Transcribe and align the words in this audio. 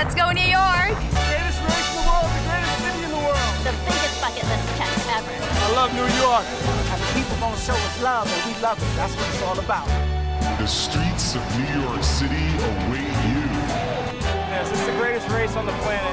Let's 0.00 0.14
go 0.14 0.32
New 0.32 0.40
York! 0.40 0.96
The 0.96 1.20
Greatest 1.28 1.60
race 1.60 1.90
in 1.92 2.00
the 2.00 2.08
world, 2.08 2.24
the 2.32 2.40
greatest 2.48 2.80
city 2.80 3.04
in 3.04 3.10
the 3.10 3.20
world. 3.20 3.52
The 3.68 3.74
biggest 3.84 4.16
bucket 4.24 4.48
list 4.48 4.64
check 4.80 4.88
ever. 5.12 5.28
I 5.28 5.72
love 5.76 5.92
New 5.92 6.08
York. 6.16 6.46
And 6.88 7.02
the 7.04 7.08
people 7.12 7.36
gonna 7.36 7.60
show 7.60 7.74
us 7.74 8.02
love, 8.02 8.24
and 8.32 8.40
we 8.48 8.56
love 8.62 8.78
it. 8.80 8.96
That's 8.96 9.14
what 9.14 9.28
it's 9.28 9.42
all 9.42 9.58
about. 9.58 9.86
The 10.56 10.66
streets 10.66 11.36
of 11.36 11.44
New 11.58 11.82
York 11.82 12.02
City 12.02 12.32
await 12.32 13.12
you. 13.28 13.44
Yes, 14.48 14.70
it's 14.70 14.86
the 14.86 14.92
greatest 14.92 15.28
race 15.28 15.54
on 15.54 15.66
the 15.66 15.72
planet. 15.84 16.10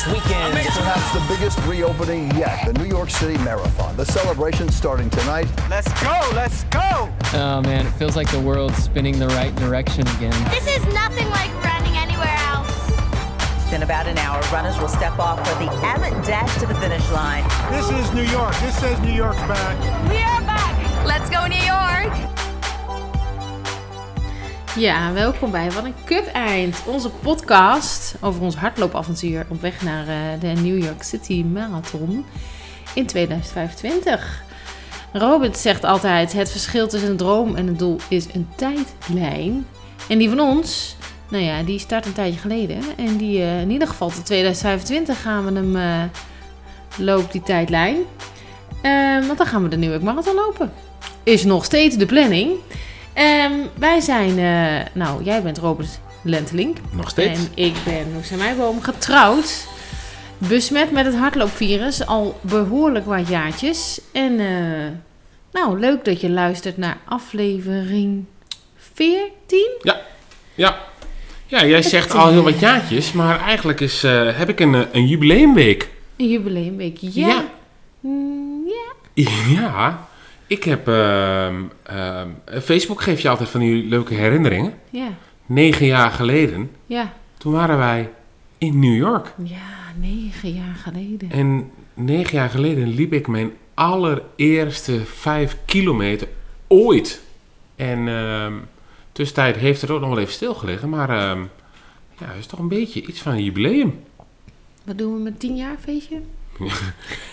It 0.00 0.06
is 0.06 0.12
weekend. 0.14 0.54
Perhaps 0.54 1.12
the 1.12 1.34
biggest 1.34 1.58
reopening 1.66 2.30
yet, 2.36 2.64
the 2.64 2.72
New 2.72 2.86
York 2.86 3.10
City 3.10 3.36
Marathon. 3.44 3.94
The 3.96 4.06
celebration 4.06 4.70
starting 4.70 5.10
tonight. 5.10 5.46
Let's 5.68 5.92
go, 6.02 6.30
let's 6.34 6.64
go! 6.64 7.12
Oh 7.34 7.60
man, 7.62 7.86
it 7.86 7.90
feels 7.90 8.16
like 8.16 8.30
the 8.30 8.40
world's 8.40 8.76
spinning 8.76 9.18
the 9.18 9.28
right 9.28 9.54
direction 9.56 10.06
again. 10.16 10.32
This 10.50 10.66
is 10.68 10.86
nothing 10.94 11.28
like 11.28 11.52
running 11.62 11.96
anywhere 11.98 12.34
else. 12.48 13.72
In 13.72 13.82
about 13.82 14.06
an 14.06 14.16
hour, 14.16 14.40
runners 14.52 14.78
will 14.78 14.88
step 14.88 15.18
off 15.18 15.38
for 15.46 15.54
the 15.62 15.70
Abbott 15.84 16.24
Dash 16.26 16.52
to 16.60 16.66
the 16.66 16.74
finish 16.76 17.08
line. 17.10 17.44
This 17.70 17.90
is 17.90 18.14
New 18.14 18.22
York. 18.22 18.54
This 18.60 18.78
says 18.78 18.98
New 19.00 19.12
York's 19.12 19.40
back. 19.40 19.78
We 20.08 20.16
are 20.16 20.40
back! 20.42 21.06
Let's 21.06 21.28
go 21.28 21.46
New 21.46 21.56
York! 21.56 22.39
Ja, 24.76 25.12
welkom 25.12 25.50
bij 25.50 25.70
Wat 25.70 25.84
een 25.84 25.94
Kut 26.04 26.26
Eind. 26.26 26.82
Onze 26.86 27.10
podcast 27.10 28.14
over 28.20 28.42
ons 28.42 28.54
hardloopavontuur 28.54 29.46
op 29.48 29.60
weg 29.60 29.82
naar 29.82 30.08
eh, 30.08 30.40
de 30.40 30.60
New 30.60 30.82
York 30.82 31.02
City 31.02 31.44
Marathon 31.44 32.24
in 32.94 33.06
2025. 33.06 34.42
Robert 35.12 35.58
zegt 35.58 35.84
altijd: 35.84 36.32
het 36.32 36.50
verschil 36.50 36.88
tussen 36.88 37.10
een 37.10 37.16
droom 37.16 37.56
en 37.56 37.66
een 37.66 37.76
doel 37.76 37.96
is 38.08 38.26
een 38.34 38.48
tijdlijn. 38.56 39.66
En 40.08 40.18
die 40.18 40.28
van 40.28 40.40
ons, 40.40 40.96
nou 41.28 41.44
ja, 41.44 41.62
die 41.62 41.78
start 41.78 42.06
een 42.06 42.12
tijdje 42.12 42.40
geleden. 42.40 42.78
En 42.96 43.16
die 43.16 43.40
eh, 43.40 43.60
in 43.60 43.70
ieder 43.70 43.88
geval 43.88 44.10
tot 44.10 44.26
2025 44.26 45.22
gaan 45.22 45.44
we 45.44 45.52
hem 45.52 45.76
eh 45.76 46.02
loopt 46.96 47.32
die 47.32 47.42
tijdlijn. 47.42 47.96
Want 49.26 49.38
dan 49.38 49.46
gaan 49.46 49.62
we 49.62 49.68
de 49.68 49.76
New 49.76 49.90
York 49.90 50.02
Marathon 50.02 50.34
lopen. 50.34 50.72
Is 51.22 51.44
nog 51.44 51.64
steeds 51.64 51.96
de 51.96 52.06
planning. 52.06 52.50
Ehm, 53.20 53.52
wij 53.78 54.00
zijn, 54.00 54.38
eh, 54.38 54.86
nou, 54.94 55.24
jij 55.24 55.42
bent 55.42 55.58
Robert 55.58 56.00
Lentelink. 56.22 56.76
Nog 56.90 57.10
steeds. 57.10 57.40
En 57.40 57.64
ik 57.64 57.74
ben 57.84 58.12
Noesa 58.12 58.36
Meijboom 58.36 58.82
getrouwd. 58.82 59.66
Besmet 60.38 60.90
met 60.90 61.04
het 61.04 61.14
hardloopvirus 61.14 62.06
al 62.06 62.40
behoorlijk 62.40 63.06
wat 63.06 63.28
jaartjes. 63.28 64.00
En 64.12 64.40
eh, 64.40 64.92
nou, 65.52 65.78
leuk 65.78 66.04
dat 66.04 66.20
je 66.20 66.30
luistert 66.30 66.76
naar 66.76 66.96
aflevering 67.04 68.24
14. 68.76 69.70
Ja. 69.82 70.00
Ja. 70.54 70.78
Ja, 71.46 71.64
jij 71.64 71.82
zegt 71.82 72.14
al 72.14 72.30
heel 72.30 72.42
wat 72.42 72.60
jaartjes, 72.60 73.12
maar 73.12 73.40
eigenlijk 73.40 73.80
is, 73.80 74.04
eh, 74.04 74.36
heb 74.36 74.48
ik 74.48 74.60
een, 74.60 74.86
een 74.92 75.06
jubileumweek. 75.06 75.90
Een 76.16 76.28
jubileumweek. 76.28 76.96
Ja. 77.00 77.26
Ja. 77.26 77.44
Mm, 78.00 78.66
ja. 78.66 79.24
Ja, 79.48 80.08
ik 80.50 80.64
heb... 80.64 80.88
ehm, 80.88 81.54
ehm, 81.82 82.28
Facebook 82.62 83.00
geeft 83.02 83.22
je 83.22 83.28
altijd 83.28 83.48
van 83.48 83.60
die 83.60 83.84
leuke 83.88 84.14
herinneringen. 84.14 84.74
Ja. 84.90 85.08
Negen 85.46 85.86
jaar 85.86 86.10
geleden, 86.10 86.70
Ja. 86.86 87.12
toen 87.38 87.52
waren 87.52 87.78
wij 87.78 88.10
in 88.58 88.78
New 88.78 88.96
York. 88.96 89.34
Ja, 89.44 89.92
negen 90.00 90.52
jaar 90.52 90.74
geleden. 90.74 91.30
En 91.30 91.70
negen 91.94 92.36
jaar 92.36 92.50
geleden 92.50 92.88
liep 92.88 93.12
ik 93.12 93.26
mijn 93.26 93.52
allereerste 93.74 95.04
vijf 95.04 95.56
kilometer 95.64 96.28
ooit. 96.66 97.22
En 97.76 98.08
ehm 98.08 98.52
tussentijd 99.12 99.56
heeft 99.56 99.80
het 99.80 99.90
ook 99.90 100.00
nog 100.00 100.08
wel 100.08 100.18
even 100.18 100.32
stilgelegen. 100.32 100.88
Maar 100.88 101.10
ja, 102.18 102.26
het 102.26 102.38
is 102.38 102.46
toch 102.46 102.58
een 102.58 102.68
beetje 102.68 103.06
iets 103.06 103.20
van 103.20 103.32
een 103.32 103.44
jubileum. 103.44 104.00
Wat 104.84 104.98
doen 104.98 105.14
we 105.14 105.20
met 105.20 105.40
tien 105.40 105.56
jaar 105.56 105.76
feestje? 105.80 106.20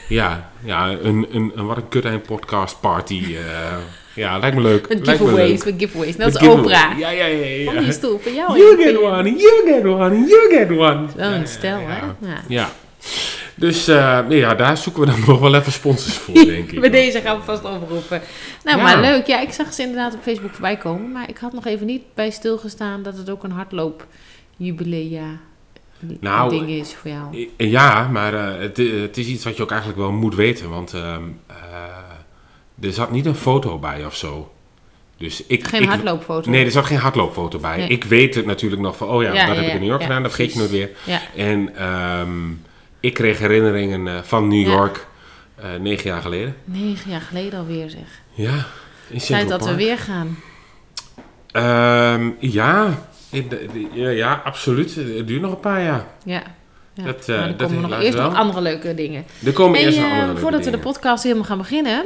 Ja, 0.10 0.50
ja 0.64 0.90
een, 0.90 1.28
een, 1.32 1.52
een 1.56 1.66
wat 1.66 1.78
een 1.78 1.88
kut 1.88 2.06
een 2.06 2.22
podcast 2.22 2.80
party. 2.80 3.24
eh, 3.36 3.78
ja, 4.14 4.38
lijkt 4.38 4.56
me 4.56 4.62
leuk. 4.62 4.88
Met 4.90 5.00
me 5.06 5.12
giveaways, 5.12 5.64
met 5.64 5.74
giveaways. 5.78 6.16
Net 6.16 6.36
als. 6.40 6.48
Oprah. 6.48 6.98
Ja, 7.00 7.10
ja, 7.10 7.26
ja. 7.26 7.46
ja. 7.46 7.72
Van 7.72 7.84
die 7.84 7.92
stoel 7.92 8.20
van 8.20 8.34
jou. 8.34 8.58
You 8.58 8.78
get 8.84 8.98
one, 8.98 9.30
you 9.36 9.62
get 9.66 9.86
one, 9.86 10.26
you 10.28 10.50
get 10.58 10.70
one. 10.72 11.06
Wel 11.16 11.32
een 11.32 11.48
stel, 11.48 11.80
hè? 11.80 12.00
Ja. 12.28 12.42
Ja. 12.48 12.70
Dus 13.56 13.88
eh, 13.88 14.20
ja, 14.30 14.56
daar 14.56 14.78
zoeken 14.78 15.02
we 15.02 15.08
dan 15.08 15.20
nog 15.28 15.40
wel 15.40 15.56
even 15.56 15.72
sponsors 15.72 16.16
voor, 16.18 16.34
denk 16.56 16.72
ik. 16.72 16.80
Bij 16.80 16.90
deze 16.90 17.22
gaan 17.22 17.38
we 17.38 17.44
vast 17.44 17.64
oproepen. 17.66 18.22
Nou, 18.64 18.78
Ja. 18.78 18.84
maar 18.84 19.02
leuk. 19.02 19.26
Ja, 19.28 19.40
ik 19.42 19.52
zag 19.52 19.74
ze 19.74 19.82
inderdaad 19.82 20.14
op 20.14 20.22
Facebook 20.22 20.52
voorbij 20.52 20.78
komen. 20.78 21.12
Maar 21.12 21.30
ik 21.30 21.38
had 21.38 21.54
nog 21.54 21.66
even 21.66 21.86
niet 21.86 22.04
bij 22.14 22.30
stilgestaan 22.30 23.04
dat 23.04 23.18
het 23.18 23.30
ook 23.30 23.44
een 23.44 23.52
hardloopjubilea 23.52 25.26
Nou, 26.00 26.50
ding 26.50 26.70
is 26.70 26.96
voor 26.96 27.12
jou. 27.12 27.50
Ja, 27.58 28.08
maar 28.08 28.34
eh, 28.34 28.62
het, 28.62 28.78
het 28.78 29.18
is 29.18 29.28
iets 29.28 29.44
wat 29.44 29.58
je 29.58 29.64
ook 29.64 29.70
eigenlijk 29.72 30.00
wel 30.00 30.12
moet 30.12 30.36
weten. 30.36 30.70
Want 30.70 30.94
ehm, 30.94 31.22
eh, 31.48 31.56
er 32.82 32.94
zat 32.94 33.12
niet 33.12 33.26
een 33.26 33.36
foto 33.36 33.80
bij 33.80 34.06
of 34.06 34.16
zo. 34.16 34.52
Dus 35.18 35.44
ik, 35.48 35.68
Geen 35.68 35.82
ik- 35.82 35.88
hardloopfoto. 35.90 36.50
Nee, 36.50 36.66
er 36.66 36.72
zat 36.72 36.86
geen 36.86 36.98
hardloopfoto 36.98 37.60
bij. 37.60 37.78
Nee. 37.78 37.88
Ik 37.88 38.04
weet 38.04 38.36
het 38.36 38.46
natuurlijk 38.46 38.82
nog 38.82 38.98
van, 38.98 39.08
oh 39.08 39.22
ja, 39.24 39.34
Ja, 39.34 39.46
dat 39.46 39.56
ja, 39.56 39.62
heb 39.62 39.68
ik 39.68 39.74
in. 39.74 39.80
New 39.80 39.90
York 39.90 40.02
gedaan. 40.02 40.22
Dat 40.24 40.34
vergeet 40.34 40.54
je 40.54 40.60
nooit 40.60 40.72
weer. 40.72 40.90
En 41.36 41.76
ehm, 41.76 42.52
ik 43.00 43.14
kreeg 43.14 43.40
herinneringen 43.40 44.08
eh, 44.08 44.24
van 44.24 44.48
New. 44.48 44.68
York 44.68 45.08
negen 45.80 46.10
jaar 46.10 46.22
geleden. 46.22 46.56
Negen 46.64 47.12
jaar 47.12 47.22
geleden 47.22 47.60
alweer, 47.60 47.90
zeg. 47.90 48.22
Ja, 48.34 48.54
in 48.54 48.64
Tijd 49.08 49.22
Central 49.22 49.58
dat 49.60 49.68
we 49.68 49.76
weer 49.76 49.98
gaan. 49.98 50.38
Ehm, 51.52 52.30
ja, 52.40 53.07
in 53.30 53.46
de- 53.50 53.68
de- 53.94 54.00
ja, 54.02 54.42
absoluut. 54.44 54.96
Het 54.96 55.28
duurt 55.28 55.42
nog 55.42 55.52
een 55.52 55.60
paar 55.60 55.84
jaar. 55.84 56.06
Ja. 56.24 56.42
ja. 56.94 57.04
Dat, 57.04 57.30
eh, 57.30 57.38
maar 57.38 57.48
er 57.48 57.58
dat 57.58 57.72
komen 57.72 57.90
nog 57.90 58.02
eerst 58.02 58.18
nog 58.18 58.28
wel. 58.32 58.36
andere 58.42 58.62
leuke 58.62 58.94
dingen. 58.96 59.26
Er 59.46 59.54
komen 59.54 59.80
eerst 59.80 59.98
nog 59.98 60.06
eh, 60.06 60.12
andere 60.12 60.26
leuke 60.28 60.42
voordat 60.42 60.66
we 60.66 60.72
de 60.72 60.78
podcast 60.80 61.24
helemaal 61.24 61.44
gaan 61.46 61.58
beginnen. 61.58 62.04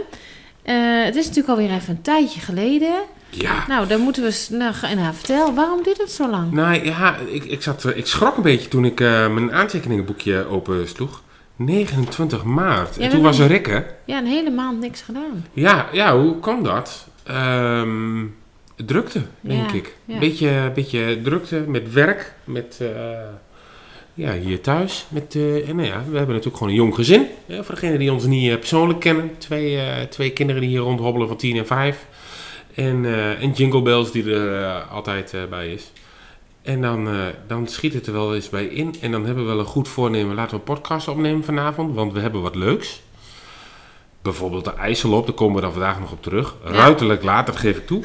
eh, 0.64 0.76
het 1.04 1.16
is 1.16 1.28
natuurlijk 1.28 1.60
alweer 1.60 1.76
even 1.76 1.96
een 1.96 2.02
tijdje 2.02 2.40
geleden. 2.40 2.94
Ja. 3.30 3.66
Nou, 3.68 3.88
dan 3.88 4.02
moeten 4.02 4.24
we... 4.24 4.46
Nou, 4.50 4.74
nou, 4.96 5.14
vertel, 5.14 5.54
waarom 5.54 5.84
duurt 5.84 5.98
het 5.98 6.12
zo 6.12 6.30
lang? 6.30 6.52
Nou 6.52 6.86
ja, 6.86 7.16
ik, 7.32 7.44
ik, 7.46 7.62
zat, 7.62 7.86
eh, 7.86 7.98
ik 7.98 8.06
schrok 8.08 8.38
een 8.38 8.44
beetje 8.44 8.68
toen 8.68 8.86
ik 8.86 9.00
eh, 9.00 9.28
mijn 9.28 9.54
aantekeningenboekje 9.54 10.48
opensloeg. 10.48 11.22
29 11.56 12.44
maart. 12.44 12.96
Ja, 12.96 13.02
en 13.04 13.10
toen 13.10 13.22
was 13.22 13.40
er 13.40 13.48
Rikke. 13.48 13.86
Ja, 14.06 14.18
een 14.18 14.26
hele 14.26 14.50
maand 14.50 14.80
niks 14.80 15.02
gedaan. 15.02 15.46
Ja, 15.54 15.88
ja, 15.92 16.18
hoe 16.20 16.40
kwam 16.40 16.64
dat? 16.64 17.08
Ehm, 17.24 18.20
drukte, 18.86 19.22
denk 19.42 19.70
Ja, 19.70 19.76
ik. 19.76 19.96
ja. 20.06 20.20
Beetje, 20.20 20.72
beetje 20.76 21.22
drukte 21.24 21.64
met 21.68 21.94
werk, 21.94 22.34
met 22.44 22.78
eh, 22.82 22.88
ja, 24.14 24.34
hier 24.34 24.62
thuis. 24.62 25.06
Met, 25.10 25.36
eh, 25.36 25.70
en 25.70 25.76
nou 25.76 25.88
ja, 25.88 25.98
we 25.98 26.18
hebben 26.18 26.36
natuurlijk 26.36 26.58
gewoon 26.58 26.70
een 26.70 26.80
jong 26.80 26.96
gezin. 26.96 27.28
Ja, 27.46 27.64
voor 27.64 27.76
degenen 27.76 28.00
die 28.00 28.12
ons 28.12 28.26
niet 28.26 28.52
eh, 28.52 28.58
persoonlijk 28.58 29.00
kennen. 29.00 29.32
Twee, 29.38 30.08
twee 30.08 30.32
kinderen 30.32 30.62
die 30.62 30.70
hier 30.70 30.80
rondhobbelen 30.80 31.28
van 31.28 31.38
10 31.38 31.58
en 31.58 31.66
5. 31.68 32.06
En, 32.76 33.06
en 33.40 33.52
Jingle 33.52 33.82
Bells 33.82 34.12
die 34.12 34.34
er 34.34 34.82
altijd 34.82 35.36
bij 35.50 35.72
is. 35.74 35.92
En 36.62 36.82
dan, 36.82 37.10
dan 37.48 37.68
schiet 37.68 37.94
het 37.94 38.08
er 38.08 38.14
wel 38.14 38.36
eens 38.36 38.50
bij 38.50 38.66
in. 38.66 38.96
En 39.02 39.12
dan 39.12 39.26
hebben 39.26 39.44
we 39.44 39.50
wel 39.50 39.60
een 39.60 39.66
goed 39.66 39.88
voornemen. 39.88 40.36
Laten 40.36 40.52
we 40.52 40.58
een 40.58 40.76
podcast 40.76 41.08
opnemen 41.08 41.44
vanavond. 41.44 41.96
Want 41.96 42.14
we 42.14 42.20
hebben 42.20 42.42
wat 42.42 42.56
leuks. 42.56 43.02
Bijvoorbeeld 44.22 44.66
de 44.66 44.74
IJsselop. 44.74 45.26
Daar 45.26 45.36
komen 45.36 45.56
we 45.56 45.62
dan 45.62 45.72
vandaag 45.72 46.00
nog 46.00 46.12
op 46.12 46.24
terug. 46.24 46.56
Ruiterlijk 46.64 47.24
dat 47.24 47.56
geef 47.56 47.78
ik 47.78 47.88
toe. 47.88 48.04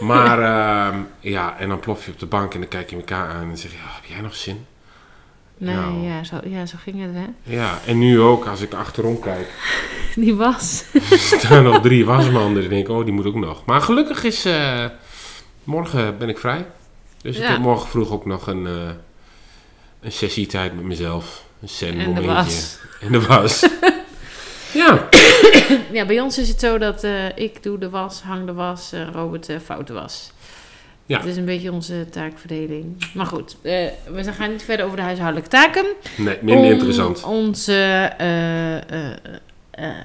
Maar 0.00 0.38
ehm, 0.42 0.98
ja, 1.20 1.58
en 1.58 1.68
dan 1.68 1.80
plof 1.80 2.04
je 2.04 2.10
op 2.12 2.18
de 2.18 2.26
bank. 2.26 2.54
En 2.54 2.60
dan 2.60 2.68
kijk 2.68 2.90
je 2.90 2.96
elkaar 2.96 3.28
aan. 3.28 3.50
En 3.50 3.56
zeg 3.58 3.70
je, 3.70 3.76
ja, 3.76 3.82
heb 3.94 4.04
jij 4.04 4.20
nog 4.20 4.34
zin? 4.34 4.66
Nee, 5.58 5.74
Nou. 5.74 6.02
ja, 6.06 6.24
zo, 6.24 6.36
ja, 6.44 6.66
zo 6.66 6.76
ging 6.82 7.00
het, 7.00 7.10
hè? 7.14 7.54
Ja, 7.56 7.78
en 7.86 7.98
nu 7.98 8.20
ook 8.20 8.46
als 8.46 8.60
ik 8.60 8.74
achterom 8.74 9.20
kijk. 9.20 9.48
Die 10.16 10.34
was. 10.34 10.84
Er 11.10 11.18
staan 11.18 11.62
nog 11.62 11.80
drie 11.80 12.04
wasmanden. 12.04 12.62
En 12.62 12.68
denk 12.68 12.88
ik, 12.88 12.92
oh, 12.94 13.04
die 13.04 13.12
moet 13.14 13.26
ook 13.26 13.34
nog. 13.34 13.64
Maar 13.64 13.80
gelukkig 13.80 14.24
is... 14.24 14.44
eh, 14.44 14.84
morgen 15.64 16.18
ben 16.18 16.28
ik 16.28 16.38
vrij. 16.38 16.66
Dus 17.22 17.36
ik 17.36 17.44
heb 17.46 17.58
morgen 17.58 17.88
vroeg 17.88 18.10
ook 18.10 18.26
nog 18.26 18.46
een, 18.46 18.66
eh 18.66 18.72
een 20.00 20.12
sessietijd 20.12 20.74
met 20.74 20.84
mezelf. 20.84 21.44
Een 21.62 21.68
zen 21.68 21.88
En 21.88 21.98
de 21.98 22.04
momentje. 22.20 22.32
was. 22.34 22.78
En 23.00 23.12
de 23.12 23.20
was. 23.26 23.66
ja. 24.76 25.08
ja, 25.98 26.06
bij 26.06 26.20
ons 26.20 26.38
is 26.38 26.48
het 26.48 26.60
zo 26.60 26.78
dat 26.78 27.04
eh, 27.04 27.12
ik 27.34 27.62
doe 27.62 27.78
de 27.78 27.90
was, 27.90 28.20
hang 28.22 28.46
de 28.46 28.52
was, 28.52 28.92
eh, 28.92 29.00
Robert 29.12 29.48
eh 29.48 29.56
fout 29.64 29.86
de 29.86 29.92
was. 29.92 30.30
Ja. 31.06 31.18
Het 31.18 31.26
is 31.26 31.36
een 31.36 31.44
beetje 31.44 31.72
onze 31.72 32.08
taakverdeling. 32.10 33.10
Maar 33.14 33.26
goed, 33.26 33.56
we 33.62 34.32
gaan 34.36 34.50
niet 34.50 34.62
verder 34.62 34.84
over 34.84 34.96
de 34.96 35.02
huishoudelijke 35.02 35.50
taken. 35.50 35.84
Nee, 36.16 36.38
minder 36.40 36.64
Om 36.64 36.72
interessant. 36.72 37.22
Onze 37.22 37.72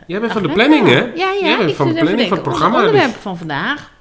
Jij 0.07 0.19
bent 0.19 0.31
van 0.31 0.41
de 0.41 0.51
planning, 0.51 0.87
hè? 0.87 0.99
Ja, 0.99 1.11
ja. 1.15 1.35
Jij 1.41 1.57
bent 1.57 1.71
van 1.71 1.87
de 1.87 1.99
planning 1.99 2.27
van 2.27 2.37
het 2.37 2.47
programma, 2.47 2.77
onderwerpen 2.77 3.11
dus- 3.13 3.21
van 3.21 3.37
vandaag. 3.37 3.91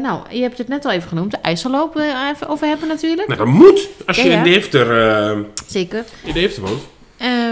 Nou, 0.00 0.20
je 0.30 0.42
hebt 0.42 0.58
het 0.58 0.68
net 0.68 0.84
al 0.84 0.90
even 0.90 1.08
genoemd. 1.08 1.30
De 1.30 1.38
IJsselloop 1.42 1.96
even 2.32 2.48
over 2.48 2.66
hebben 2.66 2.88
natuurlijk. 2.88 3.28
Nou, 3.28 3.38
dat 3.38 3.48
moet. 3.48 3.88
Als 4.06 4.16
je 4.16 4.28
Ja, 4.28 4.36
in 4.36 4.52
Deventer, 4.52 5.08
eh 5.08 5.38
Zeker. 5.66 6.04
in 6.24 6.32
Deventer 6.32 6.62
woont. 6.62 6.82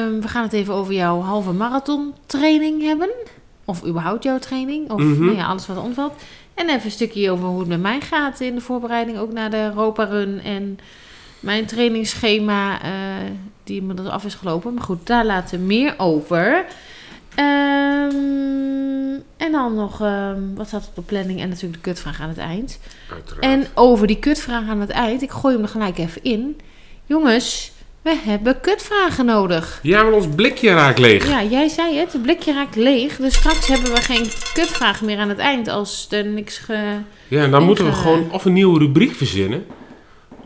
Ehm, 0.08 0.20
we 0.20 0.28
gaan 0.28 0.42
het 0.42 0.52
even 0.52 0.74
over 0.74 0.94
jouw 0.94 1.20
halve 1.20 1.52
marathon 1.52 2.14
training 2.26 2.82
hebben. 2.82 3.08
Of 3.64 3.86
überhaupt 3.86 4.22
jouw 4.22 4.38
training. 4.38 4.90
Of 4.90 5.00
Mhm. 5.00 5.24
nou 5.24 5.36
ja, 5.36 5.46
alles 5.46 5.66
wat 5.66 5.76
er 5.76 5.82
omvalt. 5.82 6.12
En 6.54 6.68
even 6.68 6.84
een 6.84 6.90
stukje 6.90 7.30
over 7.30 7.46
hoe 7.46 7.58
het 7.58 7.68
met 7.68 7.80
mij 7.80 8.00
gaat 8.00 8.40
in 8.40 8.54
de 8.54 8.60
voorbereiding. 8.60 9.18
Ook 9.18 9.32
naar 9.32 9.50
de 9.50 9.56
Europa 9.62 10.04
Run. 10.04 10.40
En 10.40 10.78
mijn 11.40 11.66
trainingsschema 11.66 12.82
eh, 12.82 12.90
die 13.64 13.80
inmiddels 13.80 14.08
af 14.08 14.24
is 14.24 14.34
gelopen. 14.34 14.74
Maar 14.74 14.82
goed, 14.82 15.06
daar 15.06 15.24
laten 15.24 15.58
we 15.58 15.64
meer 15.64 15.94
over. 15.98 16.64
Ehm, 17.34 19.14
en 19.36 19.52
dan 19.52 19.74
nog, 19.74 20.00
ehm, 20.00 20.40
wat 20.54 20.66
staat 20.66 20.86
op 20.88 20.94
de 20.94 21.02
planning? 21.02 21.40
En 21.40 21.48
natuurlijk 21.48 21.84
de 21.84 21.90
kutvraag 21.90 22.20
aan 22.20 22.28
het 22.28 22.38
eind. 22.38 22.78
Uiteraard. 23.12 23.42
En 23.44 23.66
over 23.74 24.06
die 24.06 24.18
kutvraag 24.18 24.68
aan 24.68 24.80
het 24.80 24.90
eind, 24.90 25.22
ik 25.22 25.30
gooi 25.30 25.54
hem 25.54 25.62
er 25.62 25.70
gelijk 25.70 25.98
even 25.98 26.22
in. 26.22 26.60
Jongens, 27.06 27.72
we 28.02 28.16
hebben 28.24 28.60
kutvragen 28.60 29.24
nodig. 29.24 29.78
Ja, 29.82 30.02
maar 30.02 30.12
ons 30.12 30.26
blikje 30.36 30.70
raakt 30.70 30.98
leeg. 30.98 31.28
Ja, 31.28 31.42
jij 31.42 31.68
zei 31.68 31.96
het, 31.96 32.12
het 32.12 32.22
blikje 32.22 32.52
raakt 32.52 32.76
leeg. 32.76 33.16
Dus 33.16 33.34
straks 33.34 33.66
hebben 33.66 33.94
we 33.94 34.00
geen 34.00 34.26
kutvraag 34.52 35.02
meer 35.02 35.18
aan 35.18 35.28
het 35.28 35.38
eind 35.38 35.68
als 35.68 36.06
er 36.10 36.26
niks 36.26 36.58
ge... 36.58 36.96
Ja, 37.28 37.42
en 37.42 37.50
dan 37.50 37.60
Ik, 37.60 37.66
moeten 37.66 37.84
we 37.84 37.92
gewoon 37.92 38.32
of 38.32 38.44
een 38.44 38.52
nieuwe 38.52 38.78
rubriek 38.78 39.14
verzinnen. 39.14 39.66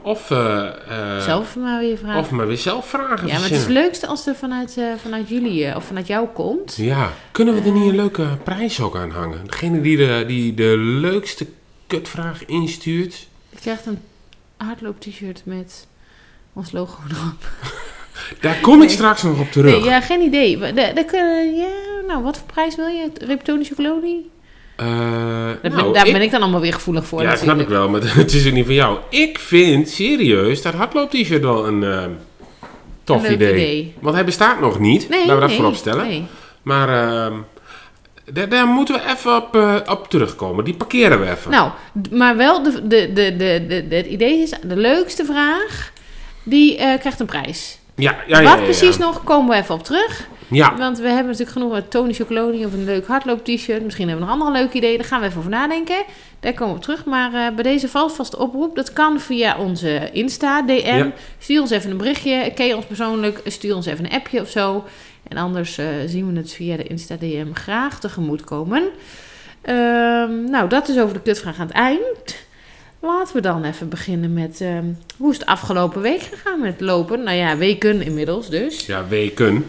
Of, 0.03 0.31
eh, 0.31 1.17
eh, 1.17 1.23
zelf 1.23 1.57
maar 1.57 1.81
weer 1.81 1.99
vragen. 1.99 2.21
of 2.21 2.31
maar 2.31 2.47
weer 2.47 2.57
zelf 2.57 2.89
vragen 2.89 3.27
ja, 3.27 3.35
maar 3.35 3.43
het 3.43 3.53
is 3.53 3.59
het 3.59 3.69
leukste 3.69 4.07
als 4.07 4.27
er 4.27 4.35
vanuit, 4.35 4.77
eh, 4.77 4.85
vanuit 4.97 5.29
jullie 5.29 5.77
of 5.77 5.85
vanuit 5.85 6.07
jou 6.07 6.29
komt. 6.29 6.77
Ja, 6.77 7.13
kunnen 7.33 7.55
we 7.55 7.61
er 7.61 7.73
niet 7.73 7.89
een 7.89 7.97
leuke 7.97 8.27
prijs 8.45 8.81
ook 8.81 8.97
aan 8.97 9.11
hangen? 9.11 9.47
Degene 9.47 9.81
die 9.81 9.97
de, 9.97 10.25
die 10.27 10.55
de 10.55 10.77
leukste 10.79 11.47
kutvraag 11.87 12.45
instuurt. 12.45 13.29
Je 13.51 13.59
krijgt 13.61 13.87
een 13.87 13.99
hardloop 14.57 15.01
t-shirt 15.01 15.43
met 15.45 15.87
ons 16.53 16.73
logo 16.73 16.99
erop. 17.11 17.45
Daar 18.41 18.59
kom 18.61 18.83
ik 18.83 18.91
straks 18.91 19.23
nog 19.23 19.41
op 19.41 19.51
terug. 19.53 19.73
Nee, 19.81 19.85
ja, 19.91 20.01
geen 20.01 20.21
idee. 20.21 20.59
De- 20.59 20.73
de 20.73 21.67
nou, 22.07 22.23
wat 22.23 22.37
voor 22.37 22.47
prijs 22.47 22.77
wil 22.77 22.87
je? 22.87 23.11
Reptonische 23.27 23.75
kolonie? 23.75 24.31
Eh, 24.77 24.87
Daar, 24.87 25.59
ben, 25.63 25.73
nou, 25.73 25.93
daar 25.93 26.07
ik- 26.07 26.13
ben 26.13 26.23
ik 26.23 26.31
dan 26.31 26.43
allemaal 26.43 26.61
weer 26.61 26.73
gevoelig 26.73 27.07
voor. 27.07 27.23
Ja, 27.23 27.31
dat 27.31 27.39
snap 27.39 27.59
ik 27.61 27.69
wel, 27.69 27.89
maar 27.89 28.01
het 28.17 28.33
is 28.33 28.47
ook 28.47 28.53
niet 28.53 28.65
van 28.65 28.75
jou. 28.75 28.99
Ik 29.09 29.39
vind 29.39 29.89
serieus 29.89 30.63
dat 30.63 30.75
hardloop-t-shirt 30.75 31.43
wel 31.43 31.67
een 31.67 31.85
eh, 31.85 32.05
tof 33.05 33.25
Een 33.27 33.33
idee. 33.33 33.53
idee. 33.53 33.95
Want 34.01 34.15
hij 34.15 34.25
bestaat 34.25 34.61
nog 34.61 34.79
niet. 34.79 35.09
Nee, 35.09 35.19
Laten 35.19 35.35
we 35.35 35.41
dat 35.41 35.49
nee, 35.49 35.59
voorop 35.59 35.75
stellen. 35.77 36.07
nee. 36.07 36.25
Maar 36.63 36.89
ehm, 36.89 37.33
daar, 38.33 38.49
daar 38.49 38.67
moeten 38.67 38.95
we 38.95 39.01
even 39.13 39.37
op, 39.37 39.57
eh, 39.57 39.77
op 39.87 40.09
terugkomen. 40.11 40.65
Die 40.65 40.75
parkeren 40.75 41.21
we 41.21 41.31
even. 41.31 41.51
Nou, 41.51 41.71
maar 42.11 42.37
wel, 42.37 42.63
de, 42.63 42.71
de, 42.87 43.13
de, 43.13 43.37
de, 43.37 43.65
de, 43.69 43.87
de- 43.89 43.97
het 43.97 44.07
idee 44.07 44.39
is, 44.43 44.51
de 44.67 44.77
leukste 44.77 45.25
vraag, 45.25 45.92
die 46.43 46.77
eh, 46.77 46.99
krijgt 46.99 47.21
een 47.21 47.27
prijs. 47.27 47.79
ja, 47.94 48.17
ja, 48.27 48.41
ja, 48.41 48.56
Wat 48.56 48.65
precies 48.65 48.99
nog, 48.99 49.25
komen 49.25 49.50
we 49.50 49.62
even 49.62 49.75
op 49.75 49.85
terug. 49.85 50.31
Ja, 50.55 50.77
Want 50.77 50.99
we 50.99 51.06
hebben 51.06 51.25
natuurlijk 51.25 51.50
genoeg 51.50 51.73
uit 51.73 51.91
Tony 51.91 52.12
Chocoloni 52.12 52.65
of 52.65 52.73
een 52.73 52.85
leuk 52.85 53.06
hardloop-t-shirt. 53.06 53.83
Misschien 53.83 54.09
hebben 54.09 54.27
we 54.27 54.33
nog 54.33 54.41
andere 54.41 54.61
leuke 54.61 54.77
ideeën. 54.77 54.99
Daar 54.99 55.06
gaan 55.06 55.21
we 55.21 55.27
even 55.27 55.39
over 55.39 55.50
nadenken. 55.50 56.05
Daar 56.41 56.53
komen 56.53 56.69
we 56.69 56.79
op 56.79 56.83
terug. 56.83 57.05
Maar 57.05 57.35
eh, 57.35 57.55
bij 57.55 57.62
deze 57.62 57.89
vast 57.89 58.37
oproep, 58.37 58.77
dat 58.77 58.93
kan 58.93 59.21
via 59.21 59.59
onze 59.59 60.11
Insta, 60.12 60.62
DM. 60.62 60.73
Ja. 60.85 61.12
Stuur 61.39 61.61
ons 61.61 61.71
even 61.71 61.91
een 61.91 61.97
berichtje. 61.97 62.53
Ken 62.55 62.67
je 62.67 62.77
ons 62.77 62.85
persoonlijk? 62.85 63.41
Stuur 63.44 63.75
ons 63.75 63.87
even 63.87 64.05
een 64.05 64.12
appje 64.12 64.41
of 64.41 64.49
zo. 64.49 64.85
En 65.29 65.37
anders 65.37 65.79
eh, 65.79 65.87
zien 66.06 66.33
we 66.33 66.39
het 66.39 66.53
via 66.53 66.77
de 66.77 66.83
Insta 66.83 67.17
DM 67.17 67.53
graag 67.53 68.00
tegemoetkomen. 68.00 68.83
Ehm 69.62 70.44
nou, 70.50 70.69
dat 70.69 70.89
is 70.89 70.99
over 70.99 71.15
de 71.15 71.23
kutvraag 71.23 71.59
aan 71.59 71.67
het 71.67 71.77
eind. 71.77 72.37
Laten 73.05 73.35
we 73.35 73.41
dan 73.41 73.65
even 73.65 73.89
beginnen 73.89 74.33
met 74.33 74.61
ehm, 74.61 74.85
hoe 75.17 75.31
is 75.31 75.39
het 75.39 75.47
afgelopen 75.47 76.01
week 76.01 76.21
gegaan 76.21 76.61
met 76.61 76.81
lopen? 76.81 77.23
Nou 77.23 77.37
ja, 77.37 77.57
weken 77.57 78.03
inmiddels 78.03 78.51
dus. 78.51 78.87
ja, 78.87 79.09
weken. 79.09 79.67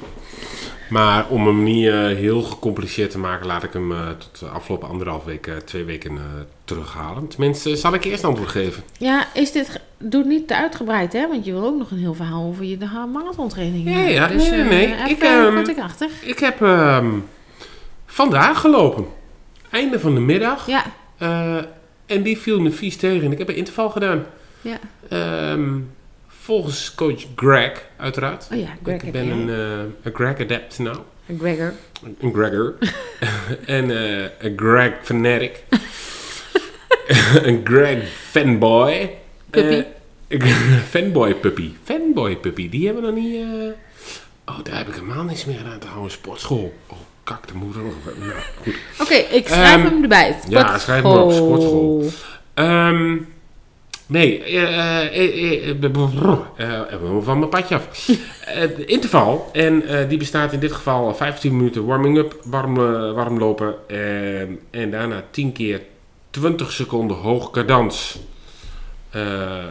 Maar 0.89 1.27
om 1.29 1.45
hem 1.45 1.63
niet 1.63 1.87
eh, 1.87 1.93
heel 1.93 2.41
gecompliceerd 2.41 3.11
te 3.11 3.19
maken, 3.19 3.47
laat 3.47 3.63
ik 3.63 3.73
hem 3.73 3.91
eh, 3.91 3.97
tot 4.17 4.39
de 4.39 4.45
afgelopen 4.45 4.89
anderhalf 4.89 5.23
week, 5.23 5.47
eh, 5.47 5.55
twee 5.55 5.83
weken 5.83 6.19
terughalen. 6.63 7.27
Tenminste, 7.27 7.75
zal 7.75 7.93
ik 7.93 8.03
eerst 8.03 8.23
antwoord 8.23 8.49
geven. 8.49 8.83
Ja, 8.97 9.27
is 9.33 9.51
dit... 9.51 9.81
Doe 9.97 10.23
niet 10.23 10.47
te 10.47 10.55
uitgebreid, 10.55 11.13
hè? 11.13 11.27
Want 11.27 11.45
je 11.45 11.51
wil 11.51 11.63
ook 11.63 11.77
nog 11.77 11.91
een 11.91 11.97
heel 11.97 12.13
verhaal 12.13 12.43
over 12.43 12.65
je 12.65 12.77
marathontraining. 13.13 13.89
Ja, 13.89 13.99
ja, 13.99 14.27
dus, 14.27 14.49
nee, 14.49 14.63
nee, 14.63 14.87
nee. 14.87 15.09
Ik, 15.09 15.21
ehm, 15.21 15.53
kort 15.53 15.67
en 15.67 15.75
krachtig. 15.75 16.23
Ik 16.23 16.39
heb 16.39 16.61
ehm, 16.61 17.11
vandaag 18.05 18.59
gelopen. 18.59 19.05
Einde 19.69 19.99
van 19.99 20.13
de 20.13 20.19
middag. 20.19 20.67
Ja, 20.67 20.83
en 22.13 22.23
die 22.23 22.37
viel 22.37 22.59
me 22.59 22.71
vies 22.71 22.95
tegen. 22.97 23.31
Ik 23.31 23.37
heb 23.37 23.49
een 23.49 23.55
interval 23.55 23.89
gedaan. 23.89 24.25
ja. 24.61 24.79
Ehm, 25.09 25.79
volgens 26.27 26.95
coach 26.95 27.25
Greg, 27.35 27.85
uiteraard. 27.97 28.47
Oh 28.51 28.59
ja, 28.59 28.67
Greg 28.83 29.01
ik 29.01 29.11
ben 29.11 29.29
een, 29.29 29.49
eh, 29.49 29.77
een 30.03 30.13
Greg 30.13 30.39
adept 30.39 30.79
nou. 30.79 30.97
Gregor. 31.39 31.73
Een 32.19 32.33
Gregor. 32.33 32.75
en 33.65 33.91
eh, 33.91 34.29
een 34.39 34.53
Greg 34.55 34.93
fanatic. 35.01 35.63
een 37.47 37.61
Greg 37.63 38.07
fanboy. 38.07 39.11
Puppy. 39.49 39.83
Eh, 40.27 40.39
fanboy 40.93 41.35
puppy. 41.35 41.71
Fanboy 41.83 42.35
puppy. 42.35 42.69
Die 42.69 42.85
hebben 42.85 43.03
we 43.03 43.11
nog 43.11 43.19
niet... 43.19 43.45
Oh, 44.45 44.63
daar 44.63 44.77
heb 44.77 44.87
ik 44.87 44.93
helemaal 44.93 45.23
niks 45.23 45.45
meer 45.45 45.65
aan 45.65 45.79
te 45.79 45.87
houden. 45.87 46.11
Sportschool. 46.11 46.73
Oh, 46.87 46.97
kak, 47.23 47.47
de 47.47 47.53
moeder. 47.53 47.81
Nou, 48.19 48.31
goed. 48.63 48.75
Oké, 49.01 49.13
ik 49.13 49.47
schrijf 49.47 49.75
Ehm, 49.75 49.83
hem 49.85 50.01
erbij. 50.01 50.35
ja, 50.49 50.77
schrijf 50.77 51.03
hem 51.03 51.11
op, 51.11 51.31
Sportschool. 51.31 52.01
sportschool. 52.01 52.11
Ehm, 52.53 53.17
nee, 54.05 54.43
eh, 54.43 54.63
eh, 54.63 55.05
eh, 55.05 55.69
eh, 55.69 55.69
eh, 56.57 56.93
eh, 56.93 56.99
van 57.21 57.37
mijn 57.39 57.49
padje 57.49 57.75
af. 57.75 58.07
Eh, 58.45 58.69
interval, 58.85 59.49
en 59.53 59.87
eh, 59.87 60.09
die 60.09 60.17
bestaat 60.17 60.53
in 60.53 60.59
dit 60.59 60.71
geval 60.71 61.15
15 61.15 61.55
minuten 61.57 61.85
warming-up, 61.85 62.35
warm, 62.43 62.77
eh, 62.77 63.13
warm 63.13 63.37
lopen. 63.37 63.73
ehm, 63.87 64.51
en 64.71 64.91
daarna 64.91 65.23
10 65.31 65.51
keer 65.51 65.81
20 66.29 66.71
seconden 66.71 67.17
hoog 67.17 67.51
cadans. 67.51 68.19
Eh, 69.09 69.57
ehm, 69.57 69.67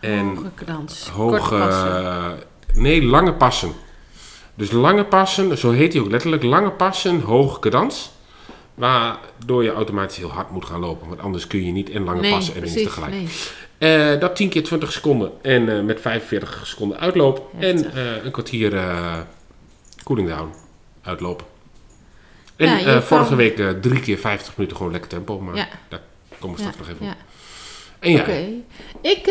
en 0.00 0.26
Hoge 0.36 0.50
cadans. 0.54 1.08
hoge, 1.08 1.56
eh, 1.56 2.26
nee, 2.74 3.02
lange 3.04 3.32
passen. 3.34 3.72
Dus 4.54 4.70
lange 4.70 5.04
passen, 5.04 5.58
zo 5.58 5.70
heet 5.70 5.92
hij 5.92 6.02
ook 6.02 6.10
letterlijk, 6.10 6.42
lange 6.42 6.70
passen, 6.70 7.20
hoge 7.20 7.58
cadans. 7.60 8.12
Waardoor 8.74 9.62
je 9.64 9.72
automatisch 9.72 10.16
heel 10.16 10.30
hard 10.30 10.50
moet 10.50 10.64
gaan 10.64 10.80
lopen. 10.80 11.08
Want 11.08 11.20
anders 11.20 11.46
kun 11.46 11.64
je 11.66 11.72
niet 11.72 11.90
en 11.90 12.04
lange 12.04 12.20
nee, 12.20 12.30
passen 12.32 12.54
en 12.54 12.60
precies, 12.60 12.82
tegelijk. 12.82 13.12
Nee. 13.12 13.28
Eh, 14.14 14.20
dat 14.20 14.36
10 14.36 14.48
keer 14.48 14.62
20 14.64 14.92
seconden 14.92 15.32
en 15.42 15.76
eh, 15.76 15.82
met 15.84 16.00
45 16.00 16.66
seconden 16.66 16.98
uitloop. 17.00 17.50
Heftig. 17.56 17.92
En 17.92 17.94
eh, 18.16 18.24
een 18.24 18.30
kwartier 18.30 18.82
cooling 20.04 20.28
down 20.28 20.54
uitlopen. 21.02 21.46
En 22.56 22.66
Ja, 22.78 23.02
vorige 23.02 23.28
kan- 23.28 23.36
week 23.36 23.82
drie 23.82 24.00
keer 24.00 24.18
50 24.18 24.56
minuten 24.56 24.76
gewoon 24.76 24.92
lekker 24.92 25.10
tempo. 25.10 25.40
Maar 25.40 25.56
Ja. 25.56 25.68
daar 25.88 26.00
komen 26.38 26.56
we 26.56 26.62
Ja, 26.62 26.70
straks 26.70 26.88
nog 26.88 26.96
even 26.96 27.08
op. 27.10 27.16
En 27.98 28.12
jij? 28.12 28.62
Ik 29.00 29.26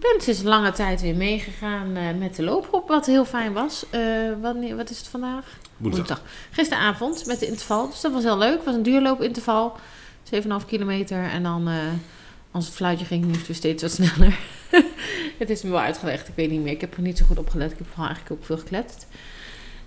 ehm, 0.00 0.12
ben 0.12 0.20
sinds 0.22 0.42
lange 0.42 0.72
tijd 0.72 1.00
weer 1.00 1.14
meegegaan 1.14 1.96
eh, 1.96 2.02
met 2.18 2.36
de 2.36 2.42
loopgroep, 2.42 2.88
wat 2.88 3.06
heel 3.06 3.24
fijn 3.24 3.52
was. 3.52 3.84
Eh, 3.90 4.00
wanneer, 4.40 4.76
wat 4.76 4.90
is 4.90 4.98
het 4.98 5.08
vandaag? 5.08 5.58
Woensdag. 5.76 6.22
Gisteravond 6.50 7.26
met 7.26 7.40
de 7.40 7.46
interval. 7.46 7.88
Dus 7.90 8.00
dat 8.00 8.12
was 8.12 8.22
heel 8.22 8.38
leuk. 8.38 8.56
Het 8.56 8.64
was 8.64 8.74
een 8.74 8.82
duurloopinterval. 8.82 9.76
7,5 10.22 10.66
kilometer. 10.66 11.24
En 11.24 11.42
dan, 11.42 11.68
eh, 11.68 11.76
als 12.50 12.66
het 12.66 12.74
fluitje 12.74 13.04
ging, 13.04 13.24
moesten 13.24 13.46
we 13.46 13.52
steeds 13.52 13.82
wat 13.82 13.92
sneller. 14.00 14.38
het 15.38 15.50
is 15.50 15.62
me 15.62 15.70
wel 15.70 15.80
uitgelegd. 15.80 16.28
Ik 16.28 16.34
weet 16.36 16.50
niet 16.50 16.62
meer. 16.62 16.72
Ik 16.72 16.80
heb 16.80 16.96
er 16.96 17.02
niet 17.02 17.18
zo 17.18 17.24
goed 17.24 17.38
op 17.38 17.48
gelet. 17.48 17.72
Ik 17.72 17.78
heb 17.78 17.86
vooral 17.86 18.06
eigenlijk 18.06 18.36
ook 18.36 18.46
veel 18.46 18.58
gekletst. 18.58 19.06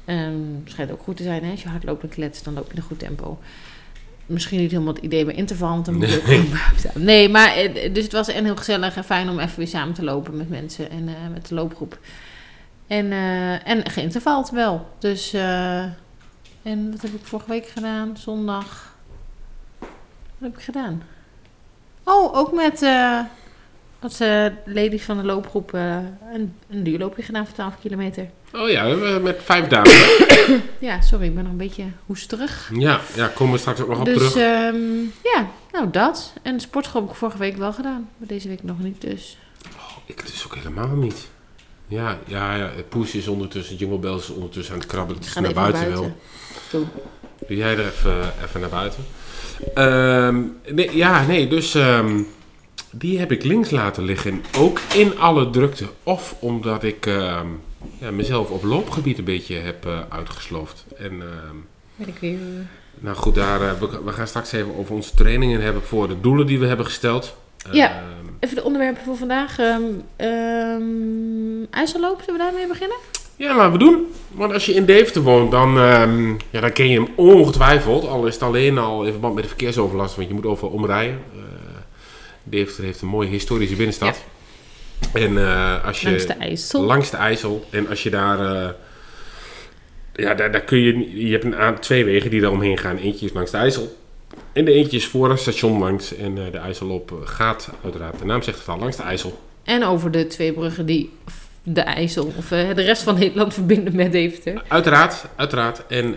Het 0.06 0.72
schijnt 0.72 0.92
ook 0.92 1.02
goed 1.04 1.18
te 1.18 1.24
zijn. 1.24 1.44
Hè? 1.44 1.52
Als 1.52 1.62
je 1.62 1.70
hard 1.70 1.84
loopt 1.84 2.04
en 2.04 2.10
kletst, 2.10 2.44
dan 2.44 2.54
loop 2.54 2.66
je 2.66 2.72
in 2.72 2.78
een 2.78 2.84
goed 2.84 3.00
tempo. 3.00 3.38
Misschien 4.30 4.60
niet 4.60 4.72
helemaal 4.72 4.94
het 4.94 5.04
idee 5.04 5.26
bij 5.26 5.34
interval. 5.34 5.70
Want 5.70 5.86
dan 5.86 5.96
moet 5.96 6.10
je 6.10 6.22
Nee. 6.96 7.04
Nee, 7.04 7.30
maar 7.30 7.56
eh, 7.56 7.94
dus 7.94 8.04
het 8.04 8.14
was 8.14 8.28
en 8.28 8.44
heel 8.44 8.56
gezellig 8.56 8.96
en 8.96 9.04
fijn 9.04 9.30
om 9.30 9.40
even 9.40 9.58
weer 9.58 9.68
samen 9.68 9.94
te 9.94 10.04
lopen 10.04 10.38
met 10.38 10.50
mensen. 10.50 10.90
En 10.90 11.08
eh, 11.08 11.14
met 11.34 11.48
de 11.48 11.56
loopgroep. 11.56 12.00
En, 12.88 13.12
eh, 13.12 13.68
en 13.68 13.90
geïntervald 13.90 14.50
wel. 14.50 14.90
Dus, 15.00 15.34
eh, 15.34 15.84
en 16.62 16.92
wat 16.92 17.02
heb 17.02 17.14
ik 17.14 17.26
vorige 17.26 17.50
week 17.50 17.68
gedaan? 17.68 18.18
Zondag. 18.18 18.96
Wat 19.80 19.90
heb 20.38 20.58
ik 20.58 20.64
gedaan? 20.64 21.04
Oh, 22.04 22.38
ook 22.38 22.54
met 22.54 22.82
eh 22.82 23.20
wat 24.00 24.20
ladies 24.66 25.04
van 25.04 25.18
de 25.18 25.24
loopgroep 25.24 25.74
een, 25.74 26.56
een 26.70 26.84
duurloopje 26.84 27.24
gedaan 27.24 27.46
voor 27.46 27.54
12 27.54 27.80
kilometer. 27.80 28.30
Oh 28.54 28.70
ja, 28.70 28.84
met 29.22 29.40
vijf 29.44 29.68
dames. 29.68 30.18
Ja, 30.80 31.02
sorry, 31.02 31.26
ik 31.26 31.34
ben 31.36 31.44
nog 31.44 31.52
een 31.52 31.58
beetje 31.58 31.84
hoesterig. 32.06 32.72
ja, 32.74 33.00
ja, 33.16 33.28
komen 33.28 33.54
we 33.54 33.60
straks 33.60 33.80
ook 33.82 33.88
nog 33.88 34.00
op 34.00 34.06
Dus 34.06 34.16
terug. 34.32 34.36
ehm, 34.36 35.02
ja, 35.24 35.48
nou 35.72 35.90
dat. 35.92 36.34
En 36.42 36.54
de 36.54 36.62
sportschool 36.62 37.02
heb 37.02 37.10
ik 37.10 37.16
vorige 37.16 37.38
week 37.38 37.58
wel 37.58 37.74
gedaan. 37.74 38.10
Maar 38.18 38.28
deze 38.28 38.48
week 38.48 38.64
nog 38.64 38.80
niet 38.80 39.02
dus. 39.02 39.38
Ik 40.06 40.26
dus 40.26 40.46
ook 40.46 40.56
helemaal 40.56 40.96
niet. 40.96 41.28
Ja, 41.88 42.18
ja, 42.26 42.56
ja, 42.56 42.70
Poes 42.90 43.16
is 43.16 43.28
ondertussen, 43.28 43.76
Jingle 43.76 43.98
Bells 43.98 44.24
is 44.24 44.30
ondertussen 44.36 44.74
aan 44.74 44.80
het 44.80 44.90
krabbelen. 44.90 45.18
Het 45.22 45.30
is 45.30 45.34
naar 45.36 45.54
buiten, 45.54 45.82
buiten. 45.84 46.02
wil. 46.72 46.86
Doe. 47.48 47.58
Jij 47.58 47.72
er 47.78 47.86
even, 47.86 48.34
even 48.46 48.60
naar 48.60 48.70
buiten. 48.70 49.06
Ehm, 49.74 50.42
nee, 50.76 50.96
ja, 50.98 51.26
nee, 51.26 51.48
dus 51.48 51.76
ehm, 51.76 52.22
die 52.92 53.20
heb 53.20 53.32
ik 53.32 53.44
links 53.44 53.70
laten 53.70 54.04
liggen. 54.04 54.44
Ook 54.58 54.80
in 54.94 55.20
alle 55.20 55.50
drukte. 55.50 55.86
Of 56.04 56.36
omdat 56.40 56.84
ik 56.84 57.10
ja, 58.00 58.12
mezelf 58.12 58.50
op 58.50 58.64
loopgebied 58.64 59.18
een 59.18 59.24
beetje 59.24 59.56
heb 59.56 59.86
eh, 59.86 60.00
uitgesloofd. 60.10 60.86
En 60.98 61.12
ehm, 61.12 61.56
Ben 61.96 62.08
ik 62.08 62.18
weer... 62.20 62.38
nou 63.00 63.16
goed, 63.16 63.36
daar, 63.36 63.62
eh, 63.62 63.80
we, 63.80 64.04
we 64.06 64.12
gaan 64.12 64.28
straks 64.28 64.52
even 64.52 64.76
over 64.78 64.96
onze 64.96 65.14
trainingen 65.16 65.62
hebben 65.62 65.82
voor 65.84 66.08
de 66.08 66.22
doelen 66.22 66.48
die 66.48 66.60
we 66.60 66.66
hebben 66.66 66.86
gesteld. 66.86 67.36
Ja. 67.72 67.90
Ehm, 67.90 68.04
Even 68.40 68.56
de 68.56 68.64
onderwerpen 68.64 69.04
voor 69.04 69.16
vandaag. 69.18 69.60
Ehm 69.60 69.82
ehm, 70.16 71.64
IJsselloop, 71.70 72.22
zullen 72.26 72.40
we 72.40 72.46
daarmee 72.46 72.68
beginnen? 72.68 72.98
Ja, 73.36 73.56
laten 73.56 73.72
we 73.72 73.78
doen. 73.78 74.06
Want 74.32 74.54
als 74.54 74.66
je 74.66 74.74
in 74.74 74.86
Deventer 74.86 75.22
woont, 75.22 75.52
dan, 75.52 75.74
ja, 76.50 76.62
dan 76.62 76.72
ken 76.72 76.90
je 76.90 77.00
hem 77.00 77.08
ongetwijfeld. 77.16 78.08
Al 78.08 78.28
is 78.28 78.34
het 78.34 78.44
alleen 78.44 78.78
al 78.78 79.04
in 79.04 79.12
verband 79.12 79.34
met 79.34 79.44
de 79.44 79.50
verkeersoverlast, 79.50 80.16
want 80.16 80.28
je 80.28 80.34
moet 80.34 80.46
overal 80.46 80.70
omrijden. 80.74 81.20
Eh 81.34 81.40
Deventer 82.44 82.84
heeft 82.84 83.02
een 83.02 83.08
mooie 83.08 83.30
historische 83.30 83.76
binnenstad. 83.76 84.24
En 85.14 85.38
eh, 85.38 85.86
als 85.86 86.02
je... 86.02 86.10
Langs 86.10 86.26
de 86.26 86.34
IJssel. 86.34 86.84
Langs 86.84 87.10
de 87.10 87.18
IJssel. 87.18 87.66
En 87.70 87.88
als 87.88 88.04
je 88.04 88.10
daar... 88.10 88.40
eh, 88.40 88.70
ja, 90.14 90.34
daar, 90.34 90.52
daar 90.52 90.62
kun 90.62 90.80
je... 90.80 91.26
Je 91.26 91.32
hebt 91.32 91.44
een 91.44 91.80
twee 91.80 92.06
wegen 92.06 92.30
die 92.30 92.42
daar 92.42 92.52
omheen 92.52 92.78
gaan. 92.78 92.98
Eentje 92.98 93.26
is 93.26 93.34
langs 93.34 93.52
de 93.52 93.58
IJssel. 93.58 93.98
En 94.54 94.66
de 94.66 94.72
eentje 94.72 94.98
is 94.98 95.08
voor 95.08 95.30
het 95.30 95.40
station 95.40 95.80
langs. 95.80 96.16
En 96.16 96.46
eh, 96.46 96.52
de 96.52 96.58
IJsselloop 96.58 97.12
eh, 97.12 97.18
gaat 97.28 97.70
uiteraard, 97.84 98.20
de 98.20 98.26
naam 98.26 98.42
zegt 98.42 98.58
het 98.60 98.68
al, 98.68 98.80
langs 98.80 98.98
de 98.98 99.04
IJssel. 99.04 99.40
En 99.64 99.84
over 99.84 100.12
de 100.12 100.28
twee 100.28 100.54
bruggen 100.54 100.86
die 100.86 101.14
de 101.64 101.82
IJssel 101.82 102.34
of 102.38 102.48
de 102.48 102.72
rest 102.72 103.04
van 103.04 103.20
Nederland 103.20 103.54
verbinden 103.60 103.96
met 103.96 104.12
Deventer. 104.12 104.64
Uiteraard, 104.68 105.26
uiteraard. 105.36 105.88
En 105.88 106.16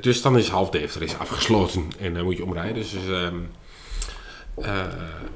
dus 0.00 0.22
dan 0.22 0.38
is 0.38 0.48
half 0.48 0.70
Deventer 0.70 1.02
is 1.02 1.18
afgesloten 1.18 1.88
en 2.00 2.14
dan 2.14 2.24
moet 2.24 2.36
je 2.36 2.44
omrijden. 2.44 2.74
Dus, 2.74 2.94
ehm, 3.10 3.34
eh, 4.62 4.70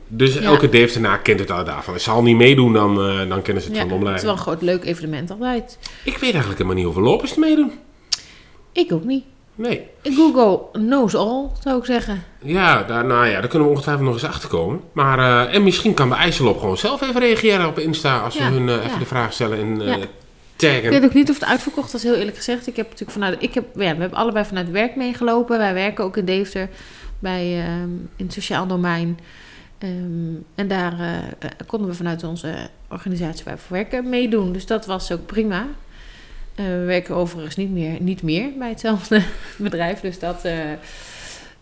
dus 0.09 0.35
Ja. 0.35 0.41
elke 0.41 0.69
Deventenaar 0.69 1.21
kent 1.21 1.41
het 1.41 1.50
al 1.50 1.65
daarvan. 1.65 1.95
Als 1.95 2.03
ze 2.03 2.11
al 2.11 2.23
niet 2.23 2.37
meedoen, 2.37 2.73
dan, 2.73 3.00
eh, 3.00 3.29
dan 3.29 3.43
kennen 3.43 3.62
ze 3.62 3.69
het 3.69 3.79
Ja, 3.79 3.87
van 3.89 4.00
de 4.00 4.07
het 4.07 4.17
is 4.17 4.23
wel 4.23 4.33
een 4.33 4.39
groot 4.39 4.62
leuk 4.62 4.85
evenement 4.85 5.31
altijd. 5.31 5.79
Ik 6.05 6.12
weet 6.12 6.23
eigenlijk 6.23 6.53
helemaal 6.53 6.75
niet 6.75 6.85
hoeveel 6.85 7.03
lopers 7.03 7.33
er 7.33 7.39
meedoen. 7.39 7.73
Ik 8.73 8.93
ook 8.93 9.05
niet. 9.05 9.25
Nee. 9.55 9.87
Google 10.03 10.61
knows 10.73 11.15
all, 11.15 11.49
zou 11.62 11.79
ik 11.79 11.85
zeggen. 11.85 12.23
Ja, 12.43 12.83
daar, 12.83 13.05
nou 13.05 13.27
ja, 13.27 13.41
daar 13.41 13.49
kunnen 13.49 13.69
we 13.69 13.73
ongetwijfeld 13.75 14.07
nog 14.07 14.15
eens 14.15 14.25
achter 14.25 14.49
komen. 14.49 14.81
Maar, 14.93 15.19
eh, 15.19 15.55
en 15.55 15.62
misschien 15.62 15.95
kan 15.95 16.09
de 16.09 16.15
IJsselop 16.15 16.59
gewoon 16.59 16.77
zelf 16.77 17.03
even 17.03 17.21
reageren 17.21 17.67
op 17.67 17.79
Insta 17.79 18.19
als 18.19 18.35
we 18.37 18.43
Ja, 18.43 18.50
hun 18.50 18.69
even 18.69 18.99
de 18.99 19.07
vraag 19.07 19.33
stellen 19.33 19.59
en 19.59 19.79
taggen. 20.57 20.85
Ik 20.85 20.91
weet 20.91 21.05
ook 21.05 21.15
niet 21.15 21.31
of 21.31 21.35
het 21.41 21.49
uitverkocht 21.49 21.93
was, 21.93 22.03
heel 22.03 22.15
eerlijk 22.15 22.37
gezegd. 22.37 22.67
Ik 22.67 22.77
heb 22.77 22.85
natuurlijk 22.85 23.12
vanuit, 23.12 23.37
ik 23.39 23.55
heb, 23.55 23.65
ja, 23.75 23.95
we 23.95 24.00
hebben 24.00 24.19
allebei 24.19 24.45
vanuit 24.45 24.71
werk 24.71 24.97
meegelopen. 24.97 25.59
Wij 25.59 25.75
werken 25.75 26.05
ook 26.05 26.17
in 26.17 26.25
Deventer 26.25 26.69
bij, 27.21 27.61
ehm, 27.61 27.91
in 28.17 28.25
het 28.25 28.33
sociaal 28.33 28.67
domein. 28.67 29.19
Ehm, 29.79 30.35
en 30.55 30.69
daar 30.69 31.00
eh, 31.00 31.50
konden 31.67 31.89
we 31.89 31.95
vanuit 31.95 32.25
onze 32.25 32.69
organisatie 32.89 33.45
waar 33.45 33.55
we 33.55 33.61
voor 33.61 33.77
werken 33.77 34.09
meedoen. 34.09 34.53
Dus 34.53 34.67
dat 34.67 34.87
was 34.87 35.12
ook 35.12 35.27
prima. 35.27 35.67
Eh, 36.55 36.65
we 36.65 36.85
werken 36.85 37.15
overigens 37.15 37.57
niet 37.57 37.71
meer, 37.71 38.00
niet 38.00 38.23
meer 38.23 38.49
bij 38.59 38.69
hetzelfde 38.69 39.23
bedrijf. 39.57 40.00
Dus 40.00 40.19
dat, 40.19 40.45
eh, 40.45 40.55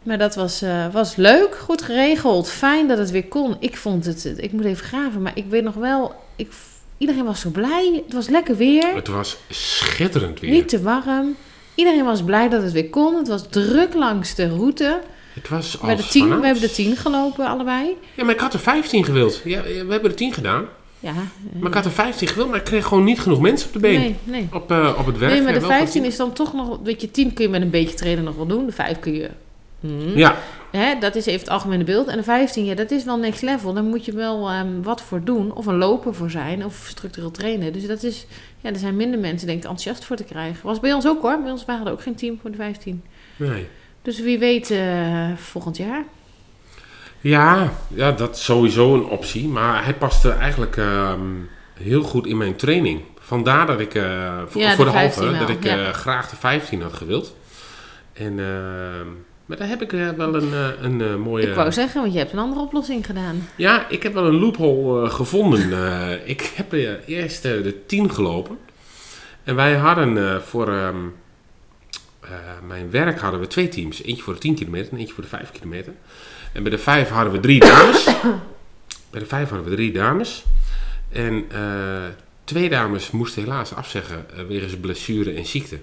maar 0.02 0.18
dat 0.18 0.34
was, 0.34 0.64
was 0.92 1.16
leuk, 1.16 1.56
goed 1.56 1.82
geregeld. 1.82 2.50
Fijn 2.50 2.88
dat 2.88 2.98
het 2.98 3.10
weer 3.10 3.26
kon. 3.28 3.56
Ik 3.58 3.76
vond 3.76 4.04
het, 4.04 4.34
ik 4.36 4.52
moet 4.52 4.64
even 4.64 4.84
graven, 4.84 5.22
maar 5.22 5.32
ik 5.34 5.46
weet 5.48 5.64
nog 5.64 5.74
wel, 5.74 6.14
ik, 6.36 6.52
iedereen 6.98 7.24
was 7.24 7.40
zo 7.40 7.50
blij. 7.50 8.02
Het 8.04 8.14
was 8.14 8.28
lekker 8.28 8.56
weer. 8.56 8.94
Het 8.94 9.08
was 9.08 9.36
schitterend 9.48 10.40
weer. 10.40 10.50
Niet 10.50 10.68
te 10.68 10.82
warm. 10.82 11.36
Iedereen 11.74 12.04
was 12.04 12.24
blij 12.24 12.48
dat 12.48 12.62
het 12.62 12.72
weer 12.72 12.90
kon. 12.90 13.14
Het 13.14 13.28
was 13.28 13.48
druk 13.48 13.94
langs 13.94 14.34
de 14.34 14.48
route. 14.48 15.00
Het 15.38 15.48
was 15.48 15.78
We, 15.80 15.94
de 15.94 16.06
tien, 16.06 16.40
we 16.40 16.44
hebben 16.44 16.62
de 16.62 16.70
10 16.70 16.96
gelopen, 16.96 17.46
allebei. 17.46 17.96
Ja, 18.14 18.24
maar 18.24 18.34
ik 18.34 18.40
had 18.40 18.52
er 18.52 18.60
15 18.60 19.04
gewild. 19.04 19.40
Ja, 19.44 19.62
we 19.62 19.86
hebben 19.88 20.10
er 20.10 20.14
10 20.16 20.32
gedaan. 20.32 20.66
Ja, 21.00 21.12
Maar 21.58 21.68
ik 21.68 21.74
had 21.74 21.84
er 21.84 21.90
15 21.90 22.28
gewild, 22.28 22.48
maar 22.48 22.58
ik 22.58 22.64
kreeg 22.64 22.86
gewoon 22.86 23.04
niet 23.04 23.20
genoeg 23.20 23.40
mensen 23.40 23.66
op 23.66 23.72
de 23.72 23.78
been. 23.78 24.00
nee, 24.00 24.16
nee. 24.24 24.48
Op, 24.52 24.70
eh, 24.70 24.94
op 24.98 25.06
het 25.06 25.18
werk. 25.18 25.32
Nee, 25.32 25.42
maar 25.42 25.52
de 25.52 25.60
wel 25.60 25.68
15 25.68 26.00
van 26.00 26.10
is 26.10 26.16
dan 26.16 26.32
toch 26.32 26.52
nog... 26.52 26.78
Weet 26.82 27.00
je, 27.00 27.10
10 27.10 27.32
kun 27.32 27.44
je 27.44 27.50
met 27.50 27.62
een 27.62 27.70
beetje 27.70 27.94
trainen 27.94 28.24
nog 28.24 28.36
wel 28.36 28.46
doen. 28.46 28.66
De 28.66 28.72
5 28.72 28.98
kun 28.98 29.14
je... 29.14 29.30
hmm. 29.80 30.16
Ja, 30.16 30.36
Hè, 30.70 30.98
dat 30.98 31.14
is 31.14 31.26
even 31.26 31.40
het 31.40 31.48
algemene 31.48 31.84
beeld. 31.84 32.06
En 32.08 32.16
de 32.16 32.22
15, 32.22 32.64
ja, 32.64 32.74
dat 32.74 32.90
is 32.90 33.04
wel 33.04 33.18
next 33.18 33.42
level. 33.42 33.72
Daar 33.72 33.84
moet 33.84 34.04
je 34.04 34.12
wel 34.12 34.48
ehm, 34.48 34.82
wat 34.82 35.02
voor 35.02 35.24
doen. 35.24 35.54
Of 35.54 35.66
een 35.66 35.76
loper 35.76 36.14
voor 36.14 36.30
zijn. 36.30 36.64
Of 36.64 36.86
structureel 36.88 37.30
trainen. 37.30 37.72
Dus 37.72 37.86
dat 37.86 38.02
is... 38.02 38.26
Ja, 38.60 38.70
er 38.70 38.78
zijn 38.78 38.96
minder 38.96 39.20
mensen, 39.20 39.46
denk 39.46 39.58
ik, 39.58 39.64
enthousiast 39.64 40.04
voor 40.04 40.16
te 40.16 40.24
krijgen. 40.24 40.66
Was 40.66 40.80
bij 40.80 40.92
ons 40.92 41.06
ook 41.06 41.22
hoor. 41.22 41.40
Bij 41.42 41.50
ons 41.50 41.64
waren 41.64 41.86
er 41.86 41.92
ook 41.92 42.02
geen 42.02 42.14
team 42.14 42.38
voor 42.40 42.50
de 42.50 42.56
15. 42.56 43.02
nee. 43.36 43.68
Dus 44.08 44.20
wie 44.20 44.38
weet 44.38 44.70
eh, 44.70 45.28
volgend 45.36 45.76
jaar. 45.76 46.04
Ja, 47.20 47.72
ja, 47.94 48.12
dat 48.12 48.36
is 48.36 48.44
sowieso 48.44 48.94
een 48.94 49.04
optie. 49.04 49.48
Maar 49.48 49.84
hij 49.84 49.94
paste 49.94 50.30
eigenlijk 50.30 50.76
ehm, 50.76 51.20
heel 51.74 52.02
goed 52.02 52.26
in 52.26 52.36
mijn 52.36 52.56
training. 52.56 53.00
Vandaar 53.18 53.66
dat 53.66 53.80
ik 53.80 53.94
eh, 53.94 54.38
voor, 54.46 54.60
Ja, 54.60 54.74
voor 54.74 54.84
de 54.84 54.90
de, 54.90 54.96
halve 54.96 55.18
15 55.20 55.30
wel, 55.30 55.46
dat 55.46 55.48
ik 55.56 55.64
ja. 55.64 55.78
eh, 55.78 55.92
graag 55.92 56.30
de 56.30 56.36
15 56.36 56.82
had 56.82 56.92
gewild. 56.92 57.34
En, 58.12 58.38
ehm, 58.38 59.06
maar 59.46 59.56
daar 59.56 59.68
heb 59.68 59.82
ik 59.82 59.90
wel 60.16 60.34
een, 60.34 60.52
een 60.82 61.20
mooie... 61.20 61.48
Ik 61.48 61.54
wou 61.54 61.72
zeggen, 61.72 62.00
want 62.00 62.12
je 62.12 62.18
hebt 62.18 62.32
een 62.32 62.38
andere 62.38 62.60
oplossing 62.60 63.06
gedaan. 63.06 63.48
Ja, 63.56 63.88
ik 63.88 64.02
heb 64.02 64.14
wel 64.14 64.26
een 64.26 64.38
loophole 64.38 65.10
gevonden. 65.10 65.70
Ik 66.34 66.52
heb 66.54 66.72
eerst 67.06 67.42
de 67.42 67.82
10 67.86 68.10
gelopen. 68.10 68.58
En 69.44 69.54
wij 69.54 69.74
hadden 69.74 70.42
voor 70.42 70.68
ehm, 70.68 70.96
eh, 70.96 71.27
mijn 72.66 72.90
werk 72.90 73.20
hadden 73.20 73.40
we 73.40 73.46
twee 73.46 73.68
teams. 73.68 74.02
Eentje 74.02 74.22
voor 74.22 74.34
de 74.34 74.40
10 74.40 74.54
kilometer 74.54 74.92
en 74.92 74.98
eentje 74.98 75.14
voor 75.14 75.22
de 75.22 75.28
5 75.28 75.50
kilometer. 75.50 75.92
En 76.52 76.62
bij 76.62 76.70
de 76.70 76.78
5 76.78 77.08
hadden 77.08 77.32
we 77.32 77.40
drie 77.40 77.60
dames. 77.60 78.04
bij 79.10 79.20
de 79.20 79.26
5 79.26 79.48
hadden 79.48 79.68
we 79.68 79.74
drie 79.74 79.92
dames. 79.92 80.44
En 81.12 81.44
eh, 81.50 81.60
twee 82.44 82.68
dames 82.68 83.10
moesten 83.10 83.42
helaas 83.42 83.74
afzeggen 83.74 84.26
eh, 84.36 84.44
wegens 84.44 84.76
blessure 84.76 85.34
en 85.34 85.46
ziekte. 85.46 85.78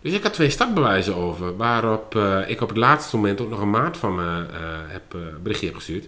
Dus 0.00 0.12
ik 0.12 0.22
had 0.22 0.32
twee 0.32 0.50
startbewijzen 0.50 1.14
over, 1.14 1.56
waarop 1.56 2.16
eh, 2.16 2.40
ik 2.46 2.60
op 2.60 2.68
het 2.68 2.78
laatste 2.78 3.16
moment 3.16 3.40
ook 3.40 3.50
nog 3.50 3.60
een 3.60 3.70
maat 3.70 3.96
van 3.96 4.14
me 4.14 4.46
eh, 4.52 4.58
heb, 4.86 5.14
eh, 5.14 5.20
een 5.20 5.42
berichtje 5.42 5.74
gestuurd. 5.74 6.06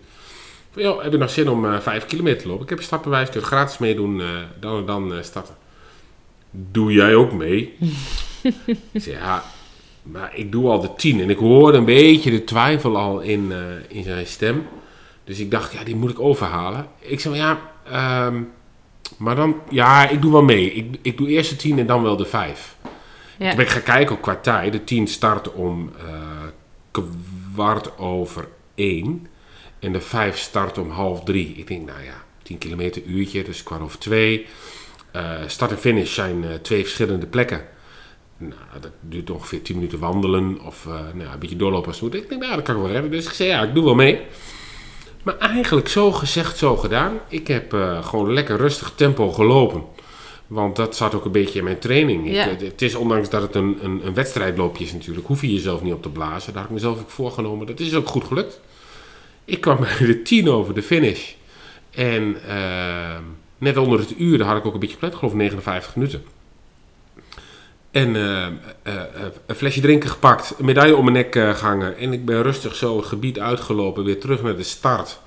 Van, 0.71 0.83
joh, 0.83 1.03
heb 1.03 1.13
je 1.13 1.19
nog 1.19 1.31
zin 1.31 1.49
om 1.49 1.65
eh 1.65 1.81
5 1.81 2.07
kilometer 2.07 2.43
te 2.43 2.49
lopen? 2.49 2.63
Ik 2.63 2.69
heb 2.69 2.79
een 2.79 2.85
startbewijs, 2.85 3.31
kun 3.31 3.41
je 3.41 3.47
gratis 3.47 3.79
meedoen, 3.79 4.21
eh, 4.21 4.27
dan 4.61 4.79
en 4.79 4.87
dan 4.87 5.15
eh, 5.15 5.23
starten. 5.23 5.55
Doe 6.51 6.93
jij 6.93 7.15
ook 7.15 7.33
mee? 7.33 7.77
ja, 8.93 9.45
maar 10.13 10.37
ik 10.37 10.53
doe 10.53 10.69
al 10.69 10.81
de 10.81 10.95
10 10.97 11.21
en 11.21 11.31
ik 11.31 11.39
hoorde 11.39 11.79
een 11.79 11.85
beetje 11.85 12.31
de 12.31 12.45
twijfel 12.45 12.97
al 12.97 13.21
in, 13.21 13.53
eh, 13.53 13.59
in 13.97 14.03
zijn 14.03 14.27
stem. 14.27 14.67
Dus 15.25 15.39
ik 15.39 15.51
dacht, 15.51 15.73
ja, 15.73 15.85
die 15.85 15.97
moet 15.97 16.11
ik 16.11 16.21
overhalen. 16.21 16.87
Ik 16.99 17.21
zei, 17.21 17.35
ja, 17.35 17.61
ehm, 17.85 18.43
maar 19.17 19.37
dan, 19.37 19.57
ja, 19.71 20.09
ik 20.09 20.23
doe 20.23 20.33
wel 20.33 20.43
mee. 20.43 20.73
Ik, 20.73 20.99
ik 21.03 21.19
doe 21.19 21.29
eerst 21.29 21.51
de 21.51 21.57
10 21.57 21.79
en 21.79 21.87
dan 21.87 22.03
wel 22.03 22.17
de 22.17 22.25
5. 22.25 22.77
Ja. 23.39 23.47
Toen 23.49 23.57
ben 23.57 23.67
ik 23.67 23.73
gaan 23.73 23.83
kijken 23.83 24.15
op 24.15 24.23
qua 24.23 24.37
tijd. 24.37 24.73
De 24.73 24.85
10 24.85 25.07
start 25.07 25.53
om 25.53 25.93
eh, 25.99 27.01
kwart 27.55 27.99
over 27.99 28.49
1. 28.75 29.27
En 29.79 29.93
de 29.93 30.01
5 30.01 30.39
start 30.39 30.79
om 30.79 30.91
half 30.91 31.25
3. 31.25 31.55
Ik 31.57 31.67
denk, 31.67 31.87
nou 31.87 32.03
ja, 32.03 32.23
10 32.43 32.59
kilometer 32.59 33.03
uurtje, 33.03 33.45
dus 33.45 33.63
kwart 33.63 33.83
over 33.83 33.99
2. 33.99 34.47
Eh, 35.11 35.33
start 35.47 35.71
en 35.71 35.79
finish 35.79 36.15
zijn 36.15 36.45
twee 36.63 36.83
verschillende 36.83 37.27
plekken. 37.27 37.77
Nou, 38.39 38.81
dat 38.81 38.91
duurt 39.01 39.31
ongeveer 39.31 39.63
10 39.63 39.75
minuten 39.75 39.99
wandelen 39.99 40.61
of 40.65 40.87
eh, 40.87 40.93
nou, 41.15 41.33
een 41.33 41.39
beetje 41.39 41.57
doorlopen 41.57 41.89
als 41.89 42.01
het 42.01 42.13
moet. 42.13 42.23
Ik 42.23 42.29
denk, 42.29 42.41
nou, 42.41 42.55
dat 42.55 42.65
kan 42.65 42.77
ik 42.77 42.83
wel 42.83 42.91
redden. 42.91 43.11
Dus 43.11 43.27
ik 43.27 43.33
zei, 43.33 43.49
ja, 43.49 43.63
ik 43.63 43.75
doe 43.75 43.85
wel 43.85 43.95
mee. 43.95 44.21
Maar 45.23 45.39
eigenlijk 45.39 45.89
zo 45.89 46.13
gezegd, 46.13 46.59
zo 46.59 46.77
gedaan. 46.77 47.19
Ik 47.29 47.47
heb 47.47 47.73
eh, 47.73 48.05
gewoon 48.05 48.33
lekker 48.33 48.57
rustig 48.57 48.93
tempo 48.95 49.33
gelopen. 49.33 49.83
Want 50.47 50.77
dat 50.77 50.97
zat 50.97 51.15
ook 51.15 51.25
een 51.25 51.33
beetje 51.33 51.59
in 51.59 51.65
mijn 51.65 51.79
training. 51.79 52.31
Ja. 52.31 52.49
het, 52.49 52.61
het 52.61 52.83
is 52.83 52.95
ondanks 52.95 53.31
dat 53.31 53.43
het 53.43 53.55
een, 53.55 53.79
een, 53.83 54.07
een 54.07 54.15
wedstrijdloopje 54.15 54.85
is 54.85 54.93
natuurlijk, 54.93 55.27
hoef 55.27 55.41
je 55.41 55.53
jezelf 55.53 55.83
niet 55.83 55.93
op 55.93 56.03
te 56.03 56.09
blazen. 56.09 56.53
Daar 56.53 56.63
had 56.63 56.71
ik 56.71 56.77
mezelf 56.77 57.01
ook 57.01 57.11
voorgenomen. 57.11 57.67
Dat 57.67 57.81
is 57.81 57.95
ook 57.95 58.09
goed 58.09 58.25
gelukt. 58.25 58.61
Ik 59.45 59.61
kwam 59.61 59.77
bij 59.99 60.07
de 60.07 60.23
10 60.23 60.49
over 60.49 60.75
de 60.75 60.83
finish. 60.83 61.33
En 61.91 62.37
eh, 62.49 63.19
net 63.59 63.77
onder 63.77 63.99
het 63.99 64.15
uur, 64.19 64.39
daar 64.39 64.47
had 64.47 64.57
ik 64.57 64.67
ook 64.67 64.75
een 64.75 64.81
beetje 64.81 64.95
gepland, 64.95 65.15
geloof 65.15 65.33
ik 65.33 65.39
59 65.39 65.97
minuten. 65.97 66.23
En 67.91 68.17
eh, 68.17 68.47
eh, 68.47 68.53
eh, 68.83 69.01
een 69.47 69.55
flesje 69.55 69.81
drinken 69.81 70.11
gepakt, 70.11 70.55
een 70.59 70.65
medaille 70.65 70.97
om 70.97 71.05
mijn 71.05 71.17
nek 71.17 71.37
eh, 71.37 71.55
gehangen. 71.55 71.99
En 71.99 72.13
ik 72.13 72.25
ben 72.25 72.43
rustig 72.43 72.75
zo 72.75 72.97
het 72.97 73.07
gebied 73.07 73.39
uitgelopen, 73.39 74.05
weer 74.05 74.21
terug 74.21 74.43
naar 74.43 74.57
de 74.57 74.63
start. 74.63 75.21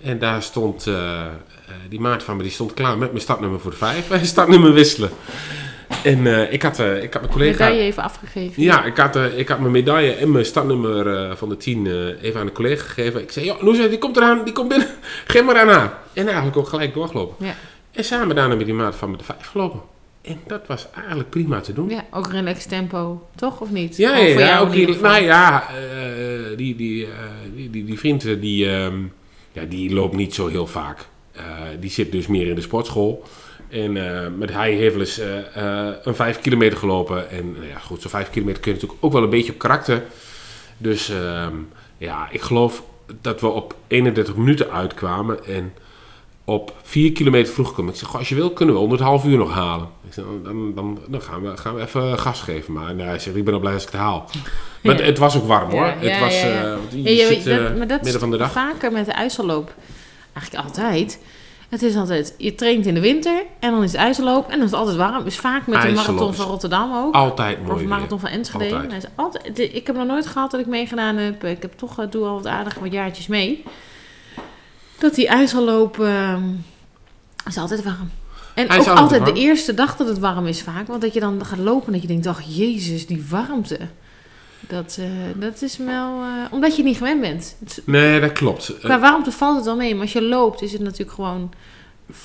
En 0.00 0.18
daar 0.18 0.42
stond 0.42 0.90
die 1.88 2.00
maat 2.00 2.22
van 2.22 2.36
me, 2.36 2.42
die 2.42 2.52
stond 2.52 2.74
klaar 2.74 2.98
met 2.98 3.08
mijn 3.08 3.22
startnummer 3.22 3.60
voor 3.60 3.70
de 3.70 3.76
vijf. 3.76 4.10
En 4.10 4.26
startnummer 4.36 4.72
wisselen. 4.72 5.10
En 6.04 6.52
ik, 6.52 6.62
had, 6.62 6.78
ik 6.78 7.12
had 7.12 7.22
mijn 7.22 7.32
collega... 7.32 7.64
Medaille 7.64 7.82
even 7.82 8.02
afgegeven. 8.02 8.62
Ja, 8.62 8.84
ik 8.84 8.96
had, 8.96 9.16
ik 9.16 9.48
had 9.48 9.58
mijn 9.58 9.72
medaille 9.72 10.12
en 10.12 10.30
mijn 10.32 10.44
startnummer 10.44 11.36
van 11.36 11.48
de 11.48 11.56
10 11.56 11.86
eh, 11.86 12.22
even 12.22 12.40
aan 12.40 12.46
de 12.46 12.52
collega 12.52 12.84
gegeven. 12.84 13.22
Ik 13.22 13.30
zei, 13.30 13.54
Noes, 13.60 13.76
die 13.76 13.98
komt 13.98 14.16
eraan, 14.16 14.44
die 14.44 14.52
komt 14.52 14.68
binnen. 14.68 14.88
Geef 15.26 15.44
maar 15.44 15.58
aan 15.58 15.68
haar. 15.68 15.98
En 16.12 16.26
eigenlijk 16.26 16.56
ook 16.56 16.68
gelijk 16.68 16.94
doorgelopen. 16.94 17.46
Ja. 17.46 17.54
En 17.92 18.04
samen 18.04 18.36
daarna 18.36 18.54
met 18.54 18.66
die 18.66 18.74
maat 18.74 18.96
van 18.96 19.10
met 19.10 19.18
de 19.18 19.24
vijf 19.24 19.46
gelopen. 19.46 19.80
En 20.28 20.40
dat 20.46 20.66
was 20.66 20.86
eigenlijk 20.94 21.30
prima 21.30 21.60
te 21.60 21.72
doen. 21.72 21.88
Ja, 21.88 22.04
ook 22.10 22.32
relaxed 22.32 22.68
tempo, 22.68 23.28
toch? 23.34 23.60
Of 23.60 23.70
niet? 23.70 23.96
Ja, 23.96 24.16
ja, 24.16 24.60
ook 24.60 24.72
die, 24.72 25.00
nou 25.00 25.22
ja, 25.22 25.68
eh, 25.70 26.56
die, 26.56 26.76
die, 26.76 27.04
eh, 27.04 27.10
die, 27.54 27.70
die, 27.70 27.84
die 27.84 27.98
vriend 27.98 28.24
eh, 28.24 28.40
die, 28.40 28.70
ehm, 28.70 28.98
ja, 29.52 29.64
die 29.64 29.94
loopt 29.94 30.16
niet 30.16 30.34
zo 30.34 30.46
heel 30.46 30.66
vaak. 30.66 31.06
Die 31.80 31.90
zit 31.90 32.12
dus 32.12 32.26
meer 32.26 32.46
in 32.46 32.54
de 32.54 32.60
sportschool. 32.60 33.24
En 33.68 33.92
met 34.38 34.52
hij 34.52 34.72
heeft 34.72 34.92
wel 34.92 35.00
eens 35.00 35.20
een 36.06 36.14
vijf 36.14 36.40
kilometer 36.40 36.78
gelopen. 36.78 37.30
En 37.30 37.52
nou 37.52 37.66
ja, 37.66 37.78
goed, 37.78 38.00
zo'n 38.00 38.10
vijf 38.10 38.30
kilometer 38.30 38.62
kun 38.62 38.72
je 38.72 38.76
natuurlijk 38.76 39.04
ook 39.04 39.12
wel 39.12 39.22
een 39.22 39.30
beetje 39.30 39.52
op 39.52 39.58
karakter. 39.58 40.02
Dus 40.78 41.08
ehm, 41.08 41.54
ja, 41.98 42.28
ik 42.30 42.40
geloof 42.40 42.82
dat 43.20 43.40
we 43.40 43.46
op 43.46 43.76
31 43.86 44.36
minuten 44.36 44.70
uitkwamen. 44.70 45.44
En 45.44 45.72
op 46.48 46.72
4 46.82 47.12
kilometer 47.12 47.52
vroeg 47.54 47.72
kwam. 47.72 47.88
Ik 47.88 47.94
zeg, 47.94 48.08
"Goh, 48.08 48.18
als 48.18 48.28
je 48.28 48.34
wil 48.34 48.50
kunnen 48.50 48.74
we 48.74 48.80
onder 48.80 48.98
het 48.98 49.06
half 49.06 49.24
uur 49.24 49.38
nog 49.38 49.52
halen. 49.52 49.88
Ik 50.06 50.12
zeg, 50.12 50.24
dan, 50.44 50.74
dan, 50.74 50.98
dan 51.08 51.20
gaan, 51.22 51.42
we, 51.42 51.56
gaan 51.56 51.74
we 51.74 51.80
even 51.82 52.18
gas 52.18 52.40
geven. 52.40 52.72
Maar 52.72 52.94
nou, 52.94 53.08
hij 53.08 53.18
zegt, 53.18 53.36
ik 53.36 53.44
ben 53.44 53.54
al 53.54 53.60
blij 53.60 53.72
als 53.72 53.82
ik 53.84 53.88
het 53.90 54.00
haal. 54.00 54.24
Maar 54.82 54.94
het, 54.94 55.04
het 55.04 55.18
was 55.18 55.36
ook 55.36 55.46
warm 55.46 55.70
hoor. 55.70 55.86
Ja, 55.86 55.94
het 55.98 56.08
ja, 56.10 56.20
was, 56.20 56.34
eh, 56.42 56.72
je 57.04 57.26
zit 57.26 57.46
eh, 57.46 57.56
dat- 57.56 57.76
maar 57.76 57.86
dat 57.86 58.02
midden 58.02 58.20
van 58.20 58.30
de 58.30 58.36
dag. 58.36 58.52
vaker 58.52 58.92
met 58.92 59.04
de 59.06 59.12
ijsselloop. 59.12 59.74
Eigenlijk 60.32 60.66
altijd. 60.68 61.18
Het 61.68 61.82
is 61.82 61.96
altijd, 61.96 62.34
je 62.38 62.54
traint 62.54 62.86
in 62.86 62.94
de 62.94 63.00
winter 63.00 63.42
en 63.60 63.70
dan 63.70 63.82
is 63.82 63.92
het 63.92 64.00
ijsselloop 64.00 64.44
en 64.44 64.50
dan 64.56 64.64
is 64.64 64.70
het 64.70 64.80
altijd 64.80 64.96
warm. 64.96 65.26
Is 65.26 65.36
vaak 65.38 65.66
met 65.66 65.82
de 65.82 65.88
marathon 65.92 66.34
van 66.34 66.46
Rotterdam 66.46 66.94
ook. 66.94 67.14
Altijd 67.14 67.56
Of 67.58 67.62
mooi 67.62 67.72
de 67.74 67.78
weer. 67.80 67.88
marathon 67.88 68.20
van 68.20 68.28
Enschede. 68.28 68.64
Altijd. 68.64 68.88
Hij 68.90 68.98
is 68.98 69.04
altijd, 69.14 69.56
de- 69.56 69.70
ik 69.70 69.86
heb 69.86 69.96
nog 69.96 70.06
nooit 70.06 70.26
gehad 70.26 70.50
dat 70.50 70.60
ik 70.60 70.66
meegedaan 70.66 71.16
heb. 71.16 71.44
Ik 71.44 71.62
heb 71.62 71.72
toch, 71.76 71.98
eh, 72.00 72.06
doe 72.10 72.24
al 72.26 72.34
wat 72.34 72.46
aardig 72.46 72.74
wat 72.78 72.92
jaartjes 72.92 73.26
mee. 73.26 73.64
Dat 74.98 75.14
die 75.14 75.28
ijsselloop 75.28 76.00
ehm, 76.00 76.42
is 77.46 77.56
altijd 77.56 77.82
warm. 77.84 78.10
En 78.54 78.66
Hij 78.68 78.78
ook 78.80 78.86
altijd 78.86 78.98
altijd 79.20 79.34
de 79.36 79.40
eerste 79.40 79.74
dag 79.74 79.96
dat 79.96 80.08
het 80.08 80.18
warm 80.18 80.46
is 80.46 80.62
vaak. 80.62 80.86
Want 80.86 81.00
dat 81.02 81.14
je 81.14 81.20
dan 81.20 81.44
gaat 81.44 81.58
lopen 81.58 81.86
en 81.86 81.92
dat 81.92 82.02
je 82.02 82.08
denkt, 82.08 82.26
ach 82.26 82.40
jezus, 82.42 83.06
die 83.06 83.24
warmte. 83.30 83.78
Dat, 84.60 84.96
eh, 85.00 85.06
dat 85.40 85.62
is 85.62 85.76
wel... 85.76 86.22
eh, 86.22 86.52
omdat 86.52 86.70
je 86.70 86.76
het 86.76 86.86
niet 86.86 86.96
gewend 86.96 87.20
bent. 87.20 87.56
Het- 87.60 87.82
Nee, 87.84 88.20
dat 88.20 88.32
klopt. 88.32 88.68
Eh, 88.68 88.84
Qua 88.84 89.00
warmte 89.00 89.32
valt 89.32 89.56
het 89.56 89.64
wel 89.64 89.76
mee. 89.76 89.92
Maar 89.92 90.02
als 90.02 90.12
je 90.12 90.22
loopt 90.22 90.62
is 90.62 90.72
het 90.72 90.80
natuurlijk 90.80 91.12
gewoon... 91.12 91.52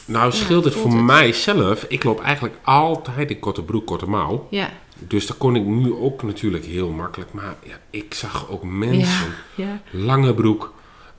nou 0.06 0.32
scheelt 0.32 0.66
het 0.66 0.74
voor 0.74 0.92
het. 0.92 1.02
mijzelf. 1.02 1.86
Ik 1.88 2.04
loop 2.04 2.22
eigenlijk 2.22 2.56
altijd 2.64 3.30
in 3.30 3.40
korte 3.40 3.62
broek, 3.64 3.86
korte 3.86 4.10
mouw. 4.10 4.48
Ja, 4.50 4.70
Dus 5.08 5.28
dat 5.28 5.38
kon 5.38 5.56
ik 5.56 5.66
nu 5.66 5.94
ook 5.94 6.24
natuurlijk 6.24 6.66
heel 6.66 6.90
makkelijk. 6.90 7.34
Maar 7.34 7.56
ja, 7.64 7.76
ik 7.90 8.14
zag 8.14 8.50
ook 8.50 8.62
ja, 8.64 8.68
mensen. 8.70 9.34
ja. 9.56 9.82
Lange 9.92 10.34
broek, 10.34 10.73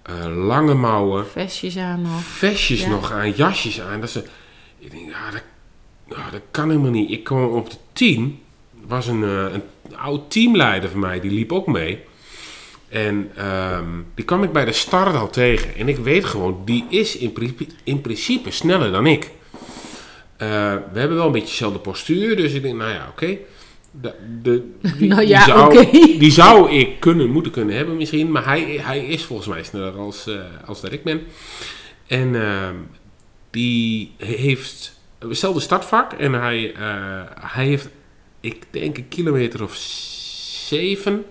eh, 0.04 0.37
lange 0.46 0.75
mouwen. 0.75 1.26
Vestjes 1.26 1.76
aan 1.76 2.02
nog. 2.02 2.23
vestjes 2.25 2.80
Ja. 2.80 2.88
nog 2.88 3.12
aan, 3.12 3.30
jasjes 3.32 3.80
aan. 3.80 4.00
Dat 4.00 4.11
ze, 4.11 4.25
ik 4.78 4.90
denk, 4.90 5.11
ja, 5.11 5.30
dat, 5.30 5.42
ja, 6.08 6.30
dat 6.30 6.40
kan 6.50 6.68
helemaal 6.68 6.90
niet. 6.90 7.11
Ik 7.11 7.25
kwam 7.25 7.44
op 7.44 7.70
de 7.70 7.76
team, 7.92 8.38
was 8.87 9.06
een, 9.06 9.23
eh, 9.25 9.46
een 9.52 9.62
oud 9.96 10.30
teamleider 10.30 10.90
van 10.90 11.00
mij, 11.00 11.20
die 11.20 11.30
liep 11.30 11.52
ook 11.52 11.66
mee. 11.66 11.99
En 12.88 13.30
ehm, 13.37 13.84
die 14.14 14.25
kwam 14.25 14.42
ik 14.42 14.52
bij 14.52 14.64
de 14.64 14.73
start 14.73 15.14
al 15.16 15.30
tegen. 15.30 15.75
En 15.76 15.88
ik 15.88 15.96
weet 15.96 16.25
gewoon, 16.25 16.62
die 16.64 16.84
is 16.88 17.16
in, 17.16 17.32
pri- 17.32 17.56
in 17.84 18.00
principe 18.00 18.50
sneller 18.50 18.92
dan 18.92 19.06
ik. 19.06 19.30
Eh, 20.37 20.49
we 20.92 20.99
hebben 20.99 21.16
wel 21.16 21.26
een 21.26 21.32
beetje 21.32 21.49
dezelfde 21.49 21.78
postuur, 21.78 22.37
dus 22.37 22.52
ik 22.52 22.62
denk, 22.62 22.76
nou 22.76 22.90
ja, 22.90 23.06
oké. 23.11 23.37
De, 24.00 24.14
de, 24.42 24.70
die, 24.98 25.08
Nou 25.08 25.20
die 25.20 25.28
ja, 25.28 25.44
zou, 25.44 25.90
die 26.18 26.30
zou 26.30 26.70
ik 26.70 27.00
kunnen, 27.00 27.30
moeten 27.30 27.52
kunnen 27.52 27.76
hebben 27.76 27.96
misschien. 27.96 28.30
Maar 28.30 28.44
hij, 28.44 28.80
hij 28.82 29.06
is 29.06 29.24
volgens 29.24 29.48
mij 29.48 29.62
sneller 29.62 29.96
als, 29.96 30.26
eh, 30.26 30.40
als 30.64 30.80
dat 30.80 30.92
ik 30.92 31.04
ben. 31.04 31.22
En 32.06 32.34
ehm, 32.34 32.74
die 33.50 34.12
heeft 34.16 35.00
hetzelfde 35.18 35.60
startvak. 35.60 36.12
En 36.12 36.32
hij, 36.32 36.74
eh, 36.74 37.22
hij 37.52 37.66
heeft, 37.66 37.88
ik 38.40 38.62
denk 38.70 38.96
een 38.96 39.08
kilometer 39.08 39.62
of 39.62 39.74
zeven... 40.66 41.24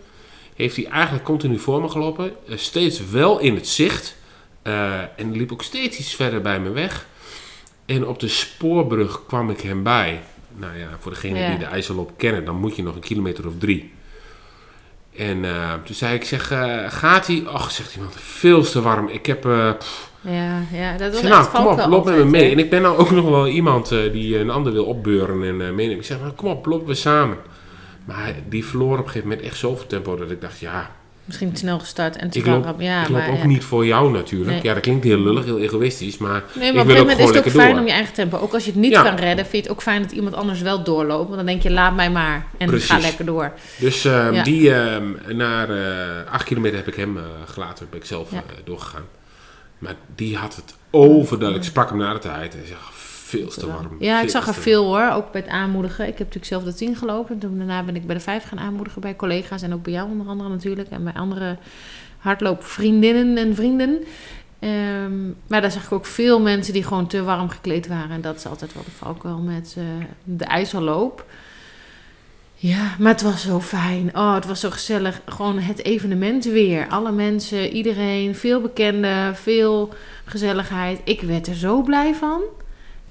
heeft 0.56 0.76
hij 0.76 0.86
eigenlijk 0.86 1.24
continu 1.24 1.60
voor 1.60 1.82
me 1.82 1.90
gelopen. 1.90 2.32
Eh, 2.48 2.58
steeds 2.58 3.10
wel 3.10 3.40
in 3.40 3.56
het 3.56 3.68
zicht. 3.68 4.16
En 5.16 5.32
liep 5.32 5.52
ook 5.52 5.64
steeds 5.64 5.98
iets 5.98 6.16
verder 6.16 6.42
bij 6.42 6.60
me 6.60 6.70
weg. 6.70 7.08
En 7.86 8.08
op 8.08 8.20
de 8.20 8.28
spoorbrug 8.28 9.26
kwam 9.26 9.50
ik 9.50 9.60
hem 9.60 9.84
bij. 9.84 10.22
Nou 10.56 10.78
ja, 10.78 10.88
voor 11.00 11.12
degene 11.12 11.40
Ja. 11.40 11.50
die 11.50 11.58
de 11.58 11.66
IJsselloop 11.66 12.12
kennen... 12.18 12.46
dan 12.46 12.56
moet 12.56 12.76
je 12.76 12.84
nog 12.84 12.96
een 12.96 13.02
kilometer 13.02 13.48
of 13.48 13.54
drie. 13.58 13.92
En 15.18 15.46
eh, 15.46 15.74
toen 15.86 15.96
zei 15.96 16.16
ik, 16.16 16.24
zeg, 16.24 16.52
eh, 16.52 16.78
gaat 16.88 17.28
hij? 17.28 17.44
Och, 17.48 17.72
zegt 17.72 17.96
iemand, 17.96 18.16
veel 18.20 18.64
te 18.64 18.82
warm. 18.82 19.08
Ik 19.08 19.26
heb... 19.26 19.46
eh, 19.46 19.72
Ja, 20.22 20.62
ja, 20.72 20.98
dat 20.98 21.12
was 21.12 21.22
zeg, 21.22 21.30
nou, 21.30 21.48
kom 21.48 21.68
op, 21.68 21.90
loop 21.90 22.06
met 22.06 22.16
me 22.16 22.26
mee. 22.26 22.52
En 22.52 22.60
ik 22.60 22.70
ben 22.70 22.82
nou 22.82 22.98
ook 22.98 23.12
nog 23.12 23.26
wel 23.30 23.48
iemand 23.48 23.90
die 23.90 24.40
een 24.40 24.50
ander 24.50 24.74
wil 24.74 24.86
opbeuren 24.86 25.44
en 25.44 25.62
eh 25.62 25.74
meenemen. 25.74 25.98
Ik 25.98 26.04
zeg, 26.06 26.20
nou, 26.20 26.32
kom 26.32 26.48
op, 26.50 26.66
lopen 26.66 26.88
we 26.88 26.94
samen. 26.94 27.38
Maar 28.06 28.34
die 28.50 28.66
verloor 28.66 28.92
op 28.98 28.98
een 28.98 29.06
gegeven 29.06 29.28
moment 29.28 29.48
echt 29.48 29.58
zoveel 29.58 29.88
tempo 29.88 30.16
dat 30.16 30.32
ik 30.32 30.42
dacht, 30.42 30.60
ja, 30.60 30.92
Misschien 31.26 31.58
snel 31.58 31.80
gestart 31.80 32.16
en 32.16 32.30
te 32.30 32.40
ik 32.40 32.46
loop. 32.46 32.76
Ja, 32.82 33.02
ik 33.02 33.10
loop 33.10 33.18
maar, 33.18 33.30
ook 33.30 33.38
ja. 33.38 33.46
niet 33.46 33.64
voor 33.64 33.86
jou 33.86 34.12
natuurlijk. 34.12 34.50
Nee. 34.52 34.60
Ja, 34.64 34.74
dat 34.74 34.82
klinkt 34.84 35.04
heel 35.04 35.20
lullig, 35.20 35.46
heel 35.46 35.60
egoïstisch, 35.60 36.18
maar 36.18 36.44
Nee, 36.54 36.68
ik 36.68 36.74
maar 36.74 36.84
op 36.84 36.90
een 36.90 36.96
wil 36.96 36.96
gegeven 36.96 37.02
ook 37.02 37.08
moment 37.08 37.20
is 37.20 37.36
het 37.36 37.46
ook 37.46 37.52
fijn 37.62 37.72
door. 37.72 37.80
om 37.80 37.86
je 37.88 37.92
eigen 37.94 38.14
tempo. 38.14 38.38
Ook 38.38 38.54
als 38.54 38.66
je 38.66 38.72
het 38.72 38.80
niet 38.80 38.92
Ja. 38.92 39.04
kan 39.04 39.16
redden, 39.16 39.46
vind 39.46 39.52
je 39.52 39.62
het 39.62 39.70
ook 39.78 39.82
fijn 39.82 40.02
dat 40.02 40.12
iemand 40.12 40.36
anders 40.36 40.62
wel 40.62 40.84
doorloopt. 40.84 41.24
Want 41.26 41.36
dan 41.36 41.46
denk 41.46 41.62
je, 41.62 41.72
laat 41.72 41.96
mij 41.96 42.10
maar. 42.12 42.46
En 42.58 42.68
Precies. 42.68 42.90
ga 42.90 43.00
lekker 43.00 43.26
door. 43.26 43.52
Dus 43.80 44.02
Ja. 44.02 44.44
die, 44.44 44.74
ehm 44.74 45.04
na 45.38 45.66
eh, 45.68 46.32
acht 46.32 46.44
kilometer 46.44 46.78
heb 46.78 46.88
ik 46.88 46.96
hem 46.96 47.18
eh, 47.18 47.24
gelaten, 47.46 47.88
ben 47.90 48.00
ik 48.00 48.06
zelf 48.06 48.32
eh, 48.32 48.40
doorgegaan. 48.64 49.06
Maar 49.78 49.96
die 50.16 50.38
had 50.38 50.56
het 50.56 50.74
overduidelijk. 50.92 51.64
Ik 51.66 51.72
sprak 51.72 51.90
hem 51.90 51.98
na 51.98 52.14
de 52.14 52.20
tijd. 52.20 52.54
Hij 52.54 52.66
zegt, 52.68 52.80
veel 53.38 53.48
te 53.48 53.68
warm. 53.68 53.96
Ja, 54.00 54.22
ik 54.22 54.30
zag 54.30 54.48
er 54.48 54.54
veel 54.54 54.86
hoor. 54.86 55.12
Ook 55.12 55.32
bij 55.32 55.42
het 55.42 55.50
aanmoedigen. 55.50 56.08
Ik 56.08 56.18
heb 56.18 56.28
natuurlijk 56.28 56.46
zelf 56.46 56.64
de 56.64 56.74
10 56.74 56.96
gelopen. 56.96 57.34
En 57.34 57.40
toen 57.40 57.58
daarna 57.58 57.84
ben 57.84 57.96
ik 57.96 58.06
bij 58.06 58.16
de 58.16 58.22
5 58.22 58.44
gaan 58.44 58.60
aanmoedigen 58.60 59.02
bij 59.02 59.16
collega's. 59.16 59.62
En 59.62 59.74
ook 59.74 59.84
bij 59.84 59.94
jou 59.94 60.10
onder 60.10 60.28
andere 60.28 60.50
natuurlijk. 60.50 60.90
En 60.90 61.04
bij 61.04 61.14
andere 61.14 61.58
hardloopvriendinnen 62.18 63.38
en 63.38 63.56
vrienden. 63.56 64.04
Ehm, 64.60 65.26
maar 65.48 65.62
daar 65.62 65.72
zag 65.72 65.84
ik 65.84 65.92
ook 65.92 66.06
veel 66.06 66.40
mensen 66.42 66.74
die 66.74 66.84
gewoon 66.84 67.08
te 67.08 67.24
warm 67.24 67.50
gekleed 67.50 67.88
waren. 67.88 68.12
En 68.12 68.22
dat 68.22 68.36
is 68.36 68.46
altijd 68.46 68.74
wel 68.74 68.84
de 68.84 68.92
valkuil 68.92 69.40
met 69.40 69.76
eh, 69.78 69.84
de 70.24 70.46
ijsselloop. 70.46 71.26
Ja, 72.56 72.96
maar 73.00 73.12
het 73.12 73.22
was 73.22 73.42
zo 73.42 73.60
fijn. 73.60 74.10
Oh, 74.16 74.36
het 74.36 74.46
was 74.46 74.60
zo 74.60 74.70
gezellig. 74.70 75.22
Gewoon 75.26 75.60
het 75.60 75.84
evenement 75.84 76.46
weer. 76.46 76.88
Alle 76.88 77.12
mensen, 77.12 77.70
iedereen, 77.70 78.36
veel 78.36 78.62
bekenden, 78.62 79.36
veel 79.36 79.94
gezelligheid. 80.26 81.00
Ik 81.04 81.22
werd 81.22 81.48
er 81.48 81.56
zo 81.56 81.82
blij 81.82 82.14
van. 82.14 82.42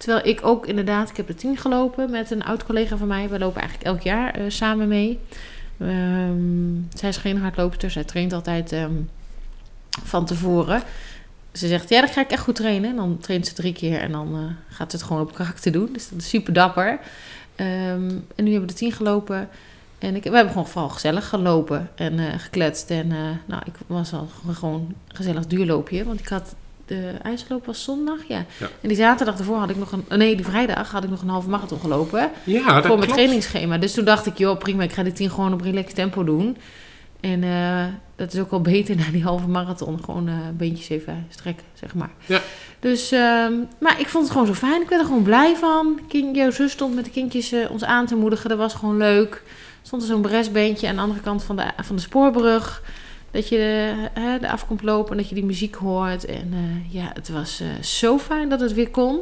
Terwijl 0.03 0.27
ik 0.27 0.47
ook 0.47 0.67
inderdaad, 0.67 1.11
ik 1.11 1.17
heb 1.17 1.27
de 1.27 1.35
tien 1.35 1.57
gelopen 1.57 2.11
met 2.11 2.31
een 2.31 2.45
oud 2.45 2.65
collega 2.65 2.97
van 2.97 3.09
mij. 3.09 3.29
We 3.29 3.39
lopen 3.39 3.61
eigenlijk 3.61 3.91
elk 3.91 4.01
jaar 4.01 4.35
eh, 4.35 4.45
samen 4.49 4.89
mee. 4.89 5.19
Ehm, 5.79 6.75
zij 6.95 7.09
is 7.09 7.17
geen 7.17 7.39
hardloopster, 7.39 7.91
zij 7.91 8.05
traint 8.05 8.33
altijd 8.33 8.73
ehm, 8.73 8.93
van 10.03 10.27
tevoren. 10.27 10.83
Ze 11.53 11.69
zegt, 11.69 11.89
ja, 11.89 12.01
dan 12.01 12.11
ga 12.11 12.21
ik 12.21 12.31
echt 12.31 12.43
goed 12.43 12.55
trainen. 12.55 12.91
En 12.91 12.97
dan 12.97 13.19
traint 13.19 13.47
ze 13.47 13.55
drie 13.55 13.73
keer 13.73 14.01
en 14.01 14.13
dan 14.13 14.35
eh, 14.35 14.75
gaat 14.77 14.91
ze 14.91 14.97
het 14.97 15.07
gewoon 15.07 15.23
op 15.23 15.35
karakter 15.35 15.73
doen. 15.73 15.93
Dus 15.93 16.09
dat 16.09 16.19
is 16.19 16.29
super 16.29 16.53
dapper. 16.53 17.01
Ehm, 17.57 18.11
en 18.35 18.45
nu 18.45 18.51
hebben 18.51 18.61
we 18.61 18.75
de 18.75 18.75
tien 18.75 18.93
gelopen. 18.93 19.49
En 19.99 20.17
ik, 20.17 20.23
we 20.23 20.35
hebben 20.35 20.53
gewoon 20.53 20.69
vooral 20.69 20.91
gezellig 20.91 21.29
gelopen 21.29 21.91
en 21.95 22.19
eh, 22.19 22.39
gekletst. 22.39 22.91
En 22.91 23.09
nou, 23.47 23.63
ik 23.65 23.75
was 23.87 24.13
al 24.13 24.29
gewoon 24.53 24.95
een 25.09 25.17
gezellig 25.17 25.47
duurloopje. 25.47 26.05
Want 26.05 26.21
ik 26.21 26.29
had 26.29 26.55
de 26.95 27.19
ijsloop 27.23 27.67
was 27.67 27.85
zondag, 27.85 28.19
ja. 28.29 28.45
Ja. 28.59 28.69
En 28.81 28.89
die 28.89 28.97
zaterdag 28.97 29.39
ervoor 29.39 29.57
had 29.57 29.71
ik 29.71 29.77
nog 29.77 29.93
een... 29.93 30.19
Nee, 30.19 30.37
die 30.37 30.45
vrijdag 30.45 30.91
had 30.91 31.05
ik 31.05 31.11
nog 31.11 31.23
een 31.23 31.29
halve 31.29 31.49
marathon 31.49 31.81
gelopen. 31.81 32.31
Ja, 32.45 32.65
dat 32.65 32.75
voor 32.75 32.83
mijn 32.83 32.99
klopt. 32.99 33.13
trainingsschema. 33.13 33.79
Dus 33.79 33.95
toen 33.95 34.05
dacht 34.05 34.27
ik, 34.27 34.39
joh, 34.39 34.59
prima, 34.59 34.83
ik 34.83 34.93
ga 34.93 35.03
die 35.03 35.13
tien 35.13 35.31
gewoon 35.31 35.53
op 35.53 35.61
relaxed 35.61 35.95
tempo 35.95 36.25
doen. 36.25 36.57
En 37.21 37.43
eh, 37.43 37.85
dat 38.17 38.33
is 38.33 38.41
ook 38.41 38.51
wel 38.51 38.61
beter 38.75 38.97
na 38.97 39.11
die 39.13 39.23
halve 39.23 39.49
marathon. 39.49 40.05
Gewoon 40.05 40.29
eh 40.29 40.35
beentjes 40.57 40.89
even 40.89 41.27
strekken, 41.29 41.65
zeg 41.75 41.95
maar. 41.95 42.11
Ja. 42.27 42.41
Dus, 42.81 43.13
ehm, 43.13 43.53
maar 43.79 44.01
ik 44.01 44.09
vond 44.09 44.25
het 44.25 44.33
gewoon 44.33 44.47
zo 44.47 44.55
fijn. 44.55 44.83
Ik 44.83 44.89
werd 44.89 45.01
er 45.01 45.07
gewoon 45.07 45.23
blij 45.23 45.57
van. 45.57 46.01
Kind, 46.09 46.37
jouw 46.37 46.51
zus 46.51 46.73
stond 46.73 46.95
met 46.95 47.05
de 47.05 47.11
kindjes 47.11 47.53
eh, 47.53 47.71
ons 47.71 47.85
aan 47.85 48.07
te 48.07 48.15
moedigen. 48.15 48.49
Dat 48.49 48.59
was 48.59 48.75
gewoon 48.75 48.97
leuk. 48.97 49.33
Er 49.45 49.89
stond 49.89 50.03
er 50.03 50.09
zo'n 50.09 50.21
bresbeentje 50.21 50.89
aan 50.89 50.95
de 50.95 51.01
andere 51.01 51.21
kant 51.21 51.43
van 51.43 51.57
de, 51.57 51.65
van 51.83 51.97
de 51.97 52.03
spoorbrug. 52.03 52.83
Dat 53.33 53.49
je 53.49 53.59
er 54.15 54.49
af 54.49 54.67
komt 54.67 54.83
lopen 54.83 55.11
en 55.11 55.17
dat 55.17 55.29
je 55.29 55.35
die 55.35 55.45
muziek 55.45 55.75
hoort. 55.75 56.25
En 56.25 56.49
eh, 56.53 56.95
ja, 56.95 57.11
het 57.15 57.29
was 57.29 57.61
eh, 57.61 57.83
zo 57.83 58.19
fijn 58.19 58.49
dat 58.49 58.61
het 58.61 58.75
weer 58.75 58.91
kon. 58.91 59.19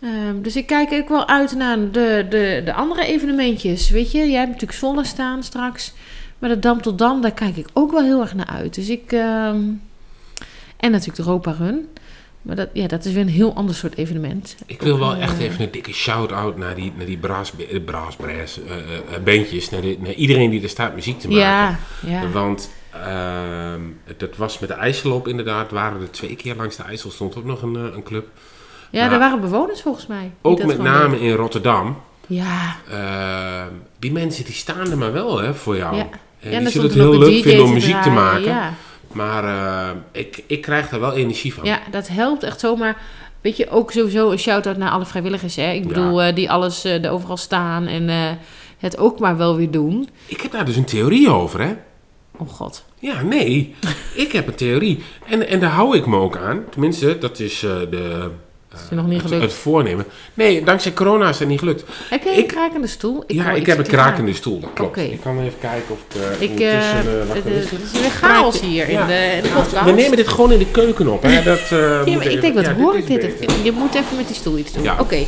Ehm, 0.00 0.42
dus 0.42 0.56
ik 0.56 0.66
kijk 0.66 0.92
ook 0.92 1.08
wel 1.08 1.28
uit 1.28 1.54
naar 1.56 1.78
de, 1.90 2.26
de, 2.30 2.62
de 2.64 2.72
andere 2.72 3.06
evenementjes. 3.06 3.90
Weet 3.90 4.12
je, 4.12 4.18
jij 4.18 4.38
hebt 4.38 4.46
natuurlijk 4.52 4.78
Zwolle 4.78 5.04
staan 5.04 5.42
straks. 5.42 5.92
Maar 6.38 6.50
de 6.50 6.58
Dam 6.58 6.82
tot 6.82 6.98
Dam, 6.98 7.20
daar 7.20 7.32
kijk 7.32 7.56
ik 7.56 7.66
ook 7.72 7.90
wel 7.92 8.02
heel 8.02 8.20
erg 8.20 8.34
naar 8.34 8.46
uit. 8.46 8.74
Dus 8.74 8.88
ik... 8.88 9.12
ehm, 9.12 9.60
en 10.76 10.90
natuurlijk 10.90 11.16
de 11.16 11.22
Europa 11.22 11.50
Run. 11.58 11.88
Maar 12.42 12.56
dat, 12.56 12.68
ja, 12.72 12.86
dat 12.86 13.04
is 13.04 13.12
weer 13.12 13.22
een 13.22 13.28
heel 13.28 13.54
ander 13.54 13.74
soort 13.74 13.96
evenement. 13.96 14.56
Ik 14.66 14.82
wil 14.82 14.98
wel 14.98 15.14
Eh, 15.14 15.22
echt 15.22 15.38
even 15.38 15.62
een 15.64 15.70
dikke 15.70 15.92
shout-out 15.92 16.56
naar 16.56 16.74
die, 16.74 16.92
naar 16.96 17.06
die 17.06 17.18
eh, 18.68 19.22
bandjes. 19.24 19.70
Naar, 19.70 19.80
de- 19.80 19.96
naar 20.00 20.12
iedereen 20.12 20.50
die 20.50 20.62
er 20.62 20.68
staat 20.68 20.94
muziek 20.94 21.20
te 21.20 21.28
maken. 21.28 21.40
Ja, 21.42 21.78
ja. 22.06 22.28
Want 22.30 22.70
dat 24.16 24.36
was 24.36 24.58
met 24.58 24.68
de 24.68 24.74
IJsselloop 24.74 25.28
inderdaad. 25.28 25.70
Waren 25.70 26.00
er 26.00 26.10
twee 26.10 26.36
keer 26.36 26.54
langs 26.56 26.76
de 26.76 26.82
IJssel 26.82 27.10
stond 27.10 27.36
ook 27.36 27.44
nog 27.44 27.62
een, 27.62 27.76
eh, 27.76 27.82
een 27.94 28.02
club. 28.02 28.26
Ja, 28.90 29.02
Maar 29.04 29.12
er 29.12 29.18
waren 29.18 29.40
bewoners 29.40 29.82
volgens 29.82 30.06
mij. 30.06 30.30
Ook 30.42 30.64
met 30.64 30.78
name 30.78 31.10
deden. 31.10 31.26
in 31.26 31.34
Rotterdam. 31.34 31.96
Ja, 32.26 32.76
Eh, 32.90 33.66
die 33.98 34.12
mensen 34.12 34.44
die 34.44 34.54
staan 34.54 34.90
er 34.90 34.98
maar 34.98 35.12
wel 35.12 35.38
hè, 35.38 35.54
voor 35.54 35.76
jou. 35.76 35.96
Ja. 35.96 36.08
En 36.40 36.50
ja, 36.52 36.58
die 36.58 36.68
zullen 36.68 36.86
het 36.86 36.96
heel 36.98 37.18
leuk 37.18 37.42
vinden 37.42 37.64
om 37.64 37.72
muziek 37.72 38.02
te 38.02 38.10
maken. 38.10 38.42
Ja. 38.42 38.72
Maar 39.12 39.44
eh, 39.44 39.96
ik, 40.12 40.42
ik 40.46 40.60
krijg 40.62 40.88
daar 40.88 41.00
wel 41.00 41.12
energie 41.12 41.54
van. 41.54 41.64
ja, 41.64 41.78
dat 41.90 42.08
helpt 42.08 42.42
echt 42.42 42.60
zomaar. 42.60 42.96
Weet 43.40 43.56
je, 43.56 43.70
ook 43.70 43.92
sowieso 43.92 44.30
een 44.30 44.38
shout-out 44.38 44.76
naar 44.76 44.90
alle 44.90 45.06
vrijwilligers. 45.06 45.56
Hè? 45.56 45.70
Ik 45.72 45.82
Ja. 45.82 45.88
bedoel, 45.88 46.22
eh, 46.22 46.34
die 46.34 46.50
alles 46.50 46.84
eh, 46.84 47.04
er 47.04 47.10
overal 47.10 47.36
staan 47.36 47.86
en 47.86 48.38
het 48.78 48.98
ook 48.98 49.18
maar 49.18 49.36
wel 49.36 49.56
weer 49.56 49.70
doen. 49.70 50.08
Ik 50.26 50.40
heb 50.40 50.52
daar 50.52 50.64
dus 50.64 50.76
een 50.76 50.84
theorie 50.84 51.30
over, 51.30 51.60
hè? 51.60 51.74
Oh 52.38 52.48
god. 52.48 52.84
Ja, 53.00 53.22
nee. 53.22 53.74
ik 54.14 54.32
heb 54.32 54.46
een 54.46 54.54
theorie. 54.54 55.02
En, 55.26 55.48
en 55.48 55.60
daar 55.60 55.70
hou 55.70 55.96
ik 55.96 56.06
me 56.06 56.16
ook 56.16 56.36
aan. 56.36 56.64
Tenminste, 56.70 57.18
dat 57.18 57.40
is 57.40 57.62
eh, 57.62 57.78
de, 57.90 58.30
Is 58.90 58.96
nog 58.96 59.06
niet 59.06 59.16
het, 59.22 59.22
gelukt? 59.26 59.42
het 59.42 59.52
voornemen. 59.52 60.04
Nee, 60.34 60.64
dankzij 60.64 60.92
corona 60.92 61.28
is 61.28 61.38
het 61.38 61.48
niet 61.48 61.58
gelukt. 61.58 61.84
Heb 62.10 62.22
jij 62.24 62.32
ik- 62.32 62.38
een 62.38 62.46
krakende 62.46 62.86
stoel? 62.86 63.24
ja, 63.26 63.44
hoor 63.44 63.56
ik 63.56 63.66
heb 63.66 63.78
een 63.78 63.86
krakende 63.86 64.34
stoel. 64.34 64.60
Dat 64.60 64.70
klopt. 64.74 64.96
Ik 64.96 65.20
kan 65.22 65.40
even 65.40 65.58
kijken 65.60 65.94
of 65.94 65.98
ik... 66.08 66.20
eh, 66.20 66.42
Ik, 66.42 66.50
ondertussen, 66.50 67.26
wacht 67.28 67.44
het 67.44 67.46
is- 67.54 67.70
het 67.70 67.80
is 67.92 68.00
weer 68.00 68.10
chaos 68.10 68.60
hier 68.60 68.90
Ja. 68.90 69.00
in 69.00 69.06
de, 69.06 69.36
in 69.36 69.42
de 69.42 69.48
podcast. 69.48 69.84
We 69.84 69.90
nemen 69.92 70.16
dit 70.16 70.28
gewoon 70.28 70.52
in 70.52 70.58
de 70.58 70.70
keuken 70.70 71.08
op, 71.08 71.22
hè? 71.22 71.42
Dat, 71.42 71.68
Ja, 71.68 72.16
maar 72.16 72.26
ik 72.26 72.40
denk, 72.40 72.54
wat 72.54 72.64
ja, 72.64 72.74
hoor 72.74 72.96
ik 72.96 73.06
dit? 73.06 73.22
Je 73.62 73.72
moet 73.72 73.94
even 73.94 74.16
met 74.16 74.26
die 74.26 74.36
stoel 74.36 74.58
iets 74.58 74.72
doen. 74.72 74.82
Ja. 74.82 74.96
Oké. 75.00 75.18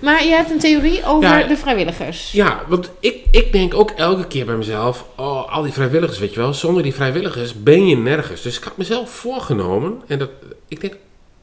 Maar 0.00 0.24
je 0.24 0.30
hebt 0.30 0.50
een 0.50 0.58
theorie 0.58 1.04
over 1.06 1.28
Ja. 1.38 1.46
de 1.46 1.56
vrijwilligers. 1.56 2.32
Ja, 2.32 2.60
want 2.68 2.90
ik, 3.00 3.16
ik 3.30 3.52
denk 3.52 3.74
ook 3.74 3.90
elke 3.90 4.26
keer 4.26 4.44
bij 4.46 4.56
mezelf, 4.56 5.04
oh, 5.16 5.52
al 5.54 5.62
die 5.62 5.72
vrijwilligers, 5.72 6.18
weet 6.18 6.34
je 6.34 6.40
wel, 6.40 6.54
zonder 6.54 6.82
die 6.82 6.94
vrijwilligers 6.94 7.62
ben 7.62 7.86
je 7.86 7.96
nergens. 7.96 8.42
Dus 8.42 8.56
ik 8.58 8.64
had 8.64 8.76
mezelf 8.76 9.10
voorgenomen, 9.10 10.02
en 10.06 10.18
dat, 10.18 10.28
ik 10.68 10.80
denk, 10.80 10.94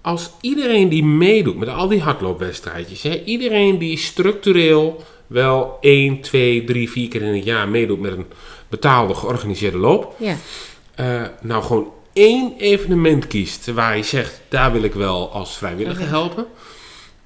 als 0.01 0.31
iedereen 0.41 0.89
die 0.89 1.03
meedoet 1.03 1.57
met 1.57 1.69
al 1.69 1.87
die 1.87 2.01
hardloopwedstrijdjes, 2.01 3.01
hè, 3.01 3.23
iedereen 3.23 3.77
die 3.77 3.97
structureel 3.97 5.03
wel 5.27 5.77
1, 5.81 6.21
2, 6.21 6.63
3, 6.63 6.89
4 6.89 7.07
keer 7.07 7.21
in 7.21 7.33
het 7.35 7.43
jaar 7.43 7.69
meedoet 7.69 7.99
met 7.99 8.11
een 8.11 8.25
betaalde, 8.69 9.13
georganiseerde 9.13 9.77
loop, 9.77 10.15
Ja. 10.17 10.35
eh, 10.95 11.21
nou 11.41 11.63
gewoon 11.63 11.87
één 12.13 12.53
evenement 12.57 13.27
kiest 13.27 13.71
waar 13.73 13.97
je 13.97 14.03
zegt, 14.03 14.41
daar 14.49 14.71
wil 14.71 14.83
ik 14.83 14.93
wel 14.93 15.31
als 15.31 15.57
vrijwilliger 15.57 16.07
helpen. 16.07 16.45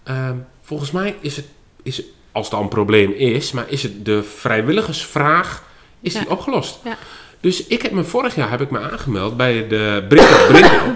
Ehm, 0.03 0.35
volgens 0.61 0.91
mij 0.91 1.15
is 1.19 1.35
het, 1.35 1.45
is 1.83 2.01
als 2.31 2.51
al 2.51 2.61
een 2.61 2.67
probleem 2.67 3.11
is, 3.11 3.51
maar 3.51 3.65
is 3.67 3.83
het 3.83 4.05
de 4.05 4.23
vrijwilligersvraag, 4.23 5.63
is 6.01 6.13
die 6.13 6.29
opgelost. 6.29 6.79
Ja. 6.83 6.97
Dus 7.39 7.67
ik 7.67 7.81
heb 7.81 7.91
me 7.91 8.03
vorig 8.03 8.35
jaar 8.35 8.49
heb 8.49 8.61
ik 8.61 8.69
me 8.71 8.79
aangemeld 8.79 9.37
bij 9.37 9.67
de 9.67 10.05
Brinkel 10.09 10.45
Brinkel. 10.47 10.95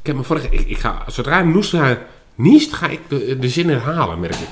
Ik 0.00 0.06
heb 0.06 0.16
me 0.16 0.22
vorig 0.22 0.50
ik, 0.50 0.60
ik 0.68 0.78
ga, 0.78 1.04
zodra 1.06 1.42
Noesra 1.42 1.98
niest, 2.34 2.72
ga 2.72 2.88
ik 2.88 3.00
de, 3.08 3.38
de 3.38 3.48
zin 3.48 3.68
herhalen, 3.68 4.20
merk 4.20 4.34
ik. 4.34 4.48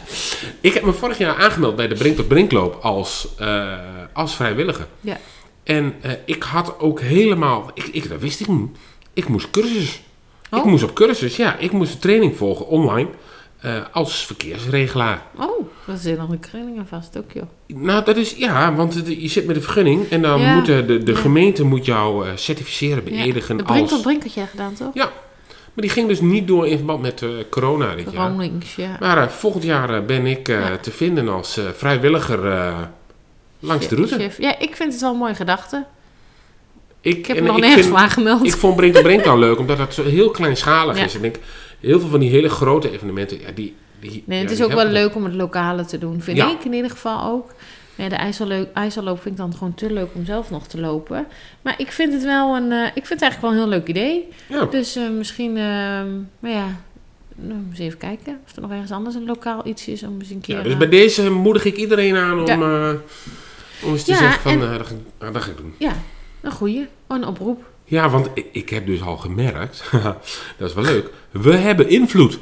Ik 0.60 0.74
heb 0.74 0.82
me 0.84 0.92
vorig 0.92 1.18
jaar 1.18 1.36
aangemeld 1.36 1.76
bij 1.76 1.88
de 1.88 1.94
Brink 1.94 2.16
tot 2.16 2.28
Brinkloop 2.28 2.78
als, 2.82 3.28
eh, 3.38 3.72
als 4.12 4.34
vrijwilliger. 4.36 4.86
Ja. 5.00 5.18
En 5.64 5.94
eh, 6.00 6.12
ik 6.24 6.42
had 6.42 6.78
ook 6.80 7.00
helemaal, 7.00 7.70
ik, 7.74 7.84
ik, 7.86 8.08
dat 8.08 8.20
wist 8.20 8.40
ik 8.40 8.48
niet, 8.48 8.68
ik 9.12 9.28
moest 9.28 9.50
cursus. 9.50 10.00
Ik 10.50 10.58
Oh. 10.58 10.64
moest 10.64 10.82
op 10.82 10.94
cursus, 10.94 11.36
ja. 11.36 11.56
Ik 11.58 11.72
moest 11.72 11.92
een 11.92 11.98
training 12.00 12.36
volgen 12.36 12.66
online 12.66 13.08
eh, 13.60 13.74
als 13.92 14.26
verkeersregelaar. 14.26 15.22
Oh, 15.38 15.66
dat 15.86 15.98
zit 15.98 16.18
nog 16.18 16.30
een 16.30 16.38
krilling 16.38 16.78
aan 16.78 16.86
vast 16.86 17.18
ook, 17.18 17.32
joh. 17.32 17.42
Nou, 17.66 18.04
dat 18.04 18.16
is, 18.16 18.34
ja, 18.34 18.74
want 18.74 18.94
je 19.06 19.28
zit 19.28 19.46
met 19.46 19.56
een 19.56 19.62
vergunning 19.62 20.10
en 20.10 20.22
dan 20.22 20.40
Ja. 20.40 20.54
moet 20.54 20.66
de, 20.66 20.84
de, 20.86 21.02
de 21.02 21.12
Ja. 21.12 21.18
gemeente 21.18 21.64
moet 21.64 21.84
jou 21.84 22.26
certificeren, 22.34 23.02
Ja. 23.04 23.22
beëdigen 23.24 23.56
De 23.56 23.62
brink 23.62 23.80
als... 23.80 23.90
tot 23.90 24.02
brink 24.02 24.22
had 24.22 24.34
jij 24.34 24.46
gedaan, 24.46 24.74
toch? 24.74 24.94
Ja, 24.94 25.10
maar 25.76 25.84
die 25.84 25.94
ging 25.94 26.08
dus 26.08 26.20
niet 26.20 26.46
door 26.46 26.66
in 26.66 26.76
verband 26.76 27.00
met 27.02 27.22
eh, 27.22 27.28
corona 27.50 27.94
dit 27.94 28.12
jaar. 28.12 28.32
Ja. 28.76 28.96
Maar 29.00 29.18
eh, 29.18 29.28
volgend 29.28 29.62
jaar 29.64 29.94
eh, 29.94 30.04
ben 30.04 30.26
ik 30.26 30.46
Ja. 30.46 30.76
te 30.76 30.90
vinden 30.90 31.28
als 31.28 31.60
vrijwilliger 31.74 32.38
langs 33.60 33.88
de 33.88 33.94
route. 33.94 34.14
Chef. 34.18 34.38
Ja, 34.38 34.58
ik 34.58 34.76
vind 34.76 34.92
het 34.92 35.00
wel 35.00 35.10
een 35.12 35.18
mooie 35.18 35.34
gedachte. 35.34 35.84
Ik, 37.00 37.16
Ik 37.16 37.26
heb 37.26 37.40
nog 37.40 37.60
nergens 37.60 37.86
voor 37.86 37.96
aangemeld. 37.96 38.46
Ik 38.46 38.52
vond 38.52 38.76
Brink 38.76 39.02
Brink 39.02 39.26
al 39.26 39.38
leuk, 39.38 39.58
omdat 39.58 39.78
het 39.78 39.94
zo 39.94 40.04
heel 40.04 40.30
kleinschalig 40.30 40.96
Ja. 40.98 41.04
is. 41.04 41.14
Ik 41.14 41.20
denk, 41.22 41.36
heel 41.80 42.00
veel 42.00 42.08
van 42.08 42.20
die 42.20 42.30
hele 42.30 42.48
grote 42.48 42.92
evenementen, 42.92 43.40
ja, 43.40 43.50
die... 43.54 43.74
die 44.00 44.22
Nee, 44.26 44.38
ja, 44.38 44.44
het 44.44 44.52
is 44.52 44.62
ook 44.62 44.72
wel 44.72 44.86
leuk 44.86 45.14
om 45.14 45.24
het 45.24 45.34
lokale 45.34 45.84
te 45.84 45.98
doen, 45.98 46.22
vind 46.22 46.38
ik 46.38 46.64
in 46.64 46.72
ieder 46.72 46.90
geval 46.90 47.30
ook. 47.30 47.54
Nee, 47.96 48.08
de 48.08 48.14
ijsselloop 48.74 49.20
vind 49.22 49.34
ik 49.34 49.40
dan 49.40 49.52
gewoon 49.52 49.74
te 49.74 49.92
leuk 49.92 50.08
om 50.14 50.24
zelf 50.24 50.50
nog 50.50 50.66
te 50.66 50.80
lopen. 50.80 51.26
Maar 51.62 51.74
ik 51.78 51.92
vind 51.92 52.12
het 52.12 52.22
wel 52.24 52.56
een, 52.56 52.72
eh, 52.72 52.86
ik 52.86 53.06
vind 53.06 53.20
het 53.20 53.22
eigenlijk 53.22 53.40
wel 53.40 53.50
een 53.50 53.56
heel 53.56 53.78
leuk 53.78 53.88
idee. 53.88 54.28
Ja. 54.48 54.64
Dus 54.64 54.96
eh, 54.96 55.08
misschien, 55.10 55.56
ehm 55.56 56.08
maar 56.38 56.50
ja, 56.50 56.66
nou, 57.34 57.60
eens 57.70 57.78
even 57.78 57.98
kijken 57.98 58.38
of 58.46 58.56
er 58.56 58.62
nog 58.62 58.70
ergens 58.70 58.90
anders 58.90 59.14
een 59.14 59.24
lokaal 59.26 59.66
iets 59.66 59.88
is 59.88 60.02
om 60.02 60.18
eens 60.20 60.30
een 60.30 60.40
keer... 60.40 60.56
Ja, 60.56 60.62
dus 60.62 60.72
eh, 60.72 60.78
bij 60.78 60.88
deze 60.88 61.30
moedig 61.30 61.64
ik 61.64 61.76
iedereen 61.76 62.16
aan 62.16 62.40
om, 62.40 62.46
Ja. 62.46 62.90
om 63.82 63.92
eens 63.92 64.04
te 64.04 64.10
Ja, 64.12 64.18
zeggen 64.18 64.40
van, 64.42 64.52
en- 64.52 64.62
eh, 64.72 64.76
dat, 64.78 64.86
ga 64.86 64.94
ik, 64.94 65.32
dat 65.32 65.42
ga 65.42 65.50
ik 65.50 65.56
doen. 65.56 65.74
Ja, 65.78 65.92
een 66.40 66.52
goeie. 66.52 66.86
Oh, 67.06 67.16
een 67.16 67.26
oproep. 67.26 67.64
Ja, 67.84 68.08
want 68.10 68.28
ik, 68.34 68.46
ik 68.52 68.68
heb 68.70 68.86
dus 68.86 69.02
al 69.02 69.16
gemerkt, 69.16 69.84
dat 70.58 70.68
is 70.68 70.74
wel 70.74 70.84
leuk, 70.84 71.10
we 71.30 71.52
hebben 71.56 71.88
invloed. 71.88 72.38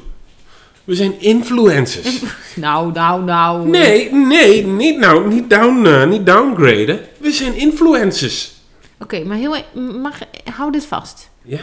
We 0.85 0.95
zijn 0.95 1.21
influencers. 1.21 2.21
Nou, 2.55 2.91
nou, 2.91 3.23
nou. 3.23 3.67
Nee, 3.69 4.11
nee, 4.13 4.65
niet, 4.65 4.97
nou, 4.99 5.33
niet, 5.33 5.49
down, 5.49 5.85
eh, 5.85 6.07
niet 6.07 6.25
downgraden. 6.25 6.99
We 7.17 7.31
zijn 7.31 7.55
influencers. 7.55 8.53
Oké, 8.99 9.23
maar 9.23 9.37
heel, 9.37 9.55
e- 9.55 9.79
mag, 10.01 10.19
hou 10.53 10.71
dit 10.71 10.85
vast. 10.85 11.29
Ja. 11.41 11.59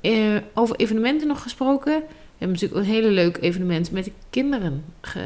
Eh, 0.00 0.12
over 0.54 0.76
evenementen 0.76 1.28
nog 1.28 1.42
gesproken. 1.42 1.92
We 1.92 2.38
hebben 2.38 2.58
natuurlijk 2.60 2.86
een 2.86 2.92
hele 2.94 3.08
leuk 3.08 3.38
evenement 3.40 3.90
met 3.90 4.04
de 4.04 4.12
kinderen 4.30 4.84
ge- 5.00 5.20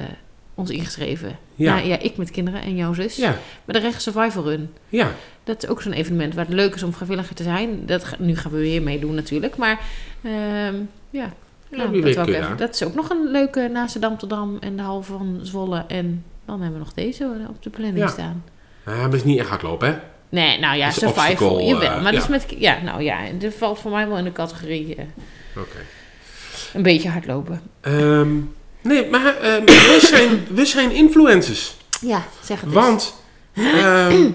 ons 0.55 0.70
ingeschreven. 0.70 1.38
Ja. 1.55 1.75
Nou, 1.75 1.87
ja, 1.88 1.99
ik 1.99 2.16
met 2.16 2.31
kinderen 2.31 2.62
en 2.62 2.77
jouw 2.77 2.92
zus. 2.94 3.16
Ja. 3.16 3.38
Met 3.64 3.77
de 3.77 3.83
Recht 3.83 4.03
Survival 4.03 4.42
Run. 4.44 4.70
Ja. 4.88 5.11
Dat 5.44 5.62
is 5.62 5.68
ook 5.68 5.83
zo'n 5.83 5.92
evenement 5.92 6.35
waar 6.35 6.44
het 6.44 6.55
leuk 6.55 6.75
is 6.75 6.83
om 6.83 6.92
vrijwilliger 6.92 7.35
te 7.35 7.42
zijn. 7.42 7.83
Dat, 7.87 8.07
nu 8.18 8.37
gaan 8.37 8.53
we 8.53 8.59
weer 8.59 8.83
meedoen 8.83 9.14
natuurlijk. 9.14 9.57
Maar 9.57 9.81
ehm, 10.22 10.75
Ja, 11.11 11.33
nou, 11.76 12.00
dat, 12.14 12.28
even- 12.28 12.56
dat 12.56 12.74
is 12.74 12.82
ook 12.84 12.94
nog 12.94 13.10
een 13.10 13.30
leuke 13.30 13.68
naast 13.72 14.00
de 14.00 14.06
Amsterdam 14.06 14.56
en 14.60 14.76
de 14.76 14.82
halve 14.82 15.12
van 15.12 15.38
Zwolle. 15.42 15.84
En 15.88 16.24
dan 16.44 16.60
hebben 16.60 16.78
we 16.78 16.84
nog 16.84 16.94
deze 16.94 17.30
op 17.48 17.62
de 17.62 17.70
planning 17.70 17.98
Ja. 17.98 18.08
staan. 18.08 18.44
Ah, 18.84 18.94
maar 18.94 19.02
het 19.04 19.14
is 19.14 19.24
niet 19.24 19.38
echt 19.38 19.48
hardlopen, 19.48 19.88
hè? 19.88 19.94
Nee, 20.28 20.58
nou 20.58 20.76
ja, 20.76 20.90
survival. 20.90 21.28
obstacle, 21.28 21.64
jawel, 21.64 21.90
eh, 21.90 22.02
maar 22.02 22.12
dat 22.12 22.20
is 22.20 22.26
ja. 22.28 22.30
met... 22.30 22.46
Ja, 22.58 22.82
nou 22.82 23.02
ja, 23.02 23.18
dit 23.38 23.54
valt 23.54 23.78
voor 23.78 23.90
mij 23.90 24.08
wel 24.08 24.18
in 24.18 24.24
de 24.24 24.32
categorie 24.32 24.94
eh, 24.94 25.04
Oké. 25.56 25.78
een 26.72 26.82
beetje 26.82 27.08
hardlopen. 27.08 27.60
Ehm, 27.80 28.28
nee, 28.82 29.10
maar 29.10 29.36
ehm, 29.36 29.64
we, 29.92 29.98
zijn, 30.02 30.56
we 30.56 30.64
zijn 30.64 30.90
influencers. 30.90 31.76
Ja, 32.00 32.22
zeg 32.42 32.60
het. 32.60 32.72
Want, 32.72 33.14
ehm, 33.54 34.30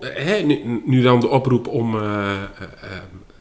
hè, 0.00 0.40
nu, 0.42 0.82
nu 0.84 1.02
dan 1.02 1.20
de 1.20 1.28
oproep 1.28 1.66
om 1.66 1.94
eh, 2.00 2.02
eh, 2.02 2.42
eh, 2.82 2.90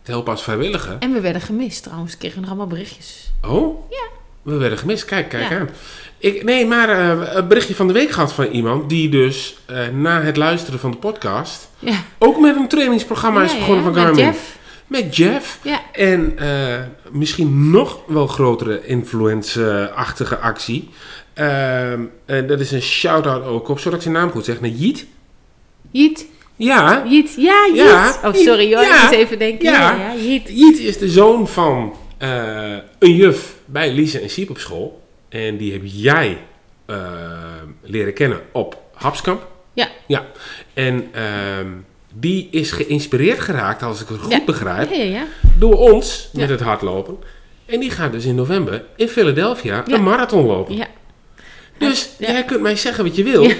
te 0.08 0.14
helpen 0.14 0.32
als 0.32 0.44
vrijwilliger. 0.44 0.96
En 1.00 1.14
we 1.14 1.20
werden 1.22 1.42
gemist 1.42 1.84
trouwens. 1.84 2.12
We 2.12 2.18
kregen 2.18 2.40
nog 2.40 2.50
allemaal 2.50 2.68
berichtjes. 2.68 3.32
Oh? 3.48 3.90
Ja. 3.92 4.06
We 4.42 4.56
werden 4.58 4.78
gemist. 4.78 5.06
Kijk, 5.06 5.30
kijk 5.30 5.50
Ja. 5.50 5.60
aan. 5.60 5.70
Ik, 6.18 6.44
nee, 6.44 6.66
maar 6.66 6.90
eh, 6.90 7.34
een 7.36 7.48
berichtje 7.48 7.76
van 7.76 7.88
de 7.88 7.94
week 7.94 8.10
gehad 8.12 8.34
van 8.34 8.46
iemand 8.46 8.90
die 8.90 9.10
dus 9.10 9.58
eh, 9.66 9.88
na 9.88 10.22
het 10.22 10.38
luisteren 10.38 10.80
van 10.80 10.92
de 10.92 10.98
podcast 10.98 11.70
Ja. 11.80 12.04
ook 12.18 12.40
met 12.40 12.56
een 12.56 12.68
trainingsprogramma 12.68 13.44
is 13.44 13.58
begonnen 13.58 13.84
van 13.84 13.94
met 13.94 14.04
Garmin. 14.04 14.26
Jeff. 14.26 14.58
Met 14.88 15.16
Jeff. 15.16 15.60
Ja. 15.64 15.82
En 15.92 16.38
eh, 16.38 16.80
misschien 17.12 17.70
nog 17.72 18.00
wel 18.08 18.28
grotere 18.28 18.86
influence-achtige 18.86 20.38
actie. 20.38 20.90
Ehm, 21.34 22.02
en 22.26 22.48
dat 22.48 22.60
is 22.60 22.72
een 22.72 22.82
shout-out 22.82 23.44
ook 23.46 23.68
op, 23.68 23.80
zodat 23.80 23.96
ik 23.98 24.02
zijn 24.02 24.14
naam 24.14 24.32
goed 24.32 24.46
zeg, 24.46 24.62
naar 24.62 24.70
Jiet. 24.70 25.06
Jiet. 25.92 26.26
Ja. 26.58 27.04
Jiet. 27.08 27.34
Ja, 27.38 27.66
Jiet. 27.68 27.78
Ja, 27.78 28.20
oh, 28.24 28.34
sorry 28.34 28.74
hoor. 28.76 28.84
ja. 28.84 29.12
Ik 29.12 29.18
even 29.18 29.40
denken. 29.40 29.66
Ja, 29.72 29.72
Ja. 29.92 29.98
ja, 30.14 30.22
Jiet. 30.22 30.48
Jiet 30.48 30.80
is 30.80 30.98
de 30.98 31.10
zoon 31.10 31.48
van 31.48 31.96
eh, 32.18 32.76
een 33.00 33.16
juf 33.16 33.56
bij 33.66 33.92
Lise 33.92 34.20
en 34.20 34.30
Siep 34.30 34.50
op 34.50 34.58
school. 34.58 35.02
En 35.30 35.58
die 35.58 35.72
heb 35.72 35.82
jij 35.84 36.38
eh, 36.86 36.98
leren 37.82 38.14
kennen 38.14 38.42
op 38.52 38.78
Hapskamp. 38.94 39.48
Ja. 39.74 39.88
Ja. 40.08 40.26
En 40.74 41.08
ehm, 41.14 41.68
die 42.14 42.48
is 42.52 42.72
geïnspireerd 42.72 43.40
geraakt, 43.40 43.84
als 43.84 44.02
ik 44.02 44.08
het 44.08 44.20
goed 44.20 44.32
Ja. 44.32 44.42
begrijp, 44.46 44.90
door 45.58 45.78
ons 45.78 46.30
met 46.34 46.50
het 46.50 46.60
hardlopen. 46.62 47.18
En 47.66 47.80
die 47.80 47.90
gaat 47.92 48.12
dus 48.12 48.26
in 48.26 48.36
november 48.36 48.84
in 48.96 49.08
Philadelphia 49.08 49.84
een 49.88 50.04
marathon 50.04 50.46
lopen. 50.46 50.76
Ja. 50.76 50.88
Dus 51.78 52.10
jij 52.20 52.44
kunt 52.44 52.62
mij 52.62 52.76
zeggen 52.76 53.04
wat 53.04 53.16
je 53.16 53.24
wil. 53.24 53.52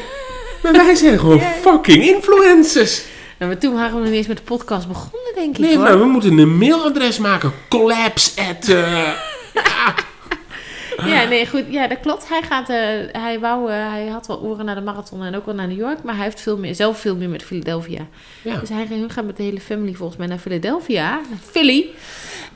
Maar 0.72 0.86
wij 0.86 0.96
zijn 0.96 1.20
gewoon 1.20 1.42
fucking 1.42 2.04
influencers. 2.08 3.04
Nou, 3.40 3.52
maar 3.52 3.60
toen 3.62 3.74
waren 3.74 3.94
we 3.94 4.00
nog 4.00 4.08
niet 4.08 4.18
eens 4.18 4.28
met 4.28 4.38
de 4.38 4.44
podcast 4.44 4.88
begonnen, 4.88 5.32
denk 5.36 5.56
ik 5.58 5.62
Nee, 5.62 5.76
hoor. 5.76 5.84
maar 5.84 6.00
we 6.00 6.06
moeten 6.06 6.38
een 6.38 6.58
mailadres 6.58 7.18
maken. 7.18 7.52
Collapse 7.70 8.42
at... 8.42 8.68
eh, 8.68 9.10
Ja, 11.06 11.24
nee, 11.24 11.48
goed. 11.48 11.64
Ja, 11.70 11.88
dat 11.88 12.00
klopt. 12.00 12.30
Hij, 12.30 12.42
gaat, 12.42 12.70
eh, 12.70 12.78
hij, 13.22 13.40
wou, 13.40 13.72
eh, 13.72 13.90
hij 13.92 14.08
had 14.08 14.28
wel 14.28 14.42
oren 14.42 14.66
naar 14.66 14.76
de 14.76 14.82
marathon 14.82 15.24
en 15.24 15.36
ook 15.36 15.46
wel 15.46 15.56
naar 15.56 15.68
New 15.68 15.78
York. 15.78 16.04
Maar 16.04 16.16
hij 16.16 16.24
heeft 16.24 16.42
veel 16.42 16.58
meer, 16.58 16.76
zelf 16.76 17.00
veel 17.00 17.16
meer 17.16 17.30
met 17.30 17.44
Philadelphia. 17.44 18.08
Ja. 18.42 18.60
Dus 18.60 18.70
hij 18.70 18.86
hun 18.90 19.10
gaat 19.10 19.26
met 19.26 19.38
de 19.38 19.44
hele 19.44 19.60
family 19.60 19.94
volgens 19.94 20.18
mij 20.18 20.28
naar 20.28 20.38
Philadelphia. 20.38 21.10
Naar 21.10 21.40
Philly. 21.52 21.86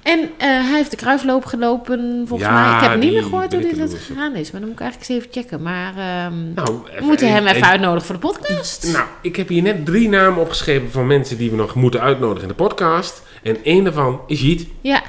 En 0.04 0.20
eh, 0.38 0.48
hij 0.48 0.76
heeft 0.76 0.92
de 0.92 0.98
kruisloop 0.98 1.46
gelopen, 1.46 2.24
volgens 2.28 2.50
Ja, 2.50 2.70
mij. 2.70 2.76
Ik 2.84 2.90
heb 2.92 3.00
niet 3.00 3.12
meer 3.14 3.24
gehoord 3.24 3.54
hoe 3.54 3.62
dit 3.62 3.78
dat 3.78 3.94
gegaan 3.94 4.36
is. 4.36 4.52
Maar 4.52 4.60
dan 4.62 4.70
moet 4.70 4.80
ik 4.80 4.84
eigenlijk 4.86 5.12
eens 5.12 5.20
even 5.20 5.42
checken. 5.42 5.62
Maar 5.62 5.90
ehm, 5.98 6.54
Nou, 6.54 6.68
we 7.00 7.06
moeten 7.06 7.32
hem 7.32 7.46
even 7.48 7.62
en- 7.62 7.68
uitnodigen 7.70 8.06
voor 8.06 8.16
de 8.16 8.22
podcast. 8.22 8.90
Nou, 8.94 9.06
ik 9.22 9.36
heb 9.36 9.48
hier 9.48 9.62
net 9.62 9.86
drie 9.86 10.10
namen 10.10 10.42
opgeschreven 10.42 10.92
van 10.92 11.08
mensen 11.08 11.38
die 11.38 11.50
we 11.50 11.56
nog 11.56 11.76
moeten 11.76 12.02
uitnodigen 12.02 12.42
in 12.42 12.48
de 12.48 12.64
podcast. 12.64 13.22
En 13.44 13.58
één 13.64 13.84
daarvan 13.84 14.22
is 14.28 14.42
Jiet. 14.42 14.68
ja, 14.82 15.02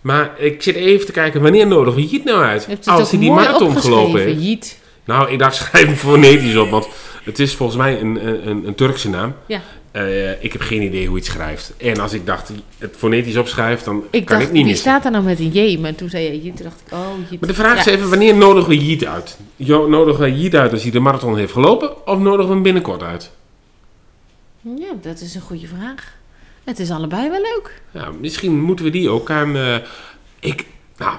Maar 0.00 0.30
ik 0.40 0.62
zit 0.62 0.74
even 0.74 1.06
te 1.06 1.12
kijken, 1.12 1.42
wanneer 1.42 1.66
nodigen 1.66 2.00
we 2.00 2.06
Jiet 2.06 2.24
nou 2.24 2.42
uit? 2.44 2.68
Als 2.84 3.10
hij 3.10 3.20
die 3.20 3.30
marathon 3.30 3.76
gelopen 3.76 4.20
heeft. 4.20 4.42
Jiet. 4.42 4.78
Nou, 5.04 5.30
ik 5.30 5.38
dacht, 5.38 5.54
schrijf 5.64 5.86
hem 5.86 5.94
fonetisch 5.96 6.56
op, 6.56 6.70
want 6.70 6.88
het 7.24 7.38
is 7.38 7.54
volgens 7.54 7.78
mij 7.78 8.00
een, 8.00 8.48
een, 8.48 8.66
een 8.66 8.74
Turkse 8.74 9.08
naam. 9.10 9.34
Ja. 9.46 9.60
Eh, 9.96 10.42
ik 10.44 10.52
heb 10.52 10.60
geen 10.62 10.82
idee 10.82 11.06
hoe 11.06 11.16
het 11.16 11.24
schrijft. 11.24 11.72
En 11.76 12.00
als 12.00 12.12
ik 12.12 12.26
dacht, 12.26 12.50
het 12.78 12.94
fonetisch 12.98 13.36
opschrijft, 13.36 13.84
dan 13.84 14.04
Ik 14.10 14.24
kan 14.24 14.38
dacht, 14.38 14.48
ik 14.48 14.54
niet 14.54 14.62
wie 14.62 14.64
missen. 14.72 14.90
staat 14.90 15.04
er 15.04 15.10
nou 15.10 15.24
met 15.24 15.38
een 15.38 15.52
J? 15.52 15.78
Maar 15.78 15.94
toen 15.94 16.08
zei 16.08 16.24
je 16.24 16.42
Jiet, 16.42 16.62
dacht 16.62 16.80
ik, 16.86 16.92
oh 16.92 17.06
Jiet. 17.30 17.40
Maar 17.40 17.48
de 17.48 17.54
vraag 17.54 17.78
is 17.78 17.86
even, 17.86 18.08
wanneer 18.08 18.34
nodigen 18.36 18.68
we 18.68 18.78
Jiet 18.78 19.06
uit? 19.06 19.38
Jo, 19.56 19.88
nodigen 19.88 20.20
we 20.24 20.36
Jiet 20.40 20.54
uit 20.54 20.72
als 20.72 20.82
hij 20.82 20.90
de 20.90 21.00
marathon 21.00 21.36
heeft 21.36 21.52
gelopen? 21.52 22.06
Of 22.06 22.18
nodigen 22.18 22.46
we 22.46 22.52
hem 22.52 22.62
binnenkort 22.62 23.02
uit? 23.02 23.30
Ja, 24.60 24.92
dat 25.02 25.20
is 25.20 25.34
een 25.34 25.40
goede 25.40 25.66
vraag. 25.66 26.12
Het 26.64 26.78
is 26.78 26.90
allebei 26.90 27.30
wel 27.30 27.40
leuk. 27.40 27.82
Ja, 27.90 28.10
misschien 28.20 28.60
moeten 28.60 28.84
we 28.84 28.90
die 28.90 29.08
ook 29.08 29.30
aan... 29.30 29.56
eh, 29.56 29.76
ik, 30.40 30.66
nou, 30.96 31.16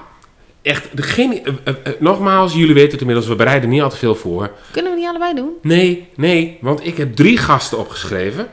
echt, 0.62 0.96
degene, 0.96 1.42
eh, 1.64 1.74
nogmaals, 1.98 2.54
jullie 2.54 2.74
weten 2.74 2.90
het 2.92 3.00
inmiddels, 3.00 3.26
we 3.28 3.34
bereiden 3.36 3.68
niet 3.70 3.82
al 3.82 3.90
te 3.90 3.96
veel 3.96 4.14
voor. 4.14 4.50
Kunnen 4.70 4.92
we 4.92 4.98
die 4.98 5.08
allebei 5.08 5.34
doen? 5.34 5.52
Nee, 5.62 6.08
nee, 6.16 6.58
want 6.60 6.86
ik 6.86 6.96
heb 6.96 7.16
drie 7.16 7.36
gasten 7.36 7.78
opgeschreven. 7.78 8.48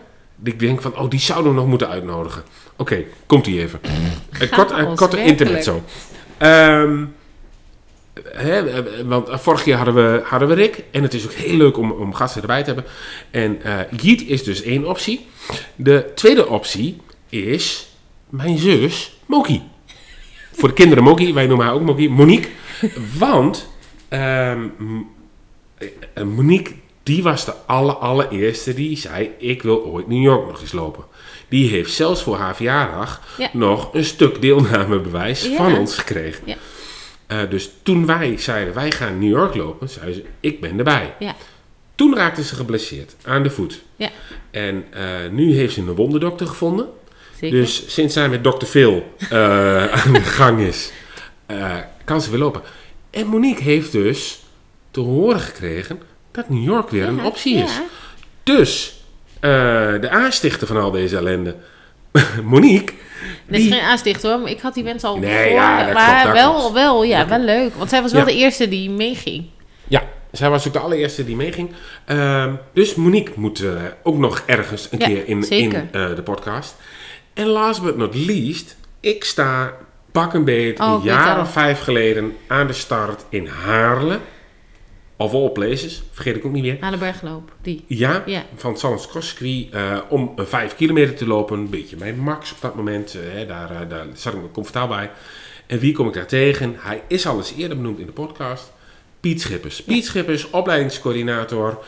Ik 0.46 0.60
denk 0.60 0.82
van, 0.82 0.98
oh, 0.98 1.10
die 1.10 1.20
zouden 1.20 1.52
we 1.52 1.58
nog 1.58 1.68
moeten 1.68 1.90
uitnodigen. 1.90 2.44
Oké, 2.76 3.04
komt 3.26 3.46
die 3.46 3.62
even. 3.62 3.80
Een 4.40 4.50
kort, 4.50 4.72
een 4.72 4.96
korte 4.96 5.24
internet 5.24 5.64
zo. 5.64 5.84
Ehm, 6.38 7.06
hè, 8.24 8.70
eh, 8.70 9.04
want 9.06 9.30
vorig 9.32 9.64
keer 9.64 9.76
hadden 9.76 9.94
we, 9.94 10.22
hadden 10.24 10.48
we 10.48 10.54
Rick. 10.54 10.84
En 10.92 11.04
het 11.04 11.14
is 11.14 11.26
ook 11.26 11.32
heel 11.32 11.58
leuk 11.58 11.78
om, 11.78 11.92
om 11.92 12.14
gasten 12.14 12.42
erbij 12.42 12.64
te 12.64 12.74
hebben. 12.74 12.92
En 13.32 13.62
eh 13.62 13.80
Giet 13.98 14.28
is 14.28 14.44
dus 14.44 14.62
één 14.62 14.88
optie. 14.88 15.26
De 15.76 16.12
tweede 16.16 16.48
optie 16.48 17.02
is 17.30 17.88
mijn 18.30 18.58
zus 18.58 19.20
Moki. 19.26 19.62
Voor 20.52 20.68
de 20.68 20.74
kinderen 20.76 21.04
Moki, 21.04 21.34
wij 21.34 21.48
noemen 21.48 21.66
haar 21.66 21.76
ook 21.76 21.82
Moki. 21.82 22.10
Monique. 22.10 22.50
Want 23.18 23.70
ehm, 24.08 24.68
eh, 26.14 26.24
Monique, 26.24 26.74
die 27.06 27.24
was 27.24 27.46
de 27.46 27.54
aller, 27.66 27.96
allereerste 27.96 28.74
die 28.74 28.98
zei: 28.98 29.30
Ik 29.38 29.62
wil 29.62 29.84
ooit 29.84 30.08
New 30.08 30.24
York 30.24 30.48
nog 30.48 30.62
eens 30.62 30.72
lopen. 30.72 31.04
Die 31.50 31.70
heeft 31.70 31.92
zelfs 31.94 32.24
voor 32.24 32.36
haar 32.36 32.56
verjaardag 32.56 33.22
Ja. 33.38 33.50
nog 33.54 33.94
een 33.94 34.06
stuk 34.06 34.42
deelnamebewijs 34.42 35.44
Ja. 35.48 35.56
van 35.56 35.78
ons 35.78 35.98
gekregen. 35.98 36.44
Ja. 36.46 36.56
Eh, 37.28 37.50
dus 37.50 37.70
toen 37.84 38.06
wij 38.06 38.38
zeiden: 38.38 38.74
Wij 38.74 38.92
gaan 38.92 39.20
New 39.20 39.30
York 39.30 39.56
lopen, 39.56 39.90
zei 39.90 40.14
ze: 40.14 40.24
Ik 40.40 40.62
ben 40.62 40.78
erbij. 40.78 41.14
Ja. 41.20 41.36
Toen 41.96 42.16
raakte 42.16 42.44
ze 42.44 42.56
geblesseerd 42.56 43.16
aan 43.24 43.44
de 43.44 43.50
voet. 43.50 43.82
Ja, 43.96 44.10
En 44.52 44.86
eh, 44.92 45.04
nu 45.32 45.56
heeft 45.56 45.74
ze 45.74 45.80
een 45.80 45.96
wonderdokter 45.96 46.48
gevonden. 46.48 46.88
zeker. 47.40 47.58
Dus 47.60 47.84
sinds 47.94 48.14
zij 48.14 48.30
met 48.30 48.44
Dr. 48.44 48.66
Phil 48.66 49.04
eh, 49.30 49.86
aan 50.06 50.14
de 50.14 50.22
gang 50.22 50.60
is, 50.60 50.92
kan 52.06 52.22
ze 52.22 52.30
weer 52.30 52.40
lopen. 52.40 52.62
En 53.10 53.28
Monique 53.28 53.64
heeft 53.64 53.92
dus 53.92 54.40
te 54.92 55.00
horen 55.00 55.40
gekregen 55.40 56.00
dat 56.36 56.50
New 56.50 56.64
York 56.64 56.90
weer 56.90 57.08
een 57.08 57.24
optie 57.24 57.56
is. 57.58 57.80
Dus 58.44 58.94
eh, 59.40 59.50
de 60.02 60.10
aanstichter 60.10 60.68
van 60.68 60.78
al 60.78 60.92
deze 60.92 61.18
ellende, 61.18 61.56
Monique, 62.44 62.94
Dit 63.48 63.60
is 63.60 63.68
geen 63.68 63.82
aansticht 63.82 64.24
hoor, 64.24 64.40
maar 64.40 64.50
ik 64.50 64.60
had 64.60 64.74
die 64.74 64.84
wens 64.84 65.04
al 65.04 65.18
Nee, 65.18 65.32
gehoord, 65.44 65.54
ja, 65.64 65.86
dat 65.86 65.94
maar 65.94 66.22
klopt, 66.22 66.36
dat 66.36 66.44
wel, 66.44 66.54
klopt. 66.60 66.74
wel, 66.74 67.04
ja, 67.04 67.20
Dat 67.20 67.28
wel 67.30 67.40
leuk. 67.40 67.74
Want 67.76 67.90
zij 67.90 68.02
was 68.02 68.12
wel 68.12 68.26
de 68.26 68.34
eerste 68.36 68.68
die 68.68 68.90
meeging. 68.90 69.46
ja, 69.88 70.04
zij 70.32 70.50
was 70.50 70.68
ook 70.68 70.74
de 70.74 70.80
allereerste 70.80 71.26
die 71.26 71.36
meeging. 71.36 71.72
Ehm, 72.06 72.54
dus 72.74 72.96
Monique 72.96 73.34
moet 73.36 73.60
eh, 73.64 73.72
ook 74.04 74.18
nog 74.18 74.44
ergens 74.46 74.88
een 74.92 75.00
Ja, 75.00 75.06
keer 75.06 75.28
in, 75.28 75.50
in 75.50 75.74
eh, 75.92 76.16
de 76.16 76.22
podcast. 76.24 76.76
En 77.34 77.46
last 77.48 77.84
but 77.84 77.98
not 77.98 78.16
least, 78.16 78.76
ik 79.00 79.24
sta 79.24 79.74
pak 80.12 80.34
een 80.34 80.44
beet 80.44 80.80
Oh, 80.80 80.94
een 80.94 81.02
jaar 81.02 81.40
of 81.40 81.52
vijf 81.52 81.80
geleden 81.80 82.36
aan 82.48 82.68
de 82.68 82.74
start 82.74 83.26
in 83.30 83.48
Haarlem. 83.48 84.20
Of 85.18 85.34
all 85.34 85.50
places, 85.50 86.04
vergeet 86.12 86.36
ik 86.36 86.46
ook 86.46 86.52
niet 86.52 86.64
meer. 86.64 86.78
Aan 86.80 86.92
de 86.92 86.98
bergloop, 86.98 87.52
die. 87.62 87.84
Ja, 87.88 88.24
Ja. 88.26 88.46
van 88.56 88.72
het 88.72 88.80
Circuit, 88.80 89.70
eh, 89.72 89.98
om 90.10 90.32
een 90.36 90.48
vijf 90.48 90.76
kilometer 90.76 91.16
te 91.16 91.28
lopen. 91.28 91.58
Een 91.60 91.70
beetje 91.70 91.98
mijn 91.98 92.20
max 92.20 92.52
op 92.52 92.58
dat 92.62 92.76
moment. 92.76 93.16
eh, 93.16 93.48
daar, 93.48 93.72
eh, 93.72 93.90
daar 93.90 94.06
zat 94.14 94.34
ik 94.34 94.42
me 94.42 94.52
comfortabel 94.52 94.96
bij. 94.96 95.12
En 95.68 95.80
wie 95.80 95.94
kom 95.94 96.08
ik 96.08 96.14
daar 96.14 96.26
tegen? 96.28 96.76
Hij 96.80 97.02
is 97.08 97.28
al 97.28 97.38
eens 97.38 97.54
eerder 97.58 97.78
benoemd 97.78 98.00
in 98.00 98.06
de 98.06 98.12
podcast. 98.12 98.74
Piet 99.20 99.42
Schippers. 99.42 99.84
Piet 99.84 100.06
Schippers, 100.06 100.50
opleidingscoördinator 100.50 101.84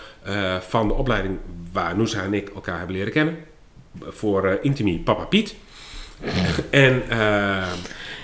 van 0.60 0.88
de 0.88 0.94
opleiding 0.94 1.38
waar 1.72 1.98
Noosa 1.98 2.24
en 2.24 2.34
ik 2.34 2.50
elkaar 2.56 2.78
hebben 2.78 2.96
leren 2.96 3.12
kennen. 3.14 3.38
Voor 4.02 4.60
Intimi 4.62 5.00
Papa 5.00 5.24
Piet. 5.24 5.56
en 6.70 7.04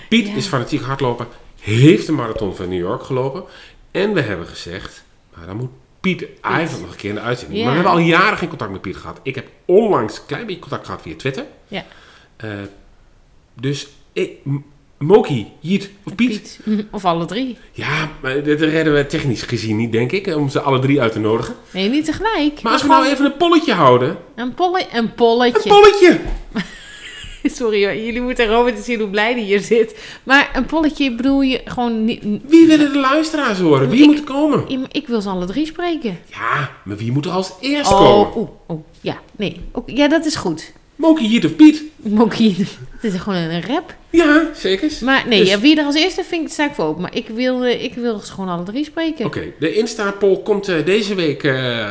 Piet 0.10 0.28
Ja. 0.28 0.36
is 0.36 0.46
fanatiek 0.48 0.82
hardloper. 0.82 1.28
Heeft 1.62 2.06
de 2.06 2.12
marathon 2.12 2.56
van 2.56 2.70
New 2.70 2.80
York 2.80 3.04
gelopen. 3.04 3.44
En 3.94 4.14
we 4.14 4.22
hebben 4.22 4.48
gezegd, 4.48 5.04
nou, 5.36 5.46
dan 5.46 5.56
moet 5.56 5.70
Piet 6.00 6.26
eigenlijk 6.42 6.84
nog 6.84 6.92
een 6.92 6.98
keer 6.98 7.10
in 7.10 7.16
de 7.16 7.22
uitzending. 7.22 7.60
Maar 7.60 7.70
we 7.70 7.76
hebben 7.76 7.94
al 7.94 8.00
jaren 8.00 8.38
geen 8.38 8.50
contact 8.50 8.72
met 8.72 8.82
Piet 8.82 8.96
gehad. 8.96 9.20
Ik 9.24 9.36
heb 9.36 9.48
onlangs 9.66 10.18
een 10.18 10.26
klein 10.26 10.46
beetje 10.46 10.62
contact 10.62 10.86
gehad 10.86 11.02
via 11.02 11.16
Twitter. 11.16 11.46
Ja. 11.68 11.86
Eh, 12.36 12.50
dus 13.54 13.88
ik, 14.14 14.32
Moki, 14.98 15.48
Jiet 15.60 15.92
of 16.04 16.16
Piet? 16.16 16.60
Piet. 16.64 16.86
Of 16.92 17.06
alle 17.06 17.26
drie. 17.26 17.58
Ja, 17.72 18.10
maar 18.22 18.44
dit 18.44 18.62
redden 18.62 18.94
we 18.94 19.06
technisch 19.06 19.42
gezien 19.42 19.78
niet, 19.78 19.92
denk 19.92 20.12
ik. 20.12 20.28
Om 20.28 20.50
ze 20.50 20.62
alle 20.62 20.80
drie 20.80 21.02
uit 21.02 21.12
te 21.12 21.20
nodigen. 21.20 21.56
Nee, 21.72 21.90
niet 21.90 22.06
tegelijk. 22.06 22.62
Maar 22.62 22.72
als 22.72 22.82
we 22.82 22.88
nou 22.88 23.06
even 23.06 23.26
een 23.26 23.38
polletje 23.38 23.74
houden. 23.74 24.18
Een, 24.36 24.54
polle, 24.54 24.86
een 24.94 25.14
polletje. 25.14 25.70
Een 25.70 25.76
polletje! 25.76 26.20
Sorry 27.60 27.80
jullie 28.06 28.22
moeten 28.22 28.48
Robert 28.48 28.78
zien 28.84 29.00
hoe 29.00 29.10
blij 29.10 29.34
die 29.34 29.44
hier 29.44 29.60
zit. 29.60 29.96
Maar 30.24 30.50
een 30.54 30.66
polletje 30.66 31.16
bedoel 31.16 31.42
je 31.42 31.62
gewoon 31.66 32.06
niet... 32.06 32.24
Wie 32.48 32.68
willen 32.68 32.92
de 32.94 33.00
luisteraars 33.00 33.60
horen? 33.60 33.90
Wie 33.90 34.00
Ik- 34.02 34.06
moet 34.06 34.24
komen? 34.24 34.64
Ja, 34.68 34.78
maar 34.78 34.90
Ik 34.92 35.08
wil 35.08 35.22
ze 35.22 35.30
alle 35.30 35.46
drie 35.46 35.66
spreken. 35.66 36.20
Ja, 36.26 36.72
maar 36.84 36.98
wie 36.98 37.12
moet 37.12 37.26
er 37.26 37.32
als 37.32 37.52
eerst 37.60 37.92
komen? 37.92 38.34
Oh, 38.36 38.50
oeh. 38.70 38.80
Ja, 39.02 39.18
nee. 39.36 39.62
Ja, 39.86 40.08
dat 40.08 40.26
is 40.26 40.36
goed. 40.36 40.72
Moki, 40.96 41.28
Jiet 41.28 41.46
of 41.46 41.56
Piet? 41.56 41.84
Mokie, 41.96 42.56
het 43.02 43.14
is 43.14 43.20
gewoon 43.20 43.40
een 43.40 43.62
rap. 43.68 43.96
Ja, 44.10 44.48
zeker. 44.56 44.92
Maar 45.02 45.24
nee, 45.28 45.40
Dus- 45.40 45.50
ja, 45.50 45.60
wie 45.60 45.78
er 45.80 45.86
als 45.86 45.96
eerste 45.96 46.24
vindt, 46.24 46.52
sta 46.52 46.66
ik 46.66 46.74
voor 46.74 46.86
open. 46.86 47.02
Maar 47.02 47.16
ik 47.16 47.28
wil, 47.28 47.64
ik 47.66 47.94
wil 47.94 48.20
ze 48.20 48.32
gewoon 48.32 48.50
alle 48.50 48.64
drie 48.64 48.86
spreken. 48.86 49.26
Oké, 49.26 49.42
de 49.60 49.74
Insta-poll 49.74 50.38
komt 50.44 50.68
eh, 50.68 50.86
deze 50.86 51.16
week 51.16 51.44
eh, 51.44 51.88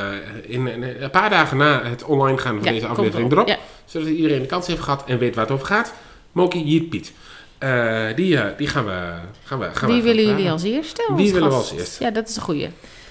in, 0.47 0.67
in 0.67 0.83
een 1.01 1.11
paar 1.11 1.31
dagen 1.31 1.57
na 1.57 1.83
het 1.85 2.05
online 2.05 2.39
gaan 2.39 2.55
van 2.57 2.65
Ja, 2.65 2.73
deze 2.73 2.87
aflevering 2.87 3.33
erop. 3.33 3.49
erop. 3.49 3.61
Zodat 3.93 4.09
iedereen 4.09 4.41
de 4.41 4.47
kans 4.47 4.67
heeft 4.67 4.81
gehad 4.81 5.05
en 5.07 5.19
weet 5.19 5.35
waar 5.35 5.45
het 5.45 5.55
over 5.55 5.67
gaat. 5.67 5.93
Moki, 6.33 6.63
Jiet, 6.63 6.89
Piet. 6.89 7.13
Eh, 7.59 8.07
die, 8.17 8.37
eh, 8.37 8.59
die 8.59 8.67
gaan 8.67 8.85
we 8.85 9.15
gaan 9.45 9.59
we 9.59 9.71
gaan 9.73 9.91
Wie 9.91 10.03
willen 10.03 10.27
jullie 10.27 10.51
als 10.51 10.63
eerste? 10.63 11.13
Wie 11.17 11.33
willen 11.33 11.49
we 11.49 11.55
als 11.55 11.73
eerste? 11.73 12.05
Ja, 12.05 12.11
dat 12.11 12.29
is 12.29 12.37
een 12.37 12.43
goeie. 12.43 12.69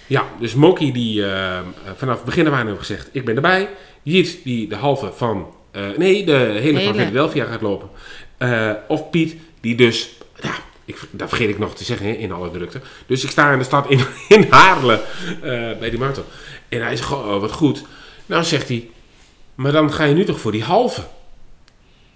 Ja, 0.08 0.26
dus 0.40 0.54
Moki 0.54 0.92
die 0.92 1.26
eh, 1.26 1.60
vanaf 1.96 2.16
het 2.16 2.26
begin 2.26 2.48
af 2.48 2.54
aan 2.54 2.68
heeft 2.68 2.80
gezegd, 2.80 3.10
ik 3.12 3.26
ben 3.26 3.36
erbij. 3.36 3.70
Jiet 4.04 4.40
die 4.44 4.68
de 4.68 4.76
halve 4.76 5.12
van, 5.16 5.54
nee, 5.98 6.26
de 6.26 6.32
hele, 6.62 6.84
van. 6.84 6.94
Philadelphia 6.94 7.46
gaat 7.46 7.62
lopen. 7.62 7.90
Of 8.88 9.10
Piet 9.10 9.36
die 9.60 9.76
dus, 9.76 10.10
ja, 10.42 10.54
ik, 10.86 11.00
dat 11.12 11.30
vergeet 11.30 11.50
ik 11.50 11.60
nog 11.60 11.76
te 11.76 11.84
zeggen 11.84 12.06
hè, 12.06 12.12
in 12.12 12.32
alle 12.32 12.52
drukte. 12.52 12.82
Dus 13.06 13.24
ik 13.24 13.30
sta 13.30 13.52
in 13.52 13.58
de 13.58 13.64
stad 13.64 13.90
in, 13.90 14.00
in 14.38 14.48
Haarlem 14.50 15.00
bij 15.80 15.90
die 15.90 16.00
marathon. 16.00 16.24
En 16.70 16.82
hij 16.82 16.96
zegt, 16.96 17.12
oh, 17.12 17.40
wat 17.40 17.52
goed. 17.52 17.84
Nou 18.26 18.44
zegt 18.44 18.68
hij, 18.68 18.90
maar 19.62 19.72
dan 19.72 19.92
ga 19.94 20.04
je 20.04 20.14
nu 20.14 20.24
toch 20.26 20.40
voor 20.40 20.52
die 20.52 20.64
halve? 20.64 21.02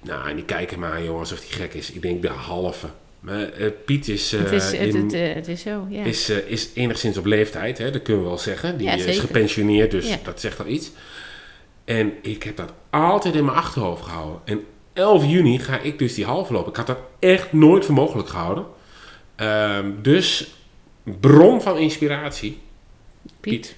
Nou, 0.01 0.29
en 0.29 0.35
die 0.35 0.45
kijken 0.45 0.79
maar 0.79 1.03
jongen 1.03 1.19
alsof 1.19 1.39
hij 1.39 1.47
gek 1.47 1.73
is. 1.73 1.91
Ik 1.91 2.01
denk 2.01 2.21
de 2.21 2.27
halve. 2.29 2.87
Maar 3.19 3.49
eh, 3.49 3.71
Piet 3.85 4.07
is, 4.07 4.33
eh, 4.33 4.39
het, 4.39 4.51
is, 4.51 4.63
het, 4.71 4.81
in- 4.95 5.03
het, 5.03 5.13
eh, 5.13 5.33
het 5.33 5.47
is 5.47 5.61
zo, 5.61 5.85
ja. 5.89 6.03
is, 6.03 6.29
eh, 6.29 6.37
is 6.37 6.69
enigszins 6.73 7.17
op 7.17 7.25
leeftijd, 7.25 7.77
hè? 7.77 7.91
dat 7.91 8.01
kunnen 8.01 8.23
we 8.23 8.27
wel 8.29 8.37
zeggen. 8.37 8.77
Die 8.77 8.87
Ja, 8.87 8.93
eh, 8.93 9.07
is 9.07 9.19
gepensioneerd, 9.19 9.91
dus 9.91 10.09
Ja. 10.09 10.17
dat 10.23 10.39
zegt 10.39 10.59
al 10.59 10.65
iets. 10.67 10.91
En 11.85 12.13
ik 12.21 12.43
heb 12.43 12.55
dat 12.57 12.73
altijd 12.89 13.35
in 13.35 13.45
mijn 13.45 13.57
achterhoofd 13.57 14.03
gehouden. 14.03 14.39
En 14.45 14.63
11 14.93 15.25
juni 15.25 15.59
ga 15.59 15.79
ik 15.79 15.99
dus 15.99 16.13
die 16.13 16.25
halve 16.25 16.53
lopen. 16.53 16.69
Ik 16.69 16.77
had 16.77 16.87
dat 16.87 16.99
echt 17.19 17.53
nooit 17.53 17.85
voor 17.85 17.93
mogelijk 17.95 18.29
gehouden. 18.29 18.65
Ehm, 19.35 19.91
dus 20.01 20.47
bron 21.03 21.61
van 21.61 21.77
inspiratie, 21.77 22.59
Piet. 23.39 23.75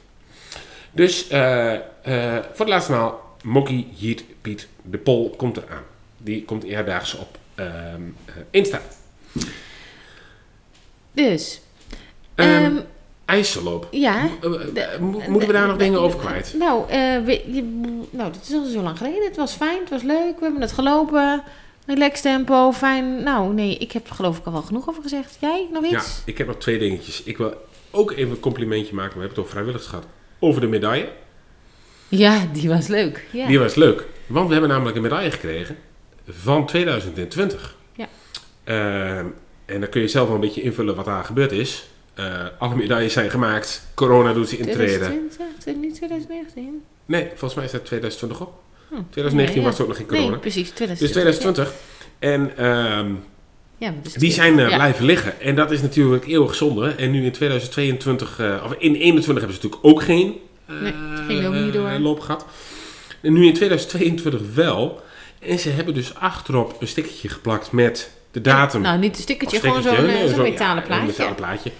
Dus 0.91 1.27
eh, 1.27 1.73
eh, 1.73 2.43
voor 2.53 2.65
de 2.65 2.71
laatste 2.71 2.91
maal, 2.91 3.26
Mokkie, 3.47 3.87
Jiet, 3.95 4.23
Piet. 4.41 4.67
De 4.81 4.97
poll 4.97 5.29
komt 5.37 5.57
eraan. 5.57 5.83
Die 6.17 6.45
komt 6.45 6.63
eerdaags 6.63 7.15
op 7.15 7.37
ehm, 7.55 8.01
eh, 8.25 8.33
Insta. 8.51 8.81
Dus, 11.11 11.61
IJsselloop. 13.25 13.87
ja. 13.91 14.29
Eh, 14.41 14.93
eh, 14.93 14.99
mo- 14.99 15.21
Moeten 15.27 15.47
we 15.47 15.53
daar 15.53 15.67
nog 15.67 15.77
dingen 15.77 15.99
over 15.99 16.19
kwijt? 16.19 16.53
Nou, 16.59 16.85
we- 17.25 17.43
je- 17.51 18.05
nou, 18.09 18.31
dat 18.31 18.41
is 18.43 18.53
al 18.53 18.65
zo 18.65 18.81
lang 18.81 18.97
geleden. 18.97 19.23
Het 19.23 19.35
was 19.35 19.53
fijn, 19.53 19.79
het 19.79 19.89
was 19.89 20.01
leuk. 20.03 20.35
We 20.39 20.43
hebben 20.43 20.61
het 20.61 20.71
gelopen. 20.71 21.43
Relax 21.85 22.21
tempo, 22.21 22.71
fijn. 22.71 23.23
Nou, 23.23 23.53
nee, 23.53 23.77
ik 23.77 23.91
heb 23.91 24.07
er 24.07 24.15
geloof 24.15 24.37
ik 24.37 24.45
al 24.45 24.51
wel 24.51 24.61
genoeg 24.61 24.89
over 24.89 25.01
gezegd. 25.01 25.37
Jij, 25.39 25.67
nog 25.71 25.89
Ja, 25.89 25.97
iets? 25.97 26.21
ik 26.25 26.37
heb 26.37 26.47
nog 26.47 26.57
twee 26.57 26.77
dingetjes. 26.79 27.23
Ik 27.23 27.37
wil 27.37 27.53
ook 27.91 28.11
even 28.11 28.31
een 28.31 28.39
complimentje 28.39 28.93
maken. 28.95 29.13
We 29.13 29.19
hebben 29.19 29.29
het 29.29 29.39
over 29.39 29.51
vrijwilligers 29.51 29.89
gehad. 29.89 30.05
Over 30.39 30.61
de 30.61 30.67
medaille. 30.67 31.09
Ja, 32.07 32.47
die 32.53 32.69
was 32.69 32.87
leuk. 32.87 33.25
Ja. 33.31 33.47
Die 33.47 33.59
was 33.59 33.75
leuk. 33.75 34.05
Want 34.25 34.45
we 34.47 34.51
hebben 34.51 34.69
namelijk 34.69 34.95
een 34.95 35.01
medaille 35.01 35.31
gekregen 35.31 35.77
van 36.29 36.65
2020. 36.65 37.75
Ja. 37.95 38.07
Ehm, 38.63 39.25
en 39.65 39.79
dan 39.79 39.89
kun 39.89 40.01
je 40.01 40.07
zelf 40.07 40.25
wel 40.25 40.35
een 40.35 40.41
beetje 40.41 40.61
invullen 40.61 40.95
wat 40.95 41.05
daar 41.05 41.23
gebeurd 41.23 41.51
is. 41.51 41.87
Eh, 42.13 42.45
alle 42.57 42.75
medailles 42.75 43.13
zijn 43.13 43.29
gemaakt. 43.29 43.87
Corona 43.93 44.33
doet 44.33 44.49
ze 44.49 44.57
intreden. 44.57 45.07
2020, 45.07 45.75
niet 45.75 45.95
2019. 45.95 46.83
Nee, 47.05 47.27
volgens 47.27 47.53
mij 47.53 47.65
is 47.65 47.71
dat 47.71 47.85
2020 47.85 48.41
op. 48.41 48.53
Hm. 48.87 48.95
2019 49.09 49.55
Nee, 49.55 49.63
ja. 49.63 49.69
was 49.69 49.81
ook 49.81 49.87
nog 49.87 49.97
geen 49.97 50.07
corona. 50.07 50.29
Nee, 50.29 50.39
precies. 50.39 50.69
2020. 50.69 50.99
Dus 50.99 51.11
2020. 51.11 51.73
En 52.19 52.57
ehm, 52.57 53.11
Ja, 53.77 53.93
dus 54.03 54.13
die 54.13 54.31
zijn 54.31 54.59
eh, 54.59 54.69
ja. 54.69 54.75
blijven 54.75 55.05
liggen. 55.05 55.41
En 55.41 55.55
dat 55.55 55.71
is 55.71 55.81
natuurlijk 55.81 56.27
eeuwig 56.27 56.55
zonde. 56.55 56.89
En 56.89 57.11
nu 57.11 57.25
in 57.25 57.31
2022, 57.31 58.39
eh, 58.39 58.45
of 58.65 58.71
in 58.71 58.77
2021 58.77 59.25
hebben 59.25 59.61
ze 59.61 59.67
natuurlijk 59.67 59.85
ook 59.85 60.03
geen 60.03 60.27
eh, 60.29 60.46
Nee, 60.67 60.93
het 60.93 61.19
ging 61.27 61.45
ook 61.45 61.53
niet 61.53 61.75
eh, 61.75 62.01
door. 62.03 62.37
En 63.21 63.33
nu 63.33 63.45
in 63.45 63.53
2022 63.53 64.41
wel. 64.53 65.01
En 65.39 65.59
ze 65.59 65.69
hebben 65.69 65.93
dus 65.93 66.15
achterop 66.15 66.75
een 66.79 66.87
stickertje 66.87 67.29
geplakt 67.29 67.71
met 67.71 68.11
de 68.31 68.41
datum. 68.41 68.81
Nou, 68.81 68.99
niet 68.99 69.15
een 69.15 69.21
stickertje, 69.21 69.59
gewoon 69.59 69.81
zo'n 69.81 69.95
eh, 69.95 70.03
nee, 70.03 70.37
metalen 70.37 70.83
plaatje. 70.83 71.01
Een 71.01 71.07
metalen 71.07 71.35
plaatje. 71.35 71.71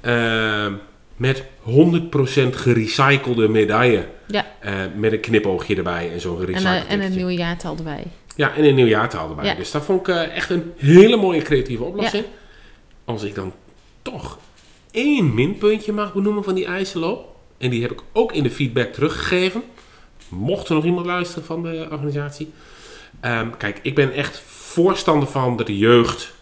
Ehm, 0.00 0.72
met 1.16 1.44
100% 1.62 2.56
gerecyclede 2.56 3.48
medaille. 3.48 4.06
Ja. 4.26 4.46
Eh, 4.60 4.74
met 4.96 5.12
een 5.12 5.20
knipoogje 5.20 5.76
erbij 5.76 6.12
en 6.12 6.20
zo'n 6.20 6.40
En, 6.40 6.40
gerecycled 6.40 6.86
eh, 6.86 6.92
en 6.92 7.00
een 7.00 7.14
nieuwe 7.14 7.34
jaartal 7.34 7.76
erbij. 7.76 8.04
Ja, 8.36 8.54
en 8.54 8.64
een 8.64 8.74
nieuw 8.74 8.86
jaartal 8.86 9.28
erbij. 9.28 9.44
Ja. 9.44 9.54
Dus 9.54 9.70
dat 9.70 9.84
vond 9.84 10.00
ik 10.00 10.14
eh, 10.14 10.36
echt 10.36 10.50
een 10.50 10.72
hele 10.76 11.16
mooie 11.16 11.42
creatieve 11.42 11.84
oplossing. 11.84 12.24
Als 13.04 13.22
ik 13.22 13.34
dan 13.34 13.52
toch 14.02 14.38
één 14.90 15.34
minpuntje 15.34 15.92
mag 15.92 16.12
benoemen 16.12 16.44
van 16.44 16.54
die 16.54 16.66
ijsloop. 16.66 17.31
En 17.62 17.70
die 17.70 17.82
heb 17.82 17.90
ik 17.92 18.00
ook 18.12 18.32
in 18.32 18.42
de 18.42 18.50
feedback 18.50 18.92
teruggegeven. 18.92 19.62
Mocht 20.28 20.68
er 20.68 20.74
nog 20.74 20.84
iemand 20.84 21.06
luisteren 21.06 21.44
van 21.44 21.62
de 21.62 21.86
organisatie. 21.90 22.52
Ehm, 23.20 23.48
kijk, 23.58 23.78
ik 23.82 23.94
ben 23.94 24.12
echt 24.12 24.38
voorstander 24.46 25.28
van 25.28 25.56
dat 25.56 25.66
de 25.66 25.78
jeugd, 25.78 26.32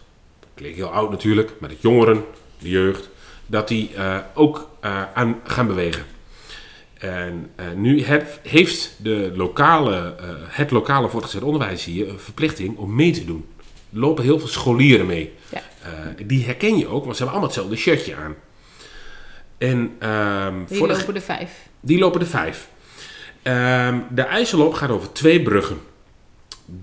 klinkt 0.53 0.77
heel 0.77 0.87
oud 0.91 1.09
natuurlijk, 1.11 1.53
maar 1.59 1.69
dat 1.69 1.81
jongeren, 1.81 2.23
de 2.59 2.69
jeugd, 2.69 3.09
dat 3.45 3.67
die 3.67 3.91
eh, 3.95 4.17
ook 4.33 4.69
eh, 4.79 5.03
aan 5.13 5.39
gaan 5.43 5.67
bewegen. 5.67 6.05
En 6.97 7.49
eh, 7.55 7.65
nu 7.75 8.03
heb- 8.03 8.39
heeft 8.43 8.95
de 8.97 9.31
lokale, 9.35 10.15
het 10.47 10.71
lokale 10.71 11.09
voortgezet 11.09 11.41
onderwijs 11.43 11.85
hier 11.85 12.09
een 12.09 12.19
verplichting 12.19 12.77
om 12.77 12.95
mee 12.95 13.11
te 13.11 13.25
doen. 13.25 13.45
Er 13.93 13.99
lopen 13.99 14.23
heel 14.23 14.39
veel 14.39 14.47
scholieren 14.47 15.05
mee. 15.05 15.31
Ja. 15.49 15.61
Die 16.25 16.45
herken 16.45 16.77
je 16.77 16.87
ook, 16.87 17.03
want 17.05 17.17
ze 17.17 17.23
hebben 17.23 17.27
allemaal 17.39 17.43
hetzelfde 17.43 17.75
shirtje 17.75 18.15
aan. 18.15 18.35
En, 19.61 19.91
ehm, 19.99 20.53
Die 20.67 20.77
voor 20.77 20.87
de- 20.87 20.93
lopen 20.97 21.15
er 21.15 21.21
vijf. 21.21 21.51
die 21.79 21.99
lopen 21.99 22.21
er 22.21 22.27
vijf. 22.27 22.67
Ehm, 23.41 23.99
de 24.09 24.21
IJsselloop 24.21 24.73
gaat 24.73 24.89
over 24.89 25.11
twee 25.11 25.41
bruggen. 25.41 25.77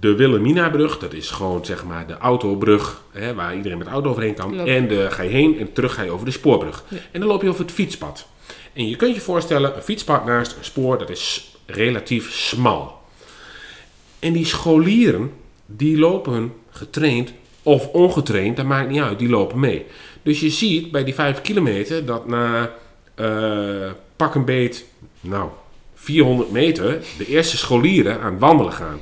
De 0.01 0.15
Wilhelmina-brug, 0.15 0.99
dat 0.99 1.13
is 1.13 1.31
gewoon 1.31 1.65
zeg 1.65 1.85
maar 1.85 2.07
de 2.07 2.17
autobrug, 2.19 3.03
hè, 3.13 3.35
waar 3.35 3.57
iedereen 3.57 3.79
met 3.79 3.87
de 3.87 3.93
auto 3.93 4.11
overheen 4.11 4.35
kan. 4.35 4.59
En 4.67 4.89
de 4.89 5.11
ga 5.11 5.23
je 5.23 5.31
heen 5.31 5.59
en 5.59 5.73
terug 5.73 5.95
ga 5.95 6.03
je 6.03 6.11
over 6.11 6.25
de 6.27 6.31
spoorbrug. 6.33 6.85
Ja. 6.89 6.97
En 7.13 7.21
dan 7.21 7.29
loop 7.29 7.43
je 7.43 7.49
over 7.49 7.61
het 7.65 7.73
fietspad. 7.73 8.27
En 8.73 8.89
je 8.89 8.97
kunt 8.97 9.15
je 9.15 9.21
voorstellen, 9.21 9.77
een 9.77 9.83
fietspad 9.83 10.25
naast 10.25 10.57
een 10.59 10.65
spoor, 10.65 10.99
dat 10.99 11.11
is 11.11 11.57
relatief 11.67 12.33
smal. 12.33 12.99
En 14.19 14.33
die 14.33 14.45
scholieren, 14.47 15.33
die 15.67 15.99
lopen 15.99 16.53
getraind 16.71 17.33
of 17.63 17.87
ongetraind, 17.89 18.57
dat 18.57 18.67
maakt 18.67 18.89
niet 18.91 19.01
uit, 19.01 19.19
die 19.19 19.29
lopen 19.29 19.61
mee. 19.61 19.87
Dus 20.23 20.41
je 20.41 20.51
ziet 20.51 20.91
bij 20.91 21.05
die 21.05 21.15
5 21.15 21.41
kilometer 21.41 22.05
dat 22.05 22.27
na 22.27 22.71
eh, 23.15 23.91
pak 24.17 24.35
een 24.35 24.45
beet, 24.45 24.85
nou, 25.21 25.49
400 25.95 26.51
meter, 26.51 26.99
de 27.19 27.27
eerste 27.27 27.57
scholieren 27.57 28.21
aan 28.21 28.33
het 28.33 28.41
wandelen 28.41 28.73
gaan. 28.73 29.01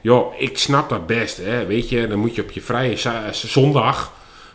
Joh, 0.00 0.40
ik 0.40 0.58
snap 0.58 0.88
dat 0.88 1.06
best, 1.06 1.36
hè. 1.36 1.66
weet 1.66 1.88
je, 1.88 2.06
dan 2.06 2.18
moet 2.18 2.34
je 2.34 2.42
op 2.42 2.50
je 2.50 2.60
vrije 2.60 2.96
zondag 3.32 4.12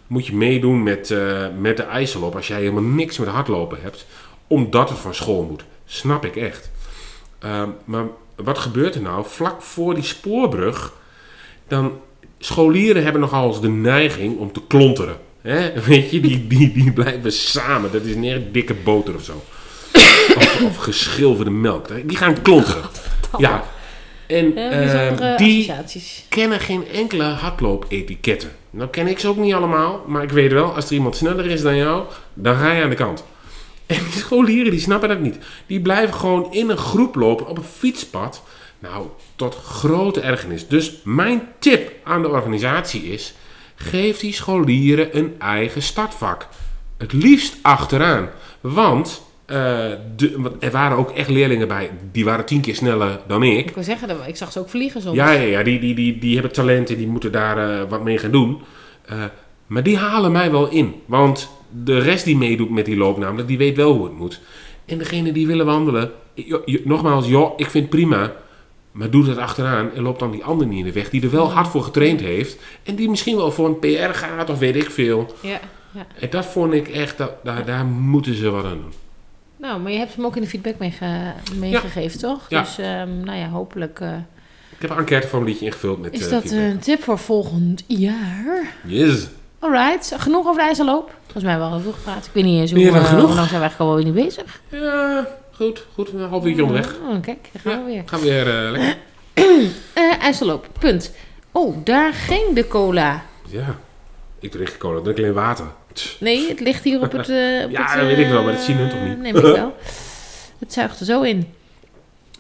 moet 0.08 0.26
je 0.28 0.36
meedoen 0.36 0.84
met, 0.84 1.12
eh, 1.12 1.46
met 1.60 1.78
de 1.78 1.84
ijsselop 1.84 2.36
als 2.36 2.48
jij 2.48 2.60
helemaal 2.60 2.84
niks 2.84 3.18
met 3.18 3.28
hardlopen 3.28 3.82
hebt, 3.82 4.06
omdat 4.48 4.90
het 4.90 4.98
van 4.98 5.14
school 5.14 5.44
moet. 5.44 5.64
Snap 5.86 6.26
ik 6.26 6.36
echt. 6.36 6.72
Ehm, 7.40 7.70
maar 7.86 8.06
wat 8.36 8.58
gebeurt 8.58 8.96
er 8.96 9.02
nou? 9.02 9.26
Vlak 9.28 9.62
voor 9.62 9.94
die 9.94 10.04
spoorbrug, 10.04 10.94
dan 11.68 12.00
scholieren 12.40 13.04
hebben 13.04 13.22
nogal 13.22 13.48
eens 13.48 13.62
de 13.62 13.70
neiging 13.70 14.38
om 14.38 14.52
te 14.52 14.62
klonteren. 14.68 15.18
Hè? 15.44 15.72
Weet 15.88 16.12
je, 16.12 16.20
die, 16.20 16.48
die, 16.48 16.72
die 16.74 16.92
blijven 16.92 17.32
samen. 17.32 17.92
Dat 17.92 18.04
is 18.04 18.16
niet 18.16 18.32
echt 18.32 18.42
dikke 18.52 18.74
boter 18.74 19.16
of 19.16 19.24
zo. 19.24 19.44
of, 20.38 20.62
of 20.62 20.76
geschilverde 20.76 21.52
melk. 21.52 21.88
Die 22.08 22.18
gaan 22.18 22.42
klonteren. 22.42 22.82
Ja. 23.38 23.64
En 24.28 24.54
Ja, 24.56 24.70
ehm, 24.70 25.38
die 25.38 25.60
associaties. 25.72 26.26
kennen 26.30 26.60
geen 26.60 26.88
enkele 26.94 27.24
hardloop-etiketten. 27.24 28.52
Nou 28.70 28.90
ken 28.90 29.08
ik 29.08 29.20
ze 29.20 29.28
ook 29.28 29.38
niet 29.38 29.54
allemaal, 29.54 30.04
maar 30.08 30.24
ik 30.24 30.30
weet 30.30 30.52
wel, 30.52 30.76
als 30.76 30.86
er 30.86 30.94
iemand 30.94 31.16
sneller 31.16 31.46
is 31.46 31.62
dan 31.62 31.76
jou, 31.76 32.04
dan 32.34 32.56
ga 32.56 32.72
je 32.72 32.84
aan 32.84 32.90
de 32.90 32.96
kant. 32.96 33.24
En 33.86 33.98
die 34.12 34.22
scholieren 34.22 34.72
die 34.72 34.80
snappen 34.80 35.10
dat 35.10 35.20
niet. 35.20 35.38
Die 35.68 35.82
blijven 35.82 36.14
gewoon 36.16 36.54
in 36.54 36.70
een 36.70 36.78
groep 36.78 37.16
lopen 37.16 37.48
op 37.48 37.58
een 37.58 37.64
fietspad. 37.64 38.44
Nou, 38.80 39.06
tot 39.36 39.56
grote 39.56 40.22
ergernis. 40.22 40.68
Dus 40.68 40.94
mijn 41.04 41.42
tip 41.60 41.92
aan 42.04 42.22
de 42.22 42.28
organisatie 42.30 43.04
is: 43.04 43.34
geef 43.84 44.20
die 44.20 44.34
scholieren 44.34 45.18
een 45.18 45.36
eigen 45.40 45.82
startvak. 45.82 46.48
Het 46.98 47.14
liefst 47.14 47.58
achteraan. 47.62 48.30
Want, 48.62 49.24
eh, 49.46 49.56
de, 50.16 50.34
want 50.38 50.64
er 50.64 50.72
waren 50.72 50.98
ook 50.98 51.12
echt 51.12 51.30
leerlingen 51.30 51.68
bij, 51.68 51.90
die 52.12 52.26
waren 52.26 52.46
tien 52.46 52.62
keer 52.62 52.76
sneller 52.76 53.20
dan 53.28 53.44
ik. 53.44 53.70
Ik 53.70 53.76
wil 53.76 53.84
zeggen, 53.84 54.28
ik 54.28 54.36
zag 54.36 54.52
ze 54.52 54.60
ook 54.60 54.70
vliegen 54.70 55.02
soms. 55.02 55.16
Ja, 55.16 55.32
ja, 55.32 55.42
ja 55.42 55.64
die, 55.64 55.80
die, 55.80 55.96
die, 55.96 56.20
die 56.20 56.34
hebben 56.34 56.52
talent 56.52 56.90
en 56.90 56.98
die 56.98 57.08
moeten 57.08 57.32
daar 57.32 57.58
eh, 57.58 57.90
wat 57.90 58.04
mee 58.04 58.18
gaan 58.18 58.32
doen. 58.32 58.62
Eh, 59.06 59.24
maar 59.68 59.84
die 59.84 59.98
halen 59.98 60.32
mij 60.32 60.52
wel 60.52 60.70
in. 60.70 60.94
Want 61.06 61.50
de 61.84 62.00
rest 62.00 62.26
die 62.26 62.38
meedoet 62.38 62.70
met 62.70 62.86
die 62.86 62.98
loop 62.98 63.18
namelijk, 63.18 63.48
die 63.48 63.58
weet 63.58 63.76
wel 63.76 63.94
hoe 63.94 64.04
het 64.04 64.18
moet. 64.18 64.42
En 64.86 64.98
degene 64.98 65.32
die 65.32 65.48
willen 65.48 65.66
wandelen, 65.66 66.12
nogmaals, 66.84 67.28
joh, 67.28 67.54
ik 67.58 67.70
vind 67.70 67.84
het 67.84 67.96
prima. 67.96 68.34
Maar 68.94 69.10
doe 69.10 69.26
dat 69.26 69.38
achteraan 69.38 69.94
en 69.96 70.02
loop 70.02 70.20
dan 70.20 70.32
die 70.32 70.44
ander 70.44 70.68
niet 70.68 70.78
in 70.80 70.86
de 70.86 70.92
weg. 70.92 71.10
Die 71.10 71.22
er 71.24 71.32
wel 71.32 71.52
hard 71.52 71.68
voor 71.68 71.84
getraind 71.84 72.20
heeft. 72.20 72.58
En 72.84 72.96
die 72.96 73.10
misschien 73.10 73.36
wel 73.36 73.52
voor 73.52 73.68
een 73.68 73.80
PR 73.80 74.14
gaat 74.18 74.50
of 74.50 74.60
weet 74.60 74.76
ik 74.76 74.90
veel. 74.90 75.36
Ja, 75.42 75.60
ja. 75.92 76.06
En 76.20 76.30
dat 76.30 76.46
vond 76.46 76.74
ik 76.74 76.88
echt, 76.88 77.18
dat, 77.18 77.32
daar, 77.44 77.66
daar 77.66 77.86
moeten 77.86 78.36
ze 78.36 78.50
wat 78.50 78.66
aan 78.66 78.78
doen. 78.82 78.94
Nou, 79.58 79.80
maar 79.80 79.92
je 79.92 79.98
hebt 79.98 80.16
hem 80.16 80.26
ook 80.26 80.36
in 80.36 80.42
de 80.42 80.48
feedback 80.48 80.78
meege- 80.80 81.34
meegegeven, 81.60 82.20
toch? 82.20 82.46
Ja. 82.50 82.60
Dus, 82.62 82.78
ehm, 82.78 83.20
nou 83.24 83.38
ja, 83.38 83.48
hopelijk 83.50 84.00
eh, 84.00 84.10
Ik 84.70 84.82
heb 84.82 84.90
een 84.90 84.98
enquêteformuliertje 84.98 85.66
ingevuld 85.66 86.02
met 86.02 86.14
is 86.14 86.26
eh, 86.26 86.32
dat 86.32 86.52
een 86.52 86.80
tip 86.80 87.04
voor 87.04 87.18
volgend 87.20 87.84
jaar. 87.88 88.74
Yes. 88.86 89.28
Alright, 89.60 90.16
genoeg 90.18 90.48
over 90.48 90.62
de 90.62 90.68
ijzerloop. 90.68 91.12
Volgens 91.24 91.44
mij 91.44 91.58
wel 91.58 91.80
veel 91.80 91.92
gepraat. 91.92 92.26
Ik 92.26 92.32
weet 92.34 92.44
niet 92.44 92.60
eens 92.60 92.72
hoe, 92.72 92.82
eh, 93.00 93.06
genoeg. 93.06 93.26
hoe 93.28 93.36
lang 93.36 93.48
zijn 93.50 93.62
we 93.62 93.68
eigenlijk 93.68 93.80
alweer 93.80 94.06
niet 94.06 94.14
bezig. 94.14 94.62
Ja, 94.70 95.28
goed. 95.56 95.86
Goed, 95.94 96.10
een 96.14 96.20
half 96.30 96.46
uurtje 96.46 96.64
onderweg. 96.66 96.96
Oh, 97.10 97.22
kijk, 97.22 97.50
daar 97.52 97.74
gaan 97.74 97.86
we 97.86 97.92
weer. 97.92 98.04
Gaan 98.06 98.20
we 98.20 98.26
weer 98.26 98.66
eh, 98.66 98.72
lekker. 98.72 98.98
IJsselloop, 100.22 100.68
punt. 100.80 101.12
Oh, 101.52 101.78
daar 101.84 102.14
ging 102.14 102.54
de 102.54 102.68
cola. 102.68 103.26
Ja, 103.48 103.80
ik 104.40 104.52
drink 104.52 104.70
geen 104.70 104.78
cola, 104.78 104.98
ik 104.98 105.04
drink 105.04 105.18
alleen 105.18 105.34
water. 105.34 105.66
Nee, 106.20 106.48
het 106.50 106.60
ligt 106.60 106.84
hier 106.84 107.02
op 107.02 107.12
het... 107.12 107.30
eh, 107.30 107.64
op 107.66 107.72
Ja, 107.78 107.86
het, 107.86 107.98
dat 108.00 108.06
weet 108.08 108.18
ik 108.18 108.28
wel, 108.30 108.44
maar 108.44 108.54
dat 108.54 108.62
zien 108.62 108.78
hun 108.78 108.90
toch 108.90 109.02
niet? 109.02 109.18
Neem 109.20 109.36
ik 109.36 109.42
wel. 109.42 109.76
Het 110.60 110.74
zuigt 110.74 111.00
er 111.00 111.06
zo 111.06 111.22
in. 111.22 111.54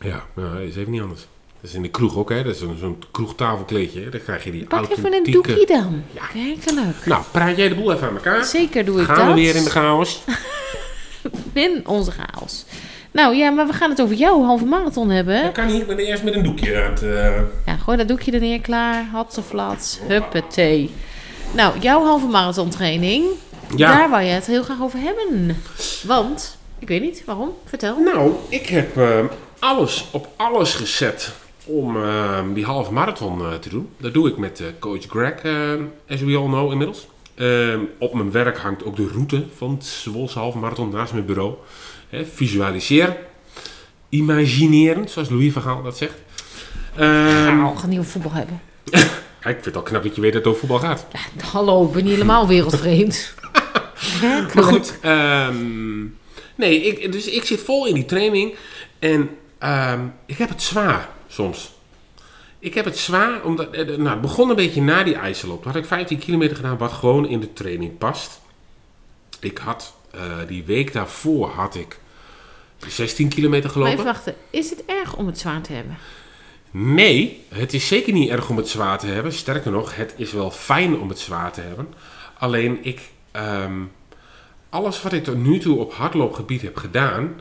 Ja, 0.02 0.24
nou, 0.34 0.64
is 0.68 0.76
even 0.76 0.92
niet 0.92 1.02
anders. 1.02 1.22
Dat 1.62 1.70
is 1.70 1.76
in 1.76 1.82
de 1.82 1.90
kroeg 1.90 2.18
ook, 2.18 2.30
hè. 2.30 2.44
Dat 2.44 2.54
is 2.54 2.60
zo'n 2.60 3.04
kroegtafelkleedje. 3.12 4.02
hè. 4.04 4.10
Dan 4.10 4.22
krijg 4.24 4.44
je 4.44 4.52
die 4.52 4.66
Pak 4.66 4.90
even 4.92 5.14
een 5.14 5.24
doekje 5.32 5.66
dan. 5.66 6.04
Kijk, 6.34 7.06
Nou, 7.06 7.24
praat 7.32 7.58
jij 7.58 7.70
de 7.70 7.76
boel 7.76 7.94
even 7.94 8.08
aan 8.08 8.16
elkaar. 8.16 8.44
Zeker 8.46 8.86
doe 8.86 9.00
ik 9.00 9.06
Gaan 9.06 9.16
dat. 9.18 9.28
we 9.28 9.34
weer 9.34 9.56
in 9.56 9.64
de 9.64 9.70
chaos. 9.70 10.22
In 11.54 11.88
onze 11.88 12.12
chaos. 12.12 12.66
Nou 13.14 13.36
ja, 13.36 13.50
maar 13.50 13.68
we 13.68 13.74
gaan 13.74 13.90
het 13.90 14.02
over 14.02 14.16
jouw 14.16 14.44
halve 14.44 14.66
marathon 14.66 15.10
hebben. 15.10 15.44
Dat 15.44 15.52
kan 15.52 15.68
niet, 15.68 15.82
ik 15.82 15.88
ben 15.88 15.98
eerst 15.98 16.24
met 16.24 16.34
een 16.36 16.44
doekje 16.44 16.84
aan 16.84 16.90
het... 16.92 17.02
eh, 17.04 17.42
Ja, 17.66 17.76
gooi 17.76 17.98
dat 17.98 18.08
doekje 18.08 18.32
er 18.32 18.40
neer, 18.40 18.62
klaar. 18.62 19.06
Hatseflats, 19.12 20.00
huppatee. 20.08 20.92
Nou, 21.56 21.80
jouw 21.80 22.04
halve 22.04 22.26
marathon 22.28 22.70
training. 22.70 23.26
Ja. 23.76 23.96
Daar 23.98 24.10
wou 24.10 24.24
je 24.24 24.30
het 24.30 24.46
heel 24.46 24.64
graag 24.64 24.82
over 24.82 25.00
hebben. 25.00 25.58
Want, 26.08 26.58
ik 26.80 26.88
weet 26.88 27.02
niet, 27.02 27.24
waarom? 27.26 27.50
Vertel. 27.66 27.98
Nou, 28.00 28.32
ik 28.50 28.68
heb 28.68 28.98
eh, 28.98 29.20
alles 29.60 30.06
op 30.12 30.28
alles 30.36 30.74
gezet 30.74 31.32
om 31.66 32.04
eh, 32.04 32.40
die 32.54 32.66
halve 32.66 32.92
marathon 32.94 33.42
te 33.60 33.70
doen. 33.70 33.90
Dat 33.98 34.14
doe 34.14 34.28
ik 34.30 34.38
met 34.38 34.64
coach 34.80 35.06
Greg, 35.10 35.34
as 36.10 36.22
we 36.22 36.36
all 36.38 36.46
know 36.48 36.72
inmiddels. 36.72 37.08
Eh, 37.36 37.76
op 38.00 38.14
mijn 38.14 38.32
werk 38.32 38.58
hangt 38.58 38.84
ook 38.84 38.96
de 38.96 39.08
route 39.14 39.44
van 39.56 39.72
het 39.72 39.86
Zwolse 39.86 40.40
halve 40.40 40.58
marathon 40.58 40.90
naast 40.90 41.14
mijn 41.14 41.26
bureau. 41.26 41.54
Hè, 42.14 42.26
visualiseren, 42.26 43.18
imagineren, 44.10 45.10
zoals 45.10 45.30
Louis 45.30 45.54
van 45.54 45.62
Gaal 45.62 45.84
dat 45.84 45.98
zegt. 45.98 46.14
Ehm, 46.96 47.58
Nou, 47.58 47.74
we 47.74 47.80
gaan 47.80 47.90
niet 47.90 48.00
over 48.00 48.12
voetbal 48.12 48.32
hebben. 48.32 48.62
Kijk, 49.40 49.58
ik 49.58 49.64
vind 49.64 49.66
het 49.66 49.76
al 49.76 49.82
knap 49.82 50.04
dat 50.04 50.16
je 50.16 50.22
weet 50.22 50.34
dat 50.34 50.44
het 50.44 50.54
over 50.54 50.68
voetbal 50.68 50.90
gaat. 50.90 51.06
Hallo, 51.52 51.86
ik 51.86 51.92
ben 51.92 52.04
niet 52.04 52.12
helemaal 52.14 52.48
wereldvreemd. 52.48 53.34
Maar 54.54 54.64
goed, 54.64 55.00
ehm, 55.02 56.02
nee, 56.56 56.82
ik, 56.82 57.12
dus 57.12 57.28
ik 57.28 57.44
zit 57.44 57.60
vol 57.60 57.88
in 57.88 57.94
die 57.94 58.06
training 58.06 58.56
en 59.00 59.30
ehm, 59.58 60.00
ik 60.26 60.38
heb 60.38 60.50
het 60.50 60.62
zwaar 60.62 61.10
soms. 61.28 61.74
Ik 62.60 62.74
heb 62.74 62.86
het 62.86 62.98
zwaar, 62.98 63.44
omdat 63.44 63.72
eh, 63.72 63.86
nou, 63.86 64.10
het 64.10 64.22
begon 64.22 64.50
een 64.50 64.56
beetje 64.56 64.82
na 64.82 65.04
die 65.04 65.16
ijsselop. 65.16 65.62
Toen 65.62 65.72
had 65.72 65.82
ik 65.82 65.88
15 65.88 66.20
kilometer 66.20 66.56
gedaan, 66.56 66.78
wat 66.78 66.92
gewoon 66.92 67.28
in 67.28 67.40
de 67.40 67.54
training 67.54 67.98
past. 67.98 68.42
Ik 69.40 69.58
had 69.58 69.94
eh, 70.12 70.22
die 70.48 70.64
week 70.64 70.94
daarvoor 70.94 71.50
had 71.50 71.76
ik 71.76 72.00
16 72.92 73.28
kilometer 73.30 73.64
Maar 73.64 73.72
gelopen. 73.74 73.94
even 73.94 74.06
wachten, 74.06 74.36
is 74.50 74.70
het 74.70 74.84
erg 74.86 75.16
om 75.16 75.26
het 75.28 75.40
zwaar 75.40 75.62
te 75.62 75.74
hebben? 75.74 75.98
Nee, 76.72 77.42
het 77.50 77.74
is 77.74 77.88
zeker 77.88 78.14
niet 78.14 78.30
erg 78.30 78.50
om 78.50 78.58
het 78.58 78.68
zwaar 78.70 78.98
te 79.00 79.08
hebben. 79.08 79.34
Sterker 79.34 79.72
nog, 79.72 79.96
het 79.96 80.14
is 80.18 80.32
wel 80.32 80.52
fijn 80.52 81.00
om 81.00 81.10
het 81.10 81.20
zwaar 81.20 81.52
te 81.52 81.62
hebben. 81.62 81.88
Alleen 82.40 82.80
ik, 82.82 83.02
ehm, 83.32 83.74
alles 84.70 85.02
wat 85.02 85.14
ik 85.14 85.24
tot 85.24 85.38
nu 85.38 85.58
toe 85.60 85.78
op 85.80 85.94
hardloopgebied 85.94 86.62
heb 86.62 86.78
gedaan, 86.78 87.40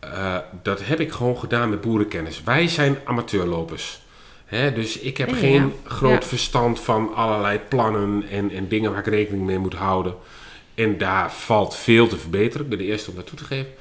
eh, 0.00 0.36
dat 0.62 0.86
heb 0.86 1.00
ik 1.00 1.12
gewoon 1.12 1.38
gedaan 1.38 1.70
met 1.70 1.80
boerenkennis. 1.80 2.42
Wij 2.42 2.68
zijn 2.68 2.98
amateurlopers. 3.04 4.02
Hè, 4.44 4.72
dus 4.72 4.98
ik 4.98 5.16
heb 5.16 5.28
Ja, 5.28 5.36
geen 5.36 5.62
ja. 5.62 5.90
groot 5.90 6.22
Ja. 6.22 6.28
verstand 6.28 6.80
van 6.80 7.14
allerlei 7.14 7.58
plannen 7.68 8.24
en, 8.30 8.50
en 8.50 8.68
dingen 8.68 8.90
waar 8.90 9.00
ik 9.00 9.06
rekening 9.06 9.44
mee 9.46 9.58
moet 9.58 9.74
houden. 9.74 10.14
En 10.74 10.98
daar 10.98 11.32
valt 11.32 11.76
veel 11.76 12.06
te 12.08 12.16
verbeteren. 12.18 12.62
Ik 12.64 12.68
ben 12.68 12.78
de 12.78 12.84
eerste 12.84 13.10
om 13.10 13.16
dat 13.16 13.26
toe 13.26 13.38
te 13.38 13.44
geven. 13.44 13.72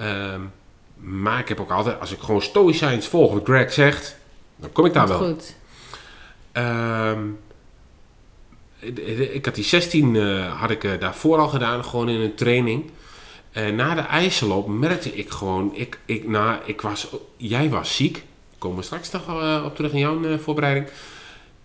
Ehm, 0.00 0.40
maar 0.96 1.38
ik 1.38 1.48
heb 1.48 1.60
ook 1.60 1.70
altijd, 1.70 2.00
als 2.00 2.12
ik 2.12 2.20
gewoon 2.20 2.42
stoïcijns 2.42 3.06
volg 3.06 3.32
wat 3.32 3.44
Greg 3.44 3.72
zegt, 3.72 4.16
dan 4.56 4.72
kom 4.72 4.86
ik 4.86 4.92
daar 4.92 5.08
wel. 5.08 5.18
Goed. 5.18 5.54
Ehm, 6.52 7.28
ik 9.32 9.44
had 9.44 9.54
die 9.54 9.64
16 9.64 10.16
eh, 10.16 10.60
had 10.60 10.70
ik 10.70 10.84
eh, 10.84 11.00
daarvoor 11.00 11.38
al 11.38 11.48
gedaan, 11.48 11.84
gewoon 11.84 12.08
in 12.08 12.20
een 12.20 12.34
training. 12.34 12.90
En 13.52 13.74
na 13.74 13.94
de 13.94 14.00
ijsselop 14.00 14.68
merkte 14.68 15.14
ik 15.14 15.30
gewoon, 15.30 15.70
ik, 15.74 15.98
ik, 16.04 16.28
nou, 16.28 16.58
ik 16.64 16.80
was, 16.80 17.08
jij 17.36 17.68
was 17.68 17.96
ziek. 17.96 18.24
Komen 18.58 18.76
we 18.76 18.82
straks 18.82 19.10
nog 19.10 19.28
eh, 19.28 19.62
op 19.64 19.76
terug 19.76 19.92
in 19.92 19.98
jouw 19.98 20.38
voorbereiding. 20.38 20.86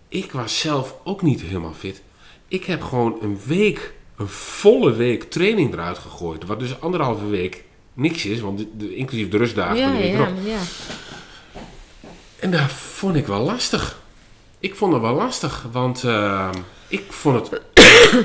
Ik 0.08 0.32
was 0.32 0.60
zelf 0.60 0.94
ook 1.04 1.22
niet 1.22 1.40
helemaal 1.40 1.72
fit. 1.72 2.02
Ik 2.48 2.64
heb 2.64 2.82
gewoon 2.82 3.18
een 3.20 3.40
week, 3.46 3.94
een 4.16 4.28
volle 4.28 4.92
week 4.92 5.22
training 5.22 5.72
eruit 5.72 5.98
gegooid. 5.98 6.44
Wat 6.44 6.58
dus 6.58 6.80
anderhalve 6.80 7.26
week 7.26 7.64
niks 7.96 8.26
is, 8.26 8.40
want 8.40 8.58
de, 8.58 8.66
de- 8.76 8.94
inclusief 8.94 9.28
de 9.28 9.36
rustdagen. 9.36 9.76
Ja, 9.76 9.92
de 9.92 10.06
ja, 10.06 10.28
ja. 10.44 10.58
En 12.38 12.50
dat 12.50 12.72
vond 12.72 13.16
ik 13.16 13.26
wel 13.26 13.40
lastig. 13.40 14.00
Ik 14.58 14.74
vond 14.74 14.92
het 14.92 15.02
wel 15.02 15.14
lastig, 15.14 15.66
want 15.72 16.04
eh, 16.04 16.50
ik, 16.88 17.02
vond 17.08 17.50
het, 17.50 17.62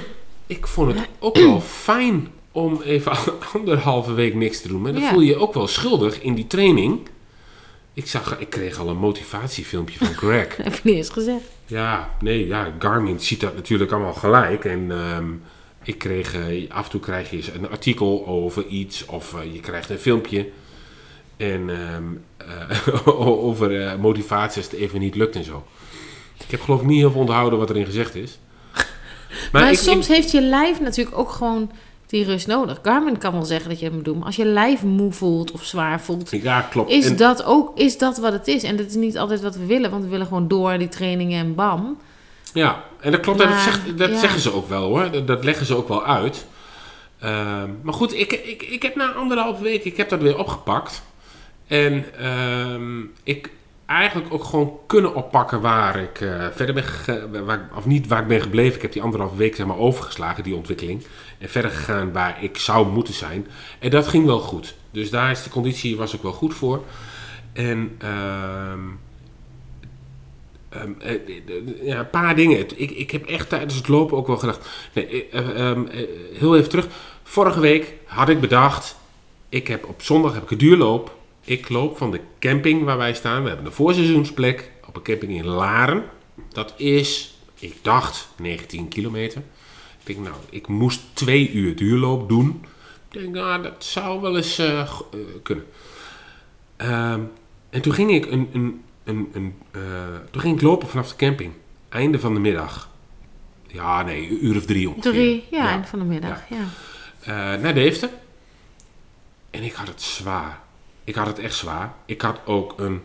ik 0.57 0.67
vond 0.67 0.93
het 0.93 1.07
ook 1.19 1.35
wel 1.37 1.61
fijn 1.61 2.27
om 2.51 2.81
even 2.81 3.11
anderhalve 3.53 4.13
week 4.13 4.33
niks 4.35 4.61
te 4.61 4.67
doen. 4.67 4.81
Maar 4.81 4.93
dan 4.93 5.01
voel 5.01 5.19
je 5.21 5.27
je 5.31 5.37
ook 5.37 5.53
wel 5.53 5.67
schuldig 5.67 6.21
in 6.21 6.33
die 6.35 6.47
training. 6.47 6.99
Ik, 7.93 8.07
zag, 8.07 8.39
ik 8.39 8.49
kreeg 8.49 8.77
al 8.79 8.89
een 8.89 8.97
motivatiefilmpje 8.97 9.97
van 10.05 10.13
Greg. 10.13 10.57
Heb 10.63 10.73
je 10.73 10.81
niet 10.83 10.95
eens 10.95 11.09
gezegd. 11.09 11.43
Ja, 11.65 12.09
nee, 12.21 12.47
ja, 12.47 12.73
Garmin 12.79 13.19
ziet 13.19 13.39
dat 13.39 13.55
natuurlijk 13.55 13.91
allemaal 13.91 14.13
gelijk. 14.13 14.65
En 14.65 14.91
ehm, 14.91 15.25
ik 15.83 15.97
kreeg, 15.97 16.33
eh, 16.33 16.69
af 16.71 16.83
en 16.85 16.91
toe 16.91 16.99
krijg 16.99 17.29
je 17.29 17.35
eens 17.37 17.47
een 17.53 17.69
artikel 17.69 18.27
over 18.27 18.65
iets 18.65 19.05
of 19.05 19.33
eh, 19.33 19.53
je 19.53 19.59
krijgt 19.59 19.89
een 19.89 19.97
filmpje. 19.99 20.49
En 21.37 21.69
ehm, 21.69 22.03
eh, 22.37 23.07
over 23.47 23.81
eh, 23.87 23.95
motivatie 23.99 24.61
als 24.61 24.71
het 24.71 24.79
even 24.79 24.99
niet 24.99 25.15
lukt 25.15 25.35
en 25.35 25.43
zo. 25.43 25.63
Ik 26.45 26.51
heb 26.51 26.61
geloof 26.61 26.81
ik 26.81 26.87
niet 26.87 26.97
heel 26.99 27.11
veel 27.11 27.19
onthouden 27.21 27.59
wat 27.59 27.69
erin 27.69 27.85
gezegd 27.85 28.15
is. 28.15 28.39
Maar, 29.51 29.71
ik- 29.71 29.77
soms 29.77 30.09
ik- 30.09 30.15
heeft 30.15 30.31
je 30.31 30.41
lijf 30.41 30.79
natuurlijk 30.79 31.17
ook 31.17 31.29
gewoon 31.31 31.71
die 32.07 32.23
rust 32.25 32.47
nodig. 32.47 32.79
Garmin 32.83 33.17
kan 33.17 33.31
wel 33.31 33.45
zeggen 33.45 33.69
dat 33.69 33.79
je 33.79 33.85
het 33.85 33.93
moet 33.93 34.05
doen. 34.05 34.17
Maar 34.17 34.25
als 34.25 34.35
je 34.35 34.45
lijf 34.45 34.83
moe 34.83 35.11
voelt 35.11 35.51
of 35.51 35.63
zwaar 35.63 36.01
voelt, 36.01 36.29
ja, 36.31 36.61
klopt. 36.61 36.89
is 36.91 37.05
En- 37.05 37.15
dat 37.15 37.43
ook 37.43 37.77
is 37.77 37.97
dat 37.97 38.17
wat 38.17 38.33
het 38.33 38.47
is. 38.47 38.63
En 38.63 38.75
dat 38.77 38.85
is 38.87 38.95
niet 38.95 39.17
altijd 39.17 39.41
wat 39.41 39.55
we 39.55 39.65
willen. 39.65 39.91
Want 39.91 40.03
we 40.03 40.09
willen 40.09 40.25
gewoon 40.27 40.47
door 40.47 40.77
die 40.77 40.89
trainingen 40.89 41.39
en 41.39 41.55
bam. 41.55 41.97
Ja, 42.53 42.83
en 42.99 43.11
dat 43.11 43.19
klopt, 43.21 43.37
dat, 43.39 43.49
Maar, 43.49 43.61
zegt, 43.61 43.97
dat 43.97 44.09
ja. 44.09 44.19
zeggen 44.19 44.39
ze 44.41 44.53
ook 44.53 44.69
wel 44.69 44.83
hoor. 44.83 45.11
Dat, 45.11 45.27
dat 45.27 45.43
leggen 45.43 45.65
ze 45.65 45.75
ook 45.75 45.87
wel 45.87 46.05
uit. 46.05 46.45
Ehm, 47.19 47.69
maar 47.81 47.93
goed, 47.93 48.13
ik, 48.13 48.31
ik, 48.33 48.61
ik 48.63 48.81
heb 48.81 48.95
na 48.95 49.11
anderhalve 49.13 49.63
week, 49.63 49.83
ik 49.83 49.97
heb 49.97 50.09
dat 50.09 50.21
weer 50.21 50.37
opgepakt. 50.37 51.01
En 51.67 52.05
ehm, 52.19 53.01
ik 53.23 53.49
eigenlijk 53.85 54.33
ook 54.33 54.43
gewoon 54.43 54.77
kunnen 54.87 55.15
oppakken 55.15 55.61
waar 55.61 55.99
ik 55.99 56.21
eh, 56.21 56.45
verder 56.53 56.75
ben 56.75 56.83
gegaan, 56.83 57.45
waar, 57.45 57.55
ik- 57.59 57.77
of 57.77 57.85
niet 57.85 58.07
waar 58.07 58.21
ik 58.21 58.27
ben 58.27 58.41
gebleven. 58.41 58.75
Ik 58.75 58.81
heb 58.81 58.91
die 58.91 59.01
anderhalve 59.01 59.35
week 59.35 59.55
zeg 59.55 59.65
maar 59.65 59.77
overgeslagen, 59.77 60.43
die 60.43 60.55
ontwikkeling. 60.55 61.05
En 61.37 61.49
verder 61.49 61.71
gegaan 61.71 62.11
waar 62.11 62.43
ik 62.43 62.57
zou 62.57 62.87
moeten 62.87 63.13
zijn. 63.13 63.47
En 63.79 63.89
dat 63.89 64.07
ging 64.07 64.25
wel 64.25 64.39
goed. 64.39 64.75
Dus 64.91 65.09
daar 65.09 65.31
is 65.31 65.43
de 65.43 65.49
conditie 65.49 65.97
was 65.97 66.15
ook 66.15 66.23
wel 66.23 66.31
goed 66.31 66.53
voor. 66.53 66.83
En 67.53 67.95
ehm, 67.97 68.79
Ehm, 70.71 70.91
eh, 70.99 71.19
ja, 71.83 71.99
een 71.99 72.09
paar 72.09 72.35
dingen. 72.35 72.59
Ik, 72.59 72.91
ik 72.91 73.11
heb 73.11 73.25
echt 73.25 73.49
tijdens 73.49 73.75
het 73.75 73.87
lopen 73.87 74.17
ook 74.17 74.27
wel 74.27 74.37
gedacht. 74.37 74.69
Nee, 74.93 75.05
eh, 75.07 75.39
eh, 75.39 75.69
ehm, 75.69 75.85
eh, 75.85 76.07
heel 76.33 76.57
even 76.57 76.69
terug. 76.69 76.87
Vorige 77.23 77.59
week 77.59 77.93
had 78.05 78.29
ik 78.29 78.39
bedacht. 78.39 78.95
Ik 79.49 79.67
heb 79.67 79.85
op 79.85 80.01
zondag 80.01 80.33
heb 80.33 80.43
ik 80.43 80.51
een 80.51 80.57
duurloop. 80.57 81.15
Ik 81.43 81.69
loop 81.69 81.97
van 81.97 82.11
de 82.11 82.19
camping 82.39 82.83
waar 82.83 82.97
wij 82.97 83.13
staan. 83.13 83.41
We 83.41 83.47
hebben 83.47 83.65
een 83.65 83.71
voorseizoensplek 83.71 84.71
op 84.87 84.95
een 84.95 85.01
camping 85.01 85.31
in 85.31 85.45
Laren. 85.45 86.03
Dat 86.49 86.73
is, 86.77 87.37
ik 87.59 87.75
dacht, 87.81 88.27
19 88.37 88.87
kilometer. 88.87 89.41
Ik 89.99 90.05
denk, 90.05 90.19
nou, 90.19 90.35
ik 90.49 90.67
moest 90.67 91.01
twee 91.13 91.51
uur 91.51 91.75
duurloop 91.75 92.29
doen. 92.29 92.65
Ik 93.11 93.19
denk, 93.19 93.35
nou, 93.35 93.63
dat 93.63 93.83
zou 93.83 94.21
wel 94.21 94.37
eens 94.37 94.61
kunnen. 95.43 95.65
Ehm, 96.77 97.21
en 97.69 97.81
toen 97.81 97.93
ging 97.93 98.11
ik 98.11 98.25
een, 98.25 98.49
een, 98.53 98.81
een, 99.03 99.29
een, 99.33 99.55
eh, 99.71 99.81
toen 100.31 100.41
ging 100.41 100.55
ik 100.55 100.61
lopen 100.61 100.87
vanaf 100.87 101.09
de 101.09 101.15
camping. 101.15 101.53
Einde 101.89 102.19
van 102.19 102.33
de 102.33 102.39
middag. 102.39 102.89
Ja, 103.67 104.01
nee, 104.01 104.29
een 104.29 104.45
uur 104.45 104.55
of 104.57 104.65
drie 104.65 104.89
ongeveer. 104.89 105.11
Drie, 105.11 105.47
ja, 105.51 105.63
Ja. 105.63 105.69
eind 105.69 105.87
van 105.89 105.99
de 105.99 106.05
middag. 106.05 106.41
Ja. 106.49 106.57
Eh, 107.19 107.61
naar 107.61 107.73
Deventer. 107.73 108.09
En 109.49 109.63
ik 109.63 109.73
had 109.73 109.87
het 109.87 110.01
zwaar. 110.01 110.59
Ik 111.03 111.15
had 111.15 111.27
het 111.27 111.39
echt 111.39 111.55
zwaar. 111.55 111.93
Ik 112.05 112.21
had 112.21 112.39
ook 112.45 112.79
een 112.79 113.01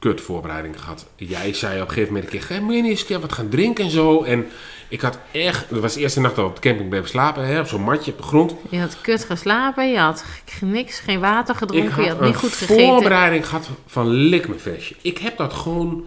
kut 0.00 0.20
voorbereiding 0.20 0.80
gehad. 0.80 1.06
Jij 1.16 1.52
zei 1.54 1.74
op 1.74 1.88
een 1.88 1.94
gegeven 1.94 2.12
moment 2.12 2.32
een 2.32 2.38
keer, 2.38 2.56
"Ga, 2.56 2.60
moet 2.62 2.74
je 2.74 2.80
niet 2.82 2.90
eens 2.90 3.00
een 3.00 3.06
keer 3.06 3.20
wat 3.20 3.32
gaan 3.32 3.48
drinken 3.48 3.84
en 3.84 3.90
zo. 3.90 4.22
En 4.22 4.46
ik 4.88 5.00
had 5.00 5.18
echt, 5.30 5.66
dat 5.70 5.80
was 5.80 5.94
de 5.94 6.00
eerste 6.00 6.20
nacht 6.20 6.34
dat 6.36 6.44
we 6.44 6.50
op 6.50 6.56
de 6.62 6.68
camping 6.68 6.88
bleven 6.88 7.08
slapen, 7.08 7.46
hè, 7.46 7.60
op 7.60 7.66
zo'n 7.66 7.82
matje 7.82 8.10
op 8.12 8.16
de 8.16 8.22
grond. 8.22 8.54
Je 8.70 8.78
had 8.78 9.00
kut 9.00 9.24
geslapen, 9.24 9.90
je 9.90 9.98
had 9.98 10.24
niks, 10.60 10.98
geen 11.00 11.20
water 11.20 11.54
gedronken, 11.54 11.92
had 11.92 12.04
je 12.04 12.10
had 12.10 12.20
niet 12.20 12.36
goed 12.36 12.52
gegeten. 12.52 12.84
voorbereiding 12.86 13.46
gehad 13.46 13.68
van 13.86 14.08
lik 14.08 14.48
me 14.48 14.58
vestje. 14.58 14.94
Ik 15.02 15.18
heb 15.18 15.36
dat 15.36 15.52
gewoon 15.52 16.04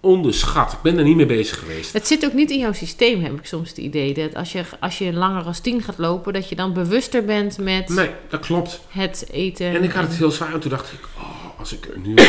onderschat. 0.00 0.72
Ik 0.72 0.78
ben 0.82 0.98
er 0.98 1.04
niet 1.04 1.16
mee 1.16 1.26
bezig 1.26 1.58
geweest. 1.58 1.92
Het 1.92 2.06
zit 2.06 2.24
ook 2.24 2.32
niet 2.32 2.50
in 2.50 2.58
jouw 2.58 2.72
systeem, 2.72 3.22
heb 3.22 3.38
ik 3.38 3.46
soms 3.46 3.68
het 3.68 3.78
idee. 3.78 4.14
Dat 4.14 4.34
als 4.34 4.52
je, 4.52 4.62
als 4.80 4.98
je 4.98 5.12
langer 5.12 5.44
als 5.44 5.60
tien 5.60 5.82
gaat 5.82 5.98
lopen, 5.98 6.32
dat 6.32 6.48
je 6.48 6.54
dan 6.54 6.72
bewuster 6.72 7.24
bent 7.24 7.58
met 7.58 7.88
Nee, 7.88 8.10
dat 8.28 8.40
klopt. 8.40 8.80
het 8.88 9.26
eten. 9.32 9.66
En 9.66 9.82
ik 9.84 9.92
had 9.92 10.04
het 10.08 10.16
heel 10.16 10.30
zwaar. 10.30 10.52
En 10.54 10.60
toen 10.60 10.70
dacht 10.70 10.92
ik, 10.92 11.00
oh, 11.18 11.58
als 11.58 11.72
ik 11.72 11.88
nu 12.02 12.14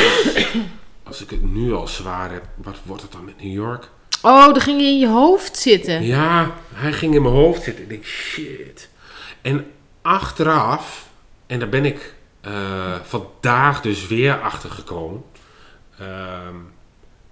als 1.07 1.21
ik 1.21 1.29
het 1.29 1.53
nu 1.53 1.73
al 1.73 1.87
zwaar 1.87 2.31
heb, 2.31 2.45
wat 2.55 2.77
wordt 2.83 3.01
het 3.01 3.11
dan 3.11 3.25
met 3.25 3.43
New 3.43 3.53
York? 3.53 3.89
Oh, 4.21 4.45
dan 4.45 4.61
ging 4.61 4.81
je 4.81 4.87
in 4.87 4.99
je 4.99 5.07
hoofd 5.07 5.57
zitten. 5.57 6.03
Ja, 6.03 6.55
hij 6.73 6.93
ging 6.93 7.15
in 7.15 7.21
mijn 7.21 7.33
hoofd 7.33 7.63
zitten. 7.63 7.83
Ik 7.83 7.89
denk, 7.89 8.05
shit. 8.05 8.89
En 9.41 9.71
achteraf, 10.01 11.09
en 11.45 11.59
daar 11.59 11.69
ben 11.69 11.85
ik 11.85 12.13
eh, 12.41 12.95
vandaag 13.03 13.81
dus 13.81 14.07
weer 14.07 14.41
achter 14.41 14.69
gekomen. 14.69 15.23
Ehm, 15.99 16.55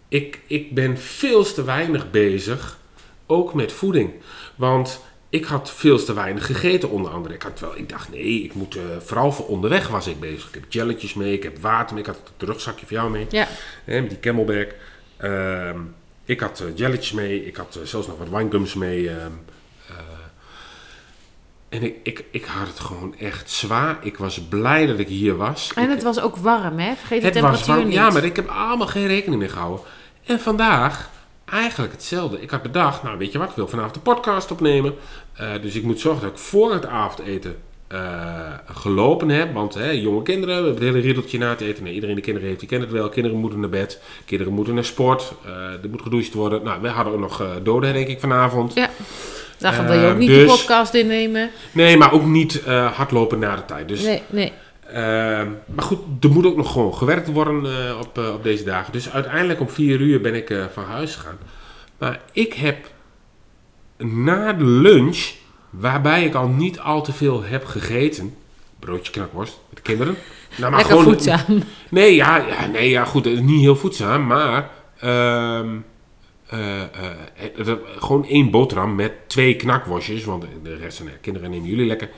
ik, 0.07 0.39
ik 0.47 0.73
ben 0.73 0.97
veel 0.97 1.43
te 1.43 1.63
weinig 1.63 2.11
bezig, 2.11 2.77
ook 3.25 3.53
met 3.53 3.71
voeding. 3.71 4.13
Want 4.55 5.01
ik 5.35 5.45
had 5.45 5.71
veel 5.71 6.03
te 6.03 6.13
weinig 6.13 6.45
gegeten 6.45 6.89
onder 6.89 7.11
andere. 7.11 7.33
Ik, 7.35 7.41
had 7.41 7.59
wel, 7.59 7.77
ik 7.77 7.89
dacht, 7.89 8.09
nee, 8.11 8.43
ik 8.43 8.53
moet, 8.53 8.75
eh, 8.75 8.81
vooral 8.99 9.31
voor 9.31 9.47
onderweg 9.47 9.87
was 9.87 10.07
ik 10.07 10.19
bezig. 10.19 10.47
Ik 10.47 10.53
heb 10.53 10.63
jelletjes 10.69 11.13
mee, 11.13 11.33
ik 11.33 11.43
heb 11.43 11.57
water 11.61 11.93
mee, 11.95 12.03
ik 12.03 12.09
had 12.09 12.19
het 12.37 12.49
rugzakje 12.49 12.85
voor 12.85 12.97
jou 12.97 13.09
mee. 13.11 13.25
Ja. 13.29 13.47
Hè, 13.83 14.01
met 14.01 14.09
die 14.09 14.19
camelback. 14.19 14.75
Ehm, 15.17 15.79
ik 16.25 16.39
had 16.39 16.59
eh, 16.59 16.67
jelletjes 16.75 17.11
mee. 17.11 17.45
Ik 17.45 17.55
had 17.55 17.75
eh, 17.75 17.85
zelfs 17.87 18.07
nog 18.07 18.17
wat 18.17 18.29
winegums 18.29 18.73
mee. 18.73 19.09
ehm, 19.09 19.31
eh. 19.87 19.95
en 21.69 21.83
ik, 21.83 21.95
ik, 22.03 22.25
ik 22.31 22.45
had 22.45 22.67
het 22.67 22.79
gewoon 22.79 23.15
echt 23.19 23.51
zwaar. 23.51 23.97
Ik 24.01 24.17
was 24.17 24.41
blij 24.41 24.85
dat 24.85 24.99
ik 24.99 25.07
hier 25.07 25.35
was. 25.35 25.71
En 25.75 25.83
Ik- 25.83 25.89
het 25.89 26.03
was 26.03 26.19
ook 26.19 26.35
warm, 26.35 26.79
hè? 26.79 26.95
Vergeet 26.95 27.21
de 27.21 27.25
het 27.27 27.33
was 27.39 27.41
temperatuur 27.43 27.75
warm. 27.75 27.85
niet. 27.87 27.93
Ja, 27.97 28.09
maar 28.09 28.23
ik 28.23 28.35
heb 28.35 28.47
allemaal 28.47 28.87
geen 28.87 29.07
rekening 29.07 29.39
mee 29.41 29.49
gehouden. 29.49 29.85
En 30.25 30.39
vandaag 30.39 31.09
eigenlijk 31.45 31.91
hetzelfde. 31.91 32.41
Ik 32.41 32.49
had 32.49 32.61
bedacht, 32.61 33.03
nou 33.03 33.17
weet 33.17 33.31
je 33.31 33.37
wat, 33.37 33.49
ik 33.49 33.55
wil 33.55 33.67
vanavond 33.67 33.93
de 33.93 33.99
podcast 33.99 34.51
opnemen. 34.51 34.93
Eh, 35.33 35.49
dus 35.61 35.75
ik 35.75 35.83
moet 35.83 35.99
zorgen 35.99 36.21
dat 36.21 36.31
ik 36.31 36.37
voor 36.37 36.73
het 36.73 36.85
avondeten 36.85 37.55
eh, 37.87 37.99
gelopen 38.73 39.29
heb. 39.29 39.53
Want 39.53 39.73
hè, 39.73 39.89
jonge 39.89 40.21
kinderen, 40.21 40.55
we 40.57 40.63
hebben 40.65 40.83
het 40.85 40.93
hele 40.93 41.05
riddeltje 41.05 41.37
na 41.37 41.55
te 41.55 41.65
eten. 41.65 41.83
Nee, 41.83 41.93
iedereen 41.93 42.15
de 42.15 42.21
kinderen 42.21 42.47
heeft, 42.47 42.59
die 42.59 42.69
kent 42.69 42.81
het 42.81 42.91
wel. 42.91 43.09
Kinderen 43.09 43.37
moeten 43.39 43.59
naar 43.59 43.69
bed, 43.69 44.01
kinderen 44.25 44.53
moeten 44.53 44.73
naar 44.73 44.85
sport. 44.85 45.33
eh, 45.45 45.51
er 45.83 45.89
moet 45.91 46.01
gedoucht 46.01 46.33
worden. 46.33 46.63
Nou, 46.63 46.81
we 46.81 46.87
hadden 46.87 47.13
ook 47.13 47.19
nog 47.19 47.41
eh, 47.41 47.47
doden, 47.63 47.93
denk 47.93 48.07
ik, 48.07 48.19
vanavond. 48.19 48.73
Ja. 48.73 48.89
Wil 49.59 49.71
je 49.71 50.05
Eh, 50.05 50.09
ook 50.11 50.17
niet 50.17 50.27
dus- 50.27 50.51
de 50.51 50.57
podcast 50.57 50.93
innemen. 50.93 51.49
Nee, 51.71 51.97
maar 51.97 52.13
ook 52.13 52.25
niet 52.25 52.61
hardlopen 52.93 53.39
na 53.39 53.55
de 53.55 53.65
tijd. 53.65 53.87
Dus, 53.87 54.03
Nee, 54.03 54.21
nee. 54.29 54.51
Ehm, 54.87 55.47
maar 55.65 55.83
goed, 55.83 55.99
er 56.23 56.29
moet 56.29 56.45
ook 56.45 56.55
nog 56.55 56.71
gewoon 56.71 56.93
gewerkt 56.93 57.31
worden 57.31 57.65
eh, 57.65 57.99
op, 57.99 58.17
eh, 58.17 58.33
op 58.33 58.43
deze 58.43 58.63
dagen. 58.63 58.91
Dus 58.91 59.11
uiteindelijk 59.11 59.59
om 59.59 59.69
vier 59.69 59.99
uur 59.99 60.21
ben 60.21 60.35
ik 60.35 60.49
eh, 60.49 60.65
van 60.73 60.83
huis 60.83 61.15
gegaan. 61.15 61.37
Maar 61.97 62.21
ik 62.31 62.53
heb 62.53 62.77
na 63.97 64.53
de 64.53 64.65
lunch, 64.65 65.31
waarbij 65.69 66.25
ik 66.25 66.33
al 66.33 66.47
niet 66.47 66.79
al 66.79 67.03
te 67.03 67.13
veel 67.13 67.43
heb 67.43 67.65
gegeten, 67.65 68.35
broodje 68.79 69.11
knakworst 69.11 69.59
met 69.69 69.77
de 69.77 69.81
kinderen. 69.81 70.15
Nou, 70.57 70.71
maar 70.71 70.79
Lekker 70.79 71.01
voedzaam. 71.01 71.63
Nee, 71.89 72.15
ja, 72.15 72.37
ja, 72.37 72.65
nee, 72.65 72.89
ja, 72.89 73.05
goed, 73.05 73.41
niet 73.41 73.61
heel 73.61 73.75
voedzaam, 73.75 74.25
maar 74.25 74.69
ehm, 74.99 75.67
eh, 76.45 76.81
eh, 76.81 77.77
gewoon 77.97 78.25
één 78.25 78.51
boterham 78.51 78.95
met 78.95 79.11
twee 79.27 79.55
knakworstjes, 79.55 80.23
want 80.23 80.45
de 80.63 80.75
rest 80.75 80.97
van 80.97 81.05
de 81.05 81.11
kinderen 81.21 81.49
nemen 81.49 81.69
jullie 81.69 81.85
lekker. 81.85 82.09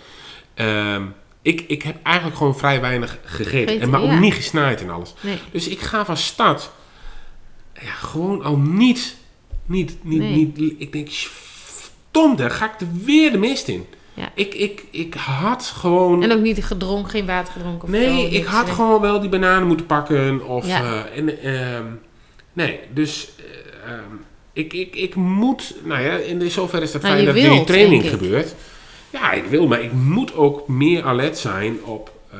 Ehm, 0.53 1.03
ik, 1.47 1.63
ik 1.67 1.81
heb 1.83 1.95
eigenlijk 2.03 2.37
gewoon 2.37 2.57
vrij 2.57 2.81
weinig 2.81 3.17
gegeten, 3.23 3.79
en 3.79 3.89
maar 3.89 4.01
ook 4.01 4.09
ja. 4.09 4.19
niet 4.19 4.33
gesnaaid 4.33 4.81
en 4.81 4.89
alles. 4.89 5.13
Nee. 5.21 5.37
Dus 5.51 5.67
ik 5.67 5.79
ga 5.79 6.05
van 6.05 6.17
start 6.17 6.71
ja, 7.73 7.91
gewoon 7.91 8.43
al 8.43 8.57
niet, 8.57 9.15
niet, 9.65 9.97
niet, 10.01 10.19
Nee. 10.19 10.35
niet 10.55 10.73
ik 10.77 10.91
denk, 10.91 11.09
verdomde, 11.09 12.49
ga 12.49 12.65
ik 12.73 12.81
er 12.81 12.87
weer 13.03 13.31
de 13.31 13.37
mist 13.37 13.67
in. 13.67 13.85
Ja. 14.13 14.31
Ik, 14.35 14.53
ik, 14.53 14.83
ik 14.91 15.13
had 15.13 15.65
gewoon... 15.65 16.23
En 16.23 16.31
ook 16.31 16.41
niet 16.41 16.65
gedronken, 16.65 17.09
geen 17.11 17.25
water 17.25 17.53
gedronken. 17.53 17.83
Of 17.83 17.89
Nee, 17.89 18.29
zo, 18.29 18.35
ik 18.35 18.45
had 18.45 18.65
Nee. 18.65 18.75
gewoon 18.75 19.01
wel 19.01 19.19
die 19.19 19.29
bananen 19.29 19.67
moeten 19.67 19.85
pakken. 19.85 20.45
Of, 20.47 20.67
Ja. 20.67 21.05
eh, 21.05 21.17
en, 21.17 21.41
ehm, 21.43 21.85
nee, 22.53 22.79
dus 22.93 23.29
eh, 23.37 23.91
ehm, 23.93 24.15
ik, 24.53 24.73
ik, 24.73 24.95
ik 24.95 25.15
moet, 25.15 25.75
nou 25.83 26.01
ja, 26.01 26.11
in 26.15 26.51
zover 26.51 26.81
is 26.81 26.93
het 26.93 27.01
Nou, 27.01 27.13
fijn 27.13 27.25
dat 27.25 27.35
die 27.35 27.43
wilt, 27.43 27.67
training 27.67 28.09
gebeurt. 28.09 28.55
Ja, 29.09 29.31
ik 29.31 29.45
wil, 29.45 29.67
maar 29.67 29.81
ik 29.81 29.91
moet 29.93 30.35
ook 30.35 30.67
meer 30.67 31.03
alert 31.03 31.37
zijn 31.37 31.83
op, 31.83 32.11
eh, 32.31 32.39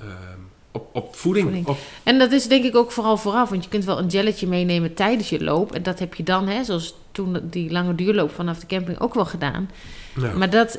ehm, 0.00 0.38
op, 0.72 0.88
op 0.92 1.16
voeding. 1.16 1.44
Voeding. 1.44 1.66
Op, 1.66 1.78
En 2.02 2.18
dat 2.18 2.32
is 2.32 2.46
denk 2.48 2.64
ik 2.64 2.76
ook 2.76 2.92
vooral 2.92 3.16
vooraf. 3.16 3.48
Want 3.50 3.64
je 3.64 3.70
kunt 3.70 3.84
wel 3.84 3.98
een 3.98 4.06
jelletje 4.06 4.46
meenemen 4.46 4.94
tijdens 4.94 5.28
je 5.28 5.44
loop. 5.44 5.72
En 5.72 5.82
dat 5.82 5.98
heb 5.98 6.14
je 6.14 6.22
dan, 6.22 6.48
hè, 6.48 6.64
zoals 6.64 6.94
toen 7.12 7.38
die 7.42 7.70
lange 7.70 7.94
duurloop 7.94 8.30
vanaf 8.34 8.58
de 8.58 8.66
camping 8.66 9.00
ook 9.00 9.14
wel 9.14 9.24
gedaan. 9.24 9.70
nou, 10.14 10.38
Maar 10.38 10.50
dat 10.50 10.78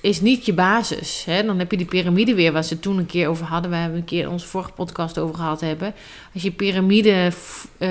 is 0.00 0.20
niet 0.20 0.46
je 0.46 0.52
basis. 0.52 1.22
Hè? 1.26 1.44
Dan 1.44 1.58
heb 1.58 1.70
je 1.70 1.76
die 1.76 1.86
piramide 1.86 2.34
weer, 2.34 2.52
waar 2.52 2.64
ze 2.64 2.72
het 2.72 2.82
toen 2.82 2.98
een 2.98 3.06
keer 3.06 3.28
over 3.28 3.46
hadden. 3.46 3.70
We 3.70 3.76
hebben 3.76 3.98
een 3.98 4.04
keer 4.04 4.22
in 4.22 4.28
onze 4.28 4.46
vorige 4.46 4.70
podcast 4.72 5.18
over 5.18 5.34
gehad 5.34 5.60
hebben. 5.60 5.94
Als 6.34 6.42
je 6.42 6.50
piramide, 6.50 7.30
eh, 7.78 7.88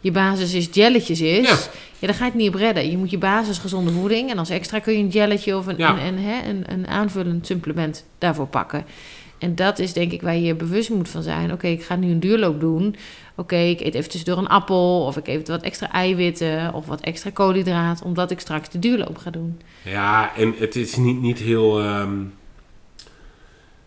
je 0.00 0.10
basis 0.10 0.54
is 0.54 0.68
jelletjes 0.72 1.20
is, 1.20 1.48
Ja. 1.48 1.56
ja. 1.98 2.06
dan 2.06 2.14
ga 2.14 2.24
je 2.24 2.30
het 2.30 2.40
niet 2.40 2.48
op 2.48 2.54
redden. 2.54 2.90
Je 2.90 2.96
moet 2.96 3.10
je 3.10 3.18
basis 3.18 3.58
gezonde 3.58 3.92
voeding. 3.92 4.30
En 4.30 4.38
als 4.38 4.50
extra 4.50 4.78
kun 4.78 4.92
je 4.92 4.98
een 4.98 5.08
jelletje 5.08 5.56
of 5.56 5.66
een, 5.66 5.76
Ja. 5.78 5.90
een, 5.90 6.06
een, 6.06 6.18
hè, 6.18 6.48
een, 6.48 6.64
een 6.66 6.86
aanvullend 6.86 7.46
supplement 7.46 8.04
daarvoor 8.18 8.46
pakken. 8.46 8.84
En 9.44 9.54
dat 9.54 9.78
is 9.78 9.92
denk 9.92 10.12
ik 10.12 10.22
waar 10.22 10.34
je 10.34 10.42
je 10.42 10.54
bewust 10.54 10.90
moet 10.90 11.08
van 11.08 11.22
zijn. 11.22 11.52
Oké, 11.52 11.66
ik 11.66 11.82
ga 11.82 11.96
nu 11.96 12.10
een 12.10 12.20
duurloop 12.20 12.60
doen. 12.60 12.96
Oké, 13.34 13.56
ik 13.56 13.80
eet 13.80 13.94
even 13.94 14.10
tussendoor 14.10 14.38
een 14.38 14.48
appel. 14.48 15.04
Of 15.06 15.16
ik 15.16 15.26
eet 15.26 15.48
wat 15.48 15.62
extra 15.62 15.92
eiwitten. 15.92 16.74
Of 16.74 16.86
wat 16.86 17.00
extra 17.00 17.30
koolhydraat. 17.30 18.02
Omdat 18.02 18.30
ik 18.30 18.40
straks 18.40 18.70
de 18.70 18.78
duurloop 18.78 19.16
ga 19.16 19.30
doen. 19.30 19.60
ja, 19.82 20.36
en 20.36 20.54
het 20.58 20.76
is 20.76 20.96
niet, 20.96 21.20
niet 21.20 21.38
heel, 21.38 21.80
ehm, 21.80 22.22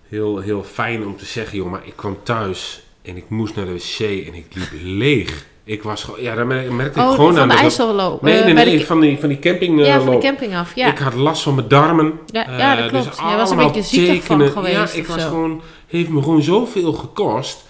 heel, 0.09 0.39
heel 0.39 0.63
fijn 0.63 1.05
om 1.05 1.17
te 1.17 1.25
zeggen, 1.25 1.57
joh, 1.57 1.71
maar 1.71 1.85
ik 1.87 1.95
kwam 1.95 2.17
thuis 2.23 2.83
en 3.01 3.17
ik 3.17 3.29
moest 3.29 3.55
naar 3.55 3.65
de 3.65 3.73
wc 3.73 3.99
en 3.99 4.33
ik 4.33 4.45
liep 4.53 4.69
leeg. 5.01 5.45
Ik 5.67 5.83
was 5.83 6.03
gewoon, 6.03 6.21
ja, 6.21 6.35
daar 6.35 6.47
merk- 6.47 6.71
merkte 6.71 6.99
ik 6.99 7.05
Oh, 7.05 7.11
gewoon 7.13 7.31
van 7.33 7.41
aan 7.41 7.47
de 7.47 7.53
dat- 7.53 7.63
IJsselloop. 7.63 8.21
Nee, 8.21 8.37
eh, 8.37 8.45
nee, 8.45 8.53
nee, 8.53 8.77
de- 8.77 8.85
van 8.85 8.99
die, 8.99 9.17
van 9.19 9.29
die 9.29 9.39
camping. 9.39 9.85
ja, 9.85 9.95
eh, 9.95 10.03
van 10.03 10.11
de 10.13 10.17
camping 10.17 10.55
af. 10.55 10.75
Ja. 10.75 10.87
Ik 10.87 10.97
had 10.97 11.13
last 11.13 11.41
van 11.43 11.55
mijn 11.55 11.67
darmen. 11.67 12.13
Ja, 12.25 12.45
ja, 12.57 12.75
dat 12.75 12.83
Eh, 12.85 12.89
klopt. 12.89 13.05
Dus 13.05 13.17
Jij 13.27 13.37
was 13.37 13.51
een 13.51 13.57
beetje 13.57 13.81
ziekig 13.81 14.23
van 14.23 14.47
geweest 14.49 14.93
Ja, 14.93 14.99
ik 14.99 15.07
was 15.07 15.21
zo. 15.21 15.27
gewoon, 15.27 15.61
heeft 15.87 16.09
me 16.09 16.21
gewoon 16.21 16.41
zoveel 16.41 16.93
gekost. 16.93 17.65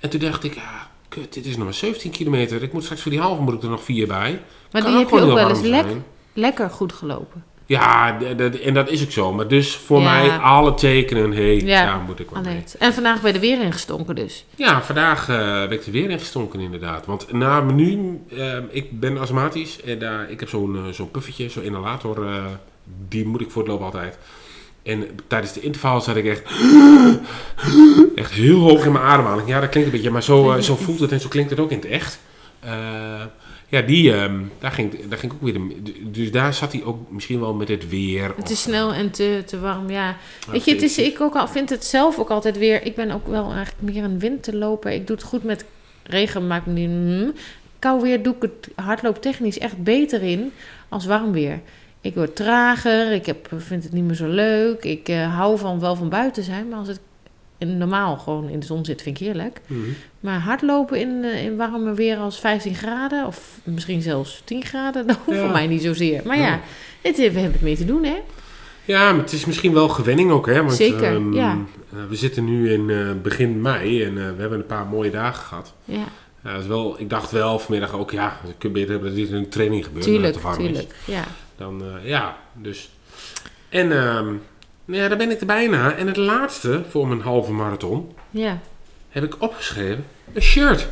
En 0.00 0.10
toen 0.10 0.20
dacht 0.20 0.44
ik, 0.44 0.54
ja, 0.54 0.88
kut, 1.08 1.32
dit 1.34 1.46
is 1.46 1.54
nog 1.56 1.64
maar 1.64 1.74
17 1.74 2.10
kilometer. 2.10 2.62
Ik 2.62 2.72
moet 2.72 2.82
straks 2.82 3.02
voor 3.02 3.10
die 3.10 3.20
halve 3.20 3.42
moet 3.42 3.54
ik 3.54 3.62
er 3.62 3.68
nog 3.68 3.82
vier 3.82 4.06
bij. 4.06 4.40
maar 4.72 4.82
Kan 4.82 4.90
die 4.90 5.00
heb 5.00 5.10
je 5.10 5.20
ook 5.20 5.34
wel 5.34 5.48
eens 5.48 5.60
lek- 5.60 5.84
lekker 6.32 6.70
goed 6.70 6.92
gelopen. 6.92 7.44
Ja, 7.68 8.18
en 8.64 8.74
dat 8.74 8.90
is 8.90 9.02
ook 9.02 9.10
zo. 9.10 9.32
Maar 9.32 9.48
dus 9.48 9.76
voor 9.76 10.00
Ja. 10.00 10.10
mij 10.10 10.30
alle 10.38 10.74
tekenen, 10.74 11.30
hé, 11.32 11.56
hey, 11.56 11.66
Ja, 11.66 11.84
daar 11.84 12.00
moet 12.06 12.18
ik 12.20 12.30
wel 12.30 12.42
mee. 12.42 12.64
En 12.78 12.92
vandaag 12.94 13.20
ben 13.20 13.28
je 13.30 13.34
er 13.34 13.40
weer 13.44 13.60
ingestonken 13.60 14.14
dus. 14.14 14.44
Ja, 14.56 14.82
vandaag 14.82 15.28
eh 15.28 15.36
ben 15.68 15.72
ik 15.72 15.86
er 15.86 15.92
weer 15.92 16.10
in 16.10 16.18
gestonken 16.18 16.60
inderdaad. 16.60 17.06
Want 17.06 17.32
na 17.32 17.60
menu, 17.60 18.20
eh, 18.36 18.56
ik 18.70 19.00
ben 19.00 19.18
astmatisch 19.18 19.80
en 19.82 19.98
daar, 19.98 20.30
ik 20.30 20.40
heb 20.40 20.48
zo'n 20.48 20.76
eh, 20.76 20.92
zo'n 20.92 21.10
puffetje, 21.10 21.48
zo'n 21.48 21.62
inhalator, 21.62 22.26
eh, 22.26 22.44
die 23.08 23.26
moet 23.26 23.40
ik 23.40 23.50
voor 23.50 23.62
het 23.62 23.70
lopen 23.70 23.86
altijd. 23.86 24.18
En 24.82 25.06
tijdens 25.26 25.52
de 25.52 25.60
interval 25.60 26.00
zat 26.00 26.16
ik 26.16 26.24
echt, 26.26 26.42
echt 28.14 28.30
heel 28.32 28.58
hoog 28.58 28.84
in 28.84 28.92
mijn 28.92 29.04
ademhaling. 29.04 29.48
Ja, 29.48 29.60
dat 29.60 29.68
klinkt 29.68 29.88
een 29.90 29.94
beetje, 29.96 30.10
maar 30.12 30.22
zo, 30.22 30.52
eh, 30.52 30.60
zo 30.62 30.76
voelt 30.76 31.00
het 31.00 31.12
en 31.12 31.20
zo 31.20 31.28
klinkt 31.28 31.50
het 31.50 31.60
ook 31.60 31.70
in 31.70 31.76
het 31.78 31.86
echt. 31.86 32.18
Ja, 33.70 33.80
die, 33.80 34.12
ehm, 34.12 34.40
daar, 34.58 34.70
ging, 34.70 35.06
daar 35.08 35.18
ging 35.18 35.32
ook 35.32 35.42
weer, 35.42 35.52
de, 35.52 36.10
dus 36.10 36.30
daar 36.32 36.54
zat 36.54 36.72
hij 36.72 36.84
ook 36.84 37.10
misschien 37.10 37.40
wel 37.40 37.54
met 37.54 37.68
het 37.68 37.88
weer. 37.88 38.24
Het 38.24 38.44
of- 38.44 38.50
is 38.50 38.62
snel 38.62 38.92
en 38.94 39.10
te, 39.10 39.42
te 39.46 39.60
warm, 39.60 39.90
ja. 39.90 40.06
Ja, 40.06 40.16
Weet 40.52 40.64
je, 40.64 40.72
het 40.72 40.82
is, 40.82 40.98
ik 40.98 41.20
ook 41.20 41.34
al, 41.36 41.48
vind 41.48 41.70
het 41.70 41.84
zelf 41.84 42.18
ook 42.18 42.30
altijd 42.30 42.58
weer... 42.58 42.82
Ik 42.86 42.94
ben 42.94 43.10
ook 43.10 43.26
wel 43.26 43.52
eigenlijk 43.52 43.92
meer 43.94 44.04
een 44.04 44.18
winterloper. 44.18 44.90
Ik 44.92 45.06
doe 45.06 45.16
het 45.16 45.24
goed 45.24 45.42
met 45.44 45.64
regen, 46.02 46.46
maakt 46.46 46.66
me 46.66 46.72
niet... 46.72 46.88
mm. 46.88 47.32
Kou 47.78 48.02
weer 48.02 48.22
doe 48.22 48.34
ik 48.34 48.42
het 48.42 48.68
hardlooptechnisch 48.74 49.58
echt 49.58 49.82
beter 49.82 50.22
in 50.22 50.52
als 50.88 51.06
warm 51.06 51.32
weer. 51.32 51.60
Ik 52.00 52.14
word 52.14 52.36
trager, 52.36 53.12
ik 53.12 53.26
heb, 53.26 53.48
vind 53.56 53.82
het 53.82 53.92
niet 53.92 54.04
meer 54.04 54.14
zo 54.14 54.28
leuk. 54.28 54.84
Ik 54.84 55.08
eh, 55.08 55.34
hou 55.36 55.58
van 55.58 55.80
wel 55.80 55.96
van 55.96 56.08
buiten 56.08 56.42
zijn, 56.42 56.68
maar 56.68 56.78
als 56.78 56.88
het 56.88 57.00
in, 57.58 57.78
normaal 57.78 58.16
gewoon 58.16 58.48
in 58.48 58.60
de 58.60 58.66
zon 58.66 58.84
zit, 58.84 59.02
vind 59.02 59.20
ik 59.20 59.26
heerlijk. 59.26 59.60
Mhm. 59.66 59.80
Maar 60.20 60.38
hardlopen 60.40 61.00
in, 61.00 61.24
eh, 61.24 61.44
in 61.44 61.56
warme 61.56 61.94
weer 61.94 62.16
als 62.16 62.40
15 62.40 62.74
graden, 62.74 63.26
of 63.26 63.58
misschien 63.64 64.02
zelfs 64.02 64.42
10 64.44 64.64
graden, 64.64 65.06
dat 65.06 65.16
hoeft 65.24 65.38
Ja. 65.38 65.44
voor 65.44 65.52
mij 65.52 65.66
niet 65.66 65.82
zozeer. 65.82 66.22
Maar 66.24 66.36
ja, 66.38 66.46
Ja. 66.46 66.60
het, 67.02 67.16
we 67.16 67.22
hebben 67.22 67.52
het 67.52 67.62
mee 67.62 67.76
te 67.76 67.84
doen, 67.84 68.04
hè? 68.04 68.16
Ja, 68.84 69.10
maar 69.12 69.22
het 69.22 69.32
is 69.32 69.44
misschien 69.44 69.72
wel 69.72 69.88
gewenning 69.88 70.30
ook, 70.30 70.46
hè? 70.46 70.58
Want, 70.62 70.72
Zeker, 70.74 71.14
ehm, 71.14 71.32
ja. 71.32 71.58
eh, 71.92 71.98
we 72.08 72.16
zitten 72.16 72.44
nu 72.44 72.72
in 72.72 72.90
eh, 72.90 73.10
begin 73.22 73.60
mei 73.60 74.02
en 74.04 74.18
eh, 74.18 74.24
we 74.34 74.40
hebben 74.40 74.58
een 74.58 74.66
paar 74.66 74.86
mooie 74.86 75.10
dagen 75.10 75.44
gehad. 75.44 75.74
Ja, 75.84 76.04
Ja, 76.44 76.54
is 76.54 76.66
wel, 76.66 77.00
ik 77.00 77.10
dacht 77.10 77.30
wel 77.30 77.58
vanmiddag 77.58 77.92
ook, 77.92 78.10
ja, 78.10 78.38
het 78.46 78.54
kun 78.58 78.72
beter 78.72 78.90
hebben 78.90 79.08
dat 79.08 79.16
dit 79.18 79.28
in 79.28 79.34
een 79.34 79.48
training 79.48 79.84
gebeurt. 79.84 80.04
tuurlijk, 80.04 80.24
het 80.24 80.34
te 80.34 80.42
warm 80.42 80.58
tuurlijk. 80.58 80.94
Ja. 81.04 81.24
Dan, 81.56 81.82
eh, 81.82 82.08
ja, 82.08 82.36
dus. 82.54 82.90
En 83.68 83.92
ehm, 83.92 84.34
ja, 84.96 85.08
daar 85.08 85.18
ben 85.18 85.30
ik 85.30 85.40
er 85.40 85.46
bijna. 85.46 85.94
En 85.94 86.06
het 86.06 86.16
laatste 86.16 86.84
voor 86.88 87.08
mijn 87.08 87.20
halve 87.20 87.52
marathon 87.52 88.14
ja, 88.30 88.60
heb 89.08 89.24
ik 89.24 89.42
opgeschreven: 89.42 90.04
een 90.32 90.42
shirt. 90.42 90.88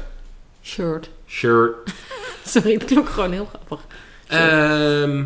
shirt. 0.62 1.10
Shirt. 1.28 1.74
Sorry, 2.44 2.72
het 2.72 2.84
klonk 2.84 3.08
gewoon 3.08 3.32
heel 3.32 3.46
grappig. 3.46 3.86
Ehm, 4.26 5.24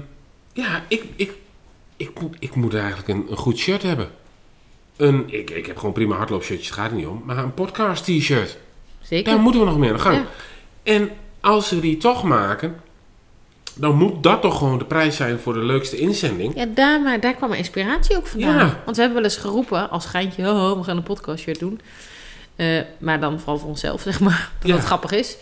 ja, 0.53 0.83
ik, 0.89 1.05
ik, 1.17 1.33
ik, 1.97 2.21
moet, 2.21 2.37
ik 2.39 2.55
moet 2.55 2.75
eigenlijk 2.75 3.09
een, 3.09 3.27
een 3.31 3.37
goed 3.37 3.59
shirt 3.59 3.83
hebben. 3.83 4.09
Een, 4.97 5.25
ik, 5.27 5.51
ik 5.51 5.67
heb 5.67 5.77
gewoon 5.77 5.93
prima 5.93 6.17
hardloopshirtjes, 6.17 6.69
het 6.69 6.79
gaat 6.79 6.91
er 6.91 6.97
niet 6.97 7.07
om. 7.07 7.23
Maar 7.25 7.39
een 7.39 7.55
podcast 7.55 8.05
t-shirt. 8.05 8.59
Zeker. 9.01 9.33
Daar 9.33 9.41
moeten 9.41 9.61
we 9.61 9.67
nog 9.67 9.79
meer 9.79 10.07
aan. 10.07 10.15
Ja. 10.15 10.27
En 10.83 11.11
als 11.41 11.71
we 11.71 11.81
die 11.81 11.97
toch 11.97 12.23
maken, 12.23 12.81
dan 13.81 13.97
moet 13.97 14.23
dat 14.23 14.43
toch 14.43 14.59
gewoon 14.59 14.79
de 14.79 14.85
prijs 14.85 15.17
zijn 15.17 15.39
voor 15.39 15.53
de 15.53 15.59
leukste 15.65 15.97
inzending. 15.97 16.53
Ja, 16.57 16.67
daar, 16.75 17.01
maar 17.01 17.21
daar 17.21 17.35
kwam 17.35 17.49
mijn 17.49 17.61
inspiratie 17.61 18.17
ook 18.17 18.27
vandaan. 18.27 18.55
Ja. 18.67 18.81
Want 18.85 18.97
we 18.97 19.03
hebben 19.03 19.23
wel 19.23 19.31
eens 19.31 19.41
geroepen 19.41 19.91
als 19.91 20.07
geintje, 20.07 20.49
oh, 20.51 20.79
we 20.79 20.85
gaan 20.85 20.97
een 20.97 21.03
podcastshirt 21.03 21.59
doen. 21.59 21.81
Eh, 22.57 22.81
maar 22.99 23.21
dan 23.21 23.39
vooral 23.39 23.59
voor 23.59 23.69
onszelf, 23.69 24.01
zeg 24.11 24.21
maar, 24.21 24.51
dat 24.59 24.69
Ja. 24.71 24.81
grappig 24.81 25.11
is. 25.11 25.37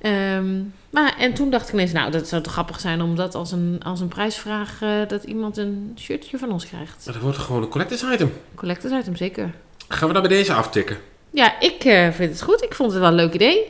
Ehm, 0.00 0.60
maar, 0.90 1.14
en 1.18 1.34
toen 1.34 1.50
dacht 1.50 1.68
ik 1.68 1.74
ineens, 1.74 1.92
nou, 1.92 2.10
dat 2.10 2.28
zou 2.28 2.42
toch 2.42 2.52
grappig 2.52 2.80
zijn 2.80 3.02
om 3.02 3.16
dat 3.16 3.34
als 3.34 3.52
een, 3.52 3.80
als 3.84 4.00
een 4.00 4.08
prijsvraag, 4.08 4.82
eh, 4.82 4.88
dat 5.08 5.24
iemand 5.24 5.56
een 5.56 5.96
shirtje 5.98 6.38
van 6.38 6.52
ons 6.52 6.66
krijgt. 6.66 7.02
Maar 7.04 7.14
dat 7.14 7.22
wordt 7.22 7.38
gewoon 7.38 7.62
een 7.62 7.68
collectors 7.68 8.02
item. 8.12 8.32
Collectors 8.54 8.92
item, 9.00 9.16
zeker. 9.16 9.50
Gaan 9.88 10.08
we 10.08 10.14
dat 10.14 10.22
bij 10.22 10.36
deze 10.36 10.52
aftikken? 10.52 10.96
Ja, 11.30 11.60
ik 11.60 11.84
eh, 11.84 12.10
vind 12.10 12.30
het 12.30 12.42
goed. 12.42 12.62
Ik 12.62 12.74
vond 12.74 12.90
het 12.90 13.00
wel 13.00 13.08
een 13.08 13.14
leuk 13.14 13.32
idee. 13.34 13.60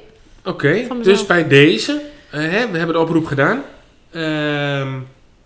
Oké, 0.44 0.86
dus 1.02 1.26
bij 1.26 1.48
deze, 1.48 2.00
hè, 2.28 2.70
we 2.70 2.76
hebben 2.78 2.94
de 2.94 2.98
oproep 3.00 3.26
gedaan. 3.26 3.62
Ehm, 4.14 4.92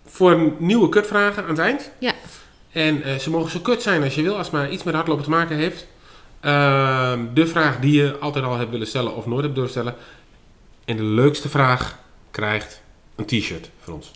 voor 0.05 0.51
nieuwe 0.57 0.89
kutvragen 0.89 1.43
aan 1.43 1.49
het 1.49 1.59
eind. 1.59 1.91
Ja. 1.99 2.13
En 2.71 3.03
eh, 3.03 3.15
ze 3.15 3.29
mogen 3.29 3.51
zo 3.51 3.59
kut 3.59 3.81
zijn 3.81 4.03
als 4.03 4.15
je 4.15 4.21
wil, 4.21 4.35
als 4.37 4.45
het 4.47 4.55
maar 4.55 4.71
iets 4.71 4.83
met 4.83 4.93
hardlopen 4.93 5.23
te 5.23 5.29
maken 5.29 5.55
heeft. 5.55 5.87
Ehm, 6.39 7.19
de 7.33 7.47
vraag 7.47 7.79
die 7.79 7.93
je 8.01 8.17
altijd 8.19 8.45
al 8.45 8.57
hebt 8.57 8.71
willen 8.71 8.87
stellen 8.87 9.15
of 9.15 9.25
nooit 9.25 9.41
hebt 9.43 9.55
durven 9.55 9.71
stellen. 9.73 9.95
En 10.85 10.97
de 10.97 11.03
leukste 11.03 11.49
vraag 11.49 11.97
krijgt 12.31 12.81
een 13.15 13.25
t-shirt 13.25 13.69
van 13.79 13.93
ons. 13.93 14.11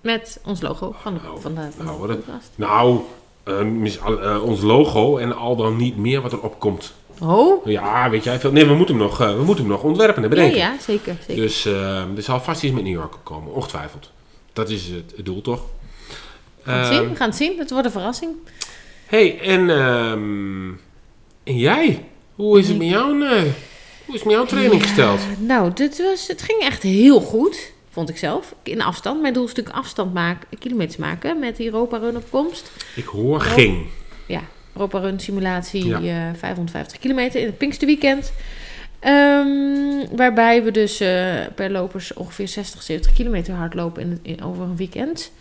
Met 0.00 0.40
ons 0.44 0.60
logo 0.60 0.94
van 1.00 1.14
de, 1.14 1.20
Nou, 1.22 1.40
van 1.40 1.54
de, 1.54 1.60
van 1.76 1.86
de 2.08 2.18
nou. 2.26 2.40
Nou, 2.54 3.00
eh, 3.44 3.60
mis- 3.62 4.00
al- 4.00 4.20
eh, 4.22 4.42
ons 4.42 4.60
logo 4.60 5.16
en 5.18 5.36
al 5.36 5.56
dan 5.56 5.76
niet 5.76 5.96
meer 5.96 6.20
wat 6.20 6.32
erop 6.32 6.60
komt. 6.60 6.94
Oh? 7.20 7.66
Ja, 7.66 8.10
weet 8.10 8.24
jij 8.24 8.40
veel? 8.40 8.52
Nee, 8.52 8.66
we 8.66 8.74
moeten 8.74 8.94
hem 8.94 9.04
nog, 9.04 9.20
eh, 9.20 9.28
we 9.36 9.42
moeten 9.44 9.64
hem 9.64 9.72
nog 9.72 9.82
ontwerpen 9.82 10.16
en 10.16 10.22
Ja, 10.22 10.28
bedenken. 10.28 10.58
ja, 10.58 10.76
zeker. 10.80 11.16
zeker. 11.26 11.42
Dus 11.42 11.64
eh, 11.66 11.98
er 12.16 12.22
zal 12.22 12.40
vast 12.40 12.62
iets 12.62 12.74
met 12.74 12.84
New 12.84 12.92
York 12.92 13.14
komen, 13.22 13.52
ongetwijfeld. 13.52 14.10
Dat 14.52 14.70
is 14.70 14.86
het, 14.86 15.12
het 15.16 15.24
doel, 15.24 15.40
toch? 15.40 15.60
We 16.62 16.70
gaan 16.70 16.78
het 16.78 16.86
zien, 16.86 16.98
Ehm, 17.02 17.08
we 17.10 17.16
gaan 17.16 17.28
het 17.28 17.36
zien. 17.36 17.58
Het 17.58 17.70
wordt 17.70 17.86
een 17.86 17.92
verrassing. 17.92 18.32
hey, 19.06 19.40
en, 19.40 19.70
ehm, 19.70 20.68
en 21.44 21.58
jij? 21.58 22.04
Hoe 22.34 22.58
is 22.58 22.68
het 22.68 22.78
met 22.78 22.88
jou, 22.88 23.24
eh, 23.26 23.42
hoe 24.06 24.14
is 24.14 24.22
met 24.22 24.32
jouw 24.32 24.44
training 24.44 24.82
gesteld? 24.82 25.20
Nou, 25.38 25.72
dit 25.72 26.02
was, 26.02 26.26
het 26.28 26.42
ging 26.42 26.60
echt 26.60 26.82
heel 26.82 27.20
goed, 27.20 27.72
vond 27.90 28.08
ik 28.08 28.16
zelf. 28.16 28.54
In 28.62 28.82
afstand. 28.82 29.20
Mijn 29.20 29.32
doel 29.34 29.44
is 29.44 29.48
natuurlijk 29.54 29.76
afstand 29.76 30.14
maken, 30.14 30.48
kilometers 30.58 30.96
maken 30.96 31.38
met 31.38 31.56
die 31.56 31.66
Europa 31.66 31.96
Run 31.98 32.16
op 32.16 32.24
komst. 32.30 32.70
Ik 32.96 33.04
hoor 33.06 33.40
ging. 33.40 33.86
Ja, 34.26 34.40
Europa 34.74 34.98
Run 34.98 35.20
simulatie 35.20 35.86
Ja. 35.86 36.28
eh, 36.28 36.34
550 36.38 36.98
kilometer 36.98 37.40
in 37.40 37.46
het 37.46 37.58
Pinksterweekend. 37.58 38.32
Ehm, 39.00 40.16
waarbij 40.16 40.62
we 40.62 40.70
dus 40.70 41.00
eh, 41.00 41.34
per 41.54 41.70
lopers 41.70 42.14
ongeveer 42.14 42.48
60, 42.48 42.82
70 42.82 43.12
kilometer 43.12 43.54
hardlopen 43.54 44.02
in, 44.02 44.18
in, 44.22 44.42
over 44.42 44.64
een 44.64 44.76
weekend. 44.76 45.32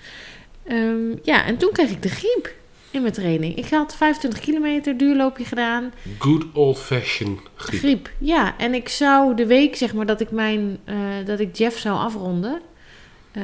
Ehm, 0.68 1.16
ja, 1.24 1.46
en 1.46 1.58
toen 1.58 1.72
kreeg 1.72 1.90
ik 1.90 2.02
de 2.02 2.10
griep 2.10 2.54
in 2.92 3.02
mijn 3.02 3.14
training. 3.14 3.56
Ik 3.56 3.70
had 3.70 3.96
25 3.96 4.40
kilometer 4.40 4.98
duurloopje 4.98 5.46
gedaan. 5.46 5.94
Good 6.20 6.44
old 6.54 6.80
fashioned 6.80 7.40
griep. 7.56 7.80
Griep, 7.80 8.10
ja. 8.18 8.58
En 8.58 8.74
ik 8.74 8.90
zou 8.90 9.36
de 9.36 9.46
week, 9.46 9.76
zeg 9.76 9.94
maar, 9.94 10.06
dat 10.06 10.22
ik 10.22 10.32
mijn, 10.32 10.78
eh, 10.86 10.96
dat 11.26 11.40
ik 11.40 11.56
Jeff 11.56 11.80
zou 11.80 11.98
afronden. 11.98 12.62
Ehm, 13.34 13.44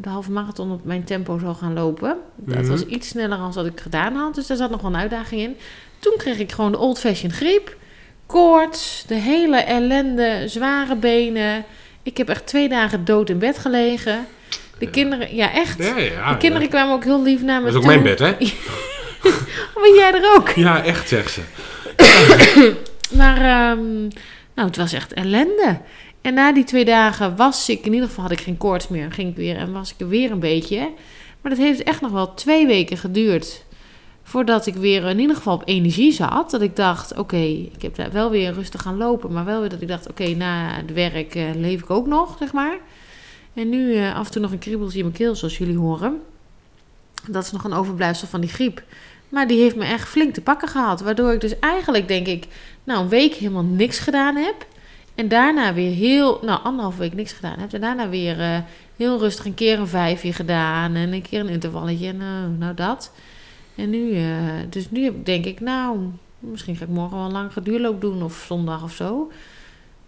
de 0.00 0.08
halve 0.08 0.30
marathon 0.30 0.72
op 0.72 0.84
mijn 0.84 1.04
tempo 1.04 1.38
zou 1.38 1.54
gaan 1.54 1.72
lopen. 1.74 2.16
Dat 2.36 2.58
Mhm. 2.62 2.70
was 2.70 2.84
iets 2.86 3.08
sneller 3.08 3.38
dan 3.38 3.52
wat 3.52 3.66
ik 3.66 3.80
gedaan 3.80 4.14
had. 4.14 4.34
Dus 4.34 4.46
daar 4.46 4.56
zat 4.56 4.70
nog 4.70 4.80
wel 4.80 4.90
een 4.94 5.00
uitdaging 5.00 5.40
in. 5.40 5.56
Toen 5.98 6.14
kreeg 6.16 6.38
ik 6.38 6.52
gewoon 6.52 6.72
de 6.72 6.78
old-fashioned 6.78 7.36
griep. 7.36 7.76
Koorts, 8.26 9.04
de 9.06 9.14
hele 9.14 9.56
ellende, 9.56 10.42
zware 10.46 10.96
benen. 10.96 11.64
Ik 12.02 12.16
heb 12.16 12.28
echt 12.28 12.46
twee 12.46 12.68
dagen 12.68 13.04
dood 13.04 13.28
in 13.30 13.38
bed 13.38 13.58
gelegen. 13.58 14.26
De 14.78 14.90
kinderen, 14.90 15.34
ja 15.34 15.52
echt. 15.52 15.78
Ja, 15.78 15.98
ja. 15.98 16.30
de 16.32 16.36
kinderen 16.38 16.68
kwamen 16.68 16.94
ook 16.94 17.04
heel 17.04 17.22
lief 17.22 17.42
naar 17.42 17.62
me 17.62 17.70
Dat 17.70 17.74
is 17.74 17.76
ook 17.76 17.92
toe. 17.92 18.02
mijn 18.02 18.16
bed, 18.16 18.18
hè? 18.18 18.36
Ben 19.82 19.94
jij 19.94 20.12
er 20.14 20.36
ook? 20.36 20.48
Ja, 20.50 20.84
echt, 20.84 21.08
zegt 21.08 21.32
ze. 21.32 21.40
Maar 23.16 23.36
ehm, 23.36 24.00
nou, 24.54 24.68
het 24.68 24.76
was 24.76 24.92
echt 24.92 25.12
ellende. 25.12 25.78
En 26.20 26.34
na 26.34 26.52
die 26.52 26.64
twee 26.64 26.84
dagen 26.84 27.36
was 27.36 27.68
ik, 27.68 27.86
in 27.86 27.92
ieder 27.92 28.08
geval 28.08 28.22
had 28.22 28.32
ik 28.32 28.40
geen 28.40 28.56
koorts 28.56 28.88
meer. 28.88 29.12
Ging 29.12 29.30
ik 29.30 29.36
weer 29.36 29.56
en 29.56 29.72
was 29.72 29.92
ik 29.92 30.00
er 30.00 30.08
weer 30.08 30.30
een 30.30 30.40
beetje. 30.40 30.90
Maar 31.40 31.50
dat 31.50 31.60
heeft 31.60 31.82
echt 31.82 32.00
nog 32.00 32.10
wel 32.10 32.34
twee 32.34 32.66
weken 32.66 32.96
geduurd. 32.96 33.64
Voordat 34.22 34.66
ik 34.66 34.74
weer 34.74 35.04
in 35.04 35.18
ieder 35.18 35.36
geval 35.36 35.54
op 35.54 35.62
energie 35.64 36.12
zat. 36.12 36.50
Dat 36.50 36.60
ik 36.60 36.76
dacht, 36.76 37.16
oké, 37.18 37.36
ik 37.72 37.82
heb 37.82 37.94
daar 37.94 38.12
wel 38.12 38.30
weer 38.30 38.52
rustig 38.52 38.82
gaan 38.82 38.96
lopen. 38.96 39.32
Maar 39.32 39.44
wel 39.44 39.60
weer 39.60 39.68
dat 39.68 39.80
ik 39.80 39.88
dacht, 39.88 40.08
oké, 40.08 40.28
na 40.28 40.74
het 40.74 40.92
werk 40.92 41.34
eh, 41.34 41.44
leef 41.54 41.80
ik 41.80 41.90
ook 41.90 42.06
nog, 42.06 42.36
zeg 42.38 42.52
maar. 42.52 42.78
En 43.54 43.68
nu 43.68 43.94
eh, 43.94 44.14
af 44.16 44.26
en 44.26 44.32
toe 44.32 44.42
nog 44.42 44.52
een 44.52 44.58
kriebeltje 44.58 44.98
in 44.98 45.04
mijn 45.04 45.16
keel, 45.16 45.34
zoals 45.34 45.58
jullie 45.58 45.78
horen. 45.78 46.20
Dat 47.28 47.44
is 47.44 47.52
nog 47.52 47.64
een 47.64 47.72
overblijfsel 47.72 48.28
van 48.28 48.40
die 48.40 48.50
griep. 48.50 48.82
Maar 49.28 49.46
die 49.46 49.60
heeft 49.60 49.76
me 49.76 49.84
echt 49.84 50.08
flink 50.08 50.34
te 50.34 50.40
pakken 50.40 50.68
gehad. 50.68 51.00
Waardoor 51.00 51.32
ik 51.32 51.40
dus 51.40 51.58
eigenlijk, 51.58 52.08
denk 52.08 52.26
ik, 52.26 52.46
nou, 52.84 53.00
een 53.00 53.08
week 53.08 53.34
helemaal 53.34 53.62
niks 53.62 53.98
gedaan 53.98 54.36
heb. 54.36 54.66
En 55.20 55.28
daarna 55.28 55.74
weer 55.74 55.94
heel, 55.94 56.38
nou, 56.42 56.60
anderhalf 56.62 56.96
week 56.96 57.14
niks 57.14 57.32
gedaan 57.32 57.58
heb. 57.58 57.72
En 57.72 57.80
daarna 57.80 58.08
weer 58.08 58.40
eh, 58.40 58.58
heel 58.96 59.18
rustig 59.18 59.44
een 59.44 59.54
keer 59.54 59.78
een 59.78 59.88
vijfje 59.88 60.32
gedaan. 60.32 60.94
En 60.94 61.12
een 61.12 61.22
keer 61.22 61.40
een 61.40 61.48
intervalletje. 61.48 62.06
En 62.06 62.16
nou, 62.16 62.48
nou 62.58 62.74
dat. 62.74 63.12
En 63.74 63.90
nu, 63.90 64.14
eh, 64.14 64.24
dus 64.68 64.90
nu 64.90 65.22
denk 65.22 65.44
ik, 65.44 65.60
nou, 65.60 65.98
misschien 66.38 66.76
ga 66.76 66.84
ik 66.84 66.90
morgen 66.90 67.16
wel 67.16 67.26
een 67.26 67.32
langere 67.32 67.62
duurloop 67.62 68.00
doen. 68.00 68.22
Of 68.22 68.44
zondag 68.46 68.82
of 68.82 68.92
zo. 68.92 69.30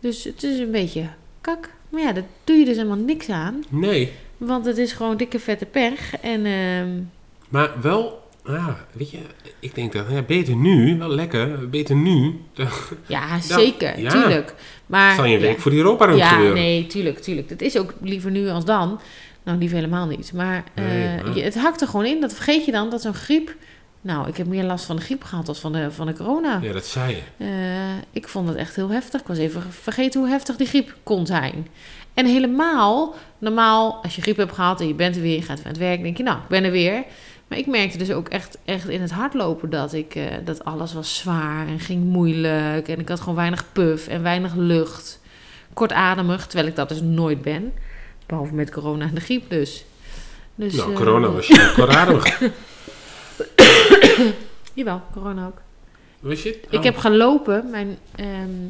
Dus 0.00 0.24
het 0.24 0.42
is 0.42 0.58
een 0.58 0.70
beetje 0.70 1.08
kak. 1.40 1.70
Maar 1.88 2.02
ja, 2.02 2.12
daar 2.12 2.24
doe 2.44 2.56
je 2.56 2.64
dus 2.64 2.76
helemaal 2.76 2.96
niks 2.96 3.28
aan. 3.28 3.64
Nee. 3.68 4.12
Want 4.36 4.64
het 4.64 4.78
is 4.78 4.92
gewoon 4.92 5.16
dikke 5.16 5.38
vette 5.38 5.66
pech. 5.66 6.16
En 6.20 6.46
ehm, 6.46 7.00
Maar 7.48 7.80
wel, 7.80 8.22
ja, 8.47 8.76
weet 8.93 9.11
je, 9.11 9.18
ik 9.59 9.74
denk 9.74 9.93
dat, 9.93 10.05
ja, 10.11 10.22
beter 10.22 10.57
nu, 10.57 10.99
wel 10.99 11.09
lekker, 11.09 11.68
beter 11.68 11.97
nu. 11.97 12.40
ja, 13.07 13.40
zeker, 13.40 14.01
ja. 14.01 14.11
tuurlijk. 14.11 14.55
Maar, 14.86 15.12
Staan 15.12 15.30
je 15.30 15.38
week 15.38 15.55
ja. 15.57 15.61
voor 15.61 15.70
die 15.70 15.80
Europa 15.80 16.11
Ja, 16.11 16.28
gebeuren. 16.28 16.55
nee, 16.55 16.86
tuurlijk, 16.86 17.18
tuurlijk. 17.18 17.49
Dat 17.49 17.61
is 17.61 17.78
ook 17.78 17.95
liever 18.01 18.30
nu 18.30 18.49
als 18.49 18.64
dan. 18.64 19.01
Nou, 19.45 19.59
liever 19.59 19.76
helemaal 19.76 20.07
niet. 20.07 20.32
Maar, 20.32 20.64
eh, 20.74 20.84
Nee, 20.84 21.22
maar- 21.22 21.36
je, 21.36 21.43
het 21.43 21.55
hakt 21.59 21.80
er 21.80 21.86
gewoon 21.88 22.07
in. 22.07 22.20
Dat 22.20 22.34
vergeet 22.34 22.64
je 22.64 22.72
dan, 22.72 22.90
dat 22.90 23.03
zo'n 23.03 23.14
griep... 23.14 23.55
Nou, 24.01 24.28
ik 24.28 24.36
heb 24.36 24.47
meer 24.47 24.64
last 24.64 24.84
van 24.84 24.97
de 24.97 25.03
griep 25.03 25.24
gehad 25.24 25.47
dan 25.47 25.55
van 25.57 25.72
de, 25.72 25.90
van 25.90 26.07
de 26.07 26.12
corona. 26.14 26.59
Ja, 26.62 26.72
dat 26.72 26.86
zei 26.86 27.11
je. 27.14 27.22
Eh, 27.45 27.49
ik 28.12 28.28
vond 28.28 28.49
het 28.49 28.57
echt 28.57 28.76
heel 28.76 28.88
heftig. 28.90 29.20
Ik 29.20 29.26
was 29.26 29.38
even 29.38 29.62
vergeten 29.70 30.20
hoe 30.20 30.28
heftig 30.28 30.57
die 30.57 30.66
griep 30.66 30.97
kon 31.03 31.26
zijn. 31.26 31.68
En 32.14 32.26
helemaal, 32.26 33.14
normaal, 33.38 34.01
als 34.03 34.16
je 34.16 34.22
griep 34.22 34.36
hebt 34.36 34.53
gehad 34.55 34.80
en 34.80 34.86
je 34.86 34.95
bent 34.95 35.16
er 35.16 35.22
weer, 35.22 35.34
je 35.36 35.43
gaat 35.43 35.59
aan 35.59 35.64
het 35.70 35.78
werk, 35.78 36.03
denk 36.03 36.16
je, 36.16 36.22
nou, 36.22 36.36
ik 36.38 36.49
ben 36.49 36.64
er 36.64 36.70
weer. 36.70 37.05
Maar 37.53 37.61
ik 37.61 37.66
merkte 37.66 37.98
dus 37.98 38.12
ook 38.12 38.28
echt, 38.28 38.59
echt 38.64 38.88
in 38.88 39.00
het 39.00 39.11
hardlopen 39.11 39.70
dat, 39.70 39.92
ik, 39.92 40.14
eh, 40.14 40.24
dat 40.44 40.64
alles 40.64 40.92
was 40.92 41.16
zwaar 41.16 41.66
en 41.66 41.80
ging 41.80 42.05
moeilijk. 42.05 42.88
En 42.88 42.98
ik 42.98 43.09
had 43.09 43.20
gewoon 43.20 43.34
weinig 43.34 43.64
puff 43.72 44.09
en 44.09 44.22
weinig 44.22 44.55
lucht. 44.55 45.20
Kortademig, 45.72 46.46
terwijl 46.46 46.68
ik 46.68 46.76
dat 46.76 46.88
dus 46.88 47.00
nooit 47.00 47.42
ben. 47.42 47.72
Behalve 48.26 48.55
met 48.55 48.70
corona 48.70 49.05
en 49.05 49.14
de 49.14 49.20
griep 49.20 49.50
dus. 49.50 49.84
dus 50.55 50.74
nou, 50.74 50.90
eh, 50.90 50.96
corona 50.96 51.28
was 51.32 51.46
je 51.46 51.72
kortademig. 51.76 52.40
Jawel, 54.74 55.03
corona 55.12 55.46
ook. 55.46 55.61
Was 56.20 56.42
je 56.42 56.48
het? 56.48 56.59
Ik 56.70 56.78
Oh. 56.78 56.84
heb 56.84 56.96
gelopen. 56.96 57.70
Mijn, 57.70 57.98
ehm, 58.14 58.66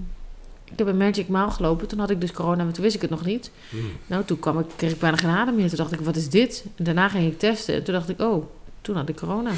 ik 0.65 0.79
heb 0.79 0.87
een 0.87 0.97
Magic 0.97 1.29
Mile 1.29 1.51
gelopen. 1.51 1.89
Toen 1.89 1.99
had 1.99 2.11
ik 2.11 2.21
dus 2.21 2.33
corona, 2.33 2.65
maar 2.65 2.73
toen 2.73 2.83
wist 2.83 2.95
ik 2.95 3.01
het 3.01 3.11
nog 3.11 3.25
niet. 3.25 3.51
Hmm. 3.71 3.91
Nou, 4.07 4.25
toen 4.25 4.39
kwam 4.39 4.59
ik, 4.59 4.67
kreeg 4.77 4.93
ik 4.93 4.99
bijna 4.99 5.17
geen 5.17 5.31
adem 5.31 5.55
meer. 5.55 5.69
Toen 5.69 5.77
dacht 5.77 5.93
ik, 5.93 6.01
wat 6.01 6.17
is 6.17 6.29
dit? 6.29 6.65
En 6.77 6.85
daarna 6.85 7.09
ging 7.09 7.33
ik 7.33 7.39
testen. 7.39 7.75
En 7.75 7.83
toen 7.85 7.95
dacht 7.95 8.09
ik, 8.09 8.21
oh, 8.21 8.45
toen 8.83 8.97
had 8.97 9.09
ik 9.09 9.17
corona. 9.17 9.51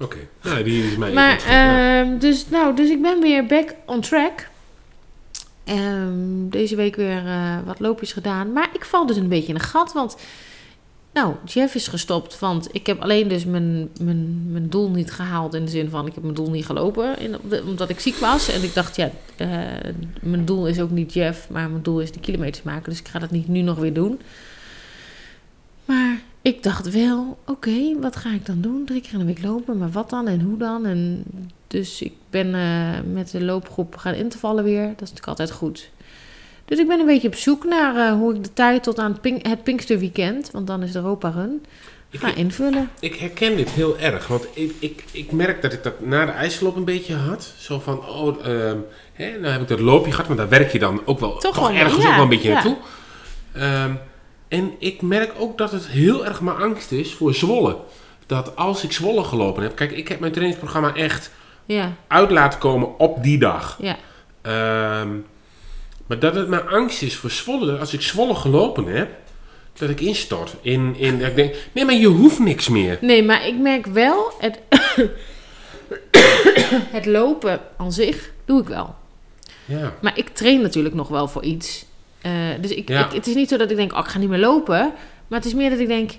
Oké, 0.00 0.16
nou, 0.42 0.62
die 0.62 0.84
is 0.84 0.96
mij 0.96 1.12
Maar, 1.12 1.50
ja. 1.50 2.00
ehm, 2.00 2.18
dus, 2.18 2.48
nou, 2.48 2.76
dus 2.76 2.90
ik 2.90 3.02
ben 3.02 3.20
weer 3.20 3.46
back 3.46 3.74
on 3.86 4.00
track. 4.00 4.48
Ehm, 5.64 6.48
deze 6.48 6.76
week 6.76 6.96
weer 6.96 7.26
eh, 7.26 7.56
wat 7.64 7.80
loopjes 7.80 8.12
gedaan. 8.12 8.52
Maar 8.52 8.68
ik 8.72 8.84
val 8.84 9.06
dus 9.06 9.16
een 9.16 9.28
beetje 9.28 9.48
in 9.48 9.54
een 9.54 9.60
gat. 9.60 9.92
Want, 9.92 10.16
nou, 11.12 11.34
Jeff 11.44 11.74
is 11.74 11.88
gestopt. 11.88 12.38
Want 12.38 12.68
ik 12.72 12.86
heb 12.86 13.00
alleen 13.00 13.28
dus 13.28 13.44
mijn, 13.44 13.90
mijn, 14.00 14.52
mijn 14.52 14.68
doel 14.68 14.90
niet 14.90 15.12
gehaald. 15.12 15.54
In 15.54 15.64
de 15.64 15.70
zin 15.70 15.90
van, 15.90 16.06
ik 16.06 16.14
heb 16.14 16.22
mijn 16.22 16.34
doel 16.34 16.50
niet 16.50 16.66
gelopen. 16.66 17.18
In, 17.18 17.36
omdat 17.66 17.88
ik 17.88 18.00
ziek 18.00 18.16
was. 18.16 18.48
En 18.48 18.62
ik 18.62 18.74
dacht, 18.74 18.96
ja, 18.96 19.10
eh, 19.36 19.48
mijn 20.20 20.44
doel 20.44 20.66
is 20.66 20.80
ook 20.80 20.90
niet 20.90 21.12
Jeff. 21.12 21.48
Maar 21.50 21.70
mijn 21.70 21.82
doel 21.82 22.00
is 22.00 22.12
de 22.12 22.20
kilometers 22.20 22.64
maken. 22.64 22.90
Dus 22.90 23.00
ik 23.00 23.08
ga 23.08 23.18
dat 23.18 23.30
niet 23.30 23.48
nu 23.48 23.60
nog 23.60 23.78
weer 23.78 23.94
doen. 23.94 24.20
Maar 25.84 26.20
ik 26.42 26.62
dacht 26.62 26.90
wel, 26.90 27.38
oké, 27.46 28.00
wat 28.00 28.16
ga 28.16 28.30
ik 28.30 28.46
dan 28.46 28.60
doen? 28.60 28.84
Drie 28.84 29.00
keer 29.00 29.12
in 29.12 29.18
de 29.18 29.24
week 29.24 29.42
lopen, 29.42 29.78
maar 29.78 29.90
wat 29.90 30.10
dan 30.10 30.28
en 30.28 30.40
hoe 30.40 30.58
dan? 30.58 30.86
En 30.86 31.24
dus 31.66 32.02
ik 32.02 32.12
ben 32.30 32.54
eh, 32.54 33.12
met 33.12 33.30
de 33.30 33.44
loopgroep 33.44 33.96
gaan 33.96 34.14
intervallen 34.14 34.64
weer. 34.64 34.82
Dat 34.82 34.90
is 34.90 34.98
natuurlijk 34.98 35.26
altijd 35.26 35.50
goed. 35.50 35.90
Dus 36.64 36.78
ik 36.78 36.88
ben 36.88 37.00
een 37.00 37.06
beetje 37.06 37.28
op 37.28 37.34
zoek 37.34 37.64
naar 37.64 37.96
eh, 37.96 38.12
hoe 38.12 38.34
ik 38.34 38.44
de 38.44 38.52
tijd 38.52 38.82
tot 38.82 38.98
aan 38.98 39.12
het, 39.12 39.20
Pink, 39.20 39.46
het 39.46 39.62
Pinksterweekend, 39.62 40.50
want 40.50 40.66
dan 40.66 40.82
is 40.82 40.92
de 40.92 40.98
Europa 40.98 41.28
Run, 41.30 41.64
ga 42.10 42.34
invullen. 42.34 42.90
Ik 43.00 43.14
herken 43.14 43.56
dit 43.56 43.70
heel 43.70 43.98
erg, 43.98 44.26
want 44.26 44.46
ik, 44.54 44.74
ik, 44.78 45.04
ik 45.10 45.32
merk 45.32 45.62
dat 45.62 45.72
ik 45.72 45.82
dat 45.82 46.00
na 46.00 46.26
de 46.26 46.32
ijsloop 46.32 46.76
een 46.76 46.84
beetje 46.84 47.14
had. 47.14 47.54
Zo 47.58 47.80
van, 47.80 48.08
oh, 48.08 48.46
ehm, 48.46 48.76
hè, 49.12 49.38
nou 49.38 49.52
heb 49.52 49.60
ik 49.60 49.68
dat 49.68 49.80
loopje 49.80 50.10
gehad, 50.10 50.28
maar 50.28 50.36
daar 50.36 50.48
werk 50.48 50.72
je 50.72 50.78
dan 50.78 51.02
ook 51.04 51.20
wel, 51.20 51.38
toch, 51.38 51.58
wel, 51.58 51.70
ergens 51.70 52.02
ja, 52.02 52.08
ook 52.08 52.14
wel 52.14 52.22
een 52.22 52.28
beetje 52.28 52.48
ja. 52.48 52.54
naartoe. 52.54 52.76
Ehm, 53.52 53.94
en 54.50 54.72
ik 54.78 55.02
merk 55.02 55.32
ook 55.38 55.58
dat 55.58 55.72
het 55.72 55.86
heel 55.86 56.26
erg 56.26 56.40
mijn 56.40 56.56
angst 56.56 56.92
is 56.92 57.14
voor 57.14 57.34
Zwolle. 57.34 57.76
Dat 58.26 58.56
als 58.56 58.84
ik 58.84 58.92
Zwolle 58.92 59.24
gelopen 59.24 59.62
heb, 59.62 59.76
kijk, 59.76 59.92
ik 59.92 60.08
heb 60.08 60.20
mijn 60.20 60.32
trainingsprogramma 60.32 60.94
echt 60.94 61.30
Ja, 61.66 61.92
uit 62.06 62.30
laten 62.30 62.58
komen 62.58 62.98
op 62.98 63.22
die 63.22 63.38
dag. 63.38 63.76
ja, 63.80 63.96
Ehm, 64.42 65.08
maar 66.06 66.18
dat 66.18 66.34
het 66.34 66.48
mijn 66.48 66.68
angst 66.68 67.02
is 67.02 67.16
voor 67.16 67.30
Zwolle, 67.30 67.66
dat 67.66 67.80
als 67.80 67.92
ik 67.92 68.00
Zwolle 68.02 68.34
gelopen 68.34 68.86
heb, 68.86 69.08
dat 69.72 69.90
ik 69.90 70.00
instort. 70.00 70.54
In, 70.60 70.94
in, 70.96 71.18
dat 71.18 71.28
ik 71.28 71.36
denk, 71.36 71.54
nee, 71.72 71.84
maar 71.84 71.94
je 71.94 72.06
hoeft 72.06 72.38
niks 72.38 72.68
meer. 72.68 72.98
Nee, 73.00 73.22
maar 73.24 73.46
ik 73.46 73.58
merk 73.58 73.86
wel, 73.86 74.32
het, 74.38 74.58
het 76.96 77.06
lopen 77.06 77.60
aan 77.76 77.92
zich 77.92 78.30
doe 78.44 78.60
ik 78.60 78.68
wel. 78.68 78.94
Ja. 79.64 79.94
Maar 80.00 80.18
ik 80.18 80.28
train 80.28 80.60
natuurlijk 80.60 80.94
nog 80.94 81.08
wel 81.08 81.28
voor 81.28 81.42
iets. 81.42 81.84
Eh, 82.22 82.32
dus 82.60 82.70
ik, 82.70 82.88
Ja. 82.88 83.04
ik, 83.06 83.12
het 83.12 83.26
is 83.26 83.34
niet 83.34 83.48
zo 83.48 83.56
dat 83.56 83.70
ik 83.70 83.76
denk, 83.76 83.92
oh, 83.92 83.98
ik 83.98 84.04
ga 84.06 84.18
niet 84.18 84.28
meer 84.28 84.38
lopen. 84.38 84.92
Maar 85.28 85.38
het 85.38 85.44
is 85.48 85.54
meer 85.54 85.70
dat 85.70 85.78
ik 85.78 85.86
denk, 85.86 86.10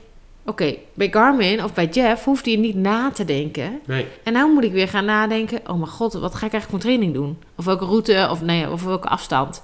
oké, 0.46 0.76
bij 0.94 1.10
Garmin 1.12 1.64
of 1.64 1.74
bij 1.74 1.86
Jeff 1.88 2.24
hoeft 2.24 2.46
hij 2.46 2.56
niet 2.56 2.76
na 2.76 3.12
te 3.12 3.26
denken. 3.26 3.80
Nee. 3.86 4.06
En 4.24 4.34
nou 4.34 4.54
moet 4.54 4.64
ik 4.64 4.72
weer 4.72 4.88
gaan 4.88 5.06
nadenken, 5.06 5.60
oh 5.68 5.76
mijn 5.76 5.88
god, 5.92 6.14
wat 6.14 6.36
ga 6.36 6.46
ik 6.46 6.52
eigenlijk 6.54 6.70
voor 6.70 6.80
training 6.80 7.14
doen? 7.14 7.38
Of 7.56 7.66
welke 7.66 7.86
route, 7.86 8.28
of, 8.32 8.42
nee, 8.42 8.70
of 8.70 8.84
welke 8.84 9.08
afstand. 9.08 9.64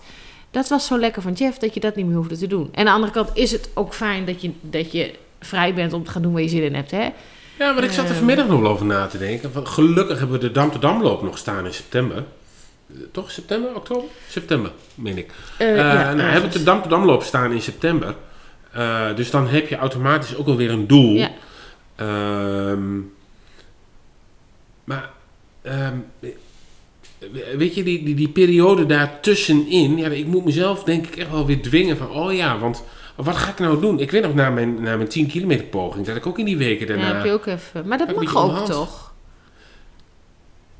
Dat 0.52 0.68
was 0.70 0.86
zo 0.86 0.98
lekker 0.98 1.22
van 1.22 1.34
Jeff, 1.34 1.58
dat 1.58 1.74
je 1.74 1.80
dat 1.80 1.96
niet 1.96 2.06
meer 2.06 2.16
hoefde 2.16 2.38
te 2.38 2.48
doen. 2.48 2.70
En 2.72 2.80
aan 2.80 2.86
de 2.86 2.92
andere 2.92 3.12
kant 3.12 3.30
is 3.34 3.52
het 3.52 3.70
ook 3.74 3.94
fijn 3.94 4.26
dat 4.26 4.42
je, 4.42 4.52
dat 4.62 4.92
je 4.92 5.14
vrij 5.40 5.74
bent 5.74 5.94
om 5.94 6.04
te 6.04 6.12
gaan 6.12 6.22
doen 6.22 6.34
waar 6.34 6.42
je 6.42 6.50
zin 6.50 6.64
in 6.64 6.76
hebt. 6.76 6.92
Hè? 6.92 7.10
Ja, 7.60 7.72
maar 7.72 7.84
ik 7.84 7.92
zat 7.92 8.10
er 8.10 8.16
vanmiddag 8.16 8.48
nog 8.48 8.60
wel 8.62 8.72
over 8.72 8.86
na 8.86 9.06
te 9.08 9.18
denken. 9.18 9.52
Van, 9.52 9.68
gelukkig 9.68 10.20
hebben 10.20 10.40
we 10.40 10.46
de 10.48 10.52
Dam 10.52 10.72
te 10.72 10.80
Damloop 10.80 11.22
nog 11.24 11.38
staan 11.38 11.66
in 11.66 11.74
september. 11.74 12.24
Toch 13.12 13.32
september, 13.32 13.76
oktober? 13.76 14.10
September, 14.30 14.72
meen 14.96 15.18
ik. 15.18 15.32
Ja, 15.60 15.66
nou, 15.66 15.78
ergens. 15.78 16.32
hebben 16.32 16.52
we 16.52 16.58
de 16.58 16.64
Dam 16.64 16.82
te 16.82 16.90
Damloop 16.90 17.24
staan 17.24 17.52
in 17.52 17.62
september. 17.62 18.16
Eh, 18.72 19.16
dus 19.16 19.32
dan 19.32 19.48
heb 19.48 19.68
je 19.68 19.76
automatisch 19.76 20.36
ook 20.36 20.48
alweer 20.48 20.72
een 20.72 20.88
doel. 20.88 21.14
Ja. 21.14 21.32
Ehm, 21.96 23.00
maar, 24.84 25.10
ehm, 25.62 25.96
weet 27.58 27.76
je, 27.76 27.84
die, 27.84 28.04
die, 28.04 28.16
die 28.16 28.30
periode 28.30 28.86
daartussenin, 28.86 29.98
ja, 29.98 30.10
ik 30.10 30.26
moet 30.26 30.46
mezelf 30.46 30.84
denk 30.84 31.08
ik 31.08 31.16
echt 31.16 31.32
wel 31.32 31.46
weer 31.46 31.62
dwingen 31.62 31.98
van, 31.98 32.10
oh 32.10 32.34
ja, 32.34 32.60
want 32.60 32.84
wat 33.16 33.36
ga 33.36 33.50
ik 33.50 33.60
nou 33.60 33.82
doen? 33.82 34.00
Ik 34.00 34.12
weet 34.12 34.24
nog 34.24 34.34
na 34.34 34.50
mijn, 34.50 34.82
na 34.82 34.96
mijn 34.96 35.08
10 35.08 35.28
kilometer 35.28 35.66
poging, 35.66 36.06
dat 36.06 36.16
ik 36.16 36.26
ook 36.26 36.40
in 36.40 36.46
die 36.46 36.58
weken 36.58 36.88
Ja, 36.88 36.94
daarna... 36.94 37.16
heb 37.16 37.26
je 37.26 37.32
ook 37.32 37.46
even. 37.46 37.88
Maar 37.88 37.98
dat 37.98 38.16
mag 38.16 38.36
ook 38.36 38.66
toch? 38.66 39.14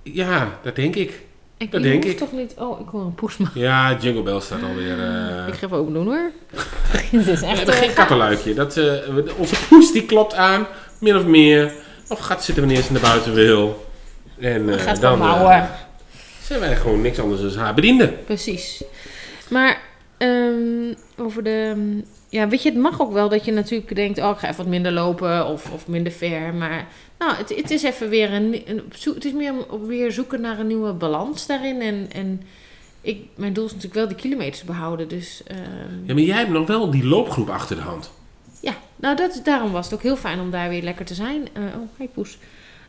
Ja, 0.04 0.60
dat 0.64 0.76
denk 0.76 0.96
ik. 0.96 1.26
Ik 1.58 1.72
Dat 1.72 1.82
denk 1.84 2.06
ik. 2.06 2.18
toch 2.18 2.32
niet... 2.32 2.54
Oh, 2.58 2.80
ik 2.80 2.88
hoor 2.90 3.02
een 3.02 3.16
poes 3.16 3.38
maar. 3.38 3.52
Ja, 3.54 3.98
Jingle 4.00 4.22
Bell 4.24 4.40
staat 4.40 4.64
alweer... 4.64 5.00
eh 5.00 5.48
Ik 5.48 5.54
ga 5.54 5.66
even 5.66 5.78
open 5.78 5.94
doen 5.94 6.06
hoor. 6.06 6.32
Dit 7.12 7.28
is 7.28 7.42
echt... 7.42 7.58
hebben 7.58 7.76
eh, 7.76 7.80
geen 7.82 7.94
kattenluikje. 7.94 8.54
Dat, 8.54 8.74
we- 8.76 9.34
onze 9.38 9.56
poes 9.70 9.92
die 9.92 10.06
klopt 10.06 10.34
aan, 10.34 10.68
min 11.00 11.16
of 11.16 11.26
meer. 11.26 11.74
Of 12.08 12.20
gaat 12.20 12.44
zitten 12.44 12.66
wanneer 12.66 12.84
ze 12.84 12.92
naar 12.92 13.02
buiten 13.02 13.34
wil. 13.34 13.86
En 14.40 14.70
eh, 14.70 14.80
gaat 14.80 15.02
dan 15.02 15.20
zijn 16.44 16.60
wij 16.60 16.76
gewoon 16.76 17.02
niks 17.02 17.20
anders 17.20 17.42
dan 17.42 17.56
haar 17.56 17.74
bediende. 17.74 18.08
Precies. 18.08 18.84
Maar 19.50 19.78
ehm, 20.18 20.94
over 21.18 21.44
de... 21.44 21.76
Ja, 22.30 22.48
weet 22.48 22.64
je, 22.64 22.70
het 22.70 22.78
mag 22.80 23.02
ook 23.02 23.12
wel 23.12 23.30
dat 23.30 23.46
je 23.46 23.52
natuurlijk 23.52 23.96
denkt... 23.96 24.20
Oh, 24.20 24.30
ik 24.30 24.38
ga 24.38 24.46
even 24.48 24.58
wat 24.58 24.68
minder 24.68 24.92
lopen 24.92 25.48
of, 25.48 25.72
of 25.72 25.88
minder 25.88 26.12
ver. 26.12 26.54
Maar 26.54 26.88
nou, 27.20 27.36
het, 27.36 27.56
het 27.56 27.72
is 27.72 27.84
even 27.84 28.10
weer 28.10 28.34
een... 28.34 28.62
een 28.66 28.82
het 29.14 29.26
is 29.26 29.32
meer 29.34 29.54
om 29.72 29.86
weer 29.86 30.12
zoeken 30.12 30.42
naar 30.42 30.60
een 30.60 30.68
nieuwe 30.68 30.94
balans 30.94 31.46
daarin. 31.46 31.82
En, 31.82 32.08
en 32.12 32.42
ik, 33.02 33.26
mijn 33.36 33.54
doel 33.54 33.66
is 33.66 33.70
natuurlijk 33.72 34.00
wel 34.00 34.08
die 34.08 34.18
kilometers 34.18 34.64
behouden. 34.64 35.08
Dus 35.08 35.42
ehm, 35.48 35.60
Ja, 36.06 36.14
maar 36.14 36.24
jij 36.24 36.38
hebt 36.38 36.50
nog 36.50 36.68
wel 36.68 36.92
die 36.92 37.06
loopgroep 37.06 37.50
achter 37.50 37.76
de 37.76 37.82
hand. 37.82 38.12
ja, 38.60 38.74
nou 38.96 39.16
dat, 39.16 39.42
daarom 39.44 39.72
was 39.72 39.86
het 39.86 39.94
ook 39.94 40.02
heel 40.04 40.18
fijn 40.18 40.40
om 40.40 40.52
daar 40.52 40.70
weer 40.70 40.84
lekker 40.84 41.06
te 41.06 41.14
zijn. 41.14 41.48
Eh, 41.54 41.62
oh, 41.64 41.90
hey 41.98 42.08
poes. 42.14 42.38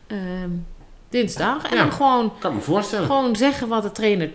Ehm, 0.07 0.49
dinsdag. 1.09 1.63
En 1.69 1.75
Ja. 1.77 1.81
dan 1.83 1.91
gewoon, 1.93 2.33
Kan 2.39 2.55
me 2.55 2.61
voorstellen. 2.61 3.05
gewoon 3.05 3.35
zeggen 3.35 3.67
wat 3.67 3.83
de 3.83 3.91
trainer... 3.91 4.31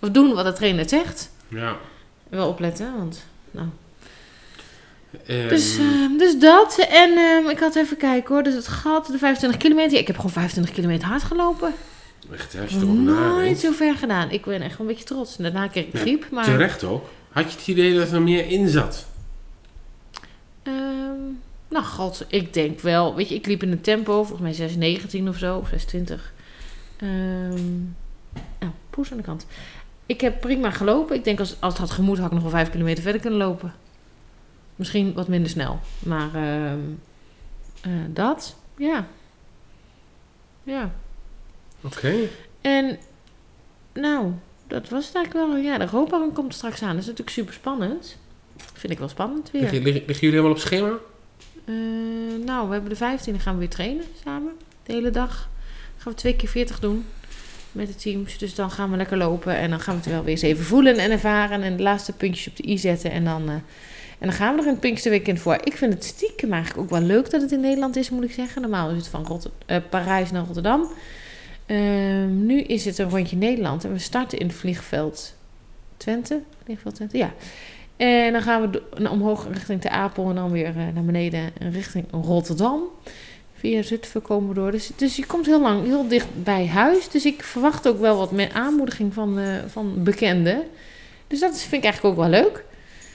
Of 0.00 0.10
doen 0.10 0.34
wat 0.34 0.44
de 0.44 0.52
trainer 0.52 0.88
zegt. 0.88 1.30
Ja. 1.48 1.76
Wel 2.28 2.48
opletten, 2.48 2.96
want... 2.96 3.24
Nou. 3.50 3.66
Ehm, 5.26 5.48
Dus, 5.48 5.78
ehm, 5.78 6.16
dus 6.18 6.38
dat. 6.38 6.78
En 6.90 7.16
ehm, 7.16 7.48
ik 7.48 7.58
had 7.58 7.74
even 7.76 7.96
kijken 7.96 8.34
hoor. 8.34 8.42
Dus 8.42 8.54
het 8.54 8.68
gat, 8.68 9.06
de 9.06 9.18
25 9.18 9.60
kilometer. 9.60 9.98
Ik 9.98 10.06
heb 10.06 10.16
gewoon 10.16 10.30
25 10.30 10.74
kilometer 10.74 11.08
hard 11.08 11.22
gelopen. 11.22 11.74
echt, 12.32 12.80
Nooit 12.82 13.58
zo 13.58 13.72
ver 13.72 13.94
gedaan. 13.94 14.30
Ik 14.30 14.44
ben 14.44 14.60
echt 14.62 14.70
wel 14.78 14.80
een 14.80 14.86
beetje 14.86 15.04
trots. 15.04 15.36
Daarna 15.36 15.66
kreeg 15.68 15.86
ik 15.86 15.92
Ja, 15.92 15.98
griep. 15.98 16.30
Maar, 16.30 16.44
Terecht 16.44 16.84
ook. 16.84 17.08
Had 17.30 17.52
je 17.52 17.58
het 17.58 17.68
idee 17.68 17.98
dat 17.98 18.12
er 18.12 18.22
meer 18.22 18.46
in 18.46 18.68
zat? 18.68 19.06
ehm, 20.62 20.74
nou, 21.68 21.84
god, 21.84 22.24
ik 22.28 22.52
denk 22.54 22.80
wel. 22.80 23.14
Weet 23.14 23.28
je, 23.28 23.34
ik 23.34 23.46
liep 23.46 23.62
in 23.62 23.70
een 23.72 23.80
tempo. 23.80 24.24
Volgens 24.24 24.58
mij 24.58 24.68
6,19 25.22 25.28
of 25.28 25.36
zo. 25.36 25.56
Of 25.56 25.68
6,20. 25.70 26.32
Ehm 26.96 27.84
nou, 28.60 28.72
poes 28.90 29.10
aan 29.10 29.16
de 29.16 29.22
kant. 29.22 29.46
Ik 30.06 30.20
heb 30.20 30.40
prima 30.40 30.70
gelopen. 30.70 31.16
Ik 31.16 31.24
denk 31.24 31.38
als, 31.38 31.56
als 31.60 31.72
het 31.72 31.82
had 31.82 31.90
gemoed, 31.90 32.18
had 32.18 32.26
ik 32.26 32.32
nog 32.32 32.42
wel 32.42 32.50
5 32.50 32.70
kilometer 32.70 33.02
verder 33.02 33.20
kunnen 33.20 33.38
lopen. 33.38 33.74
Misschien 34.76 35.12
wat 35.12 35.28
minder 35.28 35.50
snel. 35.50 35.80
Maar 35.98 36.34
ehm, 36.34 36.80
eh, 37.80 37.92
dat, 38.08 38.56
ja. 38.76 39.06
Ja. 40.62 40.94
Oké. 41.80 42.14
En 42.60 42.98
nou, 43.92 44.32
dat 44.66 44.88
was 44.88 45.06
het 45.06 45.14
eigenlijk 45.14 45.46
wel. 45.46 45.56
Ja, 45.56 45.78
de 45.78 45.86
Roodbaron 45.86 46.32
komt 46.32 46.54
straks 46.54 46.82
aan. 46.82 46.88
Dat 46.88 46.98
is 46.98 47.06
natuurlijk 47.06 47.36
super 47.36 47.54
spannend. 47.54 48.18
Vind 48.72 48.92
ik 48.92 48.98
wel 48.98 49.08
spannend 49.08 49.50
weer. 49.50 49.60
Liggen, 49.60 49.82
liggen, 49.82 50.02
liggen 50.06 50.26
jullie 50.26 50.40
helemaal 50.40 50.50
op 50.50 50.58
schema? 50.58 50.92
Eh, 51.64 52.44
nou, 52.44 52.66
we 52.66 52.72
hebben 52.72 52.90
de 52.90 53.18
15e 53.18 53.40
gaan 53.40 53.52
we 53.52 53.58
weer 53.58 53.68
trainen 53.68 54.04
samen. 54.24 54.52
De 54.82 54.92
hele 54.92 55.10
dag. 55.10 55.48
Gaan 55.96 56.12
we 56.12 56.18
twee 56.18 56.36
keer 56.36 56.48
40 56.48 56.80
doen 56.80 57.04
met 57.76 57.86
de 57.86 57.94
teams. 57.94 58.38
Dus 58.38 58.54
dan 58.54 58.70
gaan 58.70 58.90
we 58.90 58.96
lekker 58.96 59.16
lopen. 59.16 59.56
En 59.56 59.70
dan 59.70 59.80
gaan 59.80 59.94
we 59.94 60.00
het 60.00 60.10
wel 60.10 60.20
weer 60.22 60.30
eens 60.30 60.42
even 60.42 60.64
voelen 60.64 60.96
en 60.98 61.10
ervaren. 61.10 61.62
En 61.62 61.76
de 61.76 61.82
laatste 61.82 62.12
puntjes 62.12 62.48
op 62.48 62.56
de 62.56 62.68
i 62.68 62.78
zetten. 62.78 63.10
En 63.10 63.24
dan, 63.24 63.48
eh, 63.48 63.54
en 64.18 64.26
dan 64.28 64.32
gaan 64.32 64.56
we 64.56 64.62
er 64.62 64.68
een 64.68 64.78
Pinksterweekend 64.78 65.40
voor. 65.40 65.58
Ik 65.64 65.76
vind 65.76 65.92
het 65.92 66.04
stiekem 66.04 66.52
eigenlijk 66.52 66.82
ook 66.82 66.90
wel 66.98 67.06
leuk 67.06 67.30
dat 67.30 67.40
het 67.40 67.52
in 67.52 67.60
Nederland 67.60 67.96
is, 67.96 68.10
moet 68.10 68.24
ik 68.24 68.32
zeggen. 68.32 68.62
Normaal 68.62 68.90
is 68.90 68.96
het 68.96 69.08
van 69.08 69.26
Rotter- 69.26 69.50
eh, 69.66 69.76
Parijs 69.90 70.30
naar 70.30 70.44
Rotterdam. 70.44 70.90
Ehm, 71.66 72.46
nu 72.46 72.60
is 72.60 72.84
het 72.84 72.98
een 72.98 73.10
rondje 73.10 73.36
Nederland. 73.36 73.84
En 73.84 73.92
we 73.92 73.98
starten 73.98 74.38
in 74.38 74.46
het 74.46 74.56
vliegveld 74.56 75.34
Twente. 75.96 76.40
Vliegveld 76.64 76.94
Twente, 76.94 77.18
ja. 77.18 77.32
En 77.96 78.32
dan 78.32 78.42
gaan 78.42 78.70
we 78.70 79.10
omhoog 79.10 79.46
richting 79.52 79.80
de 79.80 79.90
Apel 79.90 80.28
en 80.28 80.34
dan 80.34 80.50
weer 80.50 80.66
eh, 80.66 80.74
naar 80.94 81.04
beneden 81.04 81.50
richting 81.58 82.04
Rotterdam. 82.10 82.82
Via 83.66 83.82
Zutphen 83.82 84.22
komen 84.22 84.54
door. 84.54 84.70
Dus, 84.70 84.90
dus 84.96 85.16
je 85.16 85.26
komt 85.26 85.46
heel 85.46 85.60
lang, 85.60 85.84
heel 85.84 86.08
dicht 86.08 86.26
bij 86.42 86.66
huis. 86.66 87.08
Dus 87.08 87.24
ik 87.24 87.42
verwacht 87.42 87.88
ook 87.88 88.00
wel 88.00 88.16
wat 88.16 88.32
meer 88.32 88.52
aanmoediging 88.52 89.14
van, 89.14 89.38
eh, 89.38 89.46
van 89.68 90.02
bekenden. 90.02 90.62
Dus 91.26 91.40
dat 91.40 91.60
vind 91.60 91.72
ik 91.72 91.84
eigenlijk 91.84 92.14
ook 92.14 92.20
wel 92.20 92.30
leuk. 92.30 92.64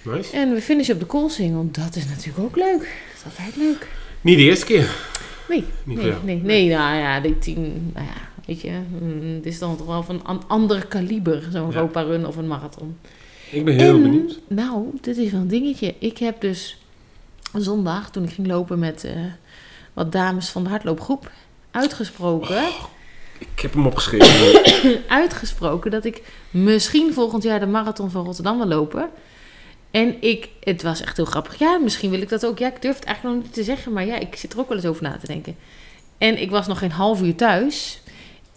Nice. 0.04 0.36
En 0.36 0.54
we 0.54 0.62
finishen 0.62 0.94
op 0.94 1.00
de 1.00 1.06
Koolsingel. 1.06 1.70
Dat 1.72 1.96
is 1.96 2.08
natuurlijk 2.08 2.40
ook 2.40 2.56
leuk. 2.56 2.80
Dat 2.80 3.18
is 3.18 3.24
altijd 3.24 3.56
leuk. 3.56 3.88
Niet 4.22 4.38
de 4.38 4.44
eerste 4.44 4.66
keer. 4.66 4.96
Nee, 5.50 5.64
Niet 5.84 6.02
nee, 6.02 6.14
nee, 6.24 6.42
nee, 6.44 6.70
nou 6.70 6.98
ja, 6.98 7.20
die 7.20 7.40
tien, 7.40 7.92
nou 7.94 8.06
ja, 8.06 8.30
weet 8.46 8.62
je, 8.62 8.72
mm, 9.02 9.36
het 9.36 9.46
is 9.46 9.60
dan 9.60 9.78
toch 9.78 9.88
wel 9.88 10.04
van 10.04 10.22
een 10.28 10.42
ander 10.48 10.88
kaliber, 10.88 11.48
zo'n 11.52 11.70
Ja. 11.70 11.76
Europa 11.76 12.02
Run 12.02 12.28
of 12.28 12.36
een 12.36 12.48
marathon. 12.48 12.98
Ik 13.52 13.66
ben 13.66 13.74
heel 13.74 13.96
En, 13.96 14.02
benieuwd. 14.02 14.40
Nou, 14.48 14.86
dit 15.02 15.18
is 15.18 15.32
wel 15.32 15.42
een 15.42 15.48
dingetje. 15.48 15.96
Ik 16.00 16.18
heb 16.18 16.42
dus 16.42 16.78
zondag, 17.54 18.12
toen 18.12 18.24
ik 18.24 18.30
ging 18.30 18.48
lopen 18.48 18.80
met 18.80 19.04
eh, 19.04 19.12
wat 19.94 20.12
dames 20.12 20.50
van 20.50 20.64
de 20.64 20.70
hardloopgroep, 20.70 21.32
uitgesproken, 21.72 22.58
Oh. 22.58 22.84
Ik 23.42 23.60
heb 23.60 23.74
hem 23.74 23.86
opgeschreven. 23.86 25.04
uitgesproken 25.08 25.92
dat 25.92 26.06
ik 26.06 26.22
misschien 26.50 27.14
volgend 27.14 27.44
jaar 27.44 27.60
de 27.60 27.66
marathon 27.66 28.12
van 28.12 28.26
Rotterdam 28.26 28.58
wil 28.58 28.68
lopen. 28.68 29.10
En 29.92 30.22
ik, 30.22 30.50
het 30.60 30.82
was 30.82 31.02
echt 31.02 31.18
heel 31.18 31.26
grappig. 31.26 31.60
Ja, 31.60 31.78
misschien 31.78 32.10
wil 32.10 32.22
ik 32.22 32.30
dat 32.30 32.46
ook. 32.46 32.58
Ja, 32.58 32.68
ik 32.68 32.82
durf 32.82 32.96
het 32.96 33.06
eigenlijk 33.06 33.36
nog 33.36 33.46
niet 33.46 33.56
te 33.56 33.64
zeggen, 33.64 33.94
maar 33.94 34.06
ja, 34.06 34.16
ik 34.16 34.36
zit 34.36 34.54
er 34.54 34.60
ook 34.60 34.68
wel 34.68 34.78
eens 34.78 34.86
over 34.86 35.04
na 35.04 35.18
te 35.18 35.28
denken. 35.28 35.56
En 36.18 36.42
ik 36.42 36.50
was 36.50 36.68
nog 36.68 36.80
geen 36.80 36.92
half 36.92 37.22
uur 37.22 37.36
thuis. 37.36 38.02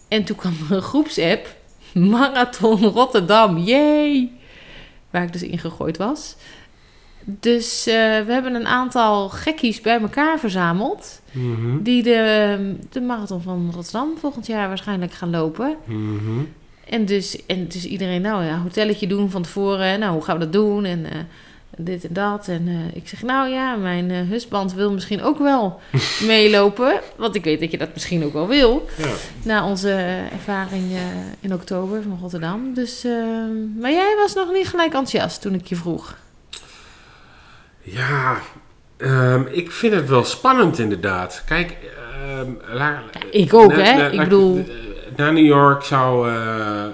En 0.09 0.25
toen 0.25 0.37
kwam 0.37 0.57
er 0.71 0.77
een 0.77 0.83
groepsapp. 0.83 1.47
Marathon 1.95 2.85
Rotterdam, 2.85 3.59
yay! 3.59 4.31
Waar 5.11 5.23
ik 5.23 5.33
dus 5.33 5.43
ingegooid 5.43 5.97
was. 5.97 6.37
Dus 7.25 7.87
eh, 7.87 7.95
we 7.95 8.33
hebben 8.33 8.55
een 8.55 8.67
aantal 8.67 9.29
gekkies 9.29 9.81
bij 9.81 10.01
elkaar 10.01 10.39
verzameld. 10.39 11.21
Mhm. 11.33 11.83
Die 11.83 12.03
de, 12.03 12.77
de 12.91 13.01
marathon 13.01 13.43
van 13.43 13.71
Rotterdam 13.75 14.13
volgend 14.19 14.47
jaar 14.47 14.69
waarschijnlijk 14.69 15.13
gaan 15.13 15.31
lopen. 15.31 15.77
Mhm. 15.85 16.41
En 16.89 17.05
dus, 17.05 17.47
en 17.47 17.69
dus 17.69 17.87
iedereen, 17.87 18.23
nou 18.23 18.45
ja, 18.45 18.59
hotelletje 18.59 19.07
doen 19.07 19.31
van 19.31 19.43
tevoren. 19.43 19.99
Nou, 19.99 20.13
hoe 20.13 20.23
gaan 20.23 20.39
we 20.39 20.45
dat 20.45 20.53
doen? 20.53 20.85
En 20.85 21.05
eh, 21.05 21.19
dit 21.77 22.07
en 22.07 22.13
dat. 22.13 22.49
En 22.49 22.69
eh, 22.69 22.97
ik 22.97 23.09
zeg, 23.09 23.23
nou 23.23 23.49
ja, 23.49 23.77
mijn 23.77 24.11
husband 24.11 24.75
wil 24.75 24.93
misschien 24.93 25.23
ook 25.23 25.39
wel 25.39 25.81
meelopen. 26.27 27.01
Want 27.17 27.35
ik 27.35 27.45
weet 27.45 27.61
dat 27.61 27.71
je 27.71 27.79
dat 27.79 27.95
misschien 27.95 28.25
ook 28.25 28.33
wel 28.33 28.49
wil. 28.49 28.89
Ja. 28.99 29.13
Na 29.43 29.67
onze 29.67 29.91
ervaring 30.33 30.85
in 31.41 31.55
oktober 31.55 32.03
van 32.03 32.19
Rotterdam. 32.21 32.75
Dus, 32.75 33.05
eh, 33.05 33.13
maar 33.81 33.93
jij 33.93 34.15
was 34.19 34.35
nog 34.35 34.53
niet 34.53 34.69
gelijk 34.69 34.95
enthousiast 34.95 35.41
toen 35.41 35.55
ik 35.55 35.67
je 35.67 35.77
vroeg. 35.77 36.17
Ja, 37.85 38.39
ehm, 38.97 39.43
ik 39.51 39.71
vind 39.73 39.95
het 39.95 40.09
wel 40.09 40.25
spannend 40.25 40.79
inderdaad. 40.79 41.43
Kijk, 41.47 41.77
ehm, 42.23 42.51
la- 42.77 43.03
ik 43.31 43.55
ook, 43.55 43.77
na- 43.77 43.83
hè? 43.83 43.97
na- 43.97 44.07
Ik 44.07 44.15
la- 44.15 44.23
bedoel- 44.23 44.59
eh, 44.59 44.65
Naar 45.17 45.33
New 45.33 45.47
York 45.47 45.83
zou... 45.83 46.29
ah, 46.29 46.87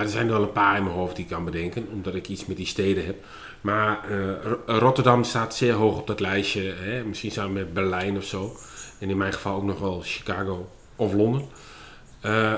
er 0.00 0.08
zijn 0.08 0.26
er 0.26 0.32
wel 0.32 0.42
een 0.42 0.52
paar 0.52 0.76
in 0.76 0.82
mijn 0.84 0.94
hoofd 0.96 1.16
die 1.16 1.24
ik 1.24 1.30
kan 1.30 1.44
bedenken, 1.44 1.86
omdat 1.92 2.14
ik 2.14 2.28
iets 2.28 2.46
met 2.46 2.56
die 2.56 2.66
steden 2.66 3.06
heb. 3.06 3.16
Maar 3.60 3.98
eh, 4.10 4.16
Ro- 4.44 4.60
Rotterdam 4.78 5.24
staat 5.24 5.54
zeer 5.54 5.72
hoog 5.72 5.98
op 5.98 6.06
dat 6.06 6.20
lijstje. 6.20 6.72
Hè? 6.80 7.04
Misschien 7.04 7.30
samen 7.30 7.52
met 7.52 7.74
Berlijn 7.74 8.16
of 8.16 8.24
zo. 8.24 8.56
En 9.00 9.10
in 9.10 9.16
mijn 9.16 9.32
geval 9.32 9.56
ook 9.56 9.62
nog 9.64 9.78
wel 9.78 10.00
Chicago 10.04 10.68
of 10.96 11.12
Londen. 11.12 11.42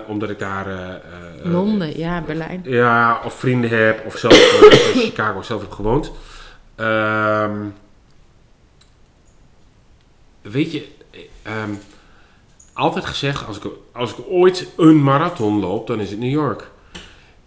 Omdat 0.07 0.31
ik 0.31 0.39
daar... 0.39 0.67
Londen, 1.43 1.99
ja, 1.99 2.21
Berlijn. 2.21 2.61
ja, 2.65 3.21
of 3.25 3.35
vrienden 3.35 3.71
heb, 3.71 4.07
of 4.07 4.17
zelf 4.17 4.61
in 4.95 5.01
Chicago 5.01 5.43
zelf 5.43 5.61
heb 5.61 5.71
gewoond. 5.71 6.13
Ehm, 6.79 7.57
weet 10.43 10.73
je, 10.73 10.89
ehm, 11.43 11.71
altijd 12.73 13.05
gezegd, 13.05 13.47
als 13.47 13.57
ik, 13.57 13.65
als 13.93 14.11
ik 14.11 14.25
ooit 14.29 14.69
een 14.77 15.03
marathon 15.03 15.61
loop, 15.61 15.87
dan 15.87 16.01
is 16.01 16.11
het 16.11 16.19
New 16.19 16.31
York. 16.31 16.71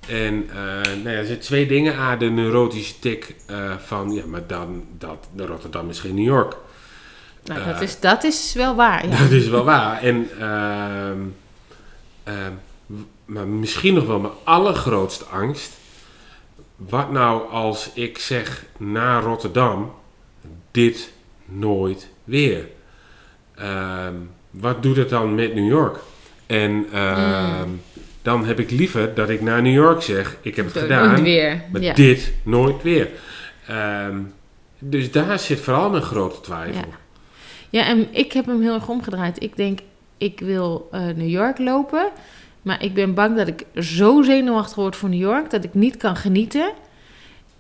En 0.08 0.50
eh, 0.50 0.56
nou 0.84 1.10
ja, 1.10 1.18
er 1.18 1.26
zijn 1.26 1.40
twee 1.40 1.68
dingen. 1.68 1.96
A, 2.00 2.16
de 2.16 2.30
neurotische 2.30 3.00
tik 3.00 3.36
eh, 3.48 3.78
van, 3.78 4.12
ja, 4.12 4.26
maar 4.26 4.48
dan, 4.48 4.84
dat, 4.98 5.28
Rotterdam 5.36 5.90
is 5.90 6.00
geen 6.00 6.16
New 6.16 6.26
York. 6.26 6.56
Nou, 7.44 7.66
dat, 7.66 7.76
Eh, 7.76 7.82
is, 7.82 8.00
dat 8.00 8.24
is 8.24 8.54
wel 8.54 8.76
waar. 8.76 9.08
Ja. 9.08 9.18
Dat 9.24 9.32
is 9.32 9.48
wel 9.48 9.64
waar. 9.64 10.02
En, 10.02 10.30
ehm, 10.40 11.20
maar 13.26 13.48
misschien 13.48 13.94
nog 13.94 14.06
wel 14.06 14.20
mijn 14.20 14.34
allergrootste 14.44 15.26
angst. 15.26 15.72
Wat 16.90 17.12
nou 17.12 17.50
als 17.50 17.92
ik 17.94 18.18
zeg 18.18 18.66
naar 18.78 19.24
Rotterdam, 19.24 19.92
dit 20.72 21.12
nooit 21.46 22.10
weer? 22.24 22.68
Ehm, 23.56 24.14
wat 24.50 24.84
doet 24.84 24.98
het 24.98 25.10
dan 25.10 25.36
met 25.36 25.56
New 25.56 25.68
York? 25.68 26.00
En 26.46 26.86
ehm, 26.92 27.70
dan 28.22 28.46
heb 28.46 28.60
ik 28.60 28.72
liever 28.72 29.14
dat 29.14 29.30
ik 29.30 29.42
naar 29.42 29.62
New 29.62 29.74
York 29.74 30.02
zeg, 30.02 30.38
ik 30.42 30.56
heb 30.56 30.66
het 30.66 30.78
gedaan, 30.78 31.24
weer, 31.24 31.64
maar 31.72 31.82
ja. 31.82 31.94
dit 31.94 32.34
nooit 32.44 32.84
weer. 32.84 33.10
Ehm, 33.68 34.18
dus 34.80 35.12
daar 35.12 35.40
zit 35.40 35.60
vooral 35.60 35.90
mijn 35.90 36.04
grote 36.04 36.42
twijfel. 36.42 36.74
Ja. 36.74 37.00
Ja, 37.70 37.86
en 37.86 38.08
ik 38.12 38.32
heb 38.32 38.46
hem 38.46 38.62
heel 38.62 38.74
erg 38.74 38.88
omgedraaid. 38.88 39.44
Ik 39.44 39.56
denk, 39.56 39.80
ik 40.18 40.40
wil 40.40 40.88
eh, 40.92 41.02
New 41.02 41.30
York 41.30 41.58
lopen. 41.58 42.10
Maar 42.62 42.84
ik 42.84 42.94
ben 42.94 43.14
bang 43.14 43.38
dat 43.38 43.48
ik 43.48 43.66
zo 43.84 44.22
zenuwachtig 44.22 44.76
word 44.76 44.96
voor 44.96 45.10
New 45.10 45.20
York 45.20 45.50
dat 45.50 45.64
ik 45.64 45.74
niet 45.74 45.98
kan 45.98 46.16
genieten. 46.16 46.72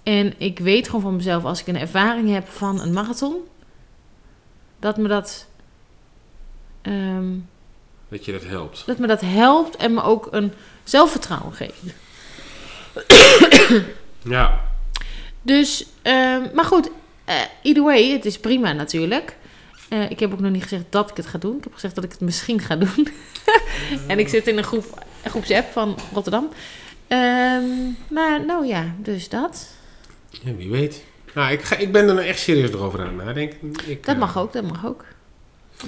En 0.04 0.34
ik 0.38 0.60
weet 0.60 0.86
gewoon 0.86 1.02
van 1.02 1.16
mezelf, 1.16 1.43
als 1.43 1.60
ik 1.62 1.68
een 1.68 1.78
ervaring 1.78 2.30
heb 2.30 2.47
van 2.47 2.82
een 2.82 2.93
marathon, 2.93 3.36
dat 4.80 4.97
me 4.97 5.08
dat, 5.08 5.47
ehm, 6.82 7.30
Dat 8.08 8.26
je 8.26 8.32
dat 8.32 8.43
helpt. 8.43 8.84
dat 8.86 8.97
me 8.97 9.08
dat 9.08 9.22
helpt 9.22 9.76
en 9.76 9.93
me 9.93 10.02
ook 10.04 10.28
een 10.32 10.54
zelfvertrouwen 10.84 11.54
geeft. 11.54 11.82
Ja. 14.24 14.62
Dus, 15.41 15.86
ehm, 16.02 16.41
maar 16.54 16.66
goed, 16.66 16.89
eh 17.26 17.36
either 17.64 17.84
way, 17.84 18.12
het 18.12 18.26
is 18.26 18.39
prima 18.39 18.74
natuurlijk. 18.74 19.36
Eh, 19.92 20.10
ik 20.12 20.20
heb 20.20 20.34
ook 20.34 20.39
nog 20.39 20.52
niet 20.52 20.64
gezegd 20.64 20.84
dat 20.89 21.10
ik 21.10 21.18
het 21.18 21.26
ga 21.26 21.38
doen. 21.38 21.58
Ik 21.58 21.64
heb 21.64 21.74
gezegd 21.74 21.96
dat 21.96 22.04
ik 22.04 22.12
het 22.12 22.22
misschien 22.22 22.60
ga 22.60 22.76
doen. 22.76 23.08
en 24.08 24.20
ik 24.20 24.28
zit 24.28 24.48
in 24.48 24.58
een, 24.58 24.64
groep, 24.64 25.04
een 25.24 25.30
groepsapp 25.30 25.72
van 25.72 25.98
Rotterdam. 26.14 26.50
Ehm, 27.08 27.64
maar 28.10 28.46
nou 28.46 28.66
ja, 28.66 28.96
dus 28.98 29.30
dat. 29.30 29.68
Ja, 30.30 30.56
wie 30.56 30.70
weet. 30.70 31.04
Nou, 31.34 31.52
ik, 31.52 31.62
ga, 31.62 31.76
ik 31.78 31.92
ben 31.92 32.08
er 32.08 32.14
nou 32.14 32.28
echt 32.28 32.39
serieus 32.39 32.74
over 32.74 33.00
aan 33.00 33.06
het 33.18 33.26
nadenken. 33.26 33.58
Ik, 33.86 34.06
Dat 34.06 34.14
eh, 34.16 34.22
mag 34.22 34.38
ook, 34.38 34.54
dat 34.54 34.64
mag 34.64 34.86
ook. 34.86 35.06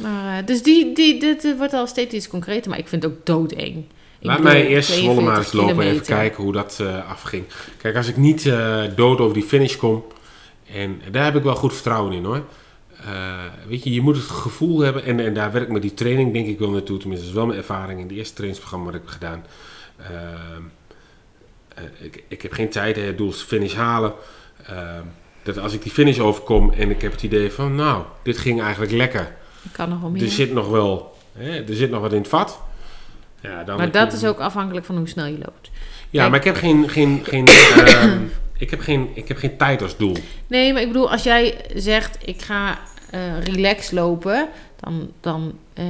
Maar, 0.02 0.40
eh, 0.40 0.46
dus 0.46 0.64
die, 0.64 0.94
die, 0.96 1.20
dit 1.20 1.46
eh, 1.46 1.58
wordt 1.58 1.74
al 1.74 1.88
steeds 1.88 2.14
iets 2.14 2.28
concreter, 2.28 2.70
maar 2.70 2.80
ik 2.80 2.88
vind 2.88 3.04
het 3.04 3.12
ook 3.12 3.26
doodeng. 3.26 3.86
Ik 4.20 4.30
Laat 4.30 4.40
mij 4.40 4.68
eerst 4.68 4.90
Zwolle 4.92 5.22
maar 5.22 5.38
eens 5.38 5.50
42 5.50 5.54
lopen 5.54 5.70
en 5.70 5.90
even 5.92 6.02
kilometer. 6.04 6.16
kijken 6.16 6.44
hoe 6.44 6.54
dat 6.54 6.78
eh, 6.82 7.10
afging. 7.12 7.46
Kijk, 7.78 7.96
als 7.96 8.08
ik 8.08 8.18
niet 8.18 8.46
eh, 8.46 8.82
dood 8.96 9.20
over 9.20 9.34
die 9.34 9.44
finish 9.44 9.76
kom, 9.76 10.04
en 10.74 11.02
daar 11.12 11.24
heb 11.24 11.36
ik 11.36 11.44
wel 11.44 11.56
goed 11.56 11.74
vertrouwen 11.74 12.14
in 12.14 12.24
hoor. 12.24 12.44
Eh, 13.06 13.44
weet 13.68 13.84
je, 13.84 13.94
je 13.94 14.02
moet 14.02 14.16
het 14.16 14.26
gevoel 14.26 14.80
hebben, 14.80 15.06
en, 15.06 15.20
en 15.20 15.34
daar 15.34 15.52
werk 15.52 15.66
ik 15.66 15.72
met 15.72 15.82
die 15.82 15.94
training 15.94 16.34
denk 16.34 16.48
ik 16.48 16.60
wel 16.60 16.70
naartoe. 16.70 16.98
Tenminste, 16.98 17.26
dat 17.26 17.34
is 17.34 17.40
wel 17.40 17.48
mijn 17.48 17.60
ervaring 17.60 18.00
in 18.00 18.08
het 18.08 18.16
eerste 18.16 18.34
trainingsprogramma 18.34 18.86
wat 18.86 18.96
ik 18.96 19.02
heb 19.02 19.12
gedaan. 19.12 19.46
Ehm, 19.98 20.62
eh, 21.76 22.06
ik, 22.06 22.24
ik 22.28 22.42
heb 22.42 22.52
geen 22.52 22.70
tijd, 22.70 22.96
het 22.96 23.18
doel 23.18 23.30
is 23.30 23.42
finish 23.42 23.74
halen. 23.74 24.14
Dat 25.44 25.58
als 25.58 25.74
ik 25.74 25.84
die 25.84 25.92
finish 25.92 26.20
overkom 26.20 26.72
en 26.72 26.90
ik 26.90 27.02
heb 27.02 27.12
het 27.12 27.24
idee 27.24 27.52
van, 27.52 27.76
nou, 27.76 28.04
dit 28.24 28.38
ging 28.38 28.62
eigenlijk 28.62 28.92
lekker. 28.92 29.36
Ik 29.64 29.72
kan 29.72 29.90
nog 29.90 30.02
wel 30.02 30.10
meer. 30.10 30.22
Er 30.22 30.30
zit 30.30 30.54
nog 30.54 30.68
wel, 30.70 31.18
hè, 31.32 31.64
er 31.64 31.76
zit 31.76 31.90
nog 31.90 32.02
wat 32.02 32.12
in 32.12 32.18
het 32.18 32.28
vat. 32.28 32.62
Ja, 33.42 33.64
dan 33.64 33.78
maar 33.78 33.92
dat 33.92 34.14
is 34.14 34.26
ook 34.26 34.40
afhankelijk 34.40 34.86
van 34.86 34.98
hoe 34.98 35.08
snel 35.08 35.26
je 35.26 35.38
loopt. 35.38 35.70
Ja, 36.10 36.20
Kijk. 36.20 36.30
maar 36.30 36.40
ik 36.40 36.46
heb 36.46 36.56
geen, 36.56 36.90
geen, 36.90 37.22
geen, 37.24 37.48
ehm, 37.86 38.20
ik 38.58 38.70
heb 38.70 38.80
geen, 38.80 39.10
ik 39.14 39.28
heb 39.28 39.38
geen 39.38 39.58
tijd 39.58 39.82
als 39.82 39.98
doel. 39.98 40.16
Nee, 40.48 40.74
maar 40.74 40.82
ik 40.82 40.88
bedoel, 40.88 41.12
als 41.12 41.24
jij 41.24 41.56
zegt 41.76 42.18
ik 42.28 42.42
ga 42.42 42.80
eh 43.14 43.40
relax 43.44 43.92
lopen, 43.92 44.48
dan, 44.80 45.10
dan, 45.22 45.54
eh, 45.74 45.84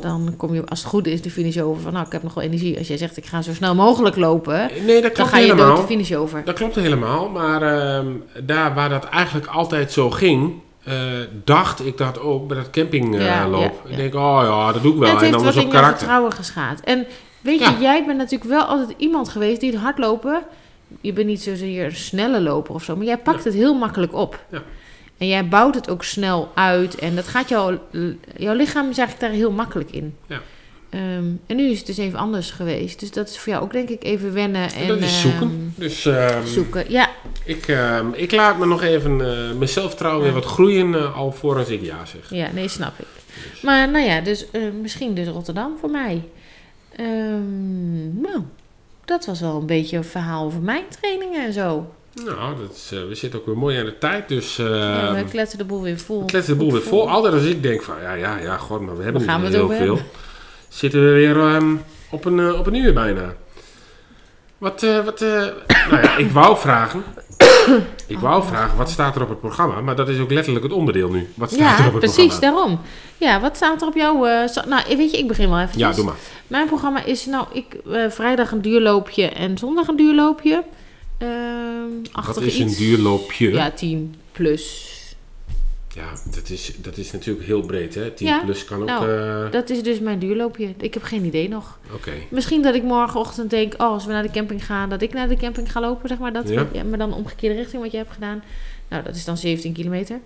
dan 0.00 0.34
kom 0.36 0.54
je 0.54 0.64
als 0.66 0.78
het 0.78 0.88
goed 0.88 1.06
is 1.06 1.22
de 1.22 1.30
finish 1.30 1.56
over 1.58 1.82
van 1.82 1.92
nou 1.92 2.06
ik 2.06 2.12
heb 2.12 2.22
nog 2.22 2.34
wel 2.34 2.44
energie. 2.44 2.78
Als 2.78 2.88
jij 2.88 2.96
zegt 2.96 3.16
ik 3.16 3.26
ga 3.26 3.42
zo 3.42 3.52
snel 3.54 3.74
mogelijk 3.74 4.16
lopen, 4.16 4.70
Nee, 4.86 4.94
dat 4.94 5.02
dan 5.02 5.12
klopt 5.12 5.30
ga 5.30 5.38
je 5.38 5.42
helemaal. 5.44 5.66
dood 5.68 5.76
de 5.76 5.86
finish 5.92 6.12
over. 6.12 6.42
Dat 6.44 6.54
klopt 6.54 6.74
helemaal, 6.74 7.28
maar 7.28 7.62
ehm, 7.62 8.06
daar 8.42 8.74
waar 8.74 8.88
dat 8.88 9.04
eigenlijk 9.04 9.46
altijd 9.46 9.92
zo 9.92 10.10
ging, 10.10 10.52
eh, 10.84 10.94
dacht 11.44 11.86
ik 11.86 11.98
dat 11.98 12.20
ook 12.20 12.48
bij 12.48 12.56
dat 12.56 12.70
campingloop. 12.70 13.20
Ja, 13.20 13.44
ja, 13.44 13.70
Ik 13.86 13.96
denk, 13.96 14.14
oh 14.14 14.40
ja, 14.44 14.72
dat 14.72 14.82
doe 14.82 14.92
ik 14.92 14.98
wel. 14.98 15.08
en 15.08 15.18
heeft 15.18 15.32
dan 15.32 15.42
in 15.42 15.48
op 15.48 15.54
je 15.54 15.68
karakter. 15.68 15.96
vertrouwen 15.98 16.32
geschaad. 16.32 16.80
En 16.80 17.06
weet 17.40 17.58
je, 17.60 17.76
jij 17.80 18.04
bent 18.06 18.18
natuurlijk 18.18 18.50
wel 18.50 18.62
altijd 18.64 18.94
iemand 18.96 19.28
geweest 19.28 19.60
die 19.60 19.70
het 19.70 19.80
hardlopen. 19.80 20.42
Je 21.00 21.12
bent 21.12 21.26
niet 21.26 21.42
zozeer 21.42 21.84
een 21.84 21.96
snelle 21.96 22.40
loper 22.40 22.74
of 22.74 22.82
zo, 22.84 22.96
maar 22.96 23.06
jij 23.06 23.18
pakt 23.18 23.44
het 23.44 23.54
heel 23.54 23.74
makkelijk 23.74 24.14
op. 24.14 24.40
En 25.22 25.28
jij 25.28 25.48
bouwt 25.48 25.74
het 25.74 25.90
ook 25.90 26.04
snel 26.04 26.50
uit. 26.54 26.94
En 26.94 27.14
dat 27.14 27.28
gaat 27.28 27.48
jouw, 27.48 27.78
jouw 28.36 28.54
lichaam 28.54 28.90
is 28.90 28.98
eigenlijk 28.98 29.20
daar 29.20 29.30
heel 29.40 29.50
makkelijk 29.50 29.90
in. 29.90 30.16
Ja. 30.26 30.40
Ehm, 30.90 31.24
en 31.46 31.56
nu 31.56 31.70
is 31.70 31.78
het 31.78 31.86
dus 31.86 31.96
even 31.98 32.18
anders 32.18 32.50
geweest. 32.50 33.00
Dus 33.00 33.10
dat 33.10 33.28
is 33.28 33.38
voor 33.38 33.52
jou 33.52 33.64
ook 33.64 33.72
denk 33.72 33.88
ik 33.88 34.04
even 34.04 34.32
wennen. 34.32 34.72
En, 34.72 34.88
dat 34.88 35.00
is 35.00 35.20
zoeken. 35.20 35.72
ehm, 35.74 35.80
Dus 35.80 36.06
ehm, 36.06 36.46
zoeken. 36.46 36.84
Ja, 36.88 37.10
ik, 37.44 37.76
ik 38.12 38.32
laat 38.32 38.58
me 38.58 38.66
nog 38.66 38.82
even 38.82 39.20
eh 39.20 39.56
mijn 39.56 39.68
zelfvertrouwen 39.68 40.22
weer 40.22 40.32
wat 40.32 40.44
groeien, 40.44 40.94
eh, 40.94 41.16
alvorens 41.16 41.68
ik 41.68 41.82
ja 41.82 42.04
zeg. 42.04 42.30
ja, 42.30 42.50
nee, 42.52 42.68
snap 42.68 42.98
ik. 42.98 43.06
Maar 43.62 43.90
nou 43.90 44.04
ja, 44.06 44.20
dus 44.20 44.50
eh, 44.50 44.62
misschien 44.82 45.14
dus 45.14 45.28
Rotterdam 45.28 45.76
voor 45.80 45.90
mij. 45.90 46.22
Nou, 48.12 48.42
dat 49.04 49.26
was 49.26 49.40
wel 49.40 49.56
een 49.56 49.66
beetje 49.66 49.96
een 49.96 50.04
verhaal 50.04 50.44
over 50.44 50.60
mijn 50.60 50.84
trainingen 50.88 51.44
en 51.44 51.52
zo. 51.52 51.86
Nou, 52.14 52.56
dat 52.60 52.76
is, 52.76 52.90
eh, 52.92 53.06
we 53.08 53.14
zitten 53.14 53.40
ook 53.40 53.46
weer 53.46 53.58
mooi 53.58 53.78
aan 53.78 53.84
de 53.84 53.98
tijd, 53.98 54.28
dus... 54.28 54.56
Ja, 54.56 55.08
ehm, 55.08 55.14
we 55.14 55.30
kletsen 55.30 55.58
de 55.58 55.64
boel 55.64 55.82
weer 55.82 55.98
vol. 55.98 56.24
kletst 56.24 56.48
de 56.48 56.54
boel 56.54 56.72
weer 56.72 56.82
vol. 56.82 57.10
Altijd 57.10 57.34
als 57.34 57.42
ik 57.42 57.62
denk 57.62 57.82
van, 57.82 57.94
ja, 58.02 58.12
ja, 58.12 58.38
ja, 58.38 58.56
god, 58.56 58.80
maar 58.80 58.96
we 58.96 59.02
hebben 59.02 59.22
niet 59.22 59.50
we 59.50 59.56
heel 59.56 59.68
veel. 59.68 59.78
hebben? 59.78 60.04
Zitten 60.68 61.04
we 61.04 61.10
weer 61.12 61.40
ehm, 61.40 61.74
op, 62.10 62.24
een, 62.24 62.40
eh, 62.40 62.58
op 62.58 62.66
een 62.66 62.74
uur 62.74 62.92
bijna. 62.94 63.34
Wat, 64.58 64.82
eh, 64.82 65.04
wat, 65.04 65.20
nou 65.90 66.02
ja, 66.02 66.16
ik 66.16 66.30
wou 66.30 66.56
vragen. 66.56 67.02
Ik 68.06 68.16
Oh, 68.16 68.22
wou 68.22 68.44
vragen, 68.44 68.76
wat 68.76 68.90
staat 68.90 69.16
er 69.16 69.22
op 69.22 69.28
het 69.28 69.40
programma? 69.40 69.80
Maar 69.80 69.96
dat 69.96 70.08
is 70.08 70.18
ook 70.18 70.30
letterlijk 70.30 70.64
het 70.64 70.74
onderdeel 70.74 71.10
nu. 71.10 71.28
Wat 71.34 71.50
staat 71.50 71.78
er 71.78 71.86
op 71.86 71.92
het 71.92 72.00
precies, 72.00 72.26
programma? 72.26 72.56
daarom. 72.56 72.80
Ja, 73.16 73.40
wat 73.40 73.56
staat 73.56 73.82
er 73.82 73.88
op 73.88 73.94
jouw... 73.94 74.14
nou, 74.68 74.82
weet 74.96 75.10
je, 75.10 75.18
ik 75.18 75.28
begin 75.28 75.48
wel 75.48 75.60
even. 75.60 75.78
Ja, 75.78 75.92
doe 75.92 76.04
maar. 76.04 76.14
Mijn 76.46 76.66
programma 76.66 77.04
is, 77.04 77.26
nou, 77.26 77.46
ik, 77.52 77.76
vrijdag 78.08 78.52
een 78.52 78.62
duurloopje 78.62 79.28
en 79.28 79.58
zondag 79.58 79.88
een 79.88 79.96
duurloopje. 79.96 80.64
Ehm 81.22 82.02
Wat 82.12 82.12
achtig 82.26 82.44
is 82.44 82.58
een 82.58 82.74
duurloopje? 82.74 83.50
Ja, 83.50 83.70
10 83.70 84.14
plus. 84.32 84.90
Ja, 85.94 86.08
dat 86.34 86.48
is, 86.50 86.72
dat 86.82 86.96
is 86.96 87.12
natuurlijk 87.12 87.46
heel 87.46 87.60
breed, 87.60 87.94
hè? 87.94 88.10
10 88.10 88.26
Ja, 88.26 88.40
plus 88.44 88.64
kan 88.64 88.82
ook... 88.82 88.88
eh, 89.08 89.50
Dat 89.50 89.70
is 89.70 89.82
dus 89.82 90.00
mijn 90.00 90.18
duurloopje. 90.18 90.74
Ik 90.80 90.94
heb 90.94 91.02
geen 91.02 91.24
idee 91.24 91.48
nog. 91.48 91.78
Oké. 91.94 92.12
Misschien 92.30 92.62
dat 92.62 92.74
ik 92.74 92.82
morgenochtend 92.82 93.50
denk, 93.50 93.72
oh, 93.72 93.80
als 93.92 94.04
we 94.06 94.12
naar 94.12 94.22
de 94.22 94.30
camping 94.30 94.66
gaan, 94.66 94.88
dat 94.90 95.02
ik 95.02 95.12
naar 95.12 95.28
de 95.28 95.36
camping 95.36 95.72
ga 95.72 95.80
lopen, 95.80 96.08
zeg 96.08 96.18
maar. 96.18 96.32
Dat, 96.32 96.48
Ja. 96.48 96.66
ja. 96.72 96.84
maar 96.84 96.98
dan 96.98 97.14
omgekeerde 97.14 97.56
richting 97.56 97.82
wat 97.82 97.90
je 97.90 97.96
hebt 97.96 98.12
gedaan. 98.12 98.42
Nou, 98.88 99.02
dat 99.04 99.14
is 99.14 99.24
dan 99.24 99.36
17 99.36 99.72
kilometer. 99.72 100.20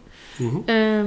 Ehm, 0.64 1.06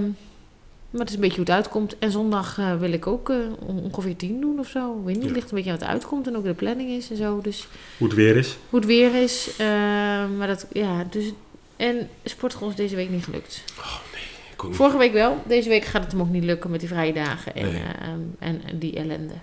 maar 0.89 0.99
het 1.01 1.09
is 1.09 1.15
een 1.15 1.21
beetje 1.21 1.35
hoe 1.35 1.45
het 1.45 1.55
uitkomt. 1.55 1.97
En 1.99 2.11
zondag 2.11 2.57
eh, 2.57 2.75
wil 2.79 2.91
ik 2.91 3.07
ook 3.07 3.29
eh, 3.29 3.35
on- 3.65 3.79
ongeveer 3.83 4.15
10 4.15 4.41
doen 4.41 4.59
of 4.59 4.67
zo. 4.67 4.97
Ik 4.99 5.05
weet 5.05 5.13
niet, 5.15 5.23
Ja. 5.23 5.23
het 5.29 5.35
ligt 5.35 5.49
een 5.51 5.55
beetje 5.55 5.71
aan 5.71 5.77
wat 5.79 5.87
uitkomt 5.87 6.27
en 6.27 6.37
ook 6.37 6.43
de 6.43 6.53
planning 6.53 6.89
is 6.89 7.09
en 7.09 7.15
zo. 7.17 7.41
Dus 7.41 7.67
Hoe 7.97 8.07
het 8.07 8.15
weer 8.15 8.35
is. 8.37 8.57
hoe 8.69 8.79
het 8.79 8.87
weer 8.87 9.15
is. 9.21 9.49
ehm, 9.57 10.37
maar 10.37 10.47
dat, 10.47 10.65
ja, 10.73 11.03
dus... 11.09 11.31
En 11.75 12.09
sportschool 12.23 12.69
is 12.69 12.75
deze 12.75 12.95
week 12.95 13.09
niet 13.09 13.23
gelukt. 13.23 13.63
Ik 14.53 14.63
ook 14.63 14.67
niet. 14.67 14.75
Vorige 14.77 14.97
week 14.97 15.13
wel. 15.13 15.37
Deze 15.47 15.69
week 15.69 15.83
gaat 15.85 16.03
het 16.03 16.11
hem 16.11 16.21
ook 16.21 16.29
niet 16.29 16.43
lukken 16.43 16.69
met 16.71 16.79
die 16.79 16.89
vrije 16.89 17.13
dagen 17.13 17.55
en, 17.55 17.71
Nee. 17.71 17.81
en, 18.39 18.61
en 18.65 18.79
die 18.79 18.95
ellende. 18.95 19.33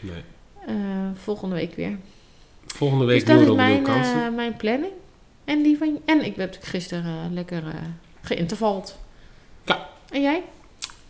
Nee. 0.00 0.22
Eh, 0.66 0.74
volgende 1.14 1.54
week 1.54 1.74
weer. 1.74 1.96
Volgende 2.66 3.04
week 3.04 3.18
dus 3.26 3.28
dat 3.28 3.38
doen 3.46 3.60
is 3.60 3.82
mijn, 3.82 3.86
eh, 3.86 4.34
mijn 4.36 4.56
planning. 4.56 4.92
En 5.44 5.62
die 5.62 5.78
van 5.78 6.00
En 6.04 6.16
ik 6.24 6.36
ben 6.36 6.46
natuurlijk 6.46 6.64
gisteren 6.72 7.04
eh, 7.04 7.32
lekker 7.32 7.62
eh 7.66 7.74
geïntervald. 8.22 8.98
Ja. 9.64 9.88
En 10.10 10.22
jij? 10.22 10.42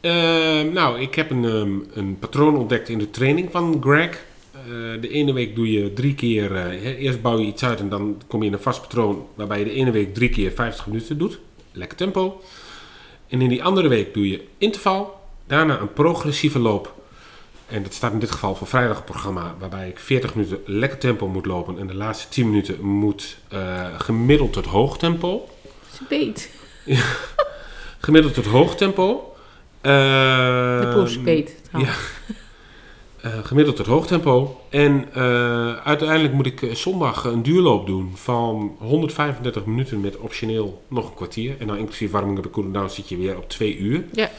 Ehm, 0.05 0.73
nou, 0.73 1.01
ik 1.01 1.15
heb 1.15 1.31
een, 1.31 1.45
ehm, 1.45 1.99
een 2.01 2.19
patroon 2.19 2.57
ontdekt 2.57 2.89
in 2.89 2.99
de 2.99 3.11
training 3.11 3.51
van 3.51 3.83
Greg. 3.83 4.25
Eh, 4.53 4.61
de 5.01 5.09
ene 5.09 5.33
week 5.33 5.55
doe 5.55 5.73
je 5.73 5.93
drie 5.93 6.15
keer, 6.15 6.57
eh, 6.57 7.01
eerst 7.01 7.23
bouw 7.23 7.39
je 7.39 7.47
iets 7.47 7.65
uit 7.65 7.81
en 7.81 7.89
dan 7.89 8.23
kom 8.27 8.41
je 8.41 8.47
in 8.47 8.53
een 8.53 8.61
vast 8.61 8.81
patroon 8.81 9.27
waarbij 9.35 9.59
je 9.59 9.65
de 9.65 9.73
ene 9.73 9.91
week 9.91 10.15
drie 10.15 10.29
keer 10.29 10.53
50 10.53 10.87
minuten 10.87 11.19
doet. 11.19 11.39
Lekker 11.73 11.97
tempo. 11.97 12.41
En 13.29 13.41
in 13.41 13.49
die 13.49 13.65
andere 13.65 13.89
week 13.89 14.15
doe 14.15 14.29
je 14.29 14.45
interval, 14.59 15.21
daarna 15.47 15.81
een 15.81 15.93
progressieve 15.93 16.59
loop. 16.59 16.95
En 17.67 17.83
dat 17.83 17.95
staat 17.95 18.13
in 18.13 18.19
dit 18.19 18.31
geval 18.31 18.55
voor 18.55 18.67
vrijdag 18.67 18.97
het 18.97 19.05
programma 19.05 19.55
waarbij 19.59 19.89
ik 19.89 19.99
40 19.99 20.35
minuten 20.35 20.59
lekker 20.67 20.99
tempo 20.99 21.29
moet 21.29 21.47
lopen 21.47 21.79
en 21.79 21.87
de 21.87 21.95
laatste 21.95 22.29
10 22.29 22.49
minuten 22.49 22.85
moet 22.85 23.39
eh, 23.49 23.87
gemiddeld 23.99 24.53
tot 24.53 24.67
hoog 24.67 24.99
tempo. 24.99 25.49
Ze 25.93 26.03
beet. 26.09 26.51
Gemiddeld 27.99 28.35
tot 28.35 28.47
hoog 28.47 28.77
tempo. 28.77 29.34
De 29.85 30.81
Ehm, 30.83 30.95
poes 30.95 31.23
beet. 31.23 31.55
ja. 31.79 31.93
Eh, 33.21 33.33
gemiddeld 33.45 33.77
tot 33.77 33.87
hoog 33.87 34.07
tempo. 34.07 34.61
En 34.71 35.09
eh, 35.15 35.77
uiteindelijk 35.77 36.35
moet 36.35 36.47
ik 36.47 36.63
eh, 36.63 36.75
zondag 36.75 37.25
een 37.25 37.43
duurloop 37.43 37.87
doen 37.87 38.13
van 38.15 38.77
135 38.79 39.65
minuten 39.65 40.01
met 40.01 40.17
optioneel 40.17 40.83
nog 40.89 41.09
een 41.09 41.15
kwartier. 41.15 41.55
En 41.59 41.67
dan 41.67 41.77
inclusief 41.77 42.11
warming 42.11 42.39
up 42.39 42.45
en 42.45 42.51
cool 42.51 42.71
down 42.71 42.89
zit 42.89 43.09
je 43.09 43.17
weer 43.17 43.37
op 43.37 43.49
twee 43.49 43.77
uur. 43.79 44.05
Ja. 44.13 44.31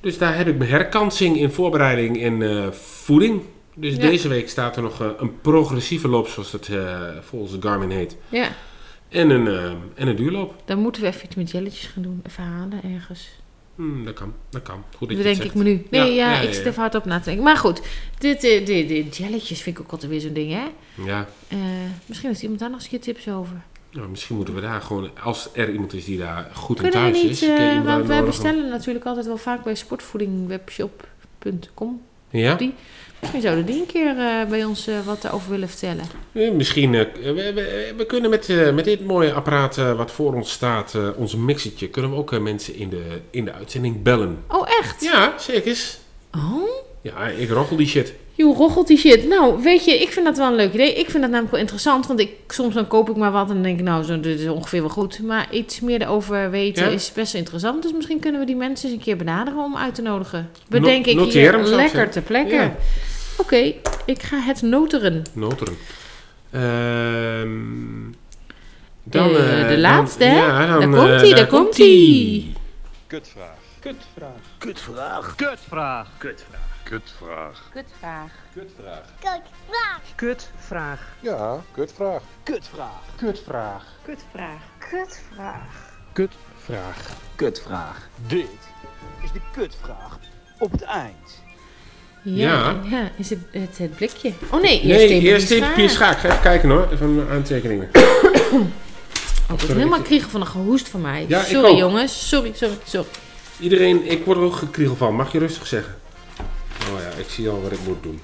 Dus 0.00 0.18
daar 0.18 0.36
heb 0.36 0.48
ik 0.48 0.58
mijn 0.58 0.70
herkansing 0.70 1.36
in 1.36 1.50
voorbereiding 1.50 2.22
en 2.22 2.42
eh, 2.64 2.70
voeding. 2.72 3.40
Dus 3.74 3.94
Ja. 3.94 4.00
deze 4.00 4.28
week 4.28 4.48
staat 4.48 4.76
er 4.76 4.82
nog 4.82 5.00
eh, 5.00 5.06
een 5.18 5.40
progressieve 5.40 6.08
loop, 6.08 6.28
zoals 6.28 6.52
het 6.52 6.68
eh, 6.68 7.00
volgens 7.20 7.56
Garmin 7.60 7.90
heet. 7.90 8.16
Ja, 8.28 8.48
En 9.08 9.30
een, 9.30 9.48
eh, 9.48 9.64
en 9.94 10.08
een 10.08 10.16
duurloop. 10.16 10.54
dan 10.64 10.78
moeten 10.78 11.02
we 11.02 11.08
even 11.08 11.24
iets 11.24 11.34
met 11.34 11.50
jelletjes 11.50 11.86
gaan 11.86 12.02
doen. 12.02 12.22
Even 12.26 12.44
halen 12.44 12.80
ergens. 12.94 13.28
Hmm, 13.78 14.04
dat 14.04 14.14
kan, 14.14 14.34
dat 14.50 14.62
kan. 14.62 14.84
Goed 14.96 15.08
dat 15.08 15.18
het 15.24 15.44
ik 15.44 15.54
me 15.54 15.62
nu. 15.62 15.86
Nee, 15.90 16.00
ja, 16.00 16.06
Ja, 16.06 16.32
ja, 16.32 16.40
ik 16.40 16.46
ja, 16.48 16.52
zit 16.54 16.62
ja. 16.64 16.70
even 16.70 16.80
hard 16.82 16.94
op 16.94 17.04
na 17.04 17.18
te 17.18 17.24
denken. 17.24 17.44
Maar 17.44 17.56
goed, 17.56 17.80
dit, 18.18 18.44
eh, 18.44 18.66
dit, 18.66 18.88
dit 18.88 19.16
jelletjes 19.16 19.60
vind 19.62 19.78
ik 19.78 19.82
ook 19.84 19.92
altijd 19.92 20.10
weer 20.10 20.20
zo'n 20.20 20.32
ding, 20.32 20.52
hè? 20.52 20.64
Ja, 21.04 21.26
Eh, 21.48 21.58
misschien 22.06 22.28
heeft 22.28 22.42
iemand 22.42 22.60
daar 22.60 22.70
nog 22.70 22.78
eens 22.78 22.92
een 22.92 22.98
keer 23.00 23.14
tips 23.14 23.28
over. 23.28 23.56
nou, 23.92 24.08
misschien 24.08 24.36
moeten 24.36 24.54
we 24.54 24.60
daar 24.60 24.80
gewoon, 24.80 25.10
als 25.22 25.48
er 25.52 25.70
iemand 25.72 25.92
is 25.92 26.04
die 26.04 26.18
daar 26.18 26.50
goed 26.54 26.82
in 26.82 26.90
thuis 26.90 27.22
niet, 27.22 27.30
is. 27.30 27.42
iemand 27.42 27.84
want 27.84 28.06
wij 28.06 28.24
bestellen 28.24 28.68
natuurlijk 28.68 29.04
altijd 29.04 29.26
wel 29.26 29.36
vaak 29.36 29.64
bij 29.64 29.74
sportvoedingwebshop.com. 29.74 32.00
Ja? 32.30 32.54
Die, 32.54 32.74
misschien 33.20 33.42
zouden 33.42 33.66
die 33.66 33.80
een 33.80 33.86
keer 33.86 34.18
eh, 34.18 34.48
bij 34.48 34.64
ons 34.64 34.86
eh, 34.86 34.94
wat 35.04 35.30
over 35.30 35.50
willen 35.50 35.68
vertellen. 35.68 36.04
Misschien, 36.56 36.94
eh, 36.94 37.04
we, 37.22 37.52
we, 37.54 37.94
we 37.96 38.06
kunnen 38.06 38.30
met, 38.30 38.48
met 38.74 38.84
dit 38.84 39.04
mooie 39.04 39.32
apparaat 39.32 39.76
wat 39.76 40.10
voor 40.10 40.34
ons 40.34 40.52
staat, 40.52 40.94
ons 41.16 41.34
mixertje, 41.36 41.88
kunnen 41.88 42.10
we 42.10 42.16
ook 42.16 42.38
mensen 42.40 42.74
in 42.74 42.88
de, 42.88 43.20
in 43.30 43.44
de 43.44 43.52
uitzending 43.52 44.02
bellen. 44.02 44.44
Oh, 44.48 44.68
echt? 44.80 45.02
Ja, 45.04 45.34
zeker. 45.38 45.78
Oh? 46.34 46.68
Ja, 47.00 47.28
ik 47.28 47.50
roggel 47.50 47.76
die 47.76 47.86
shit. 47.86 48.14
Joh, 48.38 48.56
roggelt 48.56 48.86
die 48.86 48.98
shit. 48.98 49.28
Nou, 49.28 49.62
weet 49.62 49.84
je, 49.84 50.00
ik 50.00 50.08
vind 50.12 50.26
dat 50.26 50.36
wel 50.36 50.46
een 50.46 50.54
leuk 50.54 50.72
idee. 50.72 50.94
Ik 50.94 51.10
vind 51.10 51.20
dat 51.22 51.30
namelijk 51.30 51.50
wel 51.50 51.60
interessant, 51.60 52.06
want 52.06 52.20
ik, 52.20 52.30
soms 52.48 52.74
dan 52.74 52.86
koop 52.86 53.10
ik 53.10 53.16
maar 53.16 53.30
wat 53.32 53.48
en 53.48 53.54
dan 53.54 53.62
denk 53.62 53.78
ik, 53.78 53.84
nou, 53.84 54.04
zo, 54.04 54.20
dit 54.20 54.40
is 54.40 54.48
ongeveer 54.48 54.80
wel 54.80 54.88
goed. 54.90 55.22
Maar 55.22 55.46
iets 55.50 55.80
meer 55.80 56.02
erover 56.02 56.50
weten 56.50 56.84
Ja. 56.84 56.90
is 56.90 57.12
best 57.12 57.32
wel 57.32 57.40
interessant. 57.40 57.82
Dus 57.82 57.92
misschien 57.92 58.18
kunnen 58.20 58.40
we 58.40 58.46
die 58.46 58.56
mensen 58.56 58.88
eens 58.88 58.98
een 58.98 59.04
keer 59.04 59.16
benaderen 59.16 59.58
om 59.64 59.76
uit 59.76 59.94
te 59.94 60.02
nodigen. 60.02 60.50
Bedenk 60.68 61.06
No- 61.06 61.12
ik 61.24 61.32
hier 61.32 61.52
lekker 61.52 61.66
zeggen. 61.66 62.10
ter 62.10 62.22
plekke. 62.22 62.54
Ja. 62.54 62.76
Oké, 63.38 63.72
ik 64.06 64.22
ga 64.22 64.38
het 64.40 64.62
noteren. 64.62 65.22
Noteren. 65.32 65.76
Ehm, 66.50 67.48
dan, 69.02 69.30
Eh, 69.30 69.62
eh, 69.62 69.68
de 69.68 69.78
laatste, 69.78 70.24
hè? 70.24 70.36
Ja, 70.36 70.66
dan, 70.78 70.90
Daar 70.92 71.04
eh, 71.04 71.10
komt-ie, 71.10 71.34
daar 71.34 71.46
komt-ie. 71.46 72.52
Kutvraag. 73.06 73.56
Kutvraag. 73.80 74.30
Kutvraag. 74.58 75.34
Kutvraag. 75.36 76.08
Kutvraag. 76.18 76.57
Kutvraag. 76.88 77.70
Kutvraag. 77.72 78.30
Kutvraag. 78.54 79.04
Kutvraag. 80.16 81.00
Ja, 81.20 81.62
kutvraag. 81.72 82.22
Kutvraag. 82.42 83.02
Kutvraag. 83.16 83.82
Kutvraag. 84.04 84.80
Kutvraag. 84.88 85.70
Kutvraag. 86.12 86.96
Kutvraag. 87.36 88.08
Dit 88.26 88.48
is 89.22 89.32
de 89.32 89.40
kutvraag 89.52 90.18
op 90.58 90.72
het 90.72 90.82
eind. 90.82 91.42
Ja, 92.22 92.80
ja. 92.84 93.10
is 93.16 93.30
het, 93.30 93.38
het 93.50 93.78
het 93.78 93.96
blikje? 93.96 94.32
Oh 94.50 94.60
nee, 94.60 94.80
eerst 94.80 95.08
Nee, 95.08 95.08
even 95.08 95.28
eerst 95.28 95.50
even 95.50 95.66
schaar. 95.66 95.88
schaak. 95.88 96.18
Ga 96.18 96.28
even 96.28 96.40
kijken 96.40 96.70
hoor, 96.70 96.88
even 96.92 97.14
mijn 97.14 97.28
aantekeningen. 97.28 97.88
Oh, 99.50 99.54
ik 99.54 99.60
word 99.66 99.78
helemaal 99.78 100.02
kriegel 100.02 100.30
van 100.30 100.40
een 100.40 100.46
gehoest 100.46 100.88
van 100.88 101.00
mij. 101.00 101.24
Ja, 101.28 101.42
sorry 101.42 101.76
jongens, 101.76 102.28
sorry, 102.28 102.52
sorry, 102.54 102.78
sorry. 102.84 103.08
Iedereen, 103.60 104.10
ik 104.10 104.24
word 104.24 104.38
er 104.38 104.44
ook 104.44 104.54
gekriegel 104.54 104.96
van. 104.96 105.14
Mag 105.14 105.32
je 105.32 105.38
rustig 105.38 105.66
zeggen? 105.66 105.94
Oh 106.94 107.00
ja, 107.00 107.18
ik 107.18 107.26
zie 107.28 107.48
al 107.48 107.62
wat 107.62 107.72
ik 107.72 107.78
moet 107.86 108.02
doen. 108.02 108.20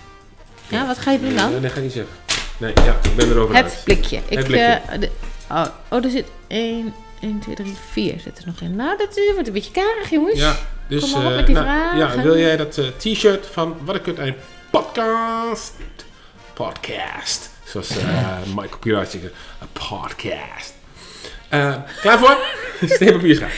Ja, 0.69 0.87
wat 0.87 0.99
ga 0.99 1.11
je 1.11 1.21
doen 1.21 1.37
dan? 1.37 1.51
Nee, 1.51 1.61
dat 1.61 1.71
ga 1.71 1.77
ik 1.77 1.83
niet 1.83 1.93
zeggen. 1.93 2.13
Nee, 2.59 2.73
ja, 2.85 2.99
ik 3.03 3.17
ben 3.17 3.31
erover 3.31 3.55
Het 3.57 3.65
uit. 3.65 3.81
blikje. 3.85 4.17
Ik, 4.17 4.45
blikje. 4.45 4.81
eh, 4.89 5.01
de- 5.01 5.11
oh, 5.51 5.67
oh, 5.91 6.05
er 6.05 6.11
zit 6.11 6.27
1, 6.47 6.95
1, 7.21 7.39
2, 7.41 7.55
3, 7.55 7.75
4 7.91 8.21
zit 8.21 8.39
er 8.39 8.47
nog 8.47 8.61
in. 8.61 8.77
Nou, 8.77 8.99
dat 8.99 9.21
wordt 9.35 9.47
een 9.47 9.53
beetje 9.55 9.71
karig, 9.73 10.11
jongens. 10.11 10.39
Ja, 10.39 10.57
dus... 10.89 11.01
Kom 11.03 11.11
maar 11.11 11.25
op 11.25 11.31
eh, 11.31 11.37
met 11.37 11.47
die 11.47 11.55
nou, 11.55 11.67
vragen. 11.67 11.99
Ja, 11.99 12.23
wil 12.23 12.39
jij 12.39 12.57
dat 12.57 12.79
eh, 12.79 12.87
t-shirt 12.97 13.47
van 13.53 13.77
Wat 13.85 13.95
een 13.95 14.03
kut 14.03 14.19
een 14.19 14.35
podcast? 14.71 15.73
Podcast. 16.53 17.51
Zoals 17.65 17.89
Michael 18.57 18.79
Pirat 18.81 19.11
zegt. 19.11 19.25
Een 19.25 19.69
podcast. 19.73 20.75
Eh, 21.49 21.75
klaar 22.01 22.19
voor? 22.19 22.37
Steen, 22.95 23.13
papier, 23.13 23.37
schaak. 23.37 23.53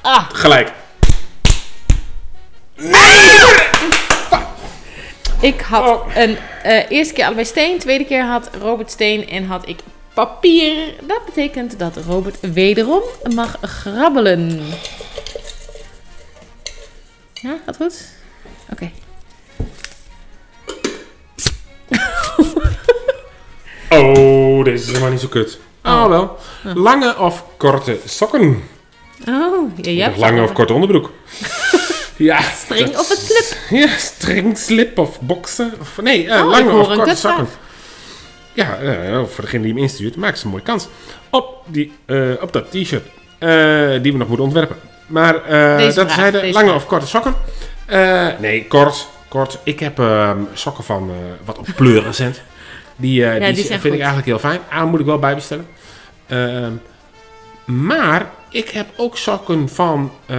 Ah. 0.00 0.28
Gelijk. 0.32 0.72
Ik 5.40 5.60
had 5.60 5.84
Oh. 5.84 6.16
een 6.16 6.36
eh, 6.62 6.90
eerste 6.90 7.14
keer 7.14 7.24
allebei 7.24 7.46
steen, 7.46 7.78
tweede 7.78 8.04
keer 8.04 8.24
had 8.24 8.50
Robert 8.60 8.90
steen 8.90 9.28
en 9.28 9.46
had 9.46 9.68
ik 9.68 9.78
papier. 10.14 10.76
Dat 11.02 11.24
betekent 11.24 11.78
dat 11.78 11.96
Robert 11.96 12.36
wederom 12.40 13.02
mag 13.34 13.56
grabbelen. 13.62 14.60
Ja, 17.34 17.58
gaat 17.64 17.76
goed? 17.76 18.04
Oké. 18.72 18.90
Oh, 23.90 24.64
deze 24.64 24.82
is 24.82 24.86
helemaal 24.86 25.10
niet 25.10 25.20
zo 25.20 25.28
kut. 25.28 25.58
Oh, 25.84 26.06
wel. 26.08 26.38
Lange 26.62 27.18
of 27.18 27.44
korte 27.56 27.98
sokken? 28.04 28.62
Oh, 29.28 29.70
ja, 29.76 29.90
jij 29.90 30.04
hebt 30.04 30.16
lange 30.18 30.42
of 30.42 30.52
korte 30.52 30.72
onderbroek? 30.72 31.10
Ja. 32.16 32.40
String 32.40 32.90
dat- 32.90 33.00
of 33.00 33.10
een 33.10 33.16
slip? 33.16 33.56
Ja, 33.82 33.96
string, 33.96 34.58
slip 34.58 34.98
of 34.98 35.20
boksen. 35.20 35.72
Of, 35.80 36.00
nee, 36.02 36.28
eh, 36.28 36.44
Oh, 36.44 36.50
lange 36.50 36.70
of 36.72 36.86
korte 36.94 37.14
sokken. 37.14 37.48
Ja, 38.52 38.76
eh, 38.78 39.24
voor 39.24 39.44
degene 39.44 39.62
die 39.62 39.72
hem 39.72 39.82
instuurt, 39.82 40.16
maakt 40.16 40.38
ze 40.38 40.44
een 40.44 40.50
mooie 40.50 40.62
kans. 40.62 40.88
Op, 41.30 41.62
die, 41.66 41.92
eh, 42.06 42.30
op 42.40 42.52
dat 42.52 42.70
t-shirt 42.70 43.04
die 44.02 44.12
we 44.12 44.18
nog 44.18 44.28
moeten 44.28 44.44
ontwerpen. 44.46 44.76
Maar 45.06 45.32
dat 45.32 45.92
vraag, 45.94 46.14
zijn 46.14 46.32
de 46.32 46.38
lange 46.52 46.66
vraag. 46.66 46.74
of 46.74 46.86
korte 46.86 47.06
sokken. 47.06 47.34
Nee, 48.40 48.66
kort. 48.66 49.08
kort. 49.28 49.58
Ik 49.62 49.80
heb 49.80 49.98
ehm, 49.98 50.38
sokken 50.52 50.84
van 50.84 51.10
wat 51.44 51.58
op 51.58 51.66
pleur 51.76 52.02
recent. 52.02 52.40
Die, 52.96 53.30
die, 53.30 53.40
die 53.40 53.54
zijn 53.54 53.66
vind 53.66 53.82
goed. 53.82 53.92
ik 53.92 53.98
eigenlijk 53.98 54.26
heel 54.26 54.38
fijn. 54.38 54.60
Ah, 54.70 54.90
moet 54.90 55.00
ik 55.00 55.06
wel 55.06 55.18
bijbestellen. 55.18 55.66
Ehm, 56.26 56.72
maar 57.64 58.30
ik 58.56 58.68
heb 58.68 58.86
ook 58.96 59.16
sokken 59.16 59.68
van... 59.68 60.12
eh, 60.26 60.36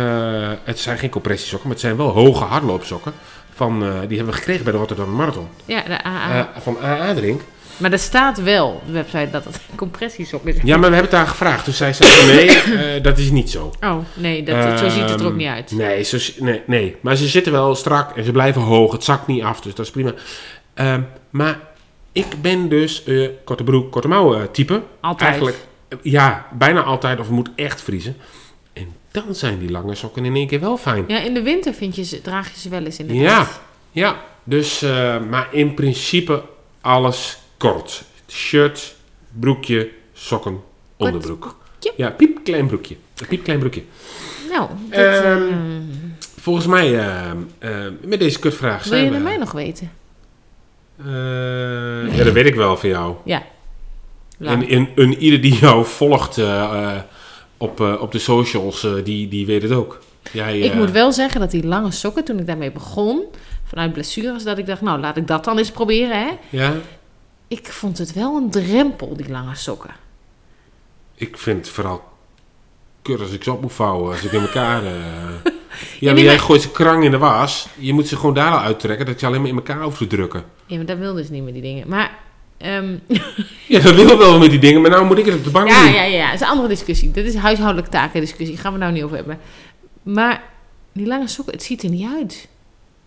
het 0.64 0.80
zijn 0.80 0.98
geen 0.98 1.10
compressiesokken, 1.10 1.68
maar 1.68 1.78
het 1.78 1.86
zijn 1.86 1.98
wel 1.98 2.10
hoge 2.10 2.44
hardloopsokken. 2.44 3.14
Van, 3.54 3.84
eh, 3.84 3.90
die 4.08 4.18
hebben 4.18 4.26
we 4.26 4.40
gekregen 4.40 4.64
bij 4.64 4.72
de 4.74 4.80
Rotterdam 4.80 5.16
Marathon. 5.16 5.48
Ja, 5.66 5.82
de 5.82 6.04
AA. 6.06 6.50
Eh, 6.56 6.62
van 6.62 6.78
AA 6.84 7.14
Drink. 7.14 7.42
maar 7.78 7.92
er 7.92 8.00
staat 8.00 8.42
wel 8.42 8.68
op 8.68 8.82
de 8.86 8.92
website 8.92 9.30
dat 9.32 9.44
het 9.44 9.56
een 9.56 9.76
compressiesok 9.76 10.46
is. 10.46 10.56
Ja, 10.56 10.78
maar 10.78 10.90
we 10.90 10.96
hebben 10.96 11.02
het 11.02 11.12
daar 11.12 11.28
gevraagd. 11.28 11.66
Dus 11.66 11.78
zij 11.78 11.94
zei 11.94 12.26
nee, 12.26 13.02
dat 13.08 13.18
is 13.18 13.30
niet 13.32 13.50
zo. 13.50 13.72
Oh, 13.84 13.98
nee, 14.14 14.44
dat, 14.44 14.80
zo 14.80 14.90
ziet 14.90 15.10
het 15.10 15.20
er 15.20 15.26
ook 15.26 15.32
Ehm, 15.32 15.36
niet 15.36 15.48
uit. 15.48 15.72
Nee, 15.72 16.08
nee, 16.40 16.62
nee, 16.66 16.96
maar 17.02 17.16
ze 17.16 17.28
zitten 17.28 17.52
wel 17.52 17.76
strak 17.76 18.16
en 18.18 18.24
ze 18.24 18.32
blijven 18.32 18.62
hoog. 18.62 18.92
Het 18.92 19.04
zakt 19.04 19.28
niet 19.28 19.44
af, 19.44 19.62
dus 19.62 19.76
dat 19.76 19.86
is 19.86 19.92
prima. 19.92 20.14
Ehm, 20.74 21.02
maar 21.30 21.60
ik 22.12 22.42
ben 22.42 22.70
dus 22.70 23.04
korte 23.44 23.64
broek, 23.64 23.92
korte 23.92 24.08
mouwen 24.08 24.52
type. 24.52 24.82
Altijd. 25.00 25.30
Eigenlijk, 25.30 25.58
ja, 26.02 26.48
bijna 26.54 26.84
altijd 26.84 27.20
of 27.20 27.26
het 27.26 27.36
moet 27.36 27.50
echt 27.56 27.82
vriezen. 27.82 28.16
En 28.74 28.88
dan 29.12 29.36
zijn 29.36 29.60
die 29.60 29.72
lange 29.72 29.96
sokken 29.96 30.26
in 30.26 30.36
één 30.36 30.48
keer 30.48 30.60
wel 30.60 30.78
fijn. 30.78 31.04
Ja, 31.08 31.20
in 31.20 31.34
de 31.34 31.42
winter 31.42 31.74
vind 31.74 31.96
je 31.96 32.04
ze, 32.04 32.22
draag 32.22 32.54
je 32.54 32.60
ze 32.60 32.70
wel 32.70 32.84
eens 32.86 33.00
in 33.00 33.08
de 33.08 33.14
Ja, 33.16 33.48
ja. 33.92 34.16
Dus, 34.44 34.82
eh, 34.82 35.20
maar 35.30 35.48
in 35.52 35.74
principe 35.74 36.44
alles 36.82 37.38
kort. 37.58 38.04
Shirt, 38.30 38.96
broekje, 39.40 39.90
sokken, 40.14 40.62
onderbroek. 40.98 41.58
Ja, 41.96 42.10
piepklein 42.10 42.68
broekje. 42.68 42.96
Een 43.18 43.28
piepklein 43.28 43.60
broekje. 43.60 43.84
Nou, 44.50 44.70
Ehm, 44.90 45.42
eh, 45.42 45.56
Volgens 46.40 46.68
mij, 46.68 47.00
ehm, 47.00 47.38
ehm, 47.60 47.94
met 48.02 48.20
deze 48.20 48.40
kutvraag 48.40 48.84
wil 48.84 48.92
zijn 48.92 49.04
je 49.04 49.10
we... 49.10 49.16
bij 49.16 49.24
mij 49.24 49.38
nog 49.38 49.52
weten? 49.52 49.92
Eh, 50.98 52.18
ja, 52.18 52.24
dat 52.24 52.34
weet 52.34 52.46
ik 52.46 52.56
wel 52.56 52.78
van 52.78 52.90
jou. 52.90 53.16
Ja. 53.26 53.44
En, 54.40 54.68
en, 54.68 54.90
en 54.96 55.18
ieder 55.18 55.42
die 55.42 55.56
jou 55.56 55.86
volgt 55.86 56.38
eh, 56.38 56.64
eh, 56.64 57.02
op, 57.58 57.82
eh, 57.82 58.02
op 58.02 58.12
de 58.12 58.20
socials, 58.20 58.88
die, 59.04 59.28
die 59.28 59.46
weet 59.46 59.62
het 59.62 59.72
ook. 59.72 60.00
Jij, 60.32 60.60
Ik 60.60 60.74
moet 60.74 60.92
wel 60.92 61.12
zeggen 61.12 61.40
dat 61.40 61.52
die 61.52 61.66
lange 61.66 61.92
sokken, 61.92 62.24
toen 62.24 62.40
ik 62.40 62.48
daarmee 62.48 62.72
begon, 62.72 63.24
vanuit 63.64 63.94
blessures, 63.94 64.44
dat 64.44 64.58
ik 64.58 64.66
dacht, 64.66 64.82
nou 64.82 65.00
laat 65.00 65.18
ik 65.18 65.28
dat 65.28 65.44
dan 65.44 65.58
eens 65.58 65.72
proberen. 65.72 66.20
Hè. 66.20 66.30
Ja, 66.50 66.74
Ik 67.48 67.68
vond 67.68 67.98
het 67.98 68.14
wel 68.14 68.36
een 68.36 68.50
drempel, 68.50 69.16
die 69.16 69.30
lange 69.30 69.56
sokken. 69.56 69.92
ik 71.16 71.38
vind 71.38 71.66
het 71.66 71.70
vooral 71.76 72.04
kut 73.02 73.20
als 73.20 73.32
ik 73.32 73.44
ze 73.44 73.52
op 73.52 73.62
moet 73.62 73.74
vouwen, 73.74 74.12
als 74.12 74.24
ik 74.24 74.32
in 74.32 74.42
elkaar... 74.42 74.84
ja, 76.00 76.14
maar 76.14 76.22
jij 76.22 76.40
gooit 76.40 76.62
ze 76.62 76.72
krang 76.72 77.04
in 77.04 77.12
de 77.12 77.18
was. 77.18 77.68
Je 77.78 77.94
moet 77.94 78.08
ze 78.08 78.16
gewoon 78.16 78.34
daar 78.34 78.52
al 78.52 78.60
uittrekken, 78.60 79.06
dat 79.06 79.20
je 79.20 79.26
alleen 79.26 79.42
maar 79.42 79.50
in 79.50 79.56
elkaar 79.56 79.82
hoeft 79.82 79.98
te 79.98 80.08
drukken. 80.08 80.44
Ja, 80.66 80.76
maar 80.76 80.86
dat 80.86 80.98
wilde 80.98 81.20
dus 81.22 81.30
niet 81.30 81.44
met 81.44 81.54
die 81.54 81.62
dingen. 81.62 81.88
Maar, 81.88 82.18
ehm, 82.58 82.96
Ja, 83.68 83.80
dat 83.80 83.96
wil 83.96 84.18
wel 84.18 84.40
met 84.40 84.50
die 84.50 84.60
dingen, 84.60 84.82
maar 84.82 84.90
nou 84.92 85.06
moet 85.06 85.18
ik 85.18 85.26
het 85.26 85.36
op 85.36 85.44
de 85.44 85.50
bank 85.50 85.68
ja, 85.70 85.84
doen. 85.84 85.94
ja, 85.94 86.04
ja, 86.04 86.26
dat 86.26 86.34
is 86.34 86.42
een 86.42 86.48
andere 86.48 86.68
discussie. 86.68 87.12
Dat 87.12 87.26
is 87.26 87.36
huishoudelijke 87.36 87.92
takendiscussie, 87.92 88.58
gaan 88.58 88.74
we 88.74 88.80
nou 88.80 88.92
niet 88.92 89.04
over 89.04 89.16
hebben. 89.16 89.40
Maar 90.04 90.44
die 90.94 91.06
lange 91.08 91.28
sokken, 91.28 91.54
het 91.54 91.64
ziet 91.64 91.84
er 91.84 91.90
niet 91.90 92.08
uit. 92.18 92.48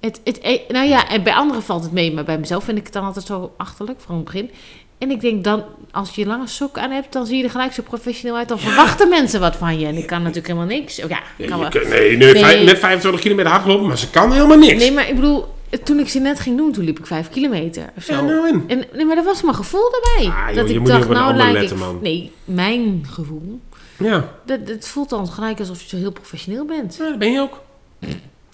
Het, 0.01 0.21
het, 0.25 0.39
e- 0.43 0.61
nou 0.69 0.89
ja, 0.89 1.09
en 1.09 1.23
bij 1.23 1.33
anderen 1.33 1.63
valt 1.63 1.83
het 1.83 1.93
mee, 1.93 2.13
maar 2.13 2.25
bij 2.25 2.39
mezelf 2.39 2.65
vind 2.65 2.79
ik 2.79 2.85
het 2.85 2.93
dan 2.93 3.05
altijd 3.05 3.27
zo 3.27 3.53
achterlijk, 3.57 4.01
van 4.01 4.15
het 4.15 4.25
begin. 4.25 4.51
En 4.99 5.11
ik 5.11 5.21
denk 5.21 5.45
dan, 5.45 5.65
als 5.91 6.15
je 6.15 6.27
lange 6.27 6.47
sokken 6.47 6.83
aan 6.83 6.91
hebt, 6.91 7.13
dan 7.13 7.27
zie 7.27 7.37
je 7.37 7.45
er 7.45 7.51
gelijk 7.51 7.73
zo 7.73 7.83
professioneel 7.83 8.37
uit. 8.37 8.49
Dan 8.49 8.59
verwachten 8.59 9.09
mensen 9.09 9.41
wat 9.41 9.57
van 9.57 9.79
je. 9.79 9.87
En 9.87 9.97
ik 9.97 10.07
kan 10.07 10.19
natuurlijk 10.19 10.47
helemaal 10.47 10.69
niks. 10.69 11.03
Oh 11.03 11.09
ja, 11.09 11.21
Ja, 11.37 11.47
kan 11.47 11.57
je 11.57 11.63
wel- 11.63 11.71
kunt- 11.71 11.89
nee, 11.89 12.17
nee, 12.17 12.65
net 12.65 12.79
25 12.79 13.21
kilometer 13.21 13.51
hardlopen, 13.53 13.87
maar 13.87 13.99
ze 13.99 14.11
kan 14.11 14.33
helemaal 14.33 14.59
niks. 14.59 14.83
Nee, 14.83 14.93
maar 14.93 15.09
ik 15.09 15.15
bedoel, 15.15 15.47
toen 15.85 15.99
ik 15.99 16.09
ze 16.09 16.19
net 16.19 16.41
ging 16.41 16.57
doen, 16.57 16.73
toen 16.73 16.85
liep 16.85 16.99
ik 16.99 17.07
vijf 17.07 17.29
kilometer 17.29 17.91
of 17.97 18.03
zo. 18.03 18.13
Ja, 18.13 18.21
nou 18.21 18.65
en? 18.67 18.85
nee, 18.93 19.05
maar 19.05 19.17
dat 19.17 19.25
was 19.25 19.43
mijn 19.43 19.55
gevoel 19.55 19.91
daarbij. 19.91 20.33
Ah, 20.33 20.47
joh, 20.47 20.57
dat 20.57 20.69
ik 20.69 20.87
dacht, 20.87 21.09
nou 21.09 21.21
ander 21.21 21.37
lijk 21.37 21.53
letten, 21.53 21.77
ik... 21.77 21.83
man. 21.83 21.99
Nee, 22.03 22.33
mijn 22.45 23.07
gevoel. 23.11 23.61
Ja, 23.99 24.35
Dat, 24.45 24.59
het 24.65 24.89
voelt 24.89 25.09
dan 25.09 25.29
gelijk 25.29 25.59
alsof 25.59 25.83
je 25.83 25.89
zo 25.89 25.97
heel 25.97 26.13
professioneel 26.13 26.65
bent. 26.65 26.97
ja, 26.97 27.09
dat 27.09 27.19
ben 27.19 27.33
je 27.33 27.41
ook. 27.41 27.61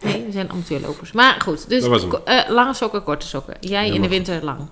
Nee, 0.03 0.25
we 0.27 0.33
zijn 0.33 0.51
amateurlopers. 0.51 1.13
Maar 1.13 1.41
goed, 1.41 1.69
dus 1.69 1.85
eh, 2.25 2.41
lange 2.49 2.75
sokken, 2.75 3.03
korte 3.03 3.27
sokken. 3.27 3.57
Jij 3.61 3.89
in 3.89 4.03
de 4.03 4.09
winter 4.09 4.45
lang. 4.45 4.69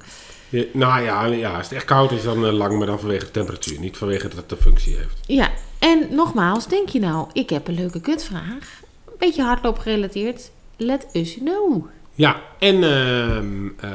Ja, 0.49 0.65
nou 0.73 1.03
ja, 1.03 1.25
ja, 1.25 1.57
als 1.57 1.67
het 1.67 1.73
echt 1.73 1.85
koud 1.85 2.13
is, 2.13 2.23
dan 2.23 2.47
eh, 2.47 2.53
lang, 2.53 2.79
maar 2.79 2.87
dan 2.87 3.01
vanwege 3.01 3.25
de 3.25 3.31
temperatuur. 3.31 3.79
Niet 3.79 3.97
vanwege 3.97 4.29
dat 4.29 4.37
het 4.37 4.49
de 4.49 4.57
functie 4.57 4.97
heeft. 4.97 5.19
Ja, 5.27 5.51
en 5.79 6.07
nogmaals, 6.11 6.67
denk 6.67 6.89
je 6.89 7.01
nou, 7.01 7.29
ik 7.33 7.51
heb 7.51 7.69
een 7.69 7.75
leuke 7.75 8.01
kutvraag. 8.01 8.81
Een 9.07 9.15
beetje 9.19 9.43
hardloop 9.43 9.79
gerelateerd. 9.79 10.51
Let 10.77 11.07
us 11.13 11.35
know. 11.35 11.85
Ja, 12.15 12.41
en 12.59 12.75
ehm, 12.85 13.67
eh, 13.81 13.91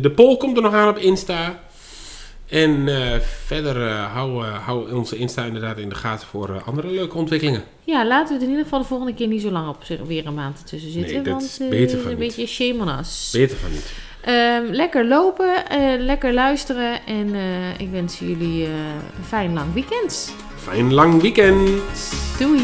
de- 0.00 0.10
poll 0.10 0.36
komt 0.36 0.56
er 0.56 0.62
nog 0.62 0.74
aan 0.74 0.88
op 0.88 0.96
Insta. 0.98 1.60
En 2.48 2.88
eh, 2.88 3.20
verder 3.46 3.86
eh, 3.88 4.12
hou, 4.14 4.44
hou 4.44 4.92
onze 4.94 5.16
Insta 5.16 5.44
inderdaad 5.44 5.78
in 5.78 5.88
de 5.88 5.94
gaten 5.94 6.26
voor 6.26 6.62
andere 6.66 6.90
leuke 6.90 7.16
ontwikkelingen. 7.16 7.62
Ja, 7.84 8.06
laten 8.06 8.26
we 8.28 8.32
het 8.34 8.42
in 8.42 8.48
ieder 8.48 8.64
geval 8.64 8.78
de 8.80 8.84
volgende 8.86 9.14
keer 9.14 9.26
niet 9.26 9.42
zo 9.42 9.50
lang 9.50 9.68
op 9.68 9.84
zich 9.84 10.00
weer 10.06 10.26
een 10.26 10.34
maand 10.34 10.58
ertussen 10.58 10.90
zitten. 10.90 11.12
Nee, 11.14 11.22
dat 11.22 11.32
want 11.32 11.42
is 11.44 11.58
beter 11.70 12.00
van 12.00 12.10
een 12.10 12.18
niet. 12.18 12.26
beetje 12.36 12.46
shame 12.46 12.80
on 12.92 12.98
us. 12.98 13.28
Beter 13.32 13.56
van 13.56 13.70
niet. 13.70 13.92
Ehm, 14.20 14.64
lekker 14.72 15.06
lopen, 15.06 15.54
lekker 15.98 16.34
luisteren. 16.34 17.06
En 17.06 17.34
ik 17.78 17.90
wens 17.90 18.18
jullie 18.18 18.64
een 18.66 19.24
fijn 19.26 19.52
lang 19.52 19.72
weekend. 19.72 20.34
Fijn 20.56 20.94
lang 20.94 21.20
weekend! 21.20 21.68
Doei! 22.38 22.62